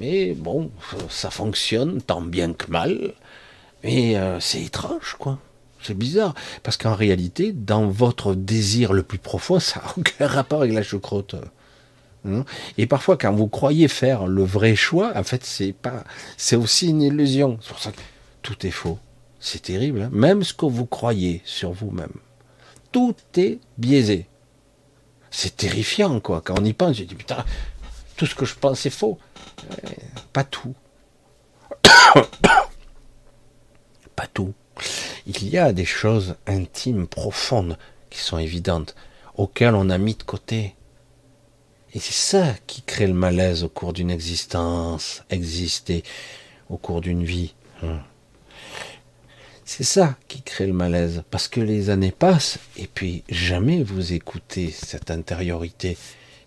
mais 0.00 0.32
bon, 0.32 0.70
ça 1.08 1.30
fonctionne 1.30 2.00
tant 2.00 2.22
bien 2.22 2.52
que 2.52 2.70
mal. 2.70 3.12
Mais 3.84 4.16
euh, 4.16 4.40
c'est 4.40 4.62
étrange, 4.62 5.16
quoi. 5.18 5.38
C'est 5.82 5.96
bizarre, 5.96 6.34
parce 6.62 6.76
qu'en 6.76 6.94
réalité, 6.94 7.52
dans 7.52 7.88
votre 7.88 8.34
désir 8.34 8.92
le 8.92 9.02
plus 9.02 9.18
profond, 9.18 9.58
ça 9.58 9.80
n'a 9.80 9.92
aucun 9.96 10.26
rapport 10.26 10.60
avec 10.60 10.74
la 10.74 10.82
choucroute. 10.82 11.36
Hein? 12.28 12.44
Et 12.76 12.86
parfois, 12.86 13.16
quand 13.16 13.32
vous 13.32 13.48
croyez 13.48 13.88
faire 13.88 14.26
le 14.26 14.44
vrai 14.44 14.76
choix, 14.76 15.12
en 15.16 15.22
fait, 15.22 15.44
c'est 15.44 15.72
pas, 15.72 16.04
c'est 16.36 16.56
aussi 16.56 16.88
une 16.88 17.02
illusion. 17.02 17.58
C'est 17.78 17.94
tout 18.42 18.66
est 18.66 18.70
faux. 18.70 18.98
C'est 19.38 19.62
terrible. 19.62 20.02
Hein. 20.02 20.10
même 20.12 20.42
ce 20.42 20.52
que 20.52 20.66
vous 20.66 20.84
croyez 20.84 21.40
sur 21.46 21.72
vous-même, 21.72 22.12
tout 22.92 23.14
est 23.36 23.58
biaisé. 23.78 24.26
C'est 25.30 25.56
terrifiant, 25.56 26.20
quoi. 26.20 26.42
Quand 26.44 26.58
on 26.60 26.64
y 26.64 26.72
pense, 26.72 26.96
je 26.96 27.04
dis 27.04 27.14
putain, 27.14 27.44
tout 28.16 28.26
ce 28.26 28.34
que 28.34 28.44
je 28.44 28.54
pense 28.54 28.84
est 28.86 28.90
faux. 28.90 29.18
pas 30.32 30.44
tout. 30.44 30.74
pas 34.16 34.26
tout. 34.32 34.52
Il 35.26 35.48
y 35.48 35.58
a 35.58 35.72
des 35.72 35.84
choses 35.84 36.36
intimes, 36.46 37.06
profondes, 37.06 37.78
qui 38.10 38.18
sont 38.18 38.38
évidentes, 38.38 38.94
auxquelles 39.36 39.74
on 39.74 39.90
a 39.90 39.98
mis 39.98 40.14
de 40.14 40.22
côté. 40.22 40.74
Et 41.94 42.00
c'est 42.00 42.12
ça 42.12 42.54
qui 42.66 42.82
crée 42.82 43.06
le 43.06 43.14
malaise 43.14 43.64
au 43.64 43.68
cours 43.68 43.92
d'une 43.92 44.10
existence, 44.10 45.22
exister 45.30 46.04
au 46.68 46.76
cours 46.76 47.00
d'une 47.00 47.24
vie. 47.24 47.54
C'est 49.72 49.84
ça 49.84 50.16
qui 50.26 50.42
crée 50.42 50.66
le 50.66 50.72
malaise, 50.72 51.22
parce 51.30 51.46
que 51.46 51.60
les 51.60 51.90
années 51.90 52.10
passent, 52.10 52.58
et 52.76 52.88
puis 52.88 53.22
jamais 53.28 53.84
vous 53.84 54.12
écoutez 54.12 54.72
cette 54.72 55.12
intériorité 55.12 55.96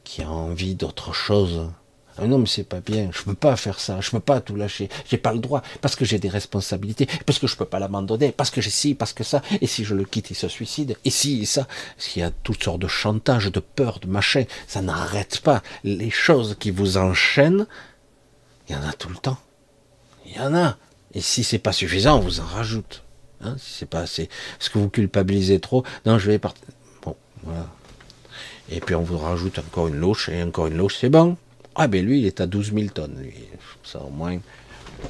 qui 0.04 0.24
a 0.24 0.30
envie 0.30 0.76
d'autre 0.76 1.14
chose. 1.14 1.72
Ah 2.18 2.28
non, 2.28 2.38
mais 2.38 2.48
c'est 2.48 2.66
pas 2.66 2.82
bien, 2.82 3.12
je 3.14 3.24
peux 3.24 3.34
pas 3.34 3.56
faire 3.56 3.80
ça, 3.80 4.02
je 4.02 4.12
peux 4.12 4.20
pas 4.20 4.42
tout 4.42 4.58
lâcher, 4.58 4.90
j'ai 5.10 5.18
pas 5.18 5.32
le 5.32 5.40
droit, 5.40 5.64
parce 5.80 5.96
que 5.96 6.04
j'ai 6.04 6.20
des 6.20 6.28
responsabilités, 6.28 7.08
parce 7.26 7.40
que 7.40 7.48
je 7.48 7.56
peux 7.56 7.64
pas 7.64 7.80
l'abandonner, 7.80 8.34
parce 8.34 8.52
que 8.52 8.60
j'ai 8.60 8.70
ci, 8.70 8.94
parce 8.94 9.14
que 9.14 9.24
ça, 9.24 9.42
et 9.62 9.68
si 9.68 9.86
je 9.86 9.96
le 9.96 10.04
quitte, 10.04 10.30
il 10.30 10.36
se 10.36 10.50
suicide, 10.50 10.98
et 11.06 11.10
si, 11.10 11.44
et 11.44 11.46
ça. 11.46 11.66
Parce 11.96 12.10
qu'il 12.10 12.24
y 12.24 12.26
a 12.26 12.32
toutes 12.44 12.62
sortes 12.62 12.82
de 12.82 12.90
chantages, 12.90 13.50
de 13.50 13.62
peur, 13.62 14.00
de 14.02 14.08
machin, 14.08 14.44
ça 14.68 14.82
n'arrête 14.82 15.40
pas. 15.40 15.64
Les 15.86 16.10
choses 16.10 16.58
qui 16.60 16.72
vous 16.72 16.98
enchaînent, 16.98 17.68
il 18.68 18.76
y 18.76 18.78
en 18.78 18.84
a 18.84 18.92
tout 18.92 19.08
le 19.08 19.16
temps. 19.16 19.40
Il 20.26 20.36
y 20.36 20.40
en 20.42 20.54
a. 20.54 20.78
Et 21.14 21.22
si 21.22 21.46
c'est 21.46 21.58
pas 21.58 21.72
suffisant, 21.72 22.18
on 22.18 22.22
vous 22.22 22.42
en 22.42 22.46
rajoute. 22.46 23.02
Hein, 23.44 23.56
si 23.58 23.80
c'est 23.80 23.90
pas 23.90 24.00
assez. 24.00 24.24
Est-ce 24.24 24.70
que 24.70 24.78
vous 24.78 24.90
culpabilisez 24.90 25.60
trop 25.60 25.84
Non, 26.06 26.18
je 26.18 26.32
vais 26.32 26.40
partir. 26.40 26.68
Bon, 27.02 27.16
voilà. 27.44 27.68
Et 28.70 28.80
puis 28.80 28.96
on 28.96 29.04
vous 29.04 29.18
rajoute 29.18 29.60
encore 29.60 29.88
une 29.88 29.98
louche 29.98 30.30
et 30.30 30.42
encore 30.42 30.68
une 30.68 30.78
louche, 30.78 30.98
c'est 31.00 31.10
bon. 31.10 31.38
Ah 31.76 31.88
ben 31.88 32.06
lui, 32.06 32.20
il 32.20 32.26
est 32.26 32.40
à 32.40 32.48
12 32.48 32.74
000 32.74 32.88
tonnes, 32.94 33.18
lui. 33.20 33.34
Ça 33.84 34.00
au 34.00 34.10
moins. 34.10 34.38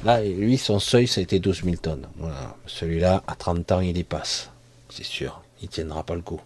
Là, 0.04 0.22
lui, 0.22 0.58
son 0.58 0.80
seuil, 0.80 1.06
ça 1.06 1.20
a 1.20 1.22
été 1.22 1.38
12 1.38 1.62
000 1.62 1.76
tonnes. 1.76 2.06
Voilà. 2.16 2.56
Celui-là, 2.66 3.22
à 3.26 3.34
30 3.36 3.72
ans, 3.72 3.80
il 3.80 3.96
y 3.96 4.04
passe. 4.04 4.50
C'est 4.88 5.04
sûr. 5.04 5.40
Il 5.62 5.68
tiendra 5.68 6.02
pas 6.02 6.14
le 6.14 6.22
coup. 6.22 6.40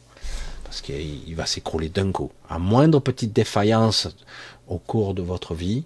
Parce 0.65 0.83
qu'il 0.83 1.35
va 1.35 1.47
s'écrouler 1.47 1.89
d'un 1.89 2.13
coup. 2.13 2.31
À 2.49 2.59
moindre 2.59 3.01
petite 3.01 3.33
défaillance 3.33 4.09
au 4.69 4.79
cours 4.79 5.15
de 5.15 5.23
votre 5.23 5.55
vie, 5.55 5.85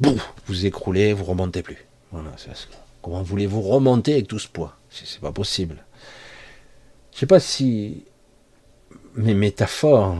vous 0.00 0.66
écroulez, 0.66 1.12
vous 1.12 1.24
remontez 1.24 1.62
plus. 1.62 1.86
Voilà, 2.12 2.30
Voulez-vous 3.08 3.62
remonter 3.62 4.14
avec 4.14 4.28
tout 4.28 4.38
ce 4.38 4.48
poids? 4.48 4.76
C'est 4.90 5.20
pas 5.20 5.32
possible. 5.32 5.84
Je 7.12 7.18
sais 7.18 7.26
pas 7.26 7.40
si 7.40 8.04
mes 9.14 9.34
métaphores, 9.34 10.16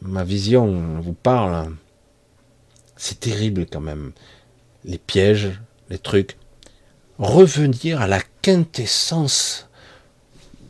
ma 0.00 0.24
vision 0.24 1.00
vous 1.00 1.12
parlent 1.14 1.72
c'est 3.02 3.18
terrible 3.18 3.66
quand 3.66 3.80
même. 3.80 4.12
Les 4.84 4.96
pièges, 4.96 5.60
les 5.90 5.98
trucs. 5.98 6.36
Revenir 7.18 8.00
à 8.00 8.06
la 8.06 8.20
quintessence 8.42 9.68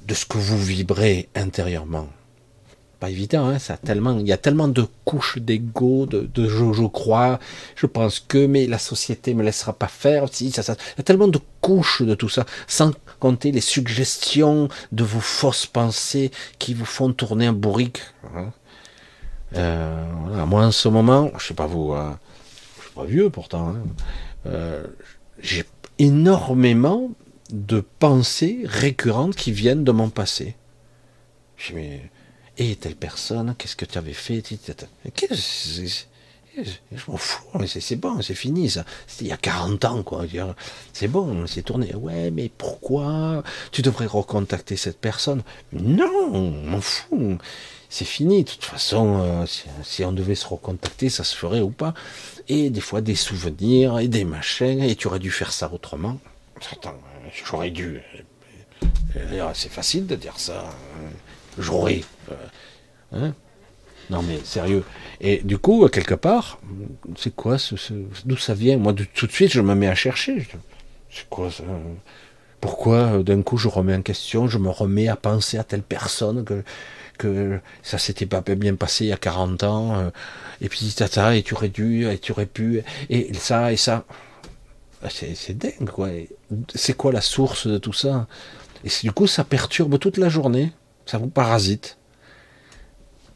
de 0.07 0.15
ce 0.15 0.25
que 0.25 0.39
vous 0.39 0.57
vibrez 0.57 1.29
intérieurement. 1.35 2.09
Pas 3.03 3.11
évident, 3.11 3.49
hein, 3.49 3.59
ça 3.59 3.77
tellement, 3.77 4.17
il 4.21 4.29
y 4.29 4.33
a 4.33 4.37
tellement 4.37 4.69
de 4.69 4.87
couches 5.05 5.39
d'ego, 5.39 6.07
de, 6.07 6.47
je, 6.47 6.87
crois, 6.87 7.41
je 7.75 7.87
pense 7.87 8.21
que, 8.21 8.47
mais 8.47 8.69
la 8.69 8.79
société 8.79 9.35
me 9.35 9.43
laissera 9.43 9.73
pas 9.73 9.89
faire. 9.89 10.29
Si, 10.31 10.53
ça, 10.53 10.63
ça, 10.63 10.77
il 10.95 10.99
y 10.99 11.01
a 11.01 11.03
tellement 11.03 11.27
de 11.27 11.41
couches 11.61 12.03
de 12.03 12.15
tout 12.15 12.29
ça, 12.29 12.47
sans 12.69 12.93
compter 13.19 13.51
les 13.51 13.61
suggestions 13.61 14.69
de 14.93 15.03
vos 15.03 15.19
fausses 15.19 15.67
pensées 15.67 16.31
qui 16.61 16.75
vous 16.75 16.85
font 16.85 17.13
tourner 17.13 17.47
un 17.47 17.53
bourrique. 17.53 18.03
Hein. 18.37 18.53
Euh, 19.57 20.47
Moi, 20.47 20.65
en 20.65 20.71
ce 20.71 20.87
moment, 20.87 21.33
je 21.39 21.49
sais 21.49 21.55
pas 21.55 21.67
vous, 21.67 21.95
hein, 21.95 22.21
je 22.77 22.83
suis 22.85 22.95
pas 22.95 23.05
vieux 23.05 23.31
pourtant, 23.31 23.71
hein, 23.71 23.83
euh, 24.47 24.87
j'ai 25.41 25.65
énormément 25.99 27.11
de 27.51 27.83
pensées 27.99 28.61
récurrentes 28.65 29.35
qui 29.35 29.51
viennent 29.51 29.83
de 29.83 29.91
mon 29.91 30.09
passé. 30.09 30.55
Je 31.57 31.75
me 31.75 31.99
et 32.59 32.77
telle 32.77 32.97
personne, 32.97 33.55
qu'est-ce 33.57 33.77
que 33.77 33.85
tu 33.85 33.99
avais 33.99 34.13
fait? 34.13 34.43
Je 36.55 37.01
m'en 37.09 37.17
fous, 37.17 37.59
mais 37.59 37.67
c'est 37.67 37.97
bon, 37.97 38.21
c'est 38.21 38.35
fini 38.35 38.69
ça. 38.69 38.85
C'était 39.07 39.25
il 39.25 39.29
y 39.29 39.33
a 39.33 39.39
40 39.39 39.85
ans, 39.87 40.03
quoi. 40.03 40.27
C'est 40.93 41.09
bon, 41.09 41.47
c'est 41.47 41.63
tourné. 41.63 41.95
Ouais, 41.95 42.31
mais 42.31 42.51
pourquoi 42.51 43.43
Tu 43.71 43.81
devrais 43.81 44.05
recontacter 44.07 44.77
cette 44.77 44.99
personne? 44.99 45.43
Non, 45.73 46.51
m'en 46.51 46.81
fous 46.81 47.39
c'est 47.93 48.07
fini. 48.07 48.43
De 48.43 48.51
toute 48.51 48.65
façon, 48.65 49.21
euh, 49.21 49.45
si, 49.83 50.03
on 50.03 50.13
devait 50.13 50.35
se 50.35 50.47
recontacter, 50.47 51.11
ça 51.11 51.25
se 51.25 51.37
ferait 51.37 51.61
ou 51.61 51.71
pas. 51.71 51.93
Et 52.49 52.71
des 52.71 52.81
fois, 52.81 53.03
des 53.03 53.15
souvenirs 53.15 53.99
et 53.99 54.09
des 54.09 54.25
machins, 54.25 54.83
et 54.83 54.97
tu 54.97 55.09
aurais 55.09 55.19
dû 55.19 55.31
faire 55.31 55.53
ça 55.53 55.71
autrement. 55.73 56.19
Attends, 56.73 56.99
j'aurais 57.45 57.71
dû. 57.71 58.01
C'est 59.55 59.71
facile 59.71 60.07
de 60.07 60.17
dire 60.17 60.39
ça. 60.39 60.65
J'aurais. 61.59 62.01
Euh, 63.15 63.27
hein? 63.27 63.35
Non 64.11 64.23
mais 64.23 64.39
sérieux. 64.45 64.85
Et 65.21 65.39
du 65.45 65.59
coup, 65.59 65.87
quelque 65.89 66.15
part, 66.15 66.59
c'est 67.17 67.35
quoi 67.35 67.59
ce, 67.59 67.77
D'où 68.25 68.37
ça 68.37 68.55
vient? 68.55 68.77
Moi, 68.77 68.95
tout 69.15 69.27
de 69.27 69.33
suite, 69.33 69.53
je 69.53 69.61
me 69.61 69.75
mets 69.75 69.89
à 69.89 69.95
chercher. 69.95 70.47
C'est 71.11 71.29
quoi 71.29 71.51
ça? 71.51 71.65
Pourquoi 72.61 72.97
euh, 72.97 73.23
d'un 73.23 73.43
coup 73.43 73.57
je 73.57 73.69
remets 73.69 73.95
en 73.95 74.03
question, 74.03 74.49
je 74.49 74.59
me 74.59 74.71
remets 74.71 75.09
à 75.09 75.17
penser 75.17 75.59
à 75.59 75.65
telle 75.65 75.83
personne 75.83 76.45
que 76.45 76.63
que 77.19 77.61
ça 77.83 77.99
s'était 77.99 78.27
pas 78.27 78.41
bien 78.41 78.75
passé 78.75 79.05
il 79.05 79.09
y 79.09 79.13
a 79.13 79.17
40 79.17 79.63
ans, 79.65 79.99
euh, 79.99 80.11
et 80.61 80.69
puis 80.69 80.91
ça, 80.91 81.37
et 81.37 81.43
tu 81.43 81.55
aurais 81.55 81.69
dû, 81.69 82.07
et 82.09 82.19
tu 82.19 82.33
aurais 82.33 82.47
pu, 82.47 82.83
et 83.11 83.33
ça, 83.35 83.73
et 83.73 83.77
ça. 83.77 84.05
Ah, 85.05 85.09
c'est 85.11 85.59
dingue, 85.59 85.91
quoi. 85.91 86.09
C'est 86.75 86.97
quoi 86.97 87.13
la 87.13 87.21
source 87.21 87.67
de 87.67 87.79
tout 87.79 87.93
ça? 87.93 88.27
Et 88.85 88.89
du 89.03 89.13
coup, 89.13 89.27
ça 89.27 89.45
perturbe 89.45 89.99
toute 89.99 90.17
la 90.17 90.29
journée, 90.29 90.73
ça 91.07 91.19
vous 91.19 91.29
parasite. 91.29 91.99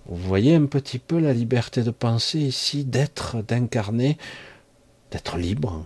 Vous 0.09 0.29
voyez 0.29 0.55
un 0.55 0.67
petit 0.67 0.99
peu 0.99 1.19
la 1.19 1.33
liberté 1.33 1.83
de 1.83 1.91
penser 1.91 2.39
ici, 2.39 2.85
d'être, 2.85 3.43
d'incarner, 3.43 4.19
d'être 5.11 5.37
libre. 5.37 5.85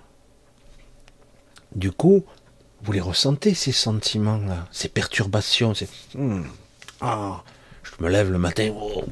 Du 1.74 1.90
coup, 1.90 2.24
vous 2.82 2.92
les 2.92 3.00
ressentez, 3.00 3.54
ces 3.54 3.72
sentiments-là, 3.72 4.68
ces 4.70 4.88
perturbations, 4.88 5.74
ces... 5.74 5.88
Hmm. 6.14 6.44
Ah, 7.00 7.42
je 7.82 7.92
me 8.04 8.10
lève 8.10 8.30
le 8.30 8.38
matin, 8.38 8.72
oh, 8.74 9.04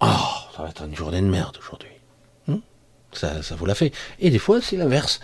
oh, 0.00 0.06
ça 0.56 0.62
va 0.62 0.68
être 0.70 0.84
une 0.84 0.96
journée 0.96 1.20
de 1.20 1.26
merde 1.26 1.58
aujourd'hui. 1.58 1.90
Hmm 2.46 2.58
ça, 3.12 3.42
ça 3.42 3.54
vous 3.54 3.66
l'a 3.66 3.74
fait. 3.74 3.92
Et 4.18 4.30
des 4.30 4.38
fois, 4.38 4.60
c'est 4.60 4.76
l'inverse. 4.76 5.20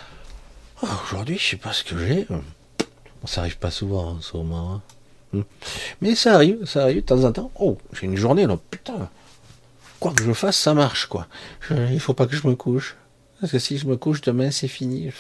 Oh, 0.82 0.86
aujourd'hui, 1.04 1.38
je 1.38 1.50
sais 1.50 1.56
pas 1.56 1.72
ce 1.72 1.84
que 1.84 1.98
j'ai. 1.98 2.26
Ça 3.24 3.40
arrive 3.40 3.58
pas 3.58 3.70
souvent 3.70 4.12
en 4.12 4.20
ce 4.20 4.36
moment. 4.36 4.74
Hein. 4.74 4.82
Hmm 5.32 5.42
Mais 6.00 6.14
ça 6.14 6.34
arrive, 6.34 6.64
ça 6.64 6.82
arrive 6.82 6.96
de 6.96 7.06
temps 7.06 7.24
en 7.24 7.32
temps. 7.32 7.50
Oh, 7.58 7.78
j'ai 7.92 8.06
une 8.06 8.16
journée, 8.16 8.46
là, 8.46 8.58
putain. 8.70 9.08
Quoi 9.98 10.12
que 10.12 10.24
je 10.24 10.32
fasse, 10.32 10.56
ça 10.56 10.74
marche, 10.74 11.06
quoi. 11.06 11.26
il 11.70 12.00
faut 12.00 12.14
pas 12.14 12.26
que 12.26 12.34
je 12.36 12.46
me 12.46 12.54
couche. 12.54 12.96
Parce 13.40 13.52
que 13.52 13.58
si 13.58 13.78
je 13.78 13.86
me 13.86 13.96
couche 13.96 14.20
demain, 14.20 14.50
c'est 14.50 14.68
fini. 14.68 15.10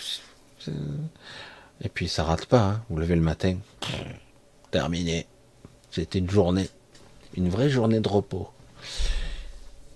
Et 1.82 1.88
puis 1.88 2.08
ça 2.08 2.24
rate 2.24 2.46
pas, 2.46 2.62
hein. 2.62 2.82
vous 2.90 2.98
levez 2.98 3.14
le 3.14 3.20
matin. 3.22 3.56
Terminé. 4.70 5.26
C'était 5.90 6.18
une 6.18 6.30
journée 6.30 6.68
une 7.36 7.48
vraie 7.48 7.70
journée 7.70 8.00
de 8.00 8.08
repos. 8.08 8.50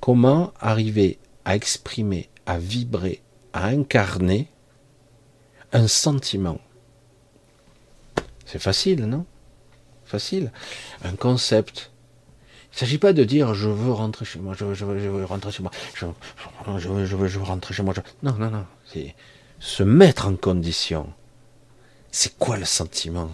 Comment 0.01 0.53
arriver 0.61 1.19
à 1.45 1.57
exprimer, 1.57 2.29
à 2.47 2.59
vibrer, 2.59 3.23
à 3.53 3.67
incarner 3.67 4.49
un 5.73 5.89
sentiment? 5.89 6.61
C'est 8.47 8.61
facile, 8.61 9.07
non? 9.07 9.25
Facile. 10.05 10.53
Un 11.05 11.17
concept. 11.17 11.91
Il 12.73 12.77
ne 12.77 12.79
s'agit 12.81 12.99
pas 12.99 13.13
de 13.13 13.25
dire 13.25 13.55
je 13.55 13.69
veux 13.69 13.93
rentrer 13.93 14.25
chez 14.25 14.39
moi, 14.39 14.55
je 14.59 14.65
veux, 14.65 14.75
je 14.75 14.85
veux, 14.85 15.25
rentrer 15.25 15.53
chez 15.53 15.63
moi, 15.63 15.71
je, 15.95 16.07
je, 16.79 16.89
veux, 16.89 17.07
je, 17.07 17.17
veux, 17.17 17.29
je 17.29 17.39
veux 17.39 17.45
rentrer 17.45 17.73
chez 17.73 17.83
moi. 17.83 17.95
Non, 18.23 18.33
non, 18.33 18.51
non. 18.51 18.67
C'est 18.85 19.15
se 19.61 19.83
mettre 19.83 20.27
en 20.27 20.35
condition. 20.37 21.13
C'est 22.11 22.37
quoi 22.39 22.57
le 22.57 22.65
sentiment 22.65 23.31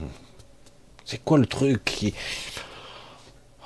C'est 1.04 1.22
quoi 1.24 1.38
le 1.38 1.46
truc 1.46 1.84
qui, 1.84 2.14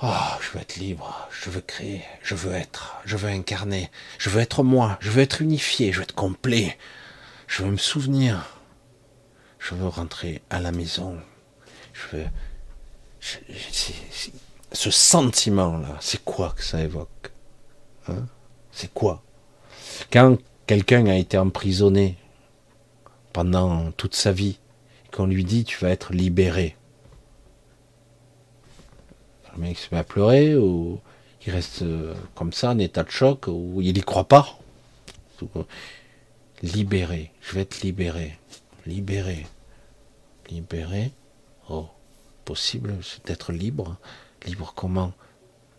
Oh, 0.02 0.08
je 0.40 0.50
veux 0.50 0.60
être 0.60 0.76
libre, 0.76 1.28
je 1.30 1.48
veux 1.48 1.60
créer, 1.60 2.02
je 2.22 2.34
veux 2.34 2.52
être, 2.52 2.96
je 3.06 3.16
veux 3.16 3.30
incarner, 3.30 3.90
je 4.18 4.28
veux 4.28 4.42
être 4.42 4.62
moi, 4.62 4.98
je 5.00 5.08
veux 5.08 5.22
être 5.22 5.40
unifié, 5.40 5.92
je 5.92 5.98
veux 5.98 6.02
être 6.02 6.14
complet, 6.14 6.76
je 7.46 7.62
veux 7.62 7.70
me 7.70 7.78
souvenir, 7.78 8.58
je 9.58 9.74
veux 9.74 9.86
rentrer 9.86 10.42
à 10.50 10.60
la 10.60 10.72
maison, 10.72 11.18
je 11.94 12.16
veux. 12.16 12.26
Ce 14.72 14.90
sentiment-là, 14.90 15.96
c'est 16.00 16.22
quoi 16.24 16.54
que 16.56 16.62
ça 16.62 16.82
évoque 16.82 17.32
hein? 18.08 18.26
C'est 18.72 18.92
quoi? 18.92 19.22
Quand 20.12 20.36
quelqu'un 20.66 21.06
a 21.06 21.16
été 21.16 21.38
emprisonné 21.38 22.16
pendant 23.32 23.92
toute 23.92 24.14
sa 24.14 24.32
vie, 24.32 24.58
qu'on 25.12 25.26
lui 25.26 25.44
dit 25.44 25.64
tu 25.64 25.78
vas 25.78 25.90
être 25.90 26.12
libéré, 26.12 26.76
le 29.54 29.62
mec 29.62 29.78
se 29.78 29.94
met 29.94 30.00
à 30.00 30.04
pleurer 30.04 30.56
ou 30.56 31.00
il 31.46 31.52
reste 31.52 31.82
euh, 31.82 32.14
comme 32.34 32.52
ça, 32.52 32.70
en 32.70 32.78
état 32.78 33.04
de 33.04 33.10
choc, 33.10 33.46
où 33.48 33.80
il 33.80 33.94
n'y 33.94 34.00
croit 34.00 34.28
pas. 34.28 34.58
Libéré, 36.62 37.32
je 37.42 37.54
vais 37.54 37.60
être 37.62 37.82
libéré, 37.82 38.38
libéré, 38.86 39.46
libéré. 40.48 41.12
Oh, 41.68 41.88
possible 42.44 42.94
d'être 43.24 43.52
libre. 43.52 43.96
Libre 44.46 44.72
comment? 44.74 45.12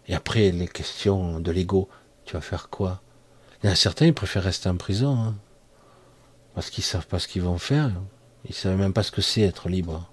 Et 0.08 0.16
après, 0.16 0.52
les 0.52 0.68
questions 0.68 1.40
de 1.40 1.52
l'ego, 1.52 1.90
tu 2.26 2.34
vas 2.34 2.42
faire 2.42 2.70
quoi? 2.70 3.02
Il 3.62 3.68
y 3.68 3.70
en 3.70 3.74
a 3.74 3.76
certains, 3.76 4.06
ils 4.06 4.14
préfèrent 4.14 4.44
rester 4.44 4.70
en 4.70 4.78
prison, 4.78 5.18
hein, 5.18 5.36
parce 6.54 6.70
qu'ils 6.70 6.84
savent 6.84 7.08
pas 7.08 7.20
ce 7.20 7.28
qu'ils 7.28 7.42
vont 7.42 7.58
faire. 7.58 7.92
Ils 8.48 8.54
savent 8.54 8.78
même 8.78 8.94
pas 8.94 9.04
ce 9.04 9.12
que 9.12 9.22
c'est 9.22 9.42
être 9.42 9.70
libre. 9.70 10.10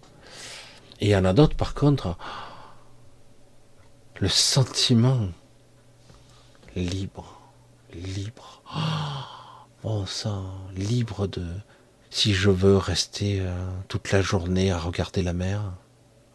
Et 1.01 1.07
il 1.07 1.11
y 1.11 1.17
en 1.17 1.25
a 1.25 1.33
d'autres, 1.33 1.57
par 1.57 1.75
contre, 1.75 2.17
le 4.21 4.29
sentiment 4.29 5.29
libre, 6.77 7.41
libre. 7.93 8.63
Oh, 9.85 10.05
ça, 10.07 10.41
libre 10.77 11.27
de. 11.27 11.45
Si 12.11 12.35
je 12.35 12.51
veux 12.51 12.77
rester 12.77 13.41
euh, 13.41 13.69
toute 13.89 14.13
la 14.13 14.23
journée 14.23 14.71
à 14.71 14.79
regarder 14.79 15.23
la 15.23 15.33
mer, 15.33 15.73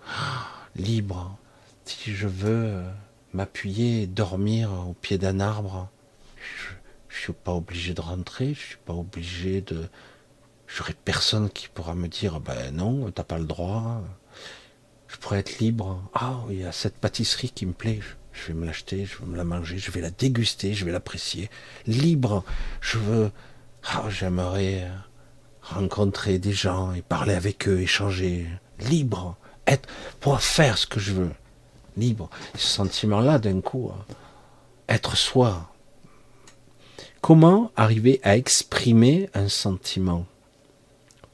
libre. 0.76 1.38
Si 1.86 2.14
je 2.14 2.28
veux 2.28 2.84
m'appuyer, 3.34 4.08
dormir 4.08 4.72
au 4.90 4.94
pied 4.94 5.18
d'un 5.18 5.40
arbre, 5.40 5.90
je, 6.38 6.74
je 7.08 7.22
suis 7.22 7.34
pas 7.34 7.54
obligé 7.54 7.94
de 7.94 8.02
rentrer, 8.02 8.54
je 8.54 8.60
suis 8.60 8.78
pas 8.86 8.94
obligé 8.94 9.62
de. 9.62 9.90
J'aurai 10.68 10.94
personne 10.94 11.50
qui 11.50 11.70
pourra 11.70 11.96
me 11.96 12.08
dire 12.08 12.40
ben 12.42 12.76
non, 12.76 13.10
t'as 13.12 13.24
pas 13.24 13.38
le 13.38 13.46
droit. 13.46 14.02
Je 15.08 15.16
pourrais 15.18 15.40
être 15.40 15.60
libre. 15.60 16.02
Ah, 16.14 16.44
il 16.50 16.60
y 16.60 16.66
a 16.66 16.72
cette 16.72 16.98
pâtisserie 16.98 17.50
qui 17.50 17.66
me 17.66 17.74
plaît. 17.74 18.02
Je 18.34 18.48
vais 18.48 18.54
me 18.54 18.66
l'acheter, 18.66 19.06
je 19.06 19.18
vais 19.18 19.26
me 19.26 19.38
la 19.38 19.44
manger, 19.44 19.78
je 19.78 19.90
vais 19.90 20.02
la 20.02 20.12
déguster, 20.12 20.74
je 20.74 20.86
vais 20.86 20.92
l'apprécier. 20.92 21.50
Libre. 21.88 22.44
Je 22.82 22.98
veux. 22.98 23.32
Ah, 23.84 24.06
j'aimerais 24.10 24.88
rencontrer 25.62 26.40
des 26.40 26.52
gens 26.52 26.94
et 26.94 27.02
parler 27.02 27.34
avec 27.34 27.68
eux, 27.68 27.80
échanger. 27.80 28.48
Libre. 28.80 29.38
Être, 29.68 29.88
faire 30.40 30.78
ce 30.78 30.88
que 30.88 31.00
je 31.00 31.14
veux. 31.14 31.32
Libre. 31.96 32.30
ce 32.56 32.68
sentiment-là, 32.68 33.40
d'un 33.40 33.62
coup, 33.62 33.92
hein. 33.94 34.06
être 34.88 35.18
soi. 35.18 35.70
Comment 37.22 37.72
arriver 37.76 38.20
à 38.24 38.38
exprimer 38.38 39.30
un 39.34 39.50
sentiment? 39.50 40.26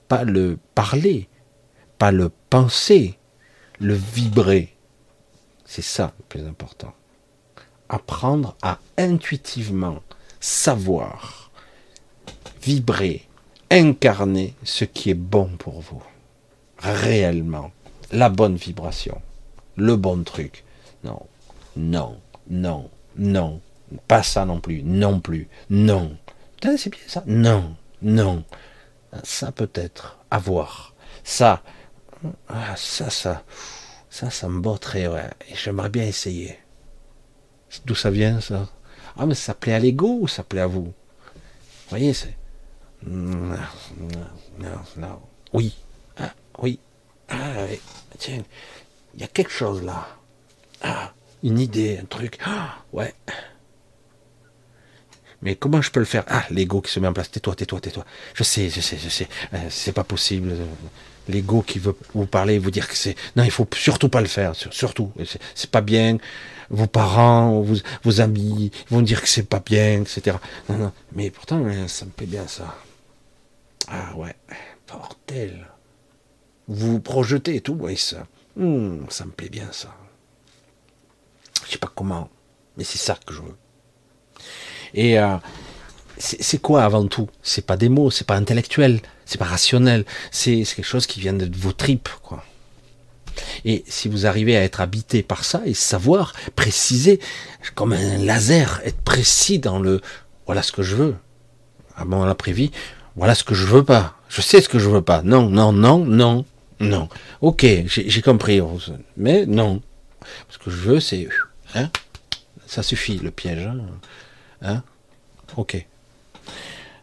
Pas 0.07 0.23
le 0.23 0.57
parler, 0.73 1.27
pas 1.97 2.11
le 2.11 2.31
penser, 2.49 3.17
le 3.79 3.93
vibrer. 3.93 4.75
C'est 5.65 5.83
ça 5.83 6.13
le 6.17 6.25
plus 6.25 6.47
important. 6.47 6.93
Apprendre 7.89 8.55
à 8.61 8.79
intuitivement 8.97 10.01
savoir, 10.39 11.51
vibrer, 12.61 13.27
incarner 13.69 14.55
ce 14.63 14.85
qui 14.85 15.09
est 15.09 15.15
bon 15.15 15.49
pour 15.57 15.81
vous. 15.81 16.03
Réellement. 16.79 17.71
La 18.13 18.29
bonne 18.29 18.55
vibration. 18.55 19.21
Le 19.75 19.95
bon 19.95 20.23
truc. 20.23 20.63
Non, 21.03 21.19
non, 21.75 22.19
non, 22.49 22.89
non. 23.17 23.59
Pas 24.07 24.23
ça 24.23 24.45
non 24.45 24.59
plus. 24.59 24.83
Non 24.83 25.19
plus. 25.19 25.47
Non. 25.69 26.15
C'est 26.61 26.89
bien 26.89 27.01
ça. 27.07 27.23
Non, 27.25 27.75
non. 28.01 28.43
Ça 29.23 29.51
peut-être. 29.51 30.17
À 30.31 30.37
voir. 30.37 30.93
Ça, 31.23 31.63
ah, 32.47 32.75
ça, 32.75 33.09
ça, 33.09 33.43
ça, 34.09 34.29
ça 34.29 34.47
me 34.47 34.61
botterait, 34.61 35.07
ouais. 35.07 35.29
Et 35.49 35.55
j'aimerais 35.55 35.89
bien 35.89 36.03
essayer. 36.03 36.59
D'où 37.85 37.95
ça 37.95 38.11
vient, 38.11 38.39
ça? 38.39 38.69
Ah, 39.17 39.25
mais 39.25 39.35
ça 39.35 39.53
plaît 39.53 39.73
à 39.73 39.79
l'ego 39.79 40.19
ou 40.21 40.27
ça 40.27 40.43
plaît 40.43 40.61
à 40.61 40.67
vous? 40.67 40.85
Vous 40.85 41.89
voyez, 41.89 42.13
c'est. 42.13 42.35
Non, 43.05 43.57
non, 44.59 44.79
non. 44.97 45.19
Oui. 45.51 45.75
Ah, 46.17 46.33
oui. 46.59 46.79
Ah, 47.29 47.65
oui. 47.69 47.79
Tiens, 48.17 48.43
il 49.15 49.21
y 49.21 49.23
a 49.23 49.27
quelque 49.27 49.51
chose 49.51 49.83
là. 49.83 50.07
Ah, 50.81 51.13
une 51.43 51.59
idée, 51.59 51.99
un 52.01 52.05
truc. 52.05 52.37
Ah, 52.45 52.77
ouais. 52.91 53.13
Mais 55.41 55.55
comment 55.55 55.81
je 55.81 55.91
peux 55.91 55.99
le 55.99 56.05
faire? 56.05 56.23
Ah, 56.27 56.45
l'ego 56.51 56.81
qui 56.81 56.91
se 56.91 56.99
met 56.99 57.07
en 57.07 57.13
place. 57.13 57.29
Tais-toi, 57.29 57.55
tais-toi, 57.55 57.81
tais-toi. 57.81 58.05
Je 58.33 58.43
sais, 58.43 58.69
je 58.69 58.79
sais, 58.79 58.97
je 58.97 59.09
sais. 59.09 59.27
Euh, 59.53 59.67
c'est 59.69 59.91
pas 59.91 60.05
possible 60.05 60.53
l'ego 61.27 61.61
qui 61.61 61.79
veut 61.79 61.95
vous 62.13 62.25
parler, 62.25 62.59
vous 62.59 62.71
dire 62.71 62.87
que 62.87 62.95
c'est 62.95 63.15
non, 63.35 63.43
il 63.43 63.51
faut 63.51 63.67
surtout 63.75 64.09
pas 64.09 64.21
le 64.21 64.27
faire, 64.27 64.53
surtout, 64.55 65.11
c'est 65.55 65.69
pas 65.69 65.81
bien. 65.81 66.17
Vos 66.69 66.87
parents, 66.87 67.61
vos, 68.03 68.21
amis 68.21 68.71
vont 68.89 69.01
dire 69.01 69.21
que 69.21 69.27
c'est 69.27 69.47
pas 69.47 69.59
bien, 69.59 70.01
etc. 70.01 70.37
Non, 70.69 70.77
non, 70.77 70.91
mais 71.11 71.29
pourtant 71.29 71.63
hein, 71.65 71.87
ça 71.87 72.05
me 72.05 72.11
plaît 72.11 72.25
bien 72.25 72.47
ça. 72.47 72.75
Ah 73.87 74.15
ouais, 74.15 74.35
bordel. 74.87 75.67
Vous 76.67 76.93
vous 76.93 76.99
projetez 76.99 77.55
et 77.55 77.61
tout, 77.61 77.77
oui 77.79 77.97
ça. 77.97 78.27
Hmm, 78.55 79.05
ça 79.09 79.25
me 79.25 79.31
plaît 79.31 79.49
bien 79.49 79.67
ça. 79.71 79.93
Je 81.65 81.71
sais 81.71 81.77
pas 81.77 81.91
comment, 81.93 82.29
mais 82.77 82.83
c'est 82.83 82.97
ça 82.97 83.17
que 83.25 83.33
je 83.33 83.41
veux. 83.41 83.57
Et 84.93 85.19
euh, 85.19 85.37
c'est 86.17 86.61
quoi 86.61 86.83
avant 86.83 87.07
tout? 87.07 87.29
C'est 87.41 87.65
pas 87.65 87.77
des 87.77 87.89
mots, 87.89 88.11
c'est 88.11 88.27
pas 88.27 88.35
intellectuel, 88.35 89.01
c'est 89.25 89.37
pas 89.37 89.45
rationnel, 89.45 90.05
c'est 90.31 90.63
quelque 90.63 90.83
chose 90.83 91.07
qui 91.07 91.19
vient 91.19 91.33
de 91.33 91.49
vos 91.57 91.71
tripes, 91.71 92.09
quoi. 92.21 92.43
Et 93.65 93.83
si 93.87 94.09
vous 94.09 94.25
arrivez 94.27 94.55
à 94.55 94.61
être 94.61 94.81
habité 94.81 95.23
par 95.23 95.43
ça 95.43 95.61
et 95.65 95.73
savoir 95.73 96.33
préciser, 96.55 97.19
comme 97.73 97.93
un 97.93 98.17
laser, 98.17 98.81
être 98.85 99.01
précis 99.01 99.57
dans 99.57 99.79
le 99.79 100.01
voilà 100.45 100.61
ce 100.61 100.71
que 100.71 100.83
je 100.83 100.95
veux. 100.95 101.15
À 101.95 102.05
mon 102.05 102.23
après-vie, 102.23 102.71
voilà 103.15 103.33
ce 103.35 103.43
que 103.43 103.55
je 103.55 103.65
veux 103.65 103.83
pas. 103.83 104.15
Je 104.29 104.41
sais 104.41 104.61
ce 104.61 104.69
que 104.69 104.79
je 104.79 104.89
veux 104.89 105.01
pas. 105.01 105.21
Non, 105.23 105.49
non, 105.49 105.71
non, 105.71 106.05
non, 106.05 106.45
non. 106.79 107.09
Ok, 107.41 107.65
j'ai 107.85 108.21
compris. 108.21 108.61
Mais 109.17 109.45
non. 109.45 109.81
Ce 110.49 110.57
que 110.57 110.71
je 110.71 110.77
veux, 110.77 110.99
c'est. 110.99 111.27
Hein 111.75 111.89
ça 112.73 112.83
suffit, 112.83 113.19
le 113.19 113.31
piège. 113.31 113.67
Hein, 113.67 113.79
hein? 114.61 114.83
Ok. 115.57 115.85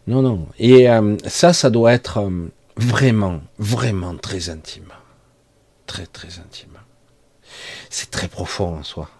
Non, 0.06 0.22
non. 0.22 0.48
Et 0.58 0.90
euh, 0.90 1.16
ça, 1.26 1.52
ça 1.52 1.70
doit 1.70 1.92
être 1.92 2.18
euh, 2.18 2.48
vraiment, 2.76 3.40
vraiment 3.58 4.16
très 4.16 4.50
intime. 4.50 4.92
Très, 5.86 6.06
très 6.06 6.40
intime. 6.40 6.78
C'est 7.88 8.10
très 8.10 8.28
profond 8.28 8.78
en 8.78 8.82
soi. 8.82 9.10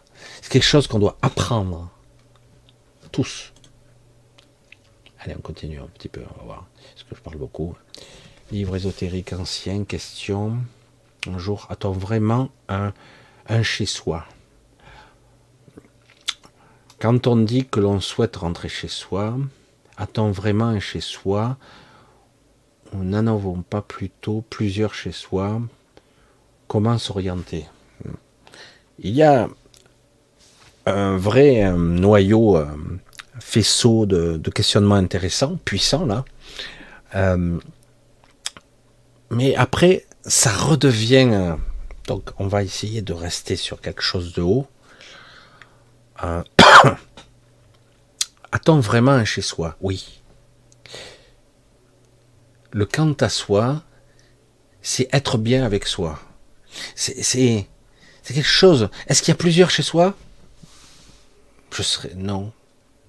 C'est 0.43 0.51
quelque 0.51 0.65
chose 0.65 0.87
qu'on 0.87 0.99
doit 0.99 1.19
apprendre. 1.23 1.91
Tous. 3.13 3.53
Allez, 5.21 5.35
on 5.37 5.41
continue 5.41 5.79
un 5.79 5.87
petit 5.87 6.09
peu, 6.09 6.23
on 6.35 6.39
va 6.39 6.45
voir. 6.45 6.67
Parce 6.95 7.05
que 7.05 7.15
je 7.15 7.21
parle 7.21 7.37
beaucoup. 7.37 7.77
Livre 8.51 8.75
ésotérique 8.75 9.33
ancien, 9.33 9.85
question. 9.85 10.57
Un 11.29 11.39
jour, 11.39 11.69
a-t-on 11.71 11.93
vraiment 11.93 12.51
un, 12.69 12.93
un 13.49 13.63
chez-soi? 13.63 14.25
Quand 16.99 17.29
on 17.29 17.37
dit 17.37 17.65
que 17.65 17.79
l'on 17.79 18.01
souhaite 18.01 18.37
rentrer 18.37 18.69
chez 18.69 18.89
soi, 18.89 19.37
a-t-on 19.97 20.33
vraiment 20.33 20.67
un 20.67 20.81
chez 20.81 21.01
soi 21.01 21.59
Ou 22.93 23.05
n'en 23.05 23.29
avons 23.29 23.63
pas 23.63 23.83
plutôt 23.83 24.45
plusieurs 24.51 24.95
chez 24.95 25.13
soi 25.13 25.63
Comment 26.67 26.99
s'orienter? 26.99 27.67
Il 28.99 29.13
y 29.13 29.23
a 29.23 29.49
un 30.87 31.17
vrai 31.17 31.73
noyau, 31.73 32.57
un 32.57 32.77
faisceau 33.39 34.07
de, 34.07 34.37
de, 34.37 34.51
questionnements 34.51 34.97
intéressants, 34.97 35.57
puissants 35.65 36.05
là. 36.05 36.25
Euh, 37.15 37.59
mais 39.31 39.55
après, 39.55 40.07
ça 40.23 40.53
redevient. 40.53 41.57
Donc, 42.07 42.31
on 42.39 42.49
va 42.49 42.63
essayer 42.63 43.03
de 43.03 43.13
rester 43.13 43.57
sur 43.57 43.81
quelque 43.81 44.03
chose 44.03 44.33
de 44.33 44.43
haut. 44.43 44.67
Euh, 46.23 46.43
a-t-on 48.53 48.81
vraiment 48.81 49.13
un 49.13 49.25
chez 49.25 49.43
soi 49.43 49.77
Oui. 49.81 50.21
Le 52.73 52.85
quant 52.87 53.13
à 53.21 53.29
soi, 53.29 53.83
c'est 54.83 55.09
être 55.13 55.39
bien 55.39 55.65
avec 55.65 55.87
soi. 55.87 56.19
C'est 56.95 57.67
quelque 58.25 58.43
chose. 58.43 58.89
Est-ce 59.07 59.23
qu'il 59.23 59.33
y 59.33 59.35
a 59.35 59.39
plusieurs 59.39 59.71
chez 59.71 59.83
soi? 59.83 60.15
Je 61.73 61.83
serais 61.83 62.13
non. 62.17 62.53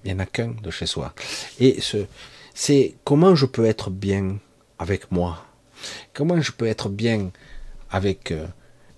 Il 0.04 0.12
n'y 0.12 0.20
en 0.20 0.22
a 0.22 0.26
qu'un 0.26 0.54
de 0.62 0.70
chez 0.70 0.86
soi. 0.86 1.14
Et 1.58 1.80
ce, 1.80 2.06
c'est 2.54 2.96
comment 3.04 3.34
je 3.34 3.46
peux 3.46 3.66
être 3.66 3.90
bien 3.90 4.38
avec 4.78 5.10
moi? 5.12 5.44
Comment 6.12 6.40
je 6.40 6.52
peux 6.52 6.66
être 6.66 6.88
bien 6.88 7.30
avec 7.90 8.30
euh, 8.32 8.46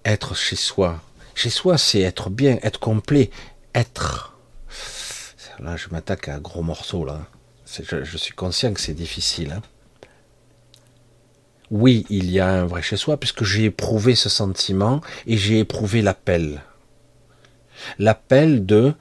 être 0.05 0.35
chez 0.35 0.57
soi? 0.57 1.01
Chez 1.35 1.51
soi, 1.51 1.79
c'est 1.79 2.01
être 2.01 2.31
bien, 2.31 2.59
être 2.63 2.79
complet, 2.79 3.31
être 3.75 4.35
Là, 5.61 5.77
je 5.77 5.89
m'attaque 5.91 6.29
à 6.29 6.35
un 6.35 6.41
gros 6.41 6.63
morceau, 6.63 7.05
là. 7.05 7.27
Je, 7.67 8.17
suis 8.17 8.35
conscient 8.35 8.73
que 8.73 8.81
c'est 8.81 8.95
difficile. 8.95 9.53
Hein. 9.53 9.63
Oui, 11.71 12.07
il 12.11 12.31
y 12.31 12.41
a 12.41 12.49
un 12.49 12.67
vrai 12.67 12.83
chez 12.83 12.97
soi, 12.97 13.19
puisque 13.19 13.45
j'ai 13.45 13.65
éprouvé 13.65 14.15
ce 14.15 14.29
sentiment 14.29 15.01
et 15.27 15.37
j'ai 15.37 15.61
éprouvé 15.61 16.03
l'appel. 16.03 16.63
L'appel 17.99 18.67
de 18.67 18.95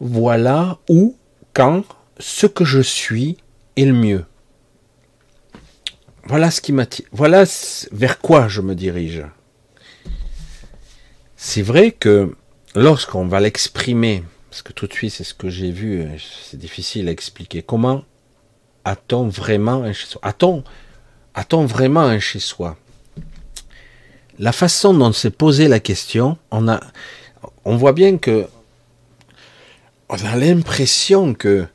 voilà 0.00 0.78
où, 0.88 1.16
quand, 1.52 1.84
ce 2.18 2.46
que 2.46 2.64
je 2.64 2.80
suis 2.80 3.36
est 3.76 3.84
le 3.84 3.92
mieux. 3.92 4.24
Voilà 6.30 6.52
ce 7.44 7.88
vers 7.90 8.20
quoi 8.20 8.46
je 8.46 8.60
me 8.60 8.76
dirige. 8.76 9.24
C'est 11.34 11.62
vrai 11.62 11.90
que 11.90 12.36
lorsqu'on 12.76 13.26
va 13.26 13.40
l'exprimer, 13.40 14.22
parce 14.48 14.62
que 14.62 14.72
tout 14.72 14.86
de 14.86 14.92
suite 14.92 15.12
c'est 15.12 15.24
ce 15.24 15.34
que 15.34 15.50
j'ai 15.50 15.72
vu, 15.72 16.06
c'est 16.40 16.56
difficile 16.56 17.08
à 17.08 17.10
expliquer. 17.10 17.62
Comment 17.62 18.04
a-t-on 18.84 19.26
vraiment 19.26 19.82
un 19.82 19.92
chez 19.92 20.06
soi 20.06 20.20
A-t-on 20.22 21.66
vraiment 21.66 22.02
un 22.02 22.20
chez 22.20 22.38
soi 22.38 22.76
La 24.38 24.52
façon 24.52 24.94
dont 24.94 25.12
s'est 25.12 25.30
posée 25.30 25.66
la 25.66 25.80
question, 25.80 26.38
on 26.52 27.76
voit 27.76 27.92
bien 27.92 28.18
que 28.18 28.46
on 30.08 30.24
a 30.24 30.36
l'impression 30.36 31.34
que 31.34 31.66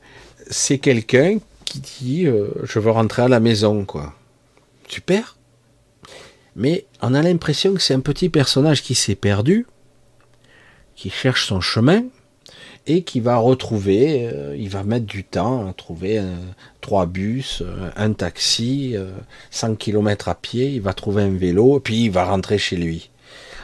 c'est 0.50 0.78
quelqu'un 0.78 1.40
qui 1.66 1.82
dit 1.82 2.26
euh, 2.26 2.54
je 2.64 2.80
veux 2.80 2.92
rentrer 2.92 3.24
à 3.24 3.28
la 3.28 3.42
maison 3.42 3.84
quoi. 3.84 4.14
Super. 4.88 5.38
Mais 6.56 6.86
on 7.02 7.14
a 7.14 7.22
l'impression 7.22 7.74
que 7.74 7.82
c'est 7.82 7.94
un 7.94 8.00
petit 8.00 8.30
personnage 8.30 8.82
qui 8.82 8.96
s'est 8.96 9.16
perdu, 9.16 9.66
qui 10.96 11.10
cherche 11.10 11.48
son 11.48 11.60
chemin 11.60 12.04
et 12.88 13.04
qui 13.04 13.20
va 13.20 13.38
retrouver, 13.38 14.30
euh, 14.32 14.56
il 14.58 14.70
va 14.70 14.84
mettre 14.84 15.06
du 15.06 15.24
temps 15.24 15.68
à 15.68 15.74
trouver 15.74 16.22
trois 16.82 17.08
bus, 17.08 17.62
euh, 17.62 17.90
un 17.96 18.14
taxi, 18.14 18.96
100 19.50 19.76
km 19.76 20.30
à 20.30 20.36
pied, 20.36 20.70
il 20.70 20.82
va 20.82 20.94
trouver 20.94 21.24
un 21.24 21.36
vélo, 21.36 21.80
puis 21.80 22.06
il 22.06 22.12
va 22.12 22.26
rentrer 22.26 22.58
chez 22.58 22.78
lui. 22.78 23.10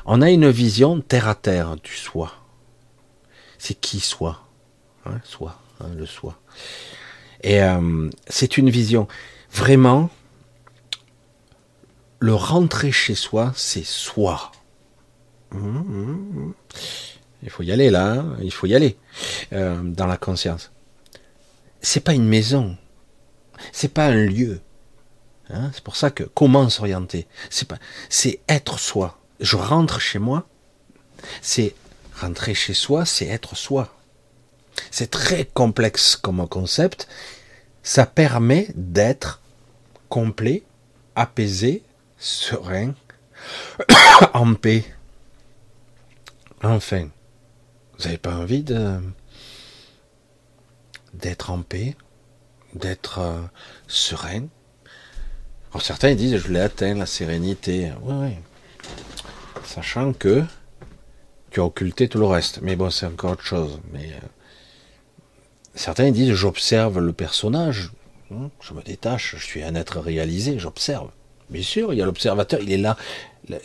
On 0.05 0.21
a 0.21 0.31
une 0.31 0.49
vision 0.49 0.99
terre 0.99 1.27
à 1.27 1.35
terre 1.35 1.75
du 1.77 1.93
soi. 1.93 2.33
C'est 3.57 3.79
qui 3.79 3.99
soi 3.99 4.41
hein, 5.05 5.19
Soi, 5.23 5.59
hein, 5.79 5.89
le 5.95 6.05
soi. 6.05 6.39
Et 7.43 7.61
euh, 7.61 8.09
c'est 8.27 8.57
une 8.57 8.69
vision. 8.69 9.07
Vraiment, 9.51 10.09
le 12.21 12.33
rentrer 12.33 12.93
chez 12.93 13.15
soi, 13.15 13.51
c'est 13.55 13.85
soi. 13.85 14.53
Il 15.53 16.53
faut 17.49 17.63
y 17.63 17.71
aller 17.73 17.89
là, 17.89 18.13
hein, 18.13 18.37
il 18.41 18.53
faut 18.53 18.67
y 18.67 18.75
aller 18.75 18.97
euh, 19.51 19.81
dans 19.83 20.07
la 20.07 20.15
conscience. 20.15 20.71
C'est 21.81 21.99
pas 21.99 22.13
une 22.13 22.27
maison, 22.27 22.77
c'est 23.73 23.93
pas 23.93 24.05
un 24.05 24.23
lieu. 24.25 24.61
c'est 25.73 25.83
pour 25.83 25.97
ça 25.97 26.09
que 26.09 26.23
comment 26.23 26.69
s'orienter? 26.69 27.27
C'est 27.49 27.67
pas, 27.67 27.79
c'est 28.07 28.39
être 28.47 28.79
soi 28.79 29.17
je 29.41 29.57
rentre 29.57 29.99
chez 29.99 30.19
moi, 30.19 30.47
c'est 31.41 31.75
rentrer 32.15 32.53
chez 32.53 32.73
soi, 32.73 33.05
c'est 33.05 33.25
être 33.25 33.55
soi. 33.55 33.93
C'est 34.91 35.11
très 35.11 35.45
complexe 35.45 36.15
comme 36.15 36.47
concept. 36.47 37.07
Ça 37.83 38.05
permet 38.05 38.67
d'être 38.75 39.41
complet, 40.07 40.63
apaisé, 41.15 41.83
serein, 42.21 42.93
en 44.33 44.53
paix. 44.53 44.85
Enfin, 46.63 47.09
vous 47.97 48.05
n'avez 48.05 48.19
pas 48.19 48.35
envie 48.35 48.63
de 48.63 48.99
d'être 51.13 51.49
en 51.49 51.61
paix, 51.61 51.95
d'être 52.73 53.19
euh, 53.19 53.41
serein? 53.87 54.45
Alors 55.71 55.81
certains 55.81 56.13
disent 56.15 56.37
je 56.37 56.51
l'ai 56.51 56.61
atteint 56.61 56.93
la 56.93 57.07
sérénité. 57.07 57.91
Oui, 58.03 58.35
sachant 59.65 60.13
que 60.13 60.43
tu 61.49 61.59
as 61.59 61.65
occulté 61.65 62.07
tout 62.07 62.19
le 62.19 62.27
reste. 62.27 62.59
Mais 62.61 62.75
bon, 62.75 62.91
c'est 62.91 63.07
encore 63.07 63.31
autre 63.31 63.43
chose. 63.43 63.79
Mais 63.91 64.11
euh, 64.11 64.27
certains 65.73 66.11
disent 66.11 66.33
j'observe 66.33 66.99
le 66.99 67.13
personnage, 67.13 67.91
hein, 68.31 68.51
je 68.61 68.73
me 68.73 68.83
détache, 68.83 69.35
je 69.37 69.43
suis 69.43 69.63
un 69.63 69.73
être 69.73 69.99
réalisé, 69.99 70.59
j'observe. 70.59 71.09
Bien 71.51 71.63
sûr, 71.63 71.93
il 71.93 71.99
y 71.99 72.01
a 72.01 72.05
l'observateur, 72.05 72.61
il 72.61 72.71
est 72.71 72.77
là, 72.77 72.97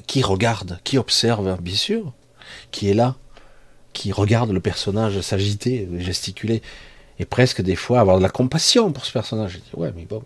qui 0.07 0.23
regarde, 0.23 0.81
qui 0.83 0.99
observe, 0.99 1.57
bien 1.61 1.77
sûr, 1.77 2.13
qui 2.73 2.91
est 2.91 2.95
là, 2.95 3.15
qui 3.93 4.13
regarde 4.13 4.51
le 4.51 4.61
personnage 4.61 5.21
s'agiter, 5.21 5.89
gesticuler, 5.99 6.63
et 7.19 7.25
presque 7.25 7.63
des 7.63 7.77
fois 7.77 8.01
avoir 8.01 8.19
de 8.19 8.23
la 8.23 8.29
compassion 8.29 8.93
pour 8.93 9.07
ce 9.07 9.13
personnage. 9.13 9.53
Je 9.53 9.59
dis 9.59 9.71
ouais, 9.75 9.93
mais 9.95 10.05
bon, 10.05 10.23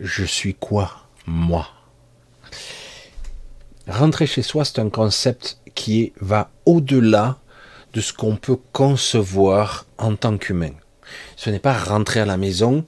je 0.00 0.24
suis 0.24 0.54
quoi, 0.54 1.08
moi? 1.26 1.68
Rentrer 3.86 4.26
chez 4.26 4.42
soi, 4.42 4.64
c'est 4.64 4.78
un 4.78 4.88
concept 4.88 5.58
qui 5.74 6.12
va 6.20 6.50
au-delà 6.64 7.38
de 7.92 8.00
ce 8.00 8.12
qu'on 8.12 8.36
peut 8.36 8.58
concevoir 8.72 9.86
en 9.98 10.16
tant 10.16 10.38
qu'humain. 10.38 10.72
Ce 11.36 11.50
n'est 11.50 11.58
pas 11.58 11.76
rentrer 11.76 12.20
à 12.20 12.24
la 12.24 12.36
maison 12.36 12.84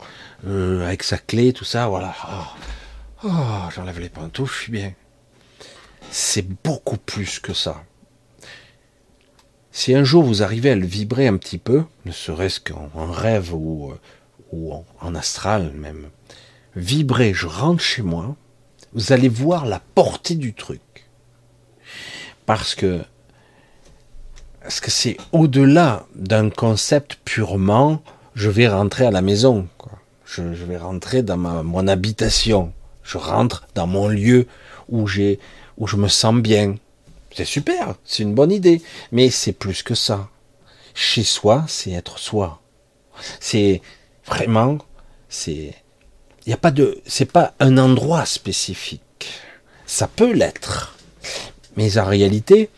euh, 0.47 0.87
avec 0.87 1.03
sa 1.03 1.19
clé, 1.19 1.53
tout 1.53 1.65
ça, 1.65 1.89
voilà. 1.89 2.15
Oh, 2.29 2.45
oh, 3.27 3.71
j'enlève 3.75 4.01
les 4.01 4.09
pantoufles, 4.09 4.55
je 4.55 4.63
suis 4.63 4.73
bien. 4.73 4.93
C'est 6.11 6.47
beaucoup 6.65 6.97
plus 6.97 7.41
que 7.41 7.53
ça. 7.53 7.85
Si 9.73 9.95
un 9.95 10.05
jour 10.05 10.23
vous 10.25 10.43
arrivez 10.43 10.71
à 10.71 10.77
le 10.77 10.87
vibrer 10.87 11.27
un 11.27 11.37
petit 11.37 11.59
peu, 11.59 11.85
ne 12.05 12.13
serait-ce 12.13 12.61
qu'en 12.61 13.11
rêve 13.11 13.53
ou, 13.55 13.93
euh, 14.53 14.81
en 15.01 15.15
astral 15.15 15.73
même, 15.73 16.09
vibrer, 16.75 17.35
je 17.35 17.47
rentre 17.47 17.83
chez 17.83 18.03
moi, 18.03 18.37
vous 18.95 19.13
allez 19.13 19.29
voir 19.29 19.67
la 19.67 19.81
portée 19.81 20.37
du 20.37 20.55
truc. 20.55 20.81
Parce 22.47 22.75
que 22.75 23.03
parce 24.61 24.81
que 24.81 24.91
c'est 24.91 25.17
au-delà 25.31 26.07
d'un 26.15 26.51
concept 26.51 27.21
purement 27.25 28.03
je 28.37 28.51
vais 28.51 28.69
rentrer 28.69 29.07
à 29.07 29.11
la 29.11 29.23
maison. 29.23 29.67
Je, 30.27 30.43
vais 30.43 30.77
rentrer 30.77 31.23
dans 31.23 31.39
ma, 31.39 31.63
mon 31.63 31.89
habitation. 31.89 32.73
Je 33.07 33.19
rentre 33.19 33.67
dans 33.75 33.87
mon 33.87 34.09
lieu 34.09 34.47
où 34.89 35.07
j'ai 35.07 35.39
où 35.79 35.87
je 35.87 35.97
me 35.97 36.09
sens 36.09 36.35
bien. 36.35 36.75
C'est 37.35 37.45
super, 37.45 37.95
c'est 38.05 38.23
une 38.23 38.35
bonne 38.35 38.53
idée. 38.53 38.83
Mais 39.13 39.31
c'est 39.31 39.53
plus 39.53 39.83
que 39.83 39.95
ça. 39.95 40.29
Chez 40.95 41.23
soi, 41.23 41.65
c'est 41.69 41.93
être 41.93 42.19
soi. 42.19 42.61
C'est 43.41 43.83
vraiment, 44.25 44.79
c'est, 45.29 45.75
il 46.47 46.53
a 46.53 46.57
pas 46.57 46.71
de, 46.71 47.01
c'est 47.07 47.31
pas 47.31 47.55
un 47.61 47.79
endroit 47.79 48.25
spécifique. 48.27 49.03
Ça 49.87 50.09
peut 50.09 50.33
l'être. 50.33 50.97
Mais 51.77 51.99
en 51.99 52.07
réalité, 52.07 52.71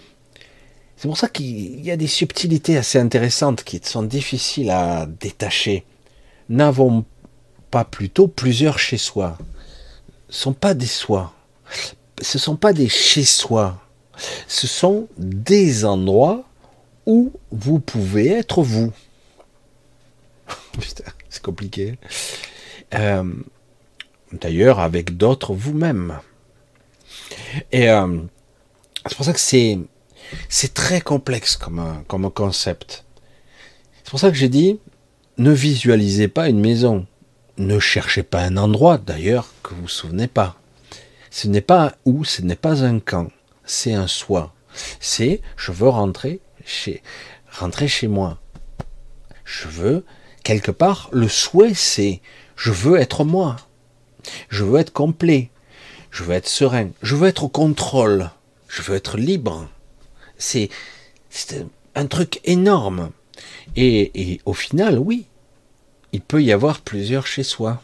c'est 0.96 1.06
pour 1.06 1.16
ça 1.16 1.28
qu'il 1.28 1.80
y 1.80 1.92
a 1.92 1.96
des 1.96 2.08
subtilités 2.08 2.76
assez 2.76 2.98
intéressantes 2.98 3.62
qui 3.62 3.80
sont 3.82 4.02
difficiles 4.02 4.70
à 4.70 5.06
détacher. 5.06 5.84
N'avons 6.48 7.04
pas 7.70 7.84
plutôt 7.84 8.26
plusieurs 8.26 8.80
chez 8.80 8.98
soi. 8.98 9.38
Ce 10.28 10.42
sont 10.42 10.52
pas 10.52 10.74
des 10.74 10.86
soi. 10.86 11.32
Ce 12.20 12.38
sont 12.38 12.56
pas 12.56 12.72
des 12.72 12.88
chez 12.88 13.24
soi. 13.24 13.80
Ce 14.46 14.66
sont 14.66 15.08
des 15.16 15.84
endroits 15.84 16.44
où 17.06 17.32
vous 17.50 17.78
pouvez 17.78 18.28
être 18.28 18.62
vous. 18.62 18.92
Putain, 20.80 21.10
c'est 21.28 21.42
compliqué. 21.42 21.98
Euh, 22.94 23.32
d'ailleurs, 24.32 24.80
avec 24.80 25.16
d'autres 25.16 25.54
vous-même. 25.54 26.18
Et 27.72 27.88
euh, 27.88 28.18
c'est 29.06 29.16
pour 29.16 29.24
ça 29.24 29.32
que 29.32 29.38
c'est 29.38 30.74
très 30.74 31.00
complexe 31.00 31.56
comme 31.56 32.30
concept. 32.30 33.04
C'est 34.04 34.10
pour 34.10 34.20
ça 34.20 34.30
que 34.30 34.36
j'ai 34.36 34.48
dit 34.48 34.78
ne 35.38 35.52
visualisez 35.52 36.28
pas 36.28 36.48
une 36.48 36.60
maison, 36.60 37.06
ne 37.58 37.78
cherchez 37.78 38.22
pas 38.22 38.42
un 38.42 38.56
endroit 38.56 38.98
d'ailleurs 38.98 39.48
que 39.62 39.74
vous 39.74 39.82
vous 39.82 39.88
souvenez 39.88 40.28
pas. 40.28 40.56
Ce 41.30 41.48
n'est 41.48 41.60
pas 41.60 41.96
où, 42.04 42.24
ce 42.24 42.42
n'est 42.42 42.56
pas 42.56 42.84
un 42.84 43.00
camp, 43.00 43.30
c'est 43.64 43.94
un 43.94 44.06
soi. 44.06 44.54
C'est 45.00 45.42
je 45.56 45.72
veux 45.72 45.88
rentrer 45.88 46.40
chez 46.64 47.02
rentrer 47.50 47.88
chez 47.88 48.08
moi. 48.08 48.38
Je 49.44 49.68
veux 49.68 50.04
quelque 50.44 50.70
part 50.70 51.08
le 51.12 51.28
souhait 51.28 51.74
c'est 51.74 52.20
je 52.56 52.72
veux 52.72 52.98
être 52.98 53.24
moi. 53.24 53.56
Je 54.48 54.64
veux 54.64 54.80
être 54.80 54.92
complet. 54.92 55.50
Je 56.10 56.24
veux 56.24 56.34
être 56.34 56.48
serein. 56.48 56.90
Je 57.02 57.14
veux 57.14 57.28
être 57.28 57.44
au 57.44 57.48
contrôle. 57.48 58.30
Je 58.68 58.82
veux 58.82 58.96
être 58.96 59.16
libre. 59.16 59.68
C'est 60.38 60.68
un 61.94 62.06
truc 62.06 62.40
énorme. 62.44 63.10
Et, 63.76 64.40
au 64.44 64.54
final, 64.54 64.98
oui, 64.98 65.26
il 66.12 66.20
peut 66.20 66.42
y 66.42 66.52
avoir 66.52 66.80
plusieurs 66.80 67.26
chez 67.26 67.42
soi. 67.42 67.82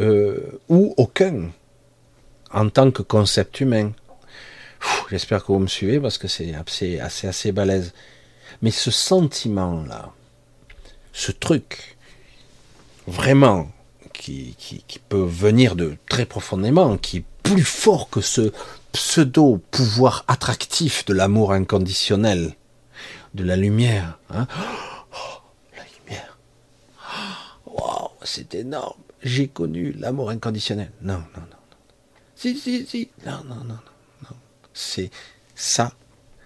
Euh, 0.00 0.60
ou 0.68 0.92
aucun, 0.96 1.50
en 2.52 2.68
tant 2.68 2.90
que 2.90 3.02
concept 3.02 3.60
humain. 3.60 3.92
J'espère 5.10 5.44
que 5.44 5.52
vous 5.52 5.60
me 5.60 5.68
suivez 5.68 6.00
parce 6.00 6.18
que 6.18 6.26
c'est 6.26 6.52
assez, 6.54 6.98
assez, 6.98 7.52
balèze. 7.52 7.92
Mais 8.60 8.72
ce 8.72 8.90
sentiment-là, 8.90 10.12
ce 11.12 11.30
truc, 11.30 11.96
vraiment, 13.06 13.70
qui, 14.12 14.56
qui, 14.58 14.98
peut 15.08 15.24
venir 15.24 15.76
de 15.76 15.96
très 16.08 16.26
profondément, 16.26 16.96
qui 16.96 17.18
est 17.18 17.24
plus 17.42 17.64
fort 17.64 18.08
que 18.10 18.20
ce 18.20 18.52
pseudo 18.92 19.60
pouvoir 19.70 20.24
attractif 20.28 21.04
de 21.04 21.14
l'amour 21.14 21.52
inconditionnel, 21.52 22.56
de 23.34 23.44
la 23.44 23.56
lumière. 23.56 24.18
Hein. 24.30 24.46
Wow, 27.74 28.12
c'est 28.22 28.54
énorme. 28.54 29.00
J'ai 29.22 29.48
connu 29.48 29.92
l'amour 29.92 30.30
inconditionnel. 30.30 30.92
Non, 31.02 31.14
non, 31.14 31.40
non, 31.40 31.40
non. 31.40 31.76
Si, 32.36 32.56
si, 32.56 32.86
si. 32.86 33.08
Non, 33.26 33.42
non, 33.44 33.64
non, 33.64 33.78
non. 34.22 34.36
C'est 34.72 35.10
ça. 35.54 35.92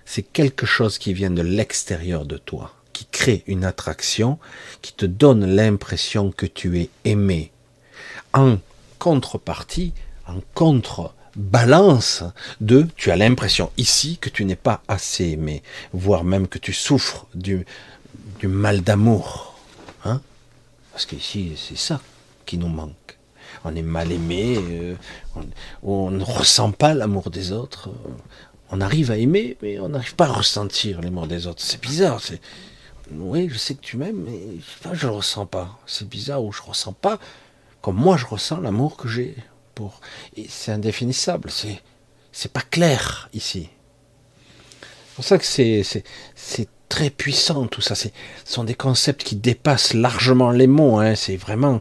C'est 0.06 0.22
quelque 0.22 0.64
chose 0.64 0.96
qui 0.96 1.12
vient 1.12 1.30
de 1.30 1.42
l'extérieur 1.42 2.24
de 2.24 2.38
toi, 2.38 2.74
qui 2.94 3.04
crée 3.04 3.44
une 3.46 3.64
attraction, 3.64 4.38
qui 4.80 4.94
te 4.94 5.04
donne 5.04 5.44
l'impression 5.44 6.30
que 6.30 6.46
tu 6.46 6.80
es 6.80 6.88
aimé. 7.04 7.52
En 8.32 8.58
contrepartie, 8.98 9.92
en 10.26 10.40
contrebalance 10.54 12.24
de 12.62 12.86
tu 12.96 13.10
as 13.10 13.16
l'impression 13.16 13.70
ici 13.76 14.16
que 14.18 14.30
tu 14.30 14.46
n'es 14.46 14.56
pas 14.56 14.82
assez 14.88 15.26
aimé, 15.26 15.62
voire 15.92 16.24
même 16.24 16.48
que 16.48 16.58
tu 16.58 16.72
souffres 16.72 17.26
du 17.34 17.66
mal 18.42 18.80
d'amour. 18.80 19.47
Parce 20.98 21.06
qu'ici, 21.06 21.52
c'est 21.56 21.78
ça 21.78 22.00
qui 22.44 22.58
nous 22.58 22.66
manque. 22.66 23.18
On 23.64 23.76
est 23.76 23.82
mal 23.82 24.10
aimé, 24.10 24.56
euh, 24.58 24.96
on, 25.84 26.10
ne 26.10 26.24
ressent 26.24 26.72
pas 26.72 26.92
l'amour 26.92 27.30
des 27.30 27.52
autres. 27.52 27.90
On 28.72 28.80
arrive 28.80 29.12
à 29.12 29.16
aimer, 29.16 29.56
mais 29.62 29.78
on 29.78 29.90
n'arrive 29.90 30.16
pas 30.16 30.24
à 30.24 30.32
ressentir 30.32 31.00
l'amour 31.00 31.28
des 31.28 31.46
autres. 31.46 31.62
C'est 31.62 31.80
bizarre. 31.80 32.20
C'est 32.20 32.40
oui, 33.12 33.48
je 33.48 33.56
sais 33.56 33.76
que 33.76 33.80
tu 33.80 33.96
m'aimes, 33.96 34.24
mais 34.26 34.40
je 34.92 35.06
ne 35.06 35.12
le 35.12 35.16
ressens 35.18 35.46
pas. 35.46 35.78
C'est 35.86 36.08
bizarre 36.08 36.42
ou 36.42 36.50
je 36.50 36.62
ressens 36.62 36.94
pas 36.94 37.20
comme 37.80 37.94
moi 37.94 38.16
je 38.16 38.26
ressens 38.26 38.58
l'amour 38.58 38.96
que 38.96 39.06
j'ai 39.06 39.36
pour. 39.76 40.00
C'est 40.48 40.72
indéfinissable, 40.72 41.52
c'est 41.52 41.80
c'est 42.32 42.52
pas 42.52 42.62
clair 42.62 43.30
ici. 43.34 43.68
C'est 44.80 45.14
pour 45.14 45.24
ça 45.24 45.38
que 45.38 45.44
c'est 45.44 45.84
c'est 46.34 46.68
très 46.88 47.10
puissant 47.10 47.66
tout 47.66 47.80
ça. 47.80 47.94
Ce 47.94 48.08
sont 48.44 48.64
des 48.64 48.74
concepts 48.74 49.22
qui 49.22 49.36
dépassent 49.36 49.94
largement 49.94 50.50
les 50.50 50.66
mots. 50.66 50.98
Hein. 50.98 51.14
C'est 51.14 51.36
vraiment 51.36 51.80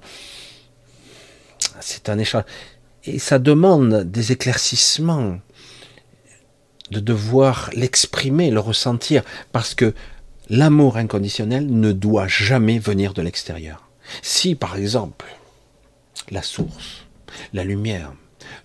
c'est 1.79 2.09
un 2.09 2.17
échange 2.17 2.43
et 3.05 3.19
ça 3.19 3.39
demande 3.39 4.03
des 4.03 4.31
éclaircissements 4.31 5.39
de 6.91 6.99
devoir 6.99 7.69
l'exprimer, 7.73 8.51
le 8.51 8.59
ressentir, 8.59 9.23
parce 9.51 9.75
que 9.75 9.93
l'amour 10.49 10.97
inconditionnel 10.97 11.67
ne 11.67 11.91
doit 11.91 12.27
jamais 12.27 12.79
venir 12.79 13.13
de 13.13 13.21
l'extérieur. 13.21 13.89
Si 14.21 14.55
par 14.55 14.77
exemple 14.77 15.25
la 16.31 16.41
source, 16.41 17.05
la 17.53 17.63
lumière, 17.63 18.13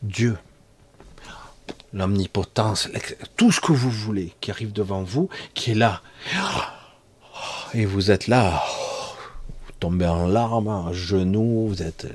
Dieu, 0.03 0.37
l'omnipotence, 1.93 2.89
tout 3.37 3.53
ce 3.53 3.61
que 3.61 3.73
vous 3.73 3.91
voulez 3.91 4.33
qui 4.41 4.51
arrive 4.51 4.73
devant 4.73 5.03
vous, 5.03 5.29
qui 5.55 5.73
est 5.73 5.75
là. 5.75 6.03
Et 7.75 7.85
vous 7.85 8.11
êtes 8.11 8.27
là, 8.27 8.63
vous 9.67 9.73
tombez 9.81 10.07
en 10.07 10.27
larmes, 10.27 10.69
à 10.69 10.93
genoux, 10.93 11.69
vous 11.69 11.83
êtes 11.83 12.07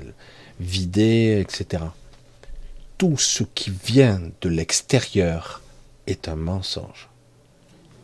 vidé, 0.60 1.40
etc. 1.40 1.84
Tout 2.96 3.16
ce 3.16 3.44
qui 3.44 3.72
vient 3.84 4.20
de 4.40 4.48
l'extérieur 4.48 5.62
est 6.06 6.28
un 6.28 6.36
mensonge. 6.36 7.08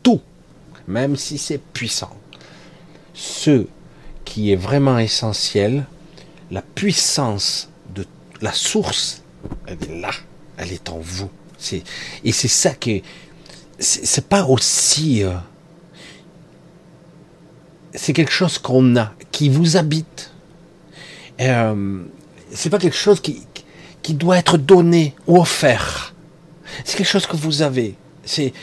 Tout, 0.03 0.21
même 0.87 1.15
si 1.15 1.37
c'est 1.37 1.57
puissant. 1.57 2.15
Ce 3.13 3.67
qui 4.23 4.51
est 4.51 4.57
vraiment 4.57 4.99
essentiel, 4.99 5.85
la 6.51 6.61
puissance 6.61 7.69
de 7.93 8.05
la 8.41 8.51
source, 8.51 9.23
elle 9.67 9.81
est 9.83 10.01
là, 10.01 10.11
elle 10.57 10.71
est 10.71 10.89
en 10.89 10.99
vous. 10.99 11.29
Et 11.73 12.31
c'est 12.31 12.47
ça 12.47 12.73
qui 12.73 13.03
c'est 13.79 14.27
pas 14.27 14.45
aussi, 14.45 15.23
euh, 15.23 15.33
c'est 17.93 18.13
quelque 18.13 18.31
chose 18.31 18.57
qu'on 18.57 18.95
a, 18.95 19.13
qui 19.31 19.49
vous 19.49 19.77
habite. 19.77 20.31
Euh, 21.41 22.03
c'est 22.51 22.69
pas 22.69 22.77
quelque 22.77 22.95
chose 22.95 23.19
qui, 23.19 23.45
qui 24.01 24.13
doit 24.13 24.37
être 24.37 24.57
donné 24.57 25.15
ou 25.27 25.39
offert. 25.39 26.13
C'est 26.83 26.97
quelque 26.97 27.07
chose 27.07 27.25
que 27.25 27.35
vous 27.35 27.61
avez. 27.61 27.95
C'est, 28.23 28.53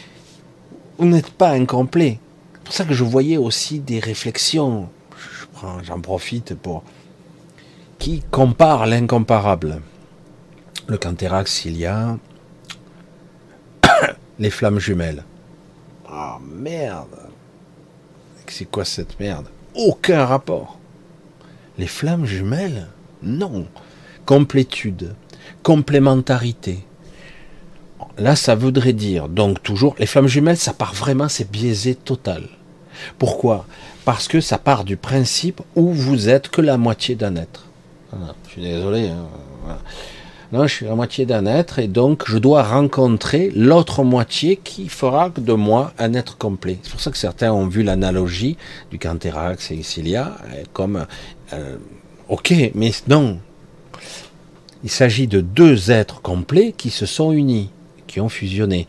vous 0.99 1.07
n'êtes 1.07 1.31
pas 1.31 1.51
incomplet. 1.51 2.19
C'est 2.55 2.65
pour 2.65 2.75
ça 2.75 2.85
que 2.85 2.95
je 2.95 3.05
voyais 3.05 3.37
aussi 3.37 3.81
des 3.81 3.99
réflexions. 3.99 4.89
j'en 5.83 6.01
profite 6.01 6.55
pour 6.55 6.83
qui 7.99 8.23
compare 8.31 8.87
l'incomparable. 8.87 9.81
Le 10.89 10.99
Canthérax, 10.99 11.65
il 11.67 11.77
y 11.77 11.87
a 11.87 12.19
les 14.39 14.51
flammes 14.51 14.79
jumelles. 14.79 15.25
Ah 16.09 16.39
merde 16.43 17.29
C'est 18.47 18.65
quoi 18.65 18.85
cette 18.85 19.19
merde? 19.21 19.47
Aucun 19.75 20.25
rapport. 20.25 20.79
Les 21.79 21.87
flammes 21.87 22.27
jumelles? 22.27 22.89
Non. 23.23 23.67
Complétude, 24.27 25.15
complémentarité. 25.63 26.85
Là, 28.19 28.37
ça 28.37 28.55
voudrait 28.55 28.93
dire, 28.93 29.29
donc 29.29 29.63
toujours, 29.63 29.95
les 29.99 30.07
flammes 30.07 30.29
jumelles, 30.29 30.59
ça 30.59 30.75
part 30.75 30.93
vraiment, 30.93 31.29
c'est 31.29 31.51
biaisé 31.51 31.95
total. 31.95 32.49
Pourquoi? 33.19 33.67
Parce 34.05 34.29
que 34.29 34.41
ça 34.41 34.59
part 34.59 34.85
du 34.85 34.97
principe 34.97 35.63
où 35.77 35.93
vous 35.93 36.29
êtes 36.29 36.49
que 36.49 36.61
la 36.61 36.77
moitié 36.77 37.15
d'un 37.15 37.37
être 37.37 37.67
je 38.47 38.51
suis 38.51 38.63
désolé. 38.63 39.09
Hein, 39.09 39.79
non, 40.53 40.67
je 40.67 40.75
suis 40.75 40.85
la 40.85 40.95
moitié 40.95 41.25
d'un 41.25 41.47
être 41.47 41.79
et 41.79 41.89
donc 41.89 42.25
je 42.27 42.37
dois 42.37 42.63
rencontrer 42.63 43.51
l'autre 43.57 44.05
moitié 44.05 44.57
qui 44.57 44.91
fera 44.91 45.31
de 45.31 45.53
moi 45.55 45.95
un 45.99 46.13
être 46.13 46.37
complet. 46.37 46.77
C'est 46.83 46.91
pour 46.91 47.01
ça 47.01 47.11
que 47.11 47.17
certains 47.17 47.51
ont 47.55 47.67
vu 47.67 47.83
l'analogie 47.83 48.59
du 48.91 48.99
Canthérax 48.99 49.71
et 49.71 49.83
Cilia 49.83 50.37
euh, 50.53 50.63
comme 50.75 51.07
euh, 51.55 51.77
ok, 52.29 52.53
mais 52.75 52.91
non. 53.09 53.39
Il 54.85 54.91
s'agit 54.91 55.27
de 55.27 55.41
deux 55.41 55.91
êtres 55.91 56.21
complets 56.21 56.75
qui 56.77 56.91
se 56.91 57.07
sont 57.07 57.33
unis, 57.33 57.71
qui 58.07 58.21
ont 58.21 58.29
fusionné. 58.29 58.87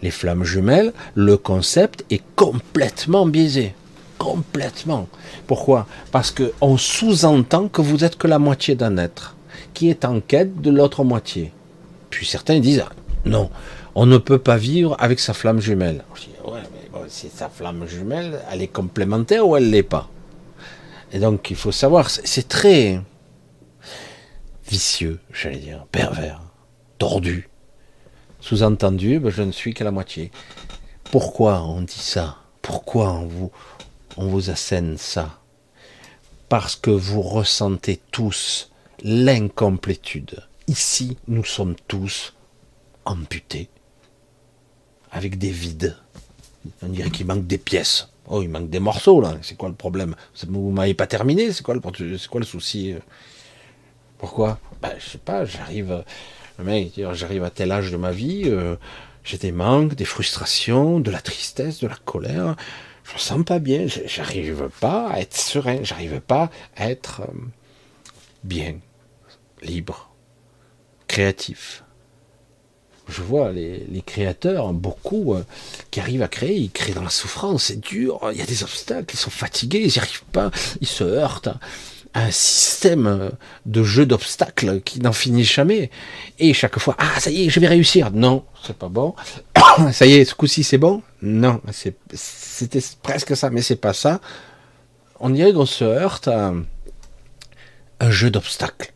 Les 0.00 0.10
flammes 0.10 0.44
jumelles, 0.44 0.94
le 1.14 1.36
concept 1.36 2.06
est 2.08 2.22
complètement 2.36 3.26
biaisé 3.26 3.74
complètement. 4.16 5.08
Pourquoi? 5.48 5.88
Parce 6.12 6.30
que 6.30 6.52
on 6.60 6.76
sous-entend 6.76 7.66
que 7.66 7.82
vous 7.82 8.04
êtes 8.04 8.16
que 8.16 8.28
la 8.28 8.38
moitié 8.38 8.76
d'un 8.76 8.96
être 8.96 9.34
qui 9.74 9.88
est 9.88 10.04
en 10.04 10.20
quête 10.20 10.60
de 10.60 10.70
l'autre 10.70 11.04
moitié. 11.04 11.52
Puis 12.10 12.26
certains 12.26 12.60
disent 12.60 12.84
non, 13.24 13.50
on 13.94 14.06
ne 14.06 14.18
peut 14.18 14.38
pas 14.38 14.56
vivre 14.56 14.96
avec 14.98 15.20
sa 15.20 15.34
flamme 15.34 15.60
jumelle. 15.60 16.04
Je 16.14 16.22
dis, 16.22 16.30
ouais, 16.44 16.60
mais 16.72 17.00
si 17.08 17.28
sa 17.28 17.48
flamme 17.48 17.86
jumelle, 17.86 18.40
elle 18.50 18.62
est 18.62 18.68
complémentaire 18.68 19.46
ou 19.46 19.56
elle 19.56 19.70
l'est 19.70 19.82
pas? 19.82 20.08
Et 21.12 21.18
donc 21.18 21.50
il 21.50 21.56
faut 21.56 21.72
savoir, 21.72 22.10
c'est 22.10 22.48
très 22.48 23.00
vicieux, 24.68 25.20
j'allais 25.32 25.58
dire, 25.58 25.86
pervers, 25.92 26.40
tordu. 26.98 27.48
Sous-entendu, 28.40 29.20
ben, 29.20 29.30
je 29.30 29.42
ne 29.42 29.52
suis 29.52 29.74
qu'à 29.74 29.84
la 29.84 29.90
moitié. 29.90 30.32
Pourquoi 31.10 31.62
on 31.62 31.82
dit 31.82 31.92
ça? 31.98 32.38
Pourquoi 32.60 33.12
on 33.12 33.26
vous, 33.26 33.52
on 34.16 34.26
vous 34.26 34.50
assène 34.50 34.96
ça? 34.96 35.38
Parce 36.48 36.74
que 36.74 36.90
vous 36.90 37.22
ressentez 37.22 38.00
tous 38.10 38.71
l'incomplétude. 39.02 40.42
Ici, 40.68 41.16
nous 41.28 41.44
sommes 41.44 41.74
tous 41.88 42.34
amputés, 43.04 43.68
avec 45.10 45.38
des 45.38 45.50
vides. 45.50 45.96
On 46.82 46.88
dirait 46.88 47.10
qu'il 47.10 47.26
manque 47.26 47.46
des 47.46 47.58
pièces. 47.58 48.10
Oh, 48.28 48.42
il 48.42 48.48
manque 48.48 48.70
des 48.70 48.78
morceaux, 48.78 49.20
là. 49.20 49.36
C'est 49.42 49.56
quoi 49.56 49.68
le 49.68 49.74
problème? 49.74 50.14
Vous 50.46 50.70
m'avez 50.70 50.94
pas 50.94 51.06
terminé? 51.06 51.52
C'est 51.52 51.64
quoi, 51.64 51.74
le, 51.74 52.44
souci? 52.44 52.94
Pourquoi? 54.18 54.58
Ben, 54.80 54.92
Je 54.98 55.10
sais 55.10 55.18
pas, 55.18 55.44
j'arrive... 55.44 56.04
J'arrive 57.12 57.42
à 57.42 57.50
tel 57.50 57.72
âge 57.72 57.90
de 57.90 57.96
ma 57.96 58.12
vie, 58.12 58.42
euh, 58.46 58.76
j'ai 59.24 59.38
des 59.38 59.50
manques, 59.50 59.94
des 59.94 60.04
frustrations, 60.04 61.00
de 61.00 61.10
la 61.10 61.20
tristesse, 61.20 61.80
de 61.80 61.88
la 61.88 61.96
colère 61.96 62.54
je 63.04 63.14
me 63.14 63.18
sens 63.18 63.44
pas 63.44 63.58
bien, 63.58 63.86
j'arrive 63.86 64.68
pas 64.80 65.08
à 65.08 65.20
être 65.20 65.36
serein, 65.36 65.78
j'arrive 65.82 66.20
pas 66.20 66.50
à 66.76 66.90
être 66.90 67.22
euh, 67.22 67.34
bien, 68.44 68.76
libre, 69.62 70.10
créatif. 71.08 71.84
Je 73.08 73.20
vois 73.20 73.52
les, 73.52 74.02
créateurs, 74.06 74.72
beaucoup, 74.72 75.34
euh, 75.34 75.44
qui 75.90 76.00
arrivent 76.00 76.22
à 76.22 76.28
créer, 76.28 76.56
ils 76.56 76.70
créent 76.70 76.94
dans 76.94 77.02
la 77.02 77.10
souffrance, 77.10 77.64
c'est 77.64 77.80
dur, 77.80 78.20
il 78.32 78.38
y 78.38 78.42
a 78.42 78.46
des 78.46 78.62
obstacles, 78.62 79.14
ils 79.14 79.18
sont 79.18 79.30
fatigués, 79.30 79.80
ils 79.80 79.92
n'y 79.92 79.98
arrivent 79.98 80.24
pas, 80.32 80.50
ils 80.80 80.86
se 80.86 81.04
heurtent 81.04 81.48
à 82.14 82.24
un 82.24 82.30
système 82.30 83.06
euh, 83.06 83.30
de 83.66 83.82
jeu 83.82 84.06
d'obstacles 84.06 84.80
qui 84.82 85.00
n'en 85.00 85.12
finit 85.12 85.44
jamais. 85.44 85.90
Et 86.38 86.54
chaque 86.54 86.78
fois, 86.78 86.94
ah 86.98 87.18
ça 87.18 87.30
y 87.30 87.44
est, 87.44 87.50
je 87.50 87.58
vais 87.58 87.68
réussir. 87.68 88.10
Non, 88.12 88.44
c'est 88.62 88.76
pas 88.76 88.88
bon. 88.88 89.14
ça 89.92 90.06
y 90.06 90.14
est, 90.14 90.24
ce 90.24 90.34
coup-ci 90.34 90.62
c'est 90.62 90.78
bon? 90.78 91.02
Non, 91.22 91.60
c'était 91.72 92.82
presque 93.02 93.36
ça, 93.36 93.50
mais 93.50 93.62
c'est 93.62 93.76
pas 93.76 93.94
ça. 93.94 94.20
On 95.20 95.30
dirait 95.30 95.52
qu'on 95.52 95.66
se 95.66 95.84
heurte 95.84 96.28
à 96.28 96.52
un 98.00 98.10
jeu 98.10 98.30
d'obstacles 98.30 98.91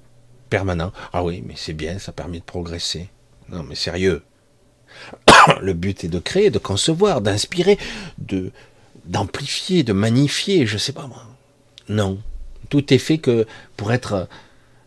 permanent. 0.49 0.93
Ah 1.13 1.25
oui, 1.25 1.43
mais 1.47 1.55
c'est 1.57 1.73
bien, 1.73 1.99
ça 1.99 2.13
permet 2.13 2.39
de 2.39 2.45
progresser. 2.45 3.09
Non, 3.49 3.63
mais 3.63 3.75
sérieux. 3.75 4.23
Le 5.61 5.73
but 5.73 6.05
est 6.05 6.09
de 6.09 6.19
créer, 6.19 6.51
de 6.51 6.59
concevoir, 6.59 7.21
d'inspirer, 7.21 7.79
de 8.19 8.53
d'amplifier, 9.05 9.85
de 9.85 9.93
magnifier, 9.93 10.67
je 10.67 10.79
sais 10.79 10.93
pas 10.93 11.07
moi. 11.07 11.25
Non. 11.89 12.19
Tout 12.69 12.93
est 12.93 12.99
fait 12.99 13.19
que 13.19 13.47
pour 13.77 13.93
être, 13.93 14.29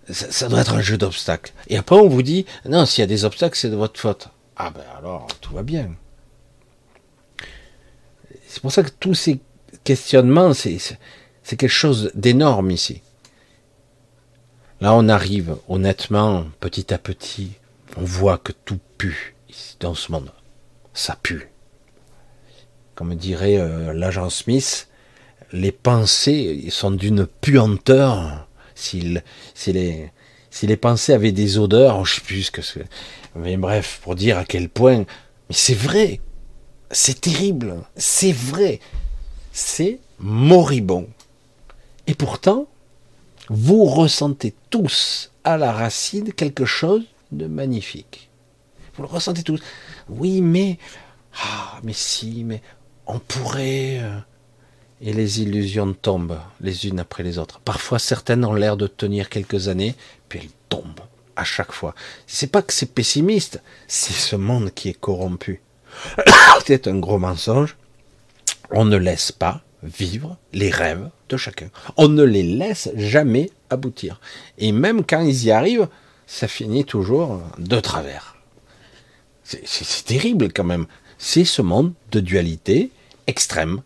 ça, 0.09 0.49
doit 0.49 0.59
être 0.59 0.73
un 0.73 0.81
jeu 0.81 0.97
d'obstacles. 0.97 1.53
Et 1.67 1.77
après, 1.77 1.95
on 1.95 2.09
vous 2.09 2.23
dit, 2.23 2.45
non, 2.65 2.85
s'il 2.85 3.01
y 3.01 3.03
a 3.03 3.07
des 3.07 3.23
obstacles, 3.23 3.57
c'est 3.57 3.69
de 3.69 3.77
votre 3.77 3.99
faute. 3.99 4.29
Ah 4.57 4.71
ben 4.71 4.83
alors, 4.97 5.27
tout 5.39 5.53
va 5.53 5.63
bien. 5.63 5.91
C'est 8.47 8.61
pour 8.61 8.71
ça 8.71 8.83
que 8.83 8.89
tous 8.99 9.13
ces 9.13 9.39
questionnements, 9.85 10.53
c'est 10.53 10.97
quelque 11.45 11.67
chose 11.67 12.11
d'énorme 12.13 12.71
ici. 12.71 13.01
Là, 14.81 14.93
on 14.93 15.09
arrive, 15.09 15.57
honnêtement, 15.67 16.45
petit 16.61 16.93
à 16.93 16.97
petit, 16.97 17.51
on 17.97 18.03
voit 18.03 18.37
que 18.37 18.53
tout 18.53 18.79
pue 18.97 19.35
ici, 19.49 19.75
dans 19.81 19.93
ce 19.93 20.11
monde. 20.11 20.31
Ça 20.93 21.17
pue. 21.21 21.49
Comme 22.95 23.15
dirait 23.15 23.57
euh, 23.57 23.93
l'agent 23.93 24.29
Smith, 24.29 24.87
les 25.51 25.73
pensées 25.73 26.67
sont 26.69 26.91
d'une 26.91 27.25
puanteur. 27.25 28.47
Si, 28.75 29.19
les, 29.67 30.77
pensées 30.77 31.13
avaient 31.13 31.33
des 31.33 31.57
odeurs, 31.57 32.05
je 32.05 32.15
sais 32.15 32.21
plus 32.21 32.43
ce 32.43 32.51
que 32.51 32.61
c'est. 32.61 32.85
Mais 33.35 33.57
bref, 33.57 33.99
pour 34.03 34.15
dire 34.15 34.37
à 34.37 34.45
quel 34.45 34.69
point. 34.69 34.99
Mais 34.99 35.55
c'est 35.55 35.75
vrai. 35.75 36.21
C'est 36.91 37.19
terrible. 37.19 37.75
C'est 37.97 38.31
vrai. 38.31 38.79
C'est 39.51 39.99
moribond. 40.19 41.09
Et 42.07 42.15
pourtant, 42.15 42.67
vous 43.49 43.85
ressentez 43.85 44.53
tous 44.69 45.31
à 45.43 45.57
la 45.57 45.71
racine 45.71 46.31
quelque 46.33 46.65
chose 46.65 47.03
de 47.31 47.47
magnifique. 47.47 48.29
Vous 48.95 49.03
le 49.03 49.09
ressentez 49.09 49.43
tous. 49.43 49.61
Oui, 50.07 50.41
mais, 50.41 50.77
ah, 51.43 51.79
mais 51.83 51.93
si, 51.93 52.43
mais 52.43 52.61
on 53.07 53.19
pourrait. 53.19 53.99
Euh, 54.01 54.17
et 55.01 55.13
les 55.13 55.41
illusions 55.41 55.93
tombent 55.93 56.39
les 56.61 56.87
unes 56.87 56.99
après 56.99 57.23
les 57.23 57.37
autres. 57.37 57.59
Parfois, 57.61 57.99
certaines 57.99 58.43
ont 58.43 58.53
l'air 58.53 58.77
de 58.77 58.87
tenir 58.87 59.29
quelques 59.29 59.69
années, 59.69 59.95
puis 60.27 60.39
elles 60.43 60.49
tombent 60.67 60.99
à 61.35 61.45
chaque 61.45 61.71
fois. 61.71 61.95
C'est 62.27 62.51
pas 62.51 62.61
que 62.61 62.73
c'est 62.73 62.93
pessimiste, 62.93 63.61
c'est 63.87 64.13
ce 64.13 64.35
monde 64.35 64.71
qui 64.73 64.89
est 64.89 64.99
corrompu. 64.99 65.61
c'est 66.67 66.87
un 66.87 66.99
gros 66.99 67.17
mensonge. 67.17 67.77
On 68.71 68.85
ne 68.85 68.97
laisse 68.97 69.31
pas 69.31 69.61
vivre 69.83 70.37
les 70.53 70.69
rêves 70.69 71.09
de 71.29 71.37
chacun. 71.37 71.69
On 71.97 72.07
ne 72.07 72.23
les 72.23 72.43
laisse 72.43 72.89
jamais 72.95 73.49
aboutir. 73.69 74.19
Et 74.57 74.71
même 74.71 75.05
quand 75.05 75.21
ils 75.21 75.45
y 75.45 75.51
arrivent, 75.51 75.87
ça 76.27 76.47
finit 76.47 76.85
toujours 76.85 77.41
de 77.57 77.79
travers. 77.79 78.35
C'est 79.43 80.05
terrible 80.05 80.51
quand 80.53 80.63
même. 80.63 80.85
C'est 81.17 81.45
ce 81.45 81.61
monde 81.61 81.93
de 82.11 82.19
dualité 82.19 82.91
extrême, 83.27 83.81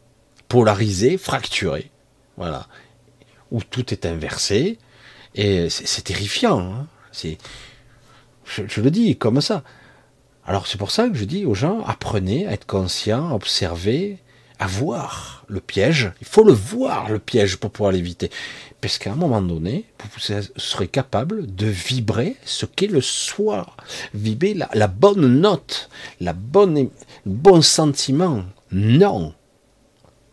polarisé, 0.47 1.17
fracturé. 1.17 1.89
Voilà. 2.37 2.67
Où 3.51 3.61
tout 3.61 3.93
est 3.93 4.05
inversé. 4.05 4.77
Et 5.35 5.69
c'est 5.69 6.03
terrifiant. 6.03 6.59
Hein. 6.59 6.87
C'est, 7.11 7.37
je, 8.45 8.63
je, 8.67 8.81
le 8.81 8.91
dis 8.91 9.17
comme 9.17 9.41
ça. 9.41 9.63
Alors 10.45 10.67
c'est 10.67 10.77
pour 10.77 10.91
ça 10.91 11.07
que 11.07 11.15
je 11.15 11.23
dis 11.23 11.45
aux 11.45 11.55
gens, 11.55 11.81
apprenez 11.85 12.45
à 12.47 12.51
être 12.51 12.65
conscient, 12.65 13.29
à 13.29 13.33
observer, 13.33 14.17
à 14.63 14.67
voir 14.67 15.43
le 15.49 15.59
piège. 15.59 16.13
Il 16.21 16.27
faut 16.27 16.45
le 16.45 16.53
voir, 16.53 17.09
le 17.09 17.19
piège, 17.19 17.57
pour 17.57 17.69
pouvoir 17.69 17.91
l'éviter. 17.91 18.31
Parce 18.79 18.97
qu'à 18.97 19.11
un 19.11 19.15
moment 19.15 19.41
donné, 19.41 19.85
vous 20.13 20.19
serez 20.55 20.87
capable 20.87 21.53
de 21.53 21.65
vibrer 21.65 22.37
ce 22.45 22.65
qu'est 22.65 22.87
le 22.87 23.01
soi. 23.01 23.67
Vibrer 24.13 24.53
la, 24.53 24.87
bonne 24.87 25.41
note, 25.41 25.89
la 26.21 26.31
bonne, 26.31 26.75
le 26.75 26.89
bon 27.25 27.61
sentiment. 27.61 28.43
Non. 28.71 29.33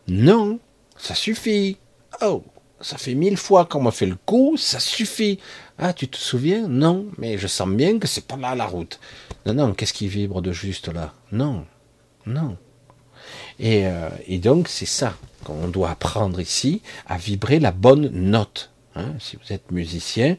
Non. 0.07 0.61
Ça 0.97 1.17
suffit. 1.17 1.79
Oh. 2.23 2.45
Ça 2.81 2.99
fait 2.99 3.15
mille 3.15 3.37
fois 3.37 3.67
qu'on 3.67 3.83
m'a 3.83 3.91
fait 3.91 4.07
le 4.07 4.17
coup, 4.25 4.57
ça 4.57 4.79
suffit. 4.81 5.39
Ah, 5.77 5.93
tu 5.93 6.09
te 6.09 6.17
souviens? 6.17 6.67
Non, 6.67 7.07
mais 7.19 7.37
je 7.37 7.47
sens 7.47 7.69
bien 7.69 7.99
que 7.99 8.07
c'est 8.07 8.27
pas 8.27 8.37
là 8.37 8.55
la 8.55 8.65
route. 8.65 9.01
Non, 9.45 9.53
non, 9.53 9.75
qu'est-ce 9.75 9.93
qui 9.93 10.09
vibre 10.09 10.41
de 10.41 10.53
juste 10.53 10.89
là? 10.89 11.13
Non, 11.31 11.67
non. 12.25 12.57
Euh, 13.63 14.09
et, 14.27 14.39
donc, 14.39 14.69
c'est 14.69 14.87
ça 14.87 15.15
qu'on 15.45 15.69
doit 15.69 15.91
apprendre 15.91 16.41
ici, 16.41 16.83
à 17.07 17.17
vibrer 17.17 17.61
la 17.61 17.73
bonne 17.73 18.11
note. 18.13 18.71
Hein. 18.97 19.15
si 19.21 19.37
vous 19.37 19.53
êtes 19.53 19.71
musicien, 19.71 20.37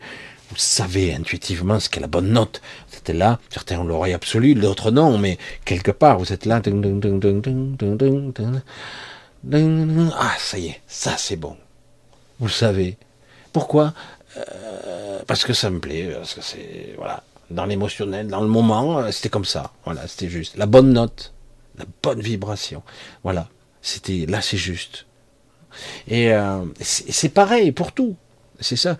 vous 0.49 0.57
savez 0.57 1.13
intuitivement 1.13 1.79
ce 1.79 1.89
qu'est 1.89 2.01
la 2.01 2.07
bonne 2.07 2.31
note. 2.31 2.61
Vous 2.89 2.97
êtes 2.97 3.09
là, 3.09 3.39
certains 3.49 3.79
ont 3.79 3.83
l'oreille 3.83 4.13
absolue, 4.13 4.53
d'autres 4.53 4.91
non, 4.91 5.17
mais 5.17 5.37
quelque 5.63 5.91
part, 5.91 6.19
vous 6.19 6.33
êtes 6.33 6.45
là. 6.45 6.61
Ah, 9.53 10.35
ça 10.37 10.57
y 10.59 10.67
est, 10.67 10.81
ça 10.87 11.15
c'est 11.17 11.37
bon. 11.37 11.55
Vous 12.39 12.49
savez. 12.49 12.97
Pourquoi? 13.53 13.93
Euh, 14.37 15.19
Parce 15.27 15.45
que 15.45 15.53
ça 15.53 15.69
me 15.69 15.79
plaît, 15.79 16.11
parce 16.13 16.33
que 16.33 16.41
c'est 16.41 16.93
voilà, 16.97 17.23
dans 17.49 17.65
l'émotionnel, 17.65 18.27
dans 18.27 18.41
le 18.41 18.47
moment, 18.47 19.09
c'était 19.11 19.29
comme 19.29 19.45
ça. 19.45 19.71
Voilà, 19.85 20.07
c'était 20.07 20.29
juste 20.29 20.57
la 20.57 20.65
bonne 20.65 20.91
note 20.91 21.33
la 21.77 21.85
bonne 22.03 22.21
vibration. 22.21 22.83
Voilà, 23.23 23.49
c'était 23.81 24.25
là, 24.27 24.41
c'est 24.41 24.57
juste. 24.57 25.05
Et 26.07 26.33
euh, 26.33 26.65
c'est 26.81 27.29
pareil 27.29 27.71
pour 27.71 27.91
tout. 27.91 28.15
C'est 28.59 28.75
ça. 28.75 28.97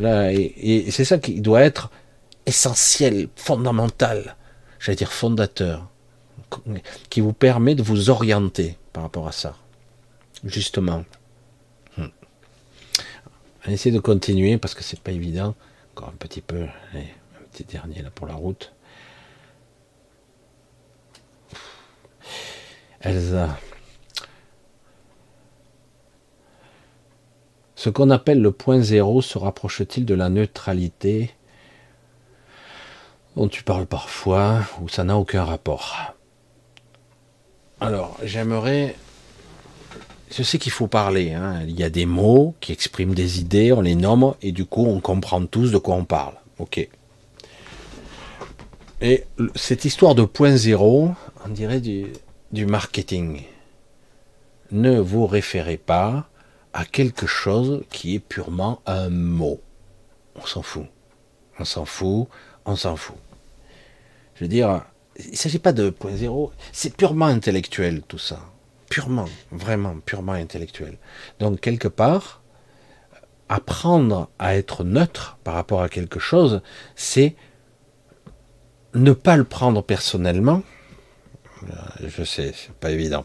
Et, 0.00 0.90
c'est 0.90 1.04
ça 1.04 1.18
qui 1.18 1.40
doit 1.40 1.62
être 1.62 1.90
essentiel, 2.46 3.28
fondamental, 3.36 4.36
j'allais 4.80 4.96
dire 4.96 5.12
fondateur, 5.12 5.88
qui 7.10 7.20
vous 7.20 7.32
permet 7.32 7.74
de 7.74 7.82
vous 7.82 8.10
orienter 8.10 8.76
par 8.92 9.02
rapport 9.02 9.28
à 9.28 9.32
ça. 9.32 9.56
Justement. 10.44 11.04
Hmm. 11.96 12.06
On 13.66 13.70
de 13.70 13.98
continuer 14.00 14.58
parce 14.58 14.74
que 14.74 14.82
c'est 14.82 15.00
pas 15.00 15.12
évident. 15.12 15.54
Encore 15.94 16.08
un 16.08 16.16
petit 16.18 16.40
peu. 16.40 16.62
un 16.62 17.44
petit 17.52 17.64
dernier 17.64 18.02
là 18.02 18.10
pour 18.10 18.26
la 18.26 18.34
route. 18.34 18.72
Elsa. 23.02 23.58
Ce 27.74 27.90
qu'on 27.90 28.10
appelle 28.10 28.40
le 28.40 28.52
point 28.52 28.80
zéro 28.80 29.22
se 29.22 29.38
rapproche-t-il 29.38 30.06
de 30.06 30.14
la 30.14 30.28
neutralité 30.28 31.32
dont 33.34 33.48
tu 33.48 33.64
parles 33.64 33.86
parfois, 33.86 34.60
ou 34.80 34.88
ça 34.88 35.04
n'a 35.04 35.16
aucun 35.18 35.42
rapport? 35.42 36.14
Alors, 37.80 38.16
j'aimerais... 38.22 38.94
Je 40.30 40.42
sais 40.42 40.58
qu'il 40.58 40.70
faut 40.70 40.86
parler, 40.86 41.32
hein. 41.32 41.62
il 41.66 41.78
y 41.78 41.82
a 41.82 41.90
des 41.90 42.06
mots 42.06 42.54
qui 42.60 42.72
expriment 42.72 43.14
des 43.14 43.40
idées, 43.40 43.72
on 43.72 43.80
les 43.80 43.94
nomme, 43.94 44.34
et 44.42 44.52
du 44.52 44.64
coup 44.64 44.86
on 44.86 45.00
comprend 45.00 45.44
tous 45.44 45.72
de 45.72 45.78
quoi 45.78 45.96
on 45.96 46.04
parle. 46.04 46.34
Ok. 46.58 46.88
Et 49.00 49.24
cette 49.56 49.84
histoire 49.84 50.14
de 50.14 50.22
point 50.22 50.56
zéro, 50.56 51.10
on 51.44 51.48
dirait 51.48 51.80
du, 51.80 52.06
du 52.52 52.66
marketing. 52.66 53.42
Ne 54.70 54.98
vous 54.98 55.26
référez 55.26 55.78
pas 55.78 56.28
à 56.72 56.84
quelque 56.84 57.26
chose 57.26 57.84
qui 57.90 58.14
est 58.14 58.20
purement 58.20 58.80
un 58.86 59.08
mot. 59.08 59.60
On 60.36 60.46
s'en 60.46 60.62
fout. 60.62 60.86
On 61.58 61.64
s'en 61.64 61.84
fout, 61.84 62.28
on 62.64 62.76
s'en 62.76 62.96
fout. 62.96 63.16
Je 64.34 64.44
veux 64.44 64.48
dire, 64.48 64.82
il 65.18 65.32
ne 65.32 65.36
s'agit 65.36 65.58
pas 65.58 65.72
de 65.72 65.94
zéro, 66.14 66.52
c'est 66.72 66.96
purement 66.96 67.26
intellectuel 67.26 68.02
tout 68.02 68.18
ça. 68.18 68.40
Purement, 68.88 69.28
vraiment, 69.50 69.96
purement 70.04 70.32
intellectuel. 70.32 70.98
Donc 71.38 71.60
quelque 71.60 71.88
part, 71.88 72.42
apprendre 73.48 74.30
à 74.38 74.56
être 74.56 74.84
neutre 74.84 75.38
par 75.44 75.54
rapport 75.54 75.82
à 75.82 75.88
quelque 75.88 76.18
chose, 76.18 76.62
c'est 76.96 77.34
ne 78.94 79.12
pas 79.12 79.36
le 79.36 79.44
prendre 79.44 79.82
personnellement, 79.82 80.62
je 82.06 82.24
sais, 82.24 82.52
c'est 82.54 82.72
pas 82.74 82.90
évident. 82.90 83.24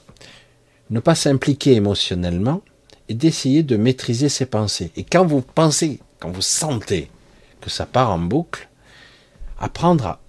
Ne 0.89 0.99
pas 0.99 1.15
s'impliquer 1.15 1.73
émotionnellement 1.73 2.61
et 3.09 3.13
d'essayer 3.13 3.63
de 3.63 3.77
maîtriser 3.77 4.29
ses 4.29 4.45
pensées. 4.45 4.91
Et 4.95 5.03
quand 5.03 5.25
vous 5.25 5.41
pensez, 5.41 5.99
quand 6.19 6.29
vous 6.29 6.41
sentez 6.41 7.09
que 7.61 7.69
ça 7.69 7.85
part 7.85 8.11
en 8.11 8.19
boucle, 8.19 8.69
apprendre 9.59 10.05
à. 10.05 10.21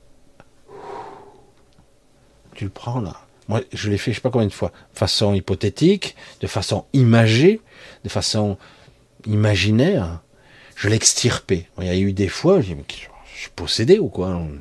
Tu 2.54 2.64
le 2.64 2.70
prends 2.70 3.00
là. 3.00 3.16
Moi, 3.46 3.62
je 3.72 3.88
l'ai 3.88 3.98
fait, 3.98 4.12
je 4.12 4.16
sais 4.16 4.20
pas 4.20 4.30
combien 4.30 4.46
de 4.46 4.52
fois, 4.52 4.72
de 4.92 4.98
façon 4.98 5.32
hypothétique, 5.32 6.16
de 6.40 6.46
façon 6.46 6.84
imagée, 6.92 7.60
de 8.04 8.08
façon 8.08 8.58
imaginaire. 9.26 10.20
Je 10.76 10.88
l'extirpais. 10.88 11.66
Il 11.78 11.86
y 11.86 11.88
a 11.88 11.96
eu 11.96 12.12
des 12.12 12.28
fois, 12.28 12.60
je, 12.60 12.74
je 12.74 13.40
suis 13.40 13.50
possédé 13.56 13.98
ou 13.98 14.08
quoi? 14.08 14.38
Je 14.38 14.42
me 14.42 14.60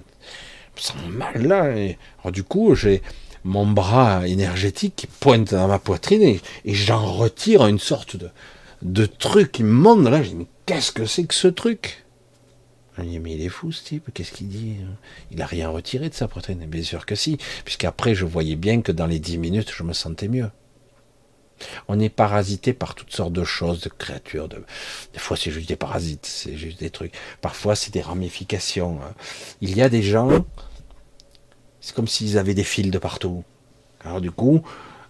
sens 0.77 0.95
mal 1.09 1.45
là. 1.45 1.77
Et, 1.77 1.97
du 2.31 2.43
coup, 2.43 2.75
j'ai 2.75 3.01
mon 3.47 3.65
bras 3.65 4.27
énergétique 4.27 5.07
pointe 5.21 5.53
dans 5.53 5.67
ma 5.67 5.79
poitrine 5.79 6.21
et, 6.21 6.41
j'en 6.65 7.13
retire 7.13 7.65
une 7.65 7.79
sorte 7.79 8.17
de, 8.17 8.29
de 8.81 9.05
truc 9.05 9.59
immonde. 9.59 10.07
Là, 10.07 10.21
je 10.21 10.31
dis, 10.31 10.47
qu'est-ce 10.65 10.91
que 10.91 11.05
c'est 11.05 11.23
que 11.23 11.33
ce 11.33 11.47
truc? 11.47 12.05
Je 12.97 13.03
dis, 13.03 13.19
mais 13.19 13.33
il 13.33 13.41
est 13.41 13.49
fou 13.49 13.71
ce 13.71 13.83
type, 13.83 14.09
qu'est-ce 14.13 14.33
qu'il 14.33 14.49
dit? 14.49 14.75
Il 15.31 15.37
n'a 15.37 15.45
rien 15.45 15.69
retiré 15.69 16.09
de 16.09 16.13
sa 16.13 16.27
poitrine. 16.27 16.65
Bien 16.65 16.83
sûr 16.83 17.05
que 17.05 17.15
si, 17.15 17.37
puisqu'après 17.63 18.15
je 18.15 18.25
voyais 18.25 18.55
bien 18.55 18.81
que 18.81 18.91
dans 18.91 19.07
les 19.07 19.19
dix 19.19 19.37
minutes, 19.37 19.71
je 19.73 19.83
me 19.83 19.93
sentais 19.93 20.27
mieux. 20.27 20.49
On 21.87 21.99
est 21.99 22.09
parasité 22.09 22.73
par 22.73 22.95
toutes 22.95 23.13
sortes 23.13 23.33
de 23.33 23.43
choses, 23.43 23.81
de 23.81 23.89
créatures. 23.89 24.47
De... 24.47 24.63
Des 25.13 25.19
fois, 25.19 25.37
c'est 25.37 25.51
juste 25.51 25.69
des 25.69 25.75
parasites, 25.75 26.25
c'est 26.25 26.55
juste 26.55 26.79
des 26.79 26.89
trucs. 26.89 27.13
Parfois, 27.41 27.75
c'est 27.75 27.93
des 27.93 28.01
ramifications. 28.01 28.99
Hein. 29.01 29.13
Il 29.61 29.75
y 29.75 29.81
a 29.81 29.89
des 29.89 30.03
gens, 30.03 30.45
c'est 31.87 31.95
comme 31.95 32.09
s'ils 32.09 32.37
avaient 32.37 32.53
des 32.53 32.65
fils 32.65 32.91
de 32.91 32.99
partout. 32.99 33.45
Alors 34.03 34.19
du 34.19 34.29
coup, 34.29 34.61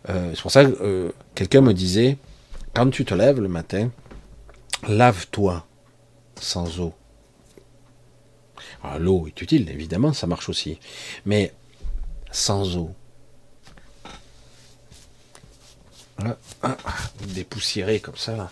euh, 0.09 0.31
c'est 0.35 0.41
pour 0.43 0.51
ça 0.51 0.63
que 0.63 0.77
euh, 0.79 1.11
quelqu'un 1.33 1.61
me 1.61 1.73
disait, 1.73 2.19
quand 2.75 2.87
tu 2.91 3.03
te 3.03 3.15
lèves 3.15 3.39
le 3.39 3.47
matin, 3.47 3.89
lave-toi 4.87 5.65
sans 6.39 6.79
eau. 6.79 6.93
L'eau 8.99 9.25
est 9.25 9.41
utile, 9.41 9.67
évidemment, 9.71 10.13
ça 10.13 10.27
marche 10.27 10.49
aussi. 10.49 10.77
Mais 11.25 11.51
sans 12.29 12.77
eau. 12.77 12.91
Ah, 16.61 16.77
dépoussiéré 17.29 17.99
comme 17.99 18.17
ça. 18.17 18.35
Là. 18.35 18.51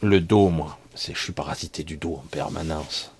Le 0.00 0.20
dos, 0.20 0.48
moi, 0.48 0.78
je 0.94 1.12
suis 1.12 1.34
parasité 1.34 1.84
du 1.84 1.98
dos 1.98 2.14
en 2.14 2.26
permanence. 2.30 3.10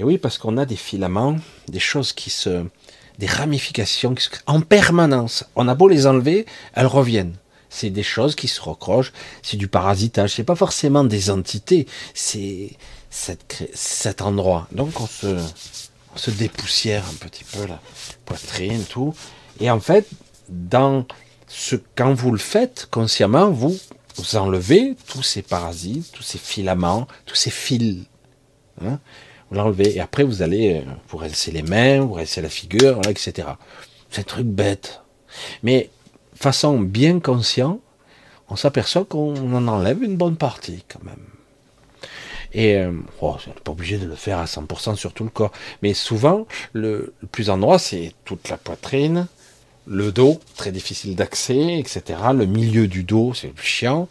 Et 0.00 0.02
oui, 0.02 0.16
parce 0.16 0.38
qu'on 0.38 0.56
a 0.56 0.64
des 0.64 0.76
filaments, 0.76 1.36
des 1.68 1.78
choses 1.78 2.14
qui 2.14 2.30
se, 2.30 2.64
des 3.18 3.26
ramifications 3.26 4.14
qui 4.14 4.24
se, 4.24 4.30
en 4.46 4.62
permanence. 4.62 5.44
On 5.56 5.68
a 5.68 5.74
beau 5.74 5.88
les 5.88 6.06
enlever, 6.06 6.46
elles 6.72 6.86
reviennent. 6.86 7.34
C'est 7.68 7.90
des 7.90 8.02
choses 8.02 8.34
qui 8.34 8.48
se 8.48 8.62
recrochent, 8.62 9.12
c'est 9.42 9.58
du 9.58 9.68
parasitage. 9.68 10.32
C'est 10.32 10.44
pas 10.44 10.54
forcément 10.54 11.04
des 11.04 11.28
entités, 11.28 11.86
c'est 12.14 12.78
cet 13.10 14.22
endroit. 14.22 14.68
Donc 14.72 14.98
on 15.02 15.06
se, 15.06 16.30
dépoussière 16.30 17.04
un 17.04 17.26
petit 17.26 17.44
peu 17.44 17.66
la 17.66 17.78
poitrine, 18.24 18.82
tout. 18.84 19.14
Et 19.60 19.70
en 19.70 19.80
fait, 19.80 20.08
quand 20.70 21.04
vous 22.14 22.32
le 22.32 22.38
faites 22.38 22.88
consciemment, 22.90 23.50
vous, 23.50 23.78
vous 24.16 24.36
enlevez 24.36 24.96
tous 25.08 25.22
ces 25.22 25.42
parasites, 25.42 26.10
tous 26.10 26.22
ces 26.22 26.38
filaments, 26.38 27.06
tous 27.26 27.36
ces 27.36 27.50
fils. 27.50 28.06
Hein, 28.82 28.98
vous 29.50 29.56
l'enlevez. 29.56 29.96
Et 29.96 30.00
après, 30.00 30.24
vous 30.24 30.42
allez 30.42 30.78
euh, 30.78 30.90
vous 31.08 31.18
rincer 31.18 31.50
les 31.50 31.62
mains, 31.62 32.00
vous 32.00 32.14
rincer 32.14 32.40
la 32.40 32.48
figure, 32.48 33.00
etc. 33.08 33.48
C'est 34.10 34.20
un 34.20 34.24
truc 34.24 34.46
bête. 34.46 35.02
Mais 35.62 35.90
façon 36.34 36.78
bien 36.78 37.20
conscient, 37.20 37.80
on 38.48 38.56
s'aperçoit 38.56 39.04
qu'on 39.04 39.54
en 39.54 39.68
enlève 39.68 40.02
une 40.02 40.16
bonne 40.16 40.36
partie 40.36 40.84
quand 40.88 41.02
même. 41.04 41.24
Et 42.52 42.76
euh, 42.76 42.92
oh, 43.20 43.36
n'est 43.46 43.52
pas 43.52 43.72
obligé 43.72 43.98
de 43.98 44.06
le 44.06 44.16
faire 44.16 44.38
à 44.38 44.46
100% 44.46 44.96
sur 44.96 45.12
tout 45.12 45.24
le 45.24 45.30
corps. 45.30 45.52
Mais 45.82 45.94
souvent, 45.94 46.46
le, 46.72 47.14
plus 47.30 47.48
endroit, 47.50 47.78
c'est 47.78 48.12
toute 48.24 48.48
la 48.48 48.56
poitrine, 48.56 49.28
le 49.86 50.12
dos, 50.12 50.40
très 50.56 50.72
difficile 50.72 51.14
d'accès, 51.14 51.78
etc. 51.78 52.18
Le 52.34 52.46
milieu 52.46 52.88
du 52.88 53.04
dos, 53.04 53.34
c'est 53.34 53.52
chiant. 53.60 54.08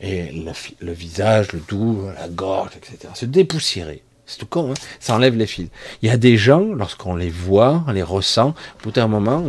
Et 0.00 0.32
le, 0.80 0.92
visage, 0.92 1.52
le 1.52 1.60
dos, 1.68 2.08
la 2.16 2.28
gorge, 2.28 2.70
etc. 2.76 3.12
Se 3.14 3.26
dépoussiérer. 3.26 4.02
C'est 4.28 4.38
tout 4.38 4.46
con, 4.46 4.70
hein 4.70 4.74
ça 5.00 5.14
enlève 5.14 5.36
les 5.36 5.46
fils. 5.46 5.68
Il 6.02 6.08
y 6.08 6.12
a 6.12 6.16
des 6.16 6.36
gens, 6.36 6.60
lorsqu'on 6.60 7.16
les 7.16 7.30
voit, 7.30 7.82
on 7.88 7.92
les 7.92 8.02
ressent, 8.02 8.50
au 8.50 8.82
bout 8.84 8.90
d'un 8.92 9.08
moment, 9.08 9.42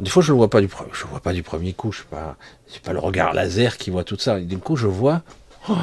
des 0.00 0.10
fois 0.10 0.22
je 0.22 0.32
ne 0.32 0.36
vois 0.36 0.50
pas 0.50 0.60
du 0.60 0.68
je 0.92 1.04
vois 1.04 1.20
pas 1.20 1.32
du 1.32 1.42
premier 1.42 1.72
coup, 1.72 1.92
je 1.92 1.98
sais 1.98 2.08
pas, 2.10 2.36
c'est 2.66 2.82
pas 2.82 2.92
le 2.92 2.98
regard 2.98 3.34
laser 3.34 3.76
qui 3.76 3.90
voit 3.90 4.04
tout 4.04 4.18
ça. 4.18 4.40
Du 4.40 4.58
coup, 4.58 4.74
je 4.74 4.86
vois 4.86 5.22
oh, 5.68 5.74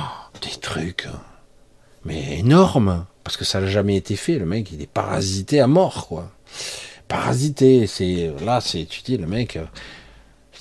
des 0.41 0.59
trucs, 0.59 1.05
hein. 1.05 1.21
mais 2.05 2.39
énormes, 2.39 3.05
parce 3.23 3.37
que 3.37 3.45
ça 3.45 3.61
n'a 3.61 3.67
jamais 3.67 3.95
été 3.95 4.15
fait. 4.15 4.39
Le 4.39 4.45
mec, 4.45 4.71
il 4.71 4.81
est 4.81 4.87
parasité 4.87 5.61
à 5.61 5.67
mort, 5.67 6.07
quoi 6.07 6.31
parasité. 7.13 7.87
C'est 7.87 8.31
là, 8.43 8.61
c'est 8.61 8.85
tu 8.85 9.01
dis 9.01 9.17
le 9.17 9.27
mec, 9.27 9.57
euh, 9.57 9.65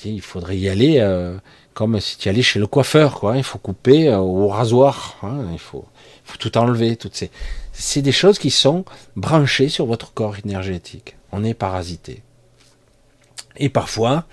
il 0.05 0.21
faudrait 0.21 0.59
y 0.59 0.69
aller 0.69 0.99
euh, 0.99 1.37
comme 1.75 1.99
si 2.01 2.19
tu 2.19 2.29
allais 2.29 2.43
chez 2.43 2.59
le 2.59 2.67
coiffeur, 2.67 3.21
quoi. 3.21 3.37
Il 3.37 3.45
faut 3.45 3.59
couper 3.59 4.09
euh, 4.09 4.19
au 4.19 4.49
rasoir, 4.49 5.17
hein. 5.23 5.47
il 5.53 5.59
faut, 5.59 5.85
faut 6.25 6.39
tout 6.39 6.57
enlever. 6.59 6.97
Toutes 6.97 7.17
ces, 7.17 7.31
c'est 7.73 8.03
des 8.03 8.13
choses 8.13 8.39
qui 8.39 8.51
sont 8.51 8.85
branchées 9.17 9.69
sur 9.69 9.87
votre 9.87 10.13
corps 10.13 10.37
énergétique. 10.45 11.17
On 11.33 11.45
est 11.45 11.55
parasité. 11.55 12.23
Et 13.57 13.69
parfois, 13.69 14.27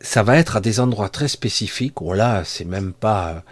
ça 0.00 0.22
va 0.22 0.36
être 0.36 0.56
à 0.56 0.60
des 0.60 0.80
endroits 0.80 1.08
très 1.08 1.28
spécifiques 1.28 2.00
où 2.00 2.12
là, 2.12 2.44
c'est 2.44 2.64
même 2.64 2.92
pas 2.92 3.42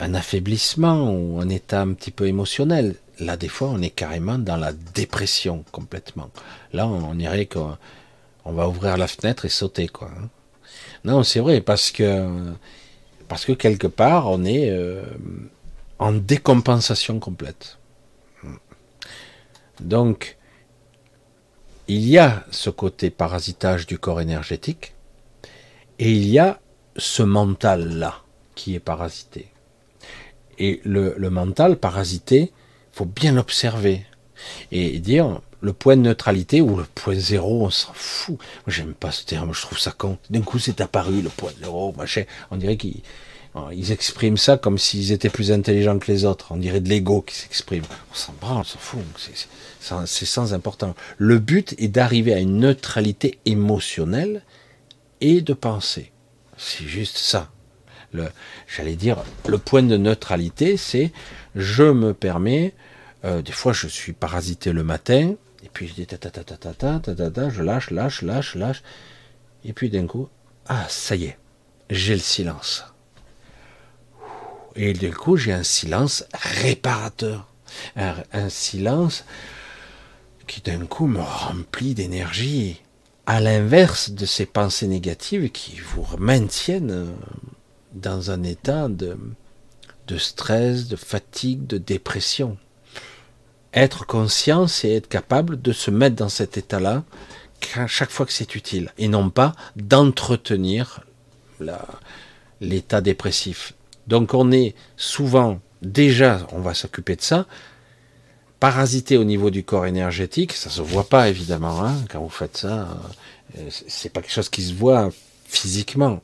un 0.00 0.14
affaiblissement 0.14 1.10
ou 1.12 1.40
un 1.40 1.48
état 1.48 1.80
un 1.80 1.92
petit 1.94 2.10
peu 2.10 2.26
émotionnel 2.26 2.96
là, 3.20 3.36
des 3.36 3.48
fois, 3.48 3.68
on 3.68 3.80
est 3.82 3.90
carrément 3.90 4.38
dans 4.38 4.56
la 4.56 4.72
dépression 4.72 5.64
complètement. 5.72 6.30
Là, 6.72 6.86
on, 6.86 7.14
dirait 7.14 7.46
qu'on 7.46 7.76
va 8.44 8.68
ouvrir 8.68 8.96
la 8.96 9.06
fenêtre 9.06 9.44
et 9.44 9.48
sauter, 9.48 9.88
quoi. 9.88 10.10
Hein. 10.10 10.28
Non, 11.04 11.22
c'est 11.22 11.40
vrai, 11.40 11.60
parce 11.60 11.90
que, 11.90 12.28
parce 13.28 13.44
que 13.44 13.52
quelque 13.52 13.86
part, 13.86 14.30
on 14.30 14.44
est 14.44 14.70
euh, 14.70 15.02
en 15.98 16.12
décompensation 16.12 17.18
complète. 17.18 17.78
Donc, 19.80 20.36
il 21.88 22.08
y 22.08 22.18
a 22.18 22.44
ce 22.50 22.70
côté 22.70 23.10
parasitage 23.10 23.86
du 23.86 23.98
corps 23.98 24.20
énergétique, 24.20 24.94
et 25.98 26.10
il 26.10 26.28
y 26.28 26.38
a 26.38 26.60
ce 26.96 27.22
mental-là 27.22 28.22
qui 28.54 28.74
est 28.74 28.80
parasité. 28.80 29.48
Et 30.58 30.80
le, 30.84 31.14
mental 31.30 31.76
parasité, 31.76 32.52
faut 32.92 33.04
bien 33.04 33.32
l'observer 33.32 34.06
et 34.70 34.98
dire 35.00 35.40
le 35.60 35.72
point 35.72 35.96
de 35.96 36.02
neutralité 36.02 36.60
ou 36.60 36.76
le 36.76 36.84
point 36.84 37.14
zéro, 37.14 37.64
on 37.64 37.70
s'en 37.70 37.92
fout. 37.94 38.38
J'aime 38.66 38.94
pas 38.94 39.10
ce 39.10 39.24
terme, 39.24 39.52
je 39.52 39.62
trouve 39.62 39.78
ça 39.78 39.90
con. 39.90 40.18
D'un 40.30 40.42
coup, 40.42 40.58
c'est 40.58 40.80
apparu 40.80 41.22
le 41.22 41.30
point 41.30 41.52
zéro, 41.58 41.92
machin. 41.96 42.24
On 42.50 42.56
dirait 42.56 42.76
ils 43.72 43.92
expriment 43.92 44.36
ça 44.36 44.56
comme 44.56 44.78
s'ils 44.78 45.12
étaient 45.12 45.30
plus 45.30 45.52
intelligents 45.52 45.98
que 45.98 46.10
les 46.10 46.24
autres. 46.24 46.48
On 46.50 46.56
dirait 46.56 46.80
de 46.80 46.88
l'ego 46.88 47.22
qui 47.22 47.36
s'exprime. 47.36 47.84
On 48.10 48.14
s'en 48.14 48.34
branle, 48.40 48.58
on 48.58 48.64
s'en 48.64 48.78
fout. 48.78 49.00
C'est 50.06 50.26
sans 50.26 50.54
important. 50.54 50.94
Le 51.18 51.38
but 51.38 51.74
est 51.78 51.88
d'arriver 51.88 52.34
à 52.34 52.40
une 52.40 52.58
neutralité 52.58 53.38
émotionnelle 53.44 54.42
et 55.20 55.40
de 55.40 55.52
pensée. 55.52 56.12
C'est 56.56 56.84
juste 56.84 57.18
ça. 57.18 57.50
J'allais 58.68 58.94
dire, 58.94 59.22
le 59.48 59.58
point 59.58 59.82
de 59.82 59.96
neutralité, 59.96 60.76
c'est 60.76 61.12
je 61.54 61.82
me 61.82 62.14
permets, 62.14 62.74
euh, 63.24 63.42
des 63.42 63.52
fois 63.52 63.72
je 63.72 63.88
suis 63.88 64.12
parasité 64.12 64.72
le 64.72 64.84
matin, 64.84 65.34
et 65.64 65.68
puis 65.72 65.88
je 65.88 65.94
dis 65.94 66.06
ta 66.06 66.16
ta 66.18 66.30
ta 66.30 66.44
ta 66.44 66.56
ta 66.56 66.98
ta 67.00 67.14
ta 67.14 67.30
ta, 67.30 67.50
je 67.50 67.62
lâche, 67.62 67.90
lâche, 67.90 68.22
lâche, 68.22 68.54
lâche, 68.54 68.82
et 69.64 69.72
puis 69.72 69.90
d'un 69.90 70.06
coup, 70.06 70.28
ah 70.66 70.86
ça 70.88 71.16
y 71.16 71.24
est, 71.24 71.38
j'ai 71.90 72.14
le 72.14 72.20
silence. 72.20 72.84
Et 74.76 74.92
d'un 74.92 75.10
coup 75.10 75.36
j'ai 75.36 75.52
un 75.52 75.62
silence 75.62 76.24
réparateur, 76.34 77.46
un, 77.96 78.48
silence 78.48 79.24
qui 80.46 80.60
d'un 80.60 80.86
coup 80.86 81.06
me 81.06 81.20
remplit 81.20 81.94
d'énergie, 81.94 82.80
à 83.26 83.40
l'inverse 83.40 84.10
de 84.10 84.26
ces 84.26 84.46
pensées 84.46 84.86
négatives 84.86 85.50
qui 85.50 85.78
vous 85.78 86.06
maintiennent 86.18 87.14
dans 87.94 88.30
un 88.30 88.42
état 88.42 88.88
de, 88.88 89.16
de 90.08 90.18
stress, 90.18 90.88
de 90.88 90.96
fatigue, 90.96 91.66
de 91.66 91.78
dépression. 91.78 92.58
Être 93.72 94.06
conscient, 94.06 94.66
c'est 94.66 94.90
être 94.90 95.08
capable 95.08 95.60
de 95.60 95.72
se 95.72 95.90
mettre 95.90 96.16
dans 96.16 96.28
cet 96.28 96.58
état-là 96.58 97.04
chaque 97.86 98.10
fois 98.10 98.26
que 98.26 98.32
c'est 98.32 98.54
utile, 98.54 98.92
et 98.98 99.08
non 99.08 99.30
pas 99.30 99.54
d'entretenir 99.76 101.00
l'état 102.60 103.00
dépressif. 103.00 103.74
Donc 104.06 104.34
on 104.34 104.52
est 104.52 104.74
souvent, 104.96 105.60
déjà, 105.82 106.46
on 106.52 106.60
va 106.60 106.74
s'occuper 106.74 107.16
de 107.16 107.22
ça, 107.22 107.46
parasité 108.60 109.16
au 109.16 109.24
niveau 109.24 109.50
du 109.50 109.64
corps 109.64 109.86
énergétique, 109.86 110.52
ça 110.52 110.70
se 110.70 110.82
voit 110.82 111.08
pas 111.08 111.28
évidemment, 111.28 111.84
hein, 111.84 111.94
quand 112.10 112.20
vous 112.20 112.28
faites 112.28 112.56
ça, 112.56 112.88
euh, 113.58 113.68
c'est 113.70 114.10
pas 114.10 114.20
quelque 114.20 114.32
chose 114.32 114.48
qui 114.48 114.62
se 114.62 114.74
voit 114.74 115.10
physiquement. 115.46 116.20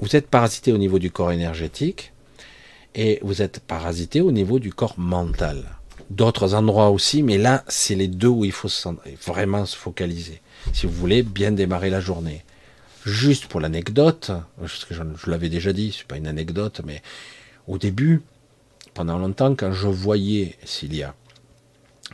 Vous 0.00 0.16
êtes 0.16 0.28
parasité 0.28 0.72
au 0.72 0.78
niveau 0.78 0.98
du 0.98 1.10
corps 1.10 1.32
énergétique, 1.32 2.12
et 2.94 3.18
vous 3.22 3.42
êtes 3.42 3.60
parasité 3.60 4.20
au 4.20 4.32
niveau 4.32 4.58
du 4.58 4.72
corps 4.72 4.94
mental. 4.98 5.64
D'autres 6.10 6.54
endroits 6.54 6.90
aussi, 6.90 7.22
mais 7.22 7.38
là, 7.38 7.64
c'est 7.68 7.94
les 7.94 8.08
deux 8.08 8.28
où 8.28 8.44
il 8.44 8.52
faut 8.52 8.68
vraiment 9.24 9.66
se 9.66 9.76
focaliser. 9.76 10.40
Si 10.72 10.86
vous 10.86 10.92
voulez 10.92 11.22
bien 11.22 11.50
démarrer 11.52 11.90
la 11.90 12.00
journée. 12.00 12.44
Juste 13.04 13.46
pour 13.46 13.60
l'anecdote, 13.60 14.30
je, 14.62 15.30
l'avais 15.30 15.50
déjà 15.50 15.74
dit, 15.74 15.94
c'est 15.96 16.06
pas 16.06 16.16
une 16.16 16.26
anecdote, 16.26 16.80
mais 16.86 17.02
au 17.66 17.76
début, 17.76 18.22
pendant 18.94 19.18
longtemps, 19.18 19.54
quand 19.54 19.72
je 19.72 19.88
voyais 19.88 20.56
Cilia, 20.64 21.14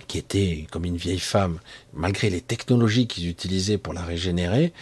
qui 0.08 0.18
était 0.18 0.66
comme 0.72 0.84
une 0.84 0.96
vieille 0.96 1.20
femme, 1.20 1.60
malgré 1.92 2.28
les 2.28 2.40
technologies 2.40 3.06
qu'ils 3.06 3.28
utilisaient 3.28 3.78
pour 3.78 3.92
la 3.92 4.02
régénérer, 4.02 4.72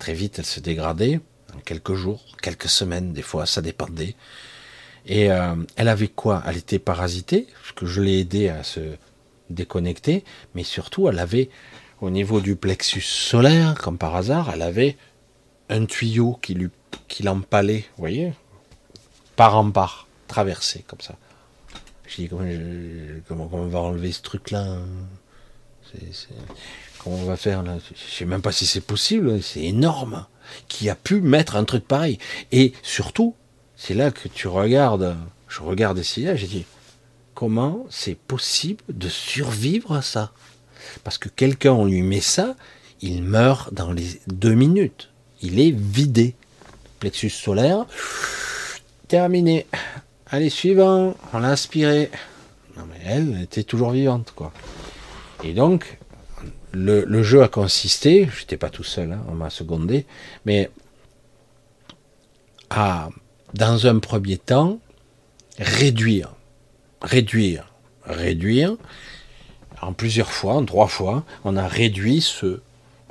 très 0.00 0.14
vite 0.14 0.40
elle 0.40 0.46
se 0.46 0.58
dégradait, 0.58 1.20
en 1.54 1.58
quelques 1.60 1.94
jours, 1.94 2.24
quelques 2.42 2.68
semaines, 2.68 3.12
des 3.12 3.22
fois, 3.22 3.46
ça 3.46 3.62
dépendait. 3.62 4.16
Et 5.06 5.30
euh, 5.30 5.54
elle 5.76 5.88
avait 5.88 6.08
quoi? 6.08 6.42
Elle 6.44 6.56
était 6.56 6.80
parasitée, 6.80 7.46
parce 7.60 7.72
que 7.72 7.86
je 7.86 8.00
l'ai 8.00 8.18
aidé 8.18 8.48
à 8.48 8.64
se 8.64 8.80
déconnecter, 9.48 10.24
mais 10.56 10.64
surtout 10.64 11.08
elle 11.08 11.20
avait, 11.20 11.50
au 12.00 12.10
niveau 12.10 12.40
du 12.40 12.56
plexus 12.56 13.02
solaire, 13.02 13.76
comme 13.76 13.96
par 13.96 14.16
hasard, 14.16 14.50
elle 14.52 14.62
avait 14.62 14.96
un 15.72 15.86
tuyau 15.86 16.38
qui 16.40 16.54
lui 16.54 16.70
qui 17.08 17.22
l'empalait, 17.22 17.84
voyez, 17.98 18.32
par 19.36 19.56
en 19.56 19.70
part, 19.70 20.06
traversé 20.28 20.84
comme 20.86 21.00
ça. 21.00 21.16
Je 22.06 22.16
dis 22.16 22.28
comment, 22.28 23.48
on 23.52 23.66
va 23.66 23.80
enlever 23.80 24.12
ce 24.12 24.22
truc-là 24.22 24.62
hein? 24.62 24.86
Comment 26.98 27.16
on 27.16 27.24
va 27.24 27.36
faire 27.36 27.62
là? 27.62 27.76
Je 27.94 28.14
sais 28.14 28.24
même 28.24 28.42
pas 28.42 28.52
si 28.52 28.66
c'est 28.66 28.80
possible, 28.80 29.42
c'est 29.42 29.62
énorme. 29.62 30.26
Qui 30.68 30.88
a 30.88 30.94
pu 30.94 31.20
mettre 31.20 31.56
un 31.56 31.64
truc 31.64 31.86
pareil 31.86 32.18
Et 32.50 32.72
surtout, 32.82 33.34
c'est 33.76 33.94
là 33.94 34.10
que 34.10 34.28
tu 34.28 34.48
regardes, 34.48 35.16
je 35.48 35.60
regarde 35.60 35.98
ici, 35.98 36.22
là, 36.22 36.36
j'ai 36.36 36.46
dit, 36.46 36.64
comment 37.34 37.86
c'est 37.90 38.14
possible 38.14 38.82
de 38.88 39.08
survivre 39.08 39.92
à 39.92 40.02
ça? 40.02 40.32
Parce 41.04 41.18
que 41.18 41.28
quelqu'un, 41.28 41.72
on 41.72 41.84
lui 41.84 42.02
met 42.02 42.20
ça, 42.20 42.56
il 43.00 43.22
meurt 43.22 43.72
dans 43.74 43.92
les 43.92 44.20
deux 44.28 44.54
minutes. 44.54 45.11
Il 45.42 45.60
est 45.60 45.72
vidé. 45.72 46.34
Plexus 47.00 47.30
solaire, 47.30 47.84
terminé. 49.08 49.66
Allez, 50.28 50.50
suivant, 50.50 51.14
on 51.32 51.38
l'a 51.40 51.50
aspiré. 51.50 52.10
Non 52.76 52.84
mais 52.88 53.00
elle 53.04 53.42
était 53.42 53.64
toujours 53.64 53.90
vivante, 53.90 54.32
quoi. 54.36 54.52
Et 55.42 55.52
donc, 55.52 55.98
le, 56.72 57.22
jeu 57.22 57.42
a 57.42 57.48
consisté, 57.48 58.28
j'étais 58.38 58.56
pas 58.56 58.70
tout 58.70 58.84
seul, 58.84 59.12
hein, 59.12 59.24
on 59.28 59.34
m'a 59.34 59.50
secondé, 59.50 60.06
mais 60.46 60.70
à, 62.70 63.10
dans 63.54 63.86
un 63.86 63.98
premier 63.98 64.38
temps, 64.38 64.78
réduire, 65.58 66.34
réduire, 67.02 67.72
réduire, 68.04 68.76
en 69.82 69.92
plusieurs 69.92 70.30
fois, 70.30 70.54
en 70.54 70.64
trois 70.64 70.86
fois, 70.86 71.24
on 71.44 71.56
a 71.56 71.66
réduit 71.66 72.20
ce, 72.20 72.60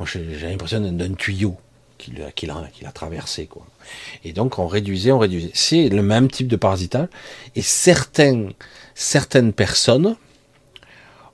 j'ai 0.06 0.48
l'impression 0.48 0.80
d'un 0.80 1.14
tuyau 1.14 1.58
qu'il 2.02 2.52
a, 2.52 2.92
traversé, 2.92 3.46
quoi. 3.46 3.66
Et 4.24 4.34
donc 4.34 4.60
on 4.60 4.68
réduisait, 4.68 5.12
on 5.12 5.20
réduisait. 5.20 5.52
C'est 5.54 5.90
le 5.90 6.02
même 6.02 6.30
type 6.30 6.48
de 6.48 6.56
parasitage, 6.56 7.08
et 7.56 7.62
certaines, 7.62 8.52
certaines 8.96 9.54
personnes 9.54 10.16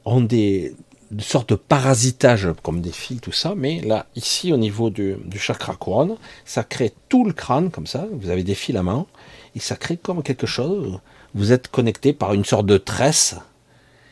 ont 0.06 0.22
des, 0.22 0.76
de 1.12 1.22
sorte 1.22 1.50
de 1.50 1.56
parasitage 1.56 2.50
comme 2.64 2.82
des 2.82 2.92
fils, 2.92 3.22
tout 3.22 3.32
ça, 3.32 3.54
mais 3.56 3.82
là, 3.82 4.08
ici, 4.16 4.52
au 4.52 4.58
niveau 4.58 4.90
du, 4.90 5.18
chakra 5.38 5.76
couronne, 5.76 6.18
ça 6.46 6.64
crée 6.64 6.94
tout 7.10 7.26
le 7.26 7.34
crâne 7.34 7.72
comme 7.72 7.88
ça, 7.88 8.06
vous 8.12 8.30
avez 8.30 8.44
des 8.44 8.56
filaments, 8.56 9.08
et 9.56 9.60
ça 9.60 9.76
crée 9.76 9.98
comme 9.98 10.24
quelque 10.24 10.48
chose, 10.48 11.00
vous 11.34 11.52
êtes 11.52 11.70
connecté 11.70 12.14
par 12.14 12.34
une 12.34 12.46
sorte 12.46 12.66
de 12.66 12.78
tresse, 12.78 13.36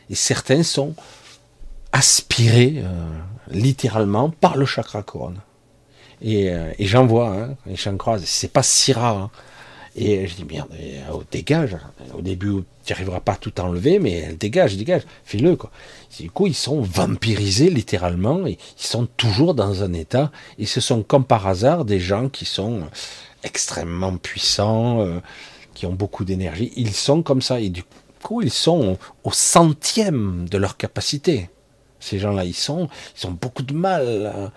et 0.09 0.15
certains 0.15 0.63
sont 0.63 0.95
aspirés 1.91 2.75
euh, 2.77 3.19
littéralement 3.49 4.29
par 4.29 4.57
le 4.57 4.65
chakra 4.65 5.01
couronne. 5.01 5.39
Et, 6.21 6.49
euh, 6.49 6.71
et 6.79 6.85
j'en 6.85 7.05
vois, 7.05 7.29
hein, 7.29 7.55
et 7.69 7.75
j'en 7.75 7.97
croise, 7.97 8.23
c'est 8.25 8.51
pas 8.51 8.63
si 8.63 8.93
rare. 8.93 9.17
Hein. 9.17 9.31
Et 9.95 10.27
je 10.27 10.35
dis, 10.35 10.43
merde, 10.43 10.67
euh, 10.73 11.19
dégage. 11.31 11.77
Au 12.13 12.21
début, 12.21 12.63
tu 12.83 12.91
n'arriveras 12.91 13.21
pas 13.21 13.33
à 13.33 13.37
tout 13.37 13.61
enlever, 13.61 13.99
mais 13.99 14.33
dégage, 14.33 14.75
dégage, 14.75 15.03
fais-le. 15.23 15.57
Du 16.19 16.29
coup, 16.29 16.47
ils 16.47 16.55
sont 16.55 16.81
vampirisés 16.81 17.69
littéralement, 17.69 18.45
et 18.45 18.57
ils 18.77 18.85
sont 18.85 19.07
toujours 19.17 19.53
dans 19.53 19.83
un 19.83 19.93
état, 19.93 20.31
et 20.59 20.65
ce 20.65 20.81
sont 20.81 21.01
comme 21.01 21.23
par 21.23 21.47
hasard 21.47 21.85
des 21.85 22.01
gens 22.01 22.27
qui 22.27 22.43
sont 22.43 22.81
extrêmement 23.43 24.17
puissants, 24.17 24.99
euh, 24.99 25.19
qui 25.73 25.85
ont 25.85 25.93
beaucoup 25.93 26.25
d'énergie. 26.25 26.73
Ils 26.75 26.93
sont 26.93 27.23
comme 27.23 27.41
ça, 27.41 27.61
et 27.61 27.69
du 27.69 27.83
coup, 28.21 28.41
ils 28.41 28.51
sont 28.51 28.97
au 29.23 29.31
centième 29.31 30.49
de 30.49 30.57
leur 30.57 30.75
capacité. 30.75 31.49
Ces 32.01 32.19
gens-là, 32.19 32.43
ils 32.43 32.53
sont, 32.53 32.89
ils 33.17 33.27
ont 33.27 33.31
beaucoup 33.31 33.63
de 33.63 33.73
mal 33.73 34.51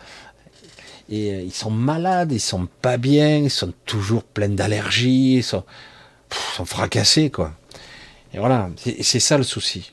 et 1.08 1.32
euh, 1.32 1.42
ils 1.42 1.52
sont 1.52 1.70
malades, 1.70 2.32
ils 2.32 2.40
sont 2.40 2.68
pas 2.82 2.96
bien, 2.96 3.38
ils 3.38 3.50
sont 3.50 3.72
toujours 3.86 4.24
pleins 4.24 4.48
d'allergies, 4.48 5.36
ils 5.36 5.42
sont, 5.42 5.64
fracassés, 6.64 7.30
quoi. 7.30 7.52
Et 8.34 8.38
voilà, 8.38 8.68
c'est 9.00 9.20
ça 9.20 9.38
le 9.38 9.44
souci. 9.44 9.92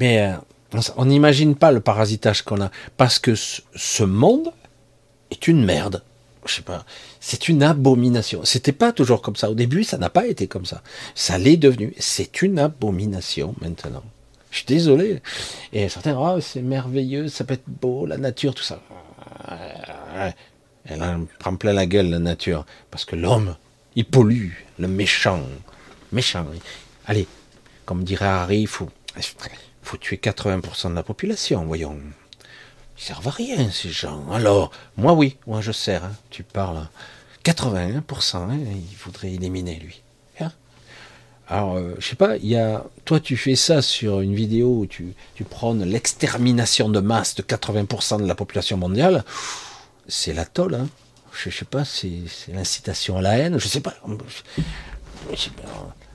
Mais 0.00 0.20
euh, 0.20 0.80
on 0.96 1.04
n'imagine 1.04 1.54
pas 1.54 1.70
le 1.70 1.80
parasitage 1.80 2.42
qu'on 2.42 2.60
a, 2.60 2.70
parce 2.96 3.18
que 3.18 3.34
ce 3.36 4.02
monde 4.02 4.52
est 5.30 5.46
une 5.46 5.64
merde. 5.64 6.02
Je 6.44 6.54
sais 6.54 6.62
pas, 6.62 6.84
c'est 7.20 7.48
une 7.48 7.62
abomination. 7.62 8.40
C'était 8.44 8.72
pas 8.72 8.90
toujours 8.90 9.22
comme 9.22 9.36
ça. 9.36 9.48
Au 9.48 9.54
début, 9.54 9.84
ça 9.84 9.96
n'a 9.96 10.10
pas 10.10 10.26
été 10.26 10.48
comme 10.48 10.66
ça. 10.66 10.82
Ça 11.14 11.38
l'est 11.38 11.56
devenu. 11.56 11.94
C'est 12.00 12.42
une 12.42 12.58
abomination 12.58 13.54
maintenant. 13.60 14.02
Je 14.50 14.58
suis 14.58 14.66
désolé. 14.66 15.22
Et 15.72 15.88
certains, 15.88 16.16
oh, 16.18 16.40
c'est 16.40 16.62
merveilleux, 16.62 17.28
ça 17.28 17.44
peut 17.44 17.54
être 17.54 17.68
beau, 17.68 18.06
la 18.06 18.18
nature, 18.18 18.56
tout 18.56 18.64
ça. 18.64 18.82
Elle 20.84 21.02
en 21.02 21.26
prend 21.38 21.56
plein 21.56 21.72
la 21.72 21.86
gueule, 21.86 22.10
la 22.10 22.18
nature. 22.18 22.66
Parce 22.90 23.04
que 23.04 23.16
l'homme, 23.16 23.56
il 23.94 24.04
pollue, 24.04 24.52
le 24.78 24.88
méchant. 24.88 25.42
Méchant. 26.10 26.46
Allez, 27.06 27.26
comme 27.84 28.04
dirait 28.04 28.26
Harry, 28.26 28.60
il 28.60 28.66
faut, 28.66 28.90
faut 29.82 29.96
tuer 29.96 30.16
80% 30.16 30.90
de 30.90 30.94
la 30.94 31.02
population, 31.02 31.64
voyons. 31.64 31.98
Ils 32.98 33.02
servent 33.02 33.28
à 33.28 33.32
rien, 33.32 33.70
ces 33.70 33.90
gens. 33.90 34.30
Alors, 34.30 34.70
moi 34.96 35.12
oui, 35.12 35.36
moi 35.46 35.60
je 35.60 35.72
sers, 35.72 36.04
hein. 36.04 36.12
tu 36.30 36.42
parles. 36.42 36.88
81%, 37.44 38.36
hein, 38.36 38.50
il 38.52 38.96
voudrait 38.96 39.32
éliminer 39.32 39.76
lui. 39.76 40.02
Alors, 41.52 41.76
euh, 41.76 41.94
je 41.98 42.08
sais 42.08 42.16
pas, 42.16 42.38
il 42.38 42.46
y 42.46 42.56
a, 42.56 42.82
toi 43.04 43.20
tu 43.20 43.36
fais 43.36 43.56
ça 43.56 43.82
sur 43.82 44.22
une 44.22 44.34
vidéo 44.34 44.78
où 44.78 44.86
tu, 44.86 45.14
prônes 45.50 45.84
l'extermination 45.84 46.88
de 46.88 46.98
masse 47.00 47.34
de 47.34 47.42
80% 47.42 48.22
de 48.22 48.26
la 48.26 48.34
population 48.34 48.78
mondiale 48.78 49.22
c'est 50.08 50.32
la 50.32 50.46
tôle. 50.46 50.74
Hein. 50.76 50.88
Je, 51.32 51.50
sais 51.50 51.66
pas, 51.66 51.84
c'est 51.84 52.10
l'incitation 52.48 53.18
à 53.18 53.20
la 53.20 53.36
haine, 53.36 53.58
je 53.58 53.68
sais 53.68 53.80
pas. 53.80 53.94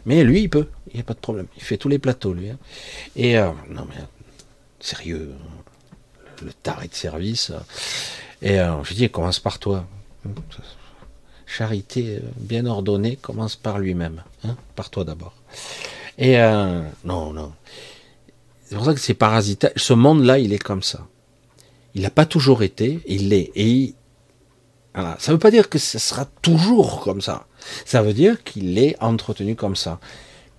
Mais 0.08 0.24
lui, 0.24 0.42
il 0.42 0.50
peut, 0.50 0.70
il 0.90 0.96
n'y 0.96 1.02
a 1.02 1.04
pas 1.04 1.14
de 1.14 1.20
problème. 1.20 1.46
Il 1.56 1.62
fait 1.62 1.78
tous 1.78 1.90
les 1.90 2.00
plateaux, 2.00 2.34
lui. 2.34 2.50
Hein. 2.50 2.58
Et 3.16 3.38
euh, 3.38 3.52
non, 3.70 3.88
mais 3.90 4.02
sérieux, 4.80 5.36
le 6.44 6.52
taré 6.52 6.88
de 6.88 6.96
service. 6.96 7.52
Et 8.42 8.60
euh, 8.60 8.84
je 8.84 8.96
dis, 8.96 9.08
commence 9.10 9.40
par 9.40 9.60
toi. 9.60 9.88
Charité 11.48 12.20
bien 12.36 12.66
ordonnée 12.66 13.16
commence 13.16 13.56
par 13.56 13.80
lui-même, 13.80 14.22
hein, 14.44 14.56
par 14.76 14.90
toi 14.90 15.06
d'abord. 15.06 15.34
Et 16.18 16.40
euh, 16.40 16.84
non, 17.06 17.32
non. 17.32 17.54
C'est 18.66 18.76
pour 18.76 18.86
ça 18.86 18.94
que 18.94 19.00
c'est 19.00 19.14
parasitaire. 19.14 19.72
Ce 19.78 19.94
monde-là, 19.94 20.40
il 20.40 20.52
est 20.52 20.62
comme 20.62 20.84
ça. 20.84 21.08
Il 21.96 22.02
n'a 22.02 22.10
pas 22.10 22.26
toujours 22.26 22.64
été, 22.64 23.00
il 23.08 23.30
l'est. 23.30 23.52
Et 23.56 23.96
ça 24.94 25.18
ne 25.28 25.34
veut 25.34 25.40
pas 25.40 25.52
dire 25.52 25.70
que 25.70 25.80
ce 25.80 26.00
sera 26.00 26.26
toujours 26.42 27.02
comme 27.02 27.22
ça. 27.22 27.48
Ça 27.86 28.02
veut 28.02 28.14
dire 28.14 28.44
qu'il 28.44 28.78
est 28.78 29.02
entretenu 29.02 29.56
comme 29.56 29.76
ça. 29.76 30.00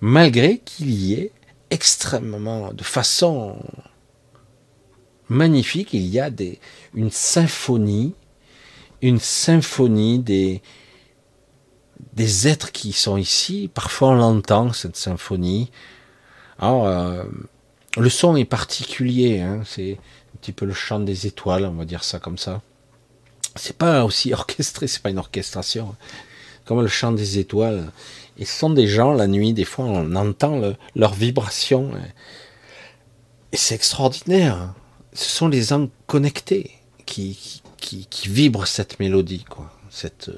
Malgré 0.01 0.59
qu'il 0.59 0.91
y 0.91 1.13
ait 1.13 1.31
extrêmement, 1.69 2.73
de 2.73 2.83
façon 2.83 3.57
magnifique, 5.27 5.93
il 5.93 6.07
y 6.07 6.19
a 6.19 6.29
des, 6.29 6.59
une 6.95 7.11
symphonie, 7.11 8.15
une 9.01 9.19
symphonie 9.19 10.19
des, 10.19 10.61
des 12.13 12.47
êtres 12.47 12.71
qui 12.71 12.93
sont 12.93 13.17
ici. 13.17 13.69
Parfois 13.73 14.09
on 14.09 14.15
l'entend, 14.15 14.73
cette 14.73 14.95
symphonie. 14.95 15.71
Alors, 16.59 16.87
euh, 16.87 17.23
le 17.97 18.09
son 18.09 18.35
est 18.35 18.45
particulier, 18.45 19.39
hein, 19.41 19.61
c'est 19.65 19.97
petit 20.39 20.51
peu 20.51 20.65
le 20.65 20.73
chant 20.73 20.99
des 20.99 21.27
étoiles, 21.27 21.65
on 21.65 21.73
va 21.73 21.85
dire 21.85 22.03
ça 22.03 22.19
comme 22.19 22.37
ça. 22.37 22.61
C'est 23.55 23.77
pas 23.77 24.05
aussi 24.05 24.33
orchestré, 24.33 24.87
c'est 24.87 25.01
pas 25.01 25.09
une 25.09 25.19
orchestration. 25.19 25.95
Comme 26.65 26.81
le 26.81 26.87
chant 26.87 27.11
des 27.11 27.39
étoiles. 27.39 27.91
Et 28.37 28.45
ce 28.45 28.57
sont 28.57 28.69
des 28.69 28.87
gens, 28.87 29.13
la 29.13 29.27
nuit, 29.27 29.53
des 29.53 29.65
fois, 29.65 29.85
on 29.85 30.15
entend 30.15 30.61
leur 30.95 31.13
vibration. 31.13 31.91
Et 33.51 33.57
c'est 33.57 33.75
extraordinaire. 33.75 34.73
Ce 35.13 35.29
sont 35.29 35.47
les 35.47 35.73
âmes 35.73 35.89
connectés 36.05 36.71
qui, 37.05 37.61
qui, 37.77 38.05
qui, 38.05 38.29
vibrent 38.29 38.67
cette 38.67 38.99
mélodie, 38.99 39.45
quoi. 39.49 39.73
Cette, 39.89 40.29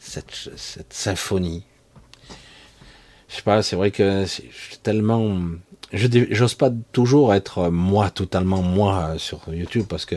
cette, 0.00 0.92
symphonie. 0.92 1.64
Je 3.28 3.36
sais 3.36 3.42
pas, 3.42 3.62
c'est 3.62 3.76
vrai 3.76 3.92
que 3.92 4.26
c'est 4.26 4.82
tellement 4.82 5.38
je 5.92 6.06
j'ose 6.30 6.54
pas 6.54 6.70
toujours 6.92 7.34
être 7.34 7.58
euh, 7.58 7.70
moi 7.70 8.10
totalement 8.10 8.62
moi 8.62 9.10
euh, 9.14 9.18
sur 9.18 9.42
YouTube 9.52 9.86
parce 9.88 10.04
que 10.04 10.16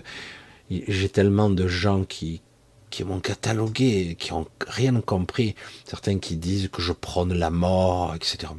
j'ai 0.70 1.10
tellement 1.10 1.50
de 1.50 1.68
gens 1.68 2.04
qui 2.04 2.42
qui 2.90 3.04
m'ont 3.04 3.20
catalogué, 3.20 4.16
qui 4.20 4.34
ont 4.34 4.48
rien 4.68 5.02
compris. 5.02 5.56
Certains 5.84 6.20
qui 6.20 6.38
disent 6.38 6.70
que 6.72 6.80
je 6.80 6.94
prône 6.94 7.34
la 7.34 7.50
mort, 7.50 8.14
etc. 8.14 8.54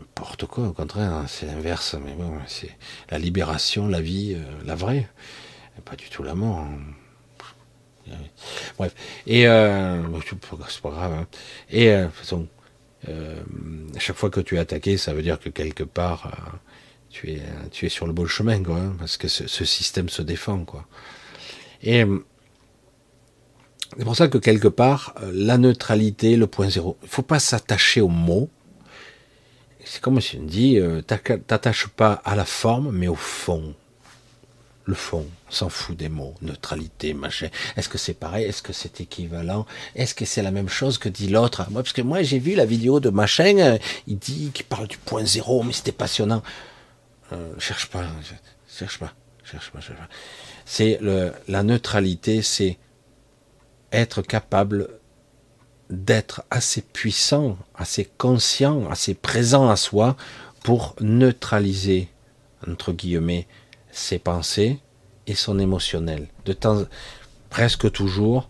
N'importe 0.00 0.46
quoi, 0.46 0.66
au 0.66 0.72
contraire, 0.72 1.12
hein, 1.12 1.26
c'est 1.28 1.46
l'inverse. 1.46 1.94
Mais 2.04 2.14
bon, 2.14 2.32
c'est 2.48 2.76
la 3.08 3.20
libération, 3.20 3.86
la 3.86 4.00
vie, 4.00 4.34
euh, 4.34 4.42
la 4.64 4.74
vraie, 4.74 5.08
pas 5.84 5.94
du 5.94 6.08
tout 6.08 6.24
la 6.24 6.34
mort. 6.34 6.66
Bref, 8.78 8.94
et 9.26 9.46
euh, 9.46 10.02
c'est 10.22 10.80
pas 10.82 10.90
grave. 10.90 11.12
Hein. 11.12 11.26
Et 11.70 11.90
euh, 11.90 12.02
de 12.02 12.06
toute 12.06 12.14
façon, 12.14 12.48
euh, 13.08 13.42
à 13.94 13.98
chaque 13.98 14.16
fois 14.16 14.30
que 14.30 14.40
tu 14.40 14.56
es 14.56 14.58
attaqué, 14.58 14.96
ça 14.96 15.14
veut 15.14 15.22
dire 15.22 15.38
que 15.38 15.48
quelque 15.48 15.84
part, 15.84 16.32
tu, 17.10 17.30
es, 17.30 17.42
tu 17.70 17.86
es 17.86 17.88
sur 17.88 18.06
le 18.06 18.12
bon 18.12 18.26
chemin, 18.26 18.62
quoi, 18.62 18.76
hein, 18.76 18.96
parce 18.98 19.16
que 19.16 19.28
ce, 19.28 19.64
système 19.64 20.08
se 20.08 20.22
défend, 20.22 20.64
quoi. 20.64 20.86
Et 21.82 22.04
C'est 23.96 24.04
pour 24.04 24.16
ça 24.16 24.28
que 24.28 24.38
quelque 24.38 24.68
part, 24.68 25.14
la 25.32 25.58
neutralité, 25.58 26.36
le 26.36 26.46
point 26.46 26.68
zéro, 26.68 26.96
il 27.02 27.08
faut 27.08 27.22
pas 27.22 27.38
s'attacher 27.38 28.00
au 28.00 28.08
mot. 28.08 28.50
C'est 29.84 30.00
comme 30.00 30.20
si 30.20 30.36
on 30.38 30.42
dit, 30.42 30.80
t'attaches 31.06 31.86
pas 31.88 32.14
à 32.24 32.34
la 32.34 32.44
forme, 32.44 32.90
mais 32.90 33.08
au 33.08 33.14
fond. 33.14 33.74
Le 34.88 34.94
fond, 34.94 35.26
on 35.48 35.50
s'en 35.50 35.68
fout 35.68 35.96
des 35.96 36.08
mots, 36.08 36.34
neutralité, 36.42 37.12
machin. 37.12 37.48
Est-ce 37.76 37.88
que 37.88 37.98
c'est 37.98 38.14
pareil? 38.14 38.44
Est-ce 38.44 38.62
que 38.62 38.72
c'est 38.72 39.00
équivalent? 39.00 39.66
Est-ce 39.96 40.14
que 40.14 40.24
c'est 40.24 40.42
la 40.42 40.52
même 40.52 40.68
chose 40.68 40.96
que 40.96 41.08
dit 41.08 41.28
l'autre? 41.28 41.66
Moi, 41.70 41.82
parce 41.82 41.92
que 41.92 42.02
moi, 42.02 42.22
j'ai 42.22 42.38
vu 42.38 42.54
la 42.54 42.64
vidéo 42.64 43.00
de 43.00 43.10
machin, 43.10 43.58
euh, 43.58 43.78
il 44.06 44.16
dit 44.16 44.52
qu'il 44.54 44.64
parle 44.64 44.86
du 44.86 44.96
point 44.96 45.24
zéro, 45.24 45.64
mais 45.64 45.72
c'était 45.72 45.90
passionnant. 45.90 46.40
Euh, 47.32 47.52
cherche 47.58 47.86
pas, 47.86 48.04
cherche 48.78 49.00
pas, 49.00 49.12
cherche 49.42 49.72
pas, 49.72 49.80
cherche 49.80 49.98
pas. 49.98 50.08
C'est 50.64 51.00
la 51.48 51.62
neutralité, 51.64 52.42
c'est 52.42 52.78
être 53.90 54.22
capable 54.22 54.88
d'être 55.90 56.44
assez 56.50 56.82
puissant, 56.82 57.58
assez 57.74 58.08
conscient, 58.18 58.88
assez 58.88 59.14
présent 59.14 59.68
à 59.68 59.76
soi 59.76 60.16
pour 60.62 60.94
neutraliser, 61.00 62.08
entre 62.68 62.92
guillemets, 62.92 63.46
ses 63.96 64.18
pensées 64.18 64.78
et 65.26 65.34
son 65.34 65.58
émotionnel. 65.58 66.28
De 66.44 66.52
temps, 66.52 66.84
presque 67.50 67.90
toujours, 67.90 68.48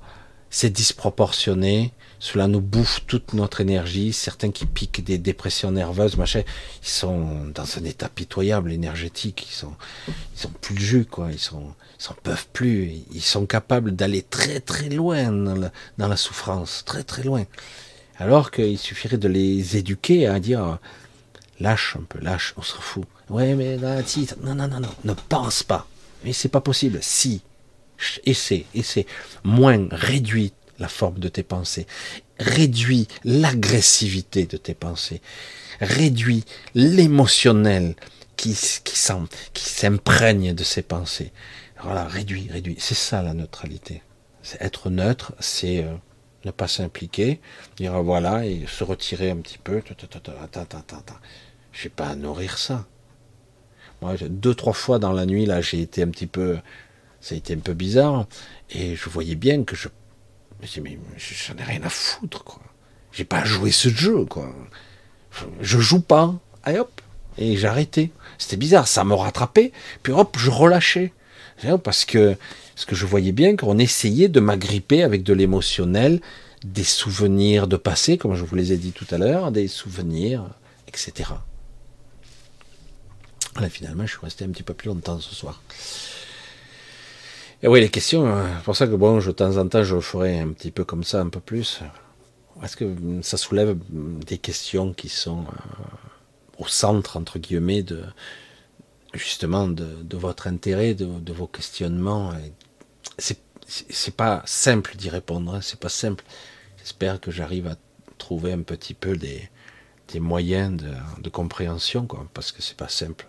c'est 0.51 0.70
disproportionné, 0.70 1.93
cela 2.18 2.48
nous 2.48 2.60
bouffe 2.60 3.02
toute 3.06 3.35
notre 3.35 3.60
énergie. 3.60 4.12
Certains 4.12 4.51
qui 4.51 4.64
piquent 4.66 5.05
des 5.05 5.18
dépressions 5.18 5.70
nerveuses, 5.70 6.16
machin, 6.16 6.43
ils 6.82 6.89
sont 6.89 7.44
dans 7.55 7.78
un 7.78 7.85
état 7.85 8.09
pitoyable 8.09 8.73
énergétique. 8.73 9.47
Ils 9.51 9.55
sont, 9.55 9.74
ils 10.09 10.51
plus 10.60 10.74
de 10.74 10.81
jus, 10.81 11.05
quoi. 11.05 11.31
Ils 11.31 11.39
sont, 11.39 11.74
s'en 11.98 12.14
peuvent 12.23 12.47
plus. 12.52 12.90
Ils 13.12 13.23
sont 13.23 13.47
capables 13.47 13.94
d'aller 13.94 14.23
très 14.23 14.60
très 14.60 14.89
loin 14.89 15.31
dans 15.31 15.70
la, 16.09 16.16
souffrance, 16.16 16.85
très 16.86 17.02
très 17.02 17.23
loin. 17.23 17.44
Alors 18.18 18.51
qu'il 18.51 18.78
suffirait 18.78 19.18
de 19.18 19.28
les 19.28 19.77
éduquer 19.77 20.27
à 20.27 20.40
dire 20.40 20.78
lâche 21.61 21.97
un 21.99 22.03
peu, 22.03 22.19
lâche, 22.20 22.55
on 22.57 22.62
s'en 22.62 22.81
fout. 22.81 23.05
Ouais, 23.28 23.55
mais 23.55 23.77
non, 23.77 24.55
non, 24.55 24.69
non, 24.69 24.81
non, 24.81 24.89
ne 25.05 25.12
pense 25.12 25.62
pas. 25.62 25.87
Mais 26.24 26.33
c'est 26.33 26.49
pas 26.49 26.61
possible. 26.61 26.99
Si, 27.03 27.43
essaie, 28.24 28.66
essaie. 28.74 29.07
Moins, 29.45 29.89
réduit 29.91 30.53
la 30.78 30.89
forme 30.89 31.19
de 31.19 31.28
tes 31.28 31.43
pensées. 31.43 31.87
Réduis 32.39 33.09
l'agressivité 33.24 34.47
de 34.47 34.57
tes 34.57 34.74
pensées. 34.74 35.20
Réduis 35.81 36.45
l'émotionnel 36.74 37.95
qui, 38.37 38.57
qui 38.85 38.99
s'imprègne 39.65 40.55
de 40.55 40.65
ces 40.65 40.83
pensées. 40.83 41.33
Voilà, 41.83 42.05
réduis, 42.07 42.49
réduis. 42.51 42.77
C'est 42.78 42.95
ça 42.95 43.23
la 43.23 43.35
neutralité. 43.35 44.03
Être 44.61 44.91
neutre, 44.91 45.33
c'est 45.41 45.83
euh, 45.83 45.95
ne 46.45 46.51
pas 46.53 46.69
s'impliquer, 46.69 47.41
dire 47.77 48.01
voilà, 48.03 48.47
et 48.47 48.65
se 48.69 48.85
retirer 48.85 49.31
un 49.31 49.37
petit 49.37 49.59
peu. 49.59 49.83
Attends, 49.91 50.62
attends, 50.62 50.78
attends. 50.78 51.19
Je 51.77 51.85
vais 51.85 51.90
pas 51.90 52.15
nourrir 52.15 52.57
ça. 52.57 52.86
Moi, 54.01 54.15
deux, 54.28 54.55
trois 54.55 54.73
fois 54.73 54.98
dans 54.98 55.12
la 55.12 55.27
nuit, 55.27 55.44
là, 55.44 55.61
j'ai 55.61 55.82
été 55.82 56.03
un 56.03 56.09
petit 56.09 56.27
peu, 56.27 56.57
ça 57.20 57.35
a 57.35 57.39
été 57.39 57.53
un 57.53 57.59
peu 57.59 57.74
bizarre, 57.74 58.27
et 58.70 58.97
je 58.97 59.09
voyais 59.11 59.35
bien 59.35 59.62
que 59.62 59.77
je 59.77 59.89
je 60.62 60.81
mais 60.81 60.98
j'en 61.19 61.57
ai 61.59 61.62
rien 61.62 61.82
à 61.82 61.90
foutre, 61.90 62.43
quoi. 62.43 62.62
J'ai 63.12 63.24
pas 63.24 63.44
joué 63.44 63.70
ce 63.70 63.90
jeu, 63.90 64.24
quoi. 64.24 64.55
Je 65.61 65.78
joue 65.78 66.01
pas. 66.01 66.35
Allez 66.62 66.78
hop. 66.78 67.01
Et 67.36 67.62
arrêté. 67.66 68.11
C'était 68.39 68.57
bizarre, 68.57 68.89
ça 68.89 69.05
me 69.05 69.12
rattrapait. 69.12 69.73
Puis 70.03 70.15
hop, 70.15 70.36
je 70.39 70.51
relâchais. 70.51 71.12
Parce 71.85 72.07
que, 72.07 72.36
parce 72.74 72.86
que 72.86 72.94
je 72.94 73.05
voyais 73.05 73.32
bien 73.32 73.57
qu'on 73.57 73.78
essayait 73.78 74.28
de 74.28 74.40
m'agripper 74.40 75.03
avec 75.03 75.23
de 75.23 75.35
l'émotionnel, 75.35 76.20
des 76.65 76.85
souvenirs 76.85 77.66
de 77.66 77.77
passé, 77.77 78.16
comme 78.16 78.35
je 78.35 78.44
vous 78.44 78.57
les 78.57 78.73
ai 78.73 78.78
dit 78.78 78.93
tout 78.93 79.07
à 79.11 79.19
l'heure, 79.19 79.53
des 79.53 79.69
souvenirs, 79.69 80.44
etc. 80.89 81.32
Là, 83.61 83.69
finalement, 83.70 84.05
je 84.05 84.12
suis 84.12 84.20
resté 84.23 84.45
un 84.45 84.51
petit 84.51 84.62
peu 84.62 84.74
plus 84.74 84.89
longtemps 84.89 85.20
ce 85.20 85.35
soir. 85.35 85.62
Et 87.62 87.69
oui, 87.69 87.81
les 87.81 87.89
questions, 87.89 88.27
euh, 88.27 88.47
c'est 88.59 88.65
pour 88.65 88.77
ça 88.77 88.87
que 88.87 88.95
bon, 88.95 89.19
de 89.19 89.31
temps 89.31 89.57
en 89.57 89.66
temps, 89.66 89.83
je 89.83 89.99
ferai 90.01 90.39
un 90.39 90.49
petit 90.49 90.70
peu 90.70 90.85
comme 90.85 91.05
ça, 91.05 91.20
un 91.20 91.28
peu 91.28 91.41
plus. 91.41 91.81
Est-ce 92.62 92.77
que 92.77 92.95
ça 93.23 93.37
soulève 93.37 93.78
des 93.91 94.39
questions 94.39 94.93
qui 94.93 95.09
sont 95.09 95.41
euh, 95.45 95.83
au 96.59 96.66
centre, 96.66 97.16
entre 97.16 97.39
guillemets, 97.39 97.83
de 97.83 98.05
justement 99.15 99.69
de, 99.69 100.16
votre 100.16 100.47
intérêt, 100.47 100.95
de, 100.95 101.33
vos 101.33 101.47
questionnements 101.47 102.33
C'est 103.19 103.39
c'est 103.69 104.15
pas 104.15 104.43
simple 104.47 104.97
d'y 104.97 105.11
répondre, 105.11 105.55
hein, 105.55 105.61
c'est 105.61 105.81
pas 105.81 105.89
simple. 105.89 106.24
J'espère 106.78 107.20
que 107.20 107.33
j'arrive 107.33 107.66
à 107.66 107.77
trouver 108.16 108.53
un 108.53 108.62
petit 108.62 108.95
peu 108.95 109.16
des, 109.16 109.49
des 110.12 110.20
moyens 110.20 110.77
de, 110.77 110.93
de 111.20 111.28
compréhension, 111.28 112.07
quoi, 112.07 112.27
parce 112.33 112.53
que 112.53 112.62
c'est 112.62 112.77
pas 112.77 112.89
simple. 112.89 113.27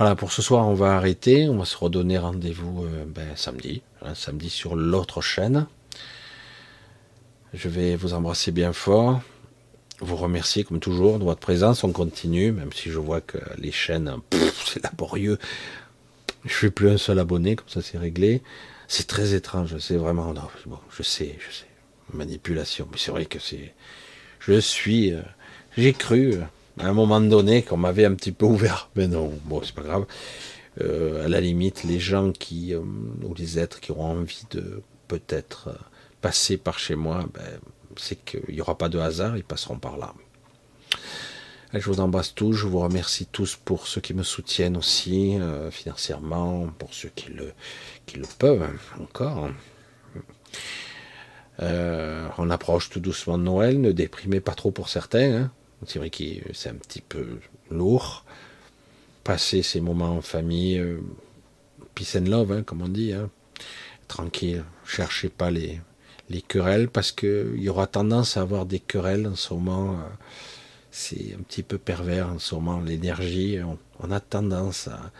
Voilà, 0.00 0.14
pour 0.14 0.32
ce 0.32 0.40
soir, 0.40 0.66
on 0.66 0.72
va 0.72 0.96
arrêter. 0.96 1.46
On 1.50 1.58
va 1.58 1.66
se 1.66 1.76
redonner 1.76 2.16
rendez-vous 2.16 2.86
euh, 2.86 3.04
ben, 3.06 3.36
samedi, 3.36 3.82
hein, 4.00 4.14
samedi 4.14 4.48
sur 4.48 4.74
l'autre 4.74 5.20
chaîne. 5.20 5.66
Je 7.52 7.68
vais 7.68 7.96
vous 7.96 8.14
embrasser 8.14 8.50
bien 8.50 8.72
fort, 8.72 9.20
vous 9.98 10.16
remercier 10.16 10.64
comme 10.64 10.80
toujours 10.80 11.18
de 11.18 11.24
votre 11.24 11.40
présence. 11.40 11.84
On 11.84 11.92
continue, 11.92 12.50
même 12.50 12.72
si 12.72 12.90
je 12.90 12.98
vois 12.98 13.20
que 13.20 13.36
les 13.58 13.72
chaînes, 13.72 14.16
c'est 14.64 14.82
laborieux. 14.82 15.38
Je 16.46 16.54
suis 16.54 16.70
plus 16.70 16.88
un 16.88 16.96
seul 16.96 17.18
abonné, 17.18 17.56
comme 17.56 17.68
ça 17.68 17.82
c'est 17.82 17.98
réglé. 17.98 18.40
C'est 18.88 19.06
très 19.06 19.34
étrange, 19.34 19.76
c'est 19.80 19.96
vraiment. 19.96 20.32
Non, 20.32 20.48
je 20.96 21.02
sais, 21.02 21.38
je 21.46 21.54
sais. 21.54 21.66
Manipulation, 22.14 22.88
mais 22.90 22.96
c'est 22.96 23.10
vrai 23.10 23.26
que 23.26 23.38
c'est. 23.38 23.74
Je 24.38 24.60
suis. 24.60 25.12
Euh, 25.12 25.20
j'ai 25.76 25.92
cru. 25.92 26.36
Euh, 26.36 26.44
à 26.78 26.86
un 26.86 26.92
moment 26.92 27.20
donné 27.20 27.62
qu'on 27.62 27.76
m'avait 27.76 28.04
un 28.04 28.14
petit 28.14 28.32
peu 28.32 28.46
ouvert. 28.46 28.90
Mais 28.96 29.08
non, 29.08 29.32
bon, 29.44 29.60
c'est 29.62 29.74
pas 29.74 29.82
grave. 29.82 30.06
Euh, 30.80 31.24
à 31.24 31.28
la 31.28 31.40
limite, 31.40 31.84
les 31.84 31.98
gens 31.98 32.32
qui, 32.32 32.74
euh, 32.74 32.80
ou 32.80 33.34
les 33.34 33.58
êtres 33.58 33.80
qui 33.80 33.92
auront 33.92 34.18
envie 34.18 34.44
de 34.50 34.82
peut-être 35.08 35.68
euh, 35.68 35.74
passer 36.20 36.56
par 36.56 36.78
chez 36.78 36.94
moi, 36.94 37.26
ben, 37.34 37.60
c'est 37.96 38.24
qu'il 38.24 38.54
n'y 38.54 38.60
aura 38.60 38.78
pas 38.78 38.88
de 38.88 38.98
hasard, 38.98 39.36
ils 39.36 39.44
passeront 39.44 39.78
par 39.78 39.98
là. 39.98 40.14
je 41.74 41.84
vous 41.90 42.00
embrasse 42.00 42.34
tous, 42.34 42.52
je 42.52 42.66
vous 42.66 42.78
remercie 42.78 43.26
tous 43.26 43.56
pour 43.56 43.88
ceux 43.88 44.00
qui 44.00 44.14
me 44.14 44.22
soutiennent 44.22 44.76
aussi 44.76 45.36
financièrement, 45.72 46.68
pour 46.78 46.94
ceux 46.94 47.08
qui 47.08 47.30
le, 47.30 47.52
qui 48.06 48.18
le 48.18 48.26
peuvent 48.38 48.68
encore. 49.00 49.48
on 51.58 52.50
approche 52.50 52.90
tout 52.90 53.00
doucement 53.00 53.38
de 53.38 53.42
Noël, 53.42 53.80
ne 53.80 53.90
déprimez 53.90 54.40
pas 54.40 54.54
trop 54.54 54.70
pour 54.70 54.88
certains. 54.88 55.32
Hein. 55.32 55.50
C'est 55.86 55.98
vrai 55.98 56.10
que 56.10 56.24
c'est 56.52 56.68
un 56.68 56.74
petit 56.74 57.00
peu 57.00 57.38
lourd. 57.70 58.24
Passer 59.24 59.62
ces 59.62 59.80
moments 59.80 60.16
en 60.16 60.22
famille, 60.22 60.78
euh, 60.78 61.00
peace 61.94 62.16
and 62.16 62.26
love, 62.26 62.52
hein, 62.52 62.62
comme 62.62 62.82
on 62.82 62.88
dit, 62.88 63.12
hein. 63.12 63.30
tranquille. 64.08 64.64
Cherchez 64.84 65.28
pas 65.28 65.50
les, 65.50 65.80
les 66.28 66.42
querelles 66.42 66.88
parce 66.88 67.12
qu'il 67.12 67.58
y 67.58 67.68
aura 67.68 67.86
tendance 67.86 68.36
à 68.36 68.42
avoir 68.42 68.66
des 68.66 68.80
querelles 68.80 69.26
en 69.26 69.36
ce 69.36 69.54
moment. 69.54 69.94
Euh, 69.94 70.08
c'est 70.90 71.34
un 71.38 71.42
petit 71.42 71.62
peu 71.62 71.78
pervers 71.78 72.28
en 72.28 72.38
ce 72.38 72.54
moment, 72.54 72.80
l'énergie. 72.80 73.58
On, 74.00 74.10
a 74.10 74.20
tendance 74.20 74.88
à. 74.88 75.10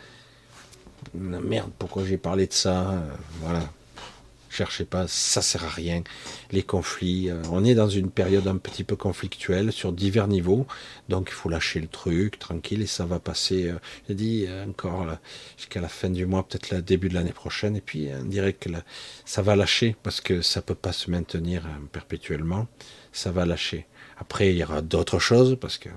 Merde, 1.14 1.70
pourquoi 1.78 2.04
j'ai 2.04 2.18
parlé 2.18 2.46
de 2.46 2.52
ça 2.52 2.90
euh, 2.90 3.10
Voilà 3.40 3.70
cherchez 4.50 4.84
pas, 4.84 5.06
ça 5.08 5.40
sert 5.40 5.64
à 5.64 5.68
rien. 5.68 6.02
Les 6.50 6.62
conflits, 6.62 7.30
euh, 7.30 7.40
on 7.50 7.64
est 7.64 7.74
dans 7.74 7.88
une 7.88 8.10
période 8.10 8.46
un 8.48 8.56
petit 8.56 8.84
peu 8.84 8.96
conflictuelle 8.96 9.72
sur 9.72 9.92
divers 9.92 10.28
niveaux, 10.28 10.66
donc 11.08 11.28
il 11.30 11.34
faut 11.34 11.48
lâcher 11.48 11.80
le 11.80 11.86
truc 11.86 12.38
tranquille 12.38 12.82
et 12.82 12.86
ça 12.86 13.06
va 13.06 13.20
passer. 13.20 13.68
Euh, 13.68 13.78
J'ai 14.08 14.14
dit 14.14 14.44
euh, 14.48 14.66
encore 14.66 15.06
jusqu'à 15.56 15.80
la 15.80 15.88
fin 15.88 16.10
du 16.10 16.26
mois, 16.26 16.46
peut-être 16.46 16.70
le 16.70 16.82
début 16.82 17.08
de 17.08 17.14
l'année 17.14 17.32
prochaine, 17.32 17.76
et 17.76 17.80
puis 17.80 18.08
on 18.20 18.24
dirait 18.24 18.52
que 18.52 18.68
ça 19.24 19.40
va 19.40 19.56
lâcher 19.56 19.96
parce 20.02 20.20
que 20.20 20.42
ça 20.42 20.60
peut 20.60 20.74
pas 20.74 20.92
se 20.92 21.10
maintenir 21.10 21.62
perpétuellement. 21.92 22.66
Ça 23.12 23.30
va 23.30 23.46
lâcher. 23.46 23.86
Après, 24.18 24.50
il 24.50 24.58
y 24.58 24.64
aura 24.64 24.82
d'autres 24.82 25.18
choses 25.18 25.56
parce 25.60 25.78
que 25.78 25.88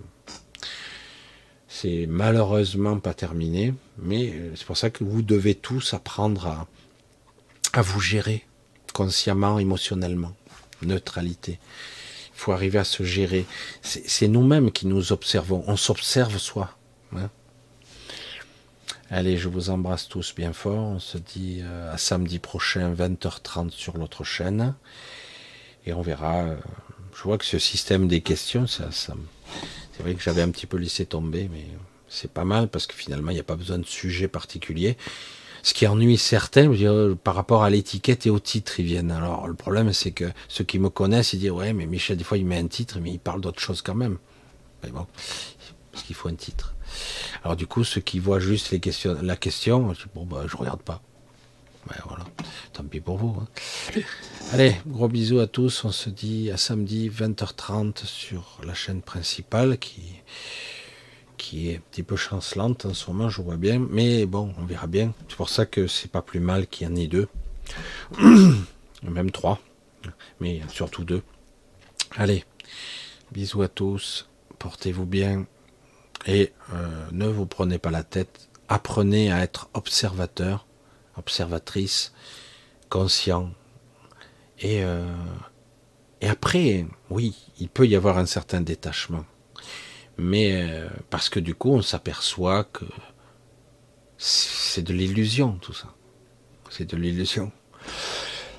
c'est 1.68 2.06
malheureusement 2.08 3.00
pas 3.00 3.14
terminé, 3.14 3.74
mais 3.98 4.34
c'est 4.56 4.66
pour 4.66 4.78
ça 4.78 4.90
que 4.90 5.04
vous 5.04 5.22
devez 5.22 5.56
tous 5.56 5.94
apprendre 5.94 6.48
à 6.48 6.68
à 7.74 7.82
vous 7.82 8.00
gérer 8.00 8.46
consciemment, 8.94 9.60
émotionnellement. 9.60 10.34
Neutralité. 10.84 11.60
Il 12.36 12.40
faut 12.40 12.52
arriver 12.52 12.80
à 12.80 12.84
se 12.84 13.04
gérer. 13.04 13.46
C'est 13.82 14.28
nous-mêmes 14.28 14.72
qui 14.72 14.86
nous 14.88 15.12
observons. 15.12 15.64
On 15.68 15.78
s'observe 15.78 16.38
soi. 16.38 16.78
Hein. 17.16 17.30
Allez, 19.10 19.38
je 19.38 19.48
vous 19.48 19.70
embrasse 19.70 20.08
tous 20.08 20.34
bien 20.36 20.54
fort. 20.54 20.84
On 20.84 21.00
se 21.00 21.18
dit 21.18 21.60
euh, 21.62 21.94
à 21.94 21.98
samedi 21.98 22.40
prochain, 22.40 22.94
20h30 22.94 23.72
sur 23.72 23.98
l'autre 23.98 24.24
chaîne. 24.24 24.76
Et 25.86 25.94
on 25.94 26.02
verra. 26.02 26.44
Euh, 26.44 26.56
je 27.16 27.24
vois 27.24 27.38
que 27.38 27.46
ce 27.46 27.60
système 27.60 28.08
des 28.08 28.22
questions, 28.22 28.68
ça, 28.68 28.92
ça 28.92 29.14
c'est 29.96 30.02
vrai 30.02 30.16
que 30.16 30.24
j'avais 30.24 30.42
un 30.42 30.50
petit 30.50 30.66
peu 30.66 30.78
laissé 30.78 31.06
tomber, 31.06 31.48
mais 31.54 31.68
c'est 32.08 32.32
pas 32.32 32.44
mal 32.44 32.68
parce 32.68 32.88
que 32.88 32.96
finalement, 32.96 33.30
il 33.30 33.36
n'y 33.36 33.40
a 33.40 33.44
pas 33.44 33.56
besoin 33.56 33.78
de 33.78 33.86
sujet 33.86 34.28
particulier 34.28 34.98
Ce 35.64 35.74
qui 35.74 35.88
ennuie 35.88 36.18
certains, 36.18 36.72
par 37.24 37.36
rapport 37.36 37.64
à 37.64 37.70
l'étiquette 37.70 38.28
et 38.28 38.30
au 38.30 38.40
titre, 38.40 38.80
ils 38.80 38.86
viennent. 38.86 39.12
Alors 39.12 39.48
le 39.48 39.54
problème, 39.54 39.92
c'est 39.94 40.12
que 40.12 40.26
ceux 40.50 40.64
qui 40.64 40.78
me 40.78 40.90
connaissent, 40.90 41.34
ils 41.34 41.40
disent 41.40 41.52
ouais, 41.52 41.74
mais 41.74 41.86
Michel, 41.86 42.18
des 42.18 42.24
fois, 42.24 42.38
il 42.38 42.46
met 42.46 42.58
un 42.58 42.68
titre, 42.68 43.00
mais 43.02 43.12
il 43.12 43.20
parle 43.20 43.42
d'autre 43.42 43.62
chose 43.62 43.82
quand 43.82 43.96
même. 43.96 44.18
Mais 44.84 44.92
bon, 44.92 45.08
parce 45.92 46.04
qu'il 46.04 46.16
faut 46.16 46.28
un 46.28 46.36
titre. 46.36 46.76
Alors 47.44 47.56
du 47.56 47.66
coup, 47.66 47.84
ceux 47.84 48.02
qui 48.02 48.20
voient 48.20 48.40
juste 48.40 48.72
les 48.72 48.80
questions, 48.80 49.18
la 49.22 49.36
question, 49.36 49.94
je 49.94 50.04
dis 50.04 50.10
bon 50.14 50.26
bah 50.26 50.44
je 50.48 50.58
regarde 50.58 50.82
pas. 50.82 51.02
Ben 51.88 51.96
voilà, 52.08 52.24
tant 52.72 52.84
pis 52.84 53.02
pour 53.02 53.18
vous. 53.18 53.36
Hein. 53.42 54.02
Allez, 54.54 54.76
gros 54.88 55.10
bisous 55.10 55.40
à 55.40 55.48
tous. 55.48 55.84
On 55.84 55.92
se 55.92 56.10
dit 56.10 56.50
à 56.52 56.58
samedi 56.58 57.10
20h30 57.10 58.06
sur 58.06 58.60
la 58.66 58.74
chaîne 58.74 59.02
principale 59.02 59.78
qui 59.78 60.02
qui 61.44 61.70
est 61.70 61.76
un 61.76 61.82
petit 61.92 62.04
peu 62.04 62.16
chancelante 62.16 62.86
en 62.86 62.94
ce 62.94 63.12
moment, 63.12 63.28
je 63.28 63.42
vois 63.42 63.58
bien. 63.58 63.78
Mais 63.90 64.26
bon, 64.26 64.54
on 64.58 64.64
verra 64.64 64.88
bien. 64.88 65.14
C'est 65.28 65.36
pour 65.36 65.50
ça 65.50 65.66
que 65.66 65.88
c'est 65.88 66.10
pas 66.10 66.22
plus 66.22 66.40
mal 66.40 66.68
qu'il 66.68 66.88
y 66.88 66.90
en 66.90 66.96
ait 66.96 67.08
deux. 67.08 67.28
Même 69.04 69.30
trois. 69.30 69.60
Mais 70.40 70.62
surtout 70.70 71.04
deux. 71.04 71.22
Allez, 72.16 72.46
bisous 73.34 73.62
à 73.62 73.68
tous. 73.68 74.30
Portez-vous 74.58 75.06
bien. 75.06 75.46
Et 76.26 76.54
euh, 76.74 77.08
ne 77.12 77.28
vous 77.28 77.46
prenez 77.46 77.78
pas 77.78 77.92
la 77.92 78.04
tête. 78.04 78.48
Apprenez 78.70 79.30
à 79.30 79.44
être 79.44 79.70
observateur, 79.74 80.66
observatrice, 81.18 82.14
conscient. 82.90 83.52
Et, 84.60 84.82
euh, 84.82 85.14
et 86.22 86.30
après, 86.30 86.86
oui, 87.10 87.36
il 87.60 87.68
peut 87.68 87.86
y 87.86 87.98
avoir 87.98 88.18
un 88.18 88.26
certain 88.26 88.62
détachement 88.62 89.26
mais 90.18 90.64
euh, 90.64 90.88
parce 91.10 91.30
que 91.30 91.40
du 91.40 91.56
coup 91.56 91.72
on 91.72 91.82
s'aperçoit 91.82 92.66
que 92.66 92.86
c'est 94.18 94.84
de 94.84 94.94
l'illusion 94.94 95.54
tout 95.62 95.74
ça. 95.74 95.94
C'est 96.70 96.90
de 96.90 96.98
l'illusion. 96.98 97.52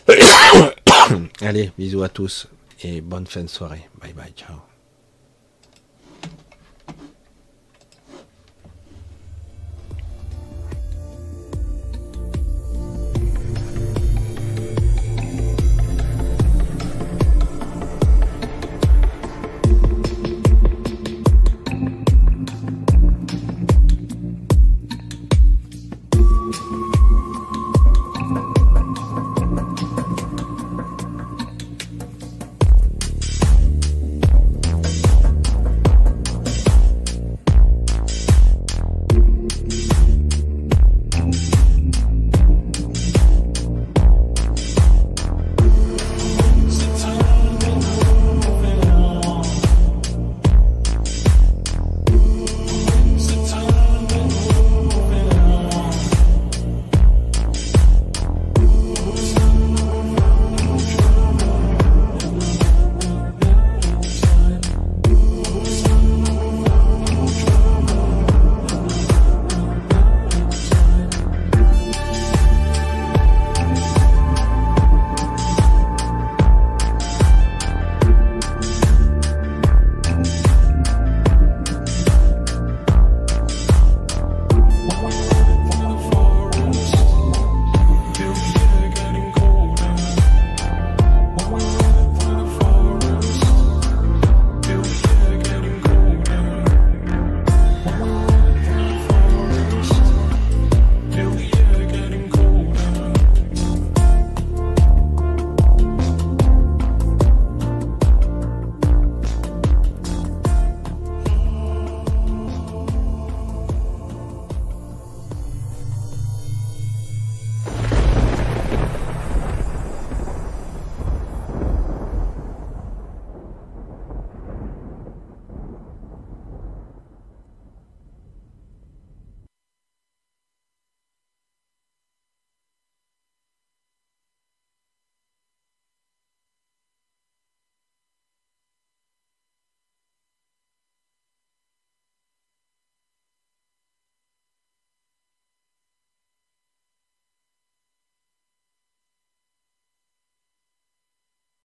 Allez, 1.41 1.73
bisous 1.79 2.03
à 2.03 2.09
tous 2.09 2.49
et 2.83 3.01
bonne 3.01 3.27
fin 3.27 3.43
de 3.43 3.49
soirée. 3.49 3.89
Bye 4.01 4.13
bye, 4.13 4.33
ciao. 4.37 4.74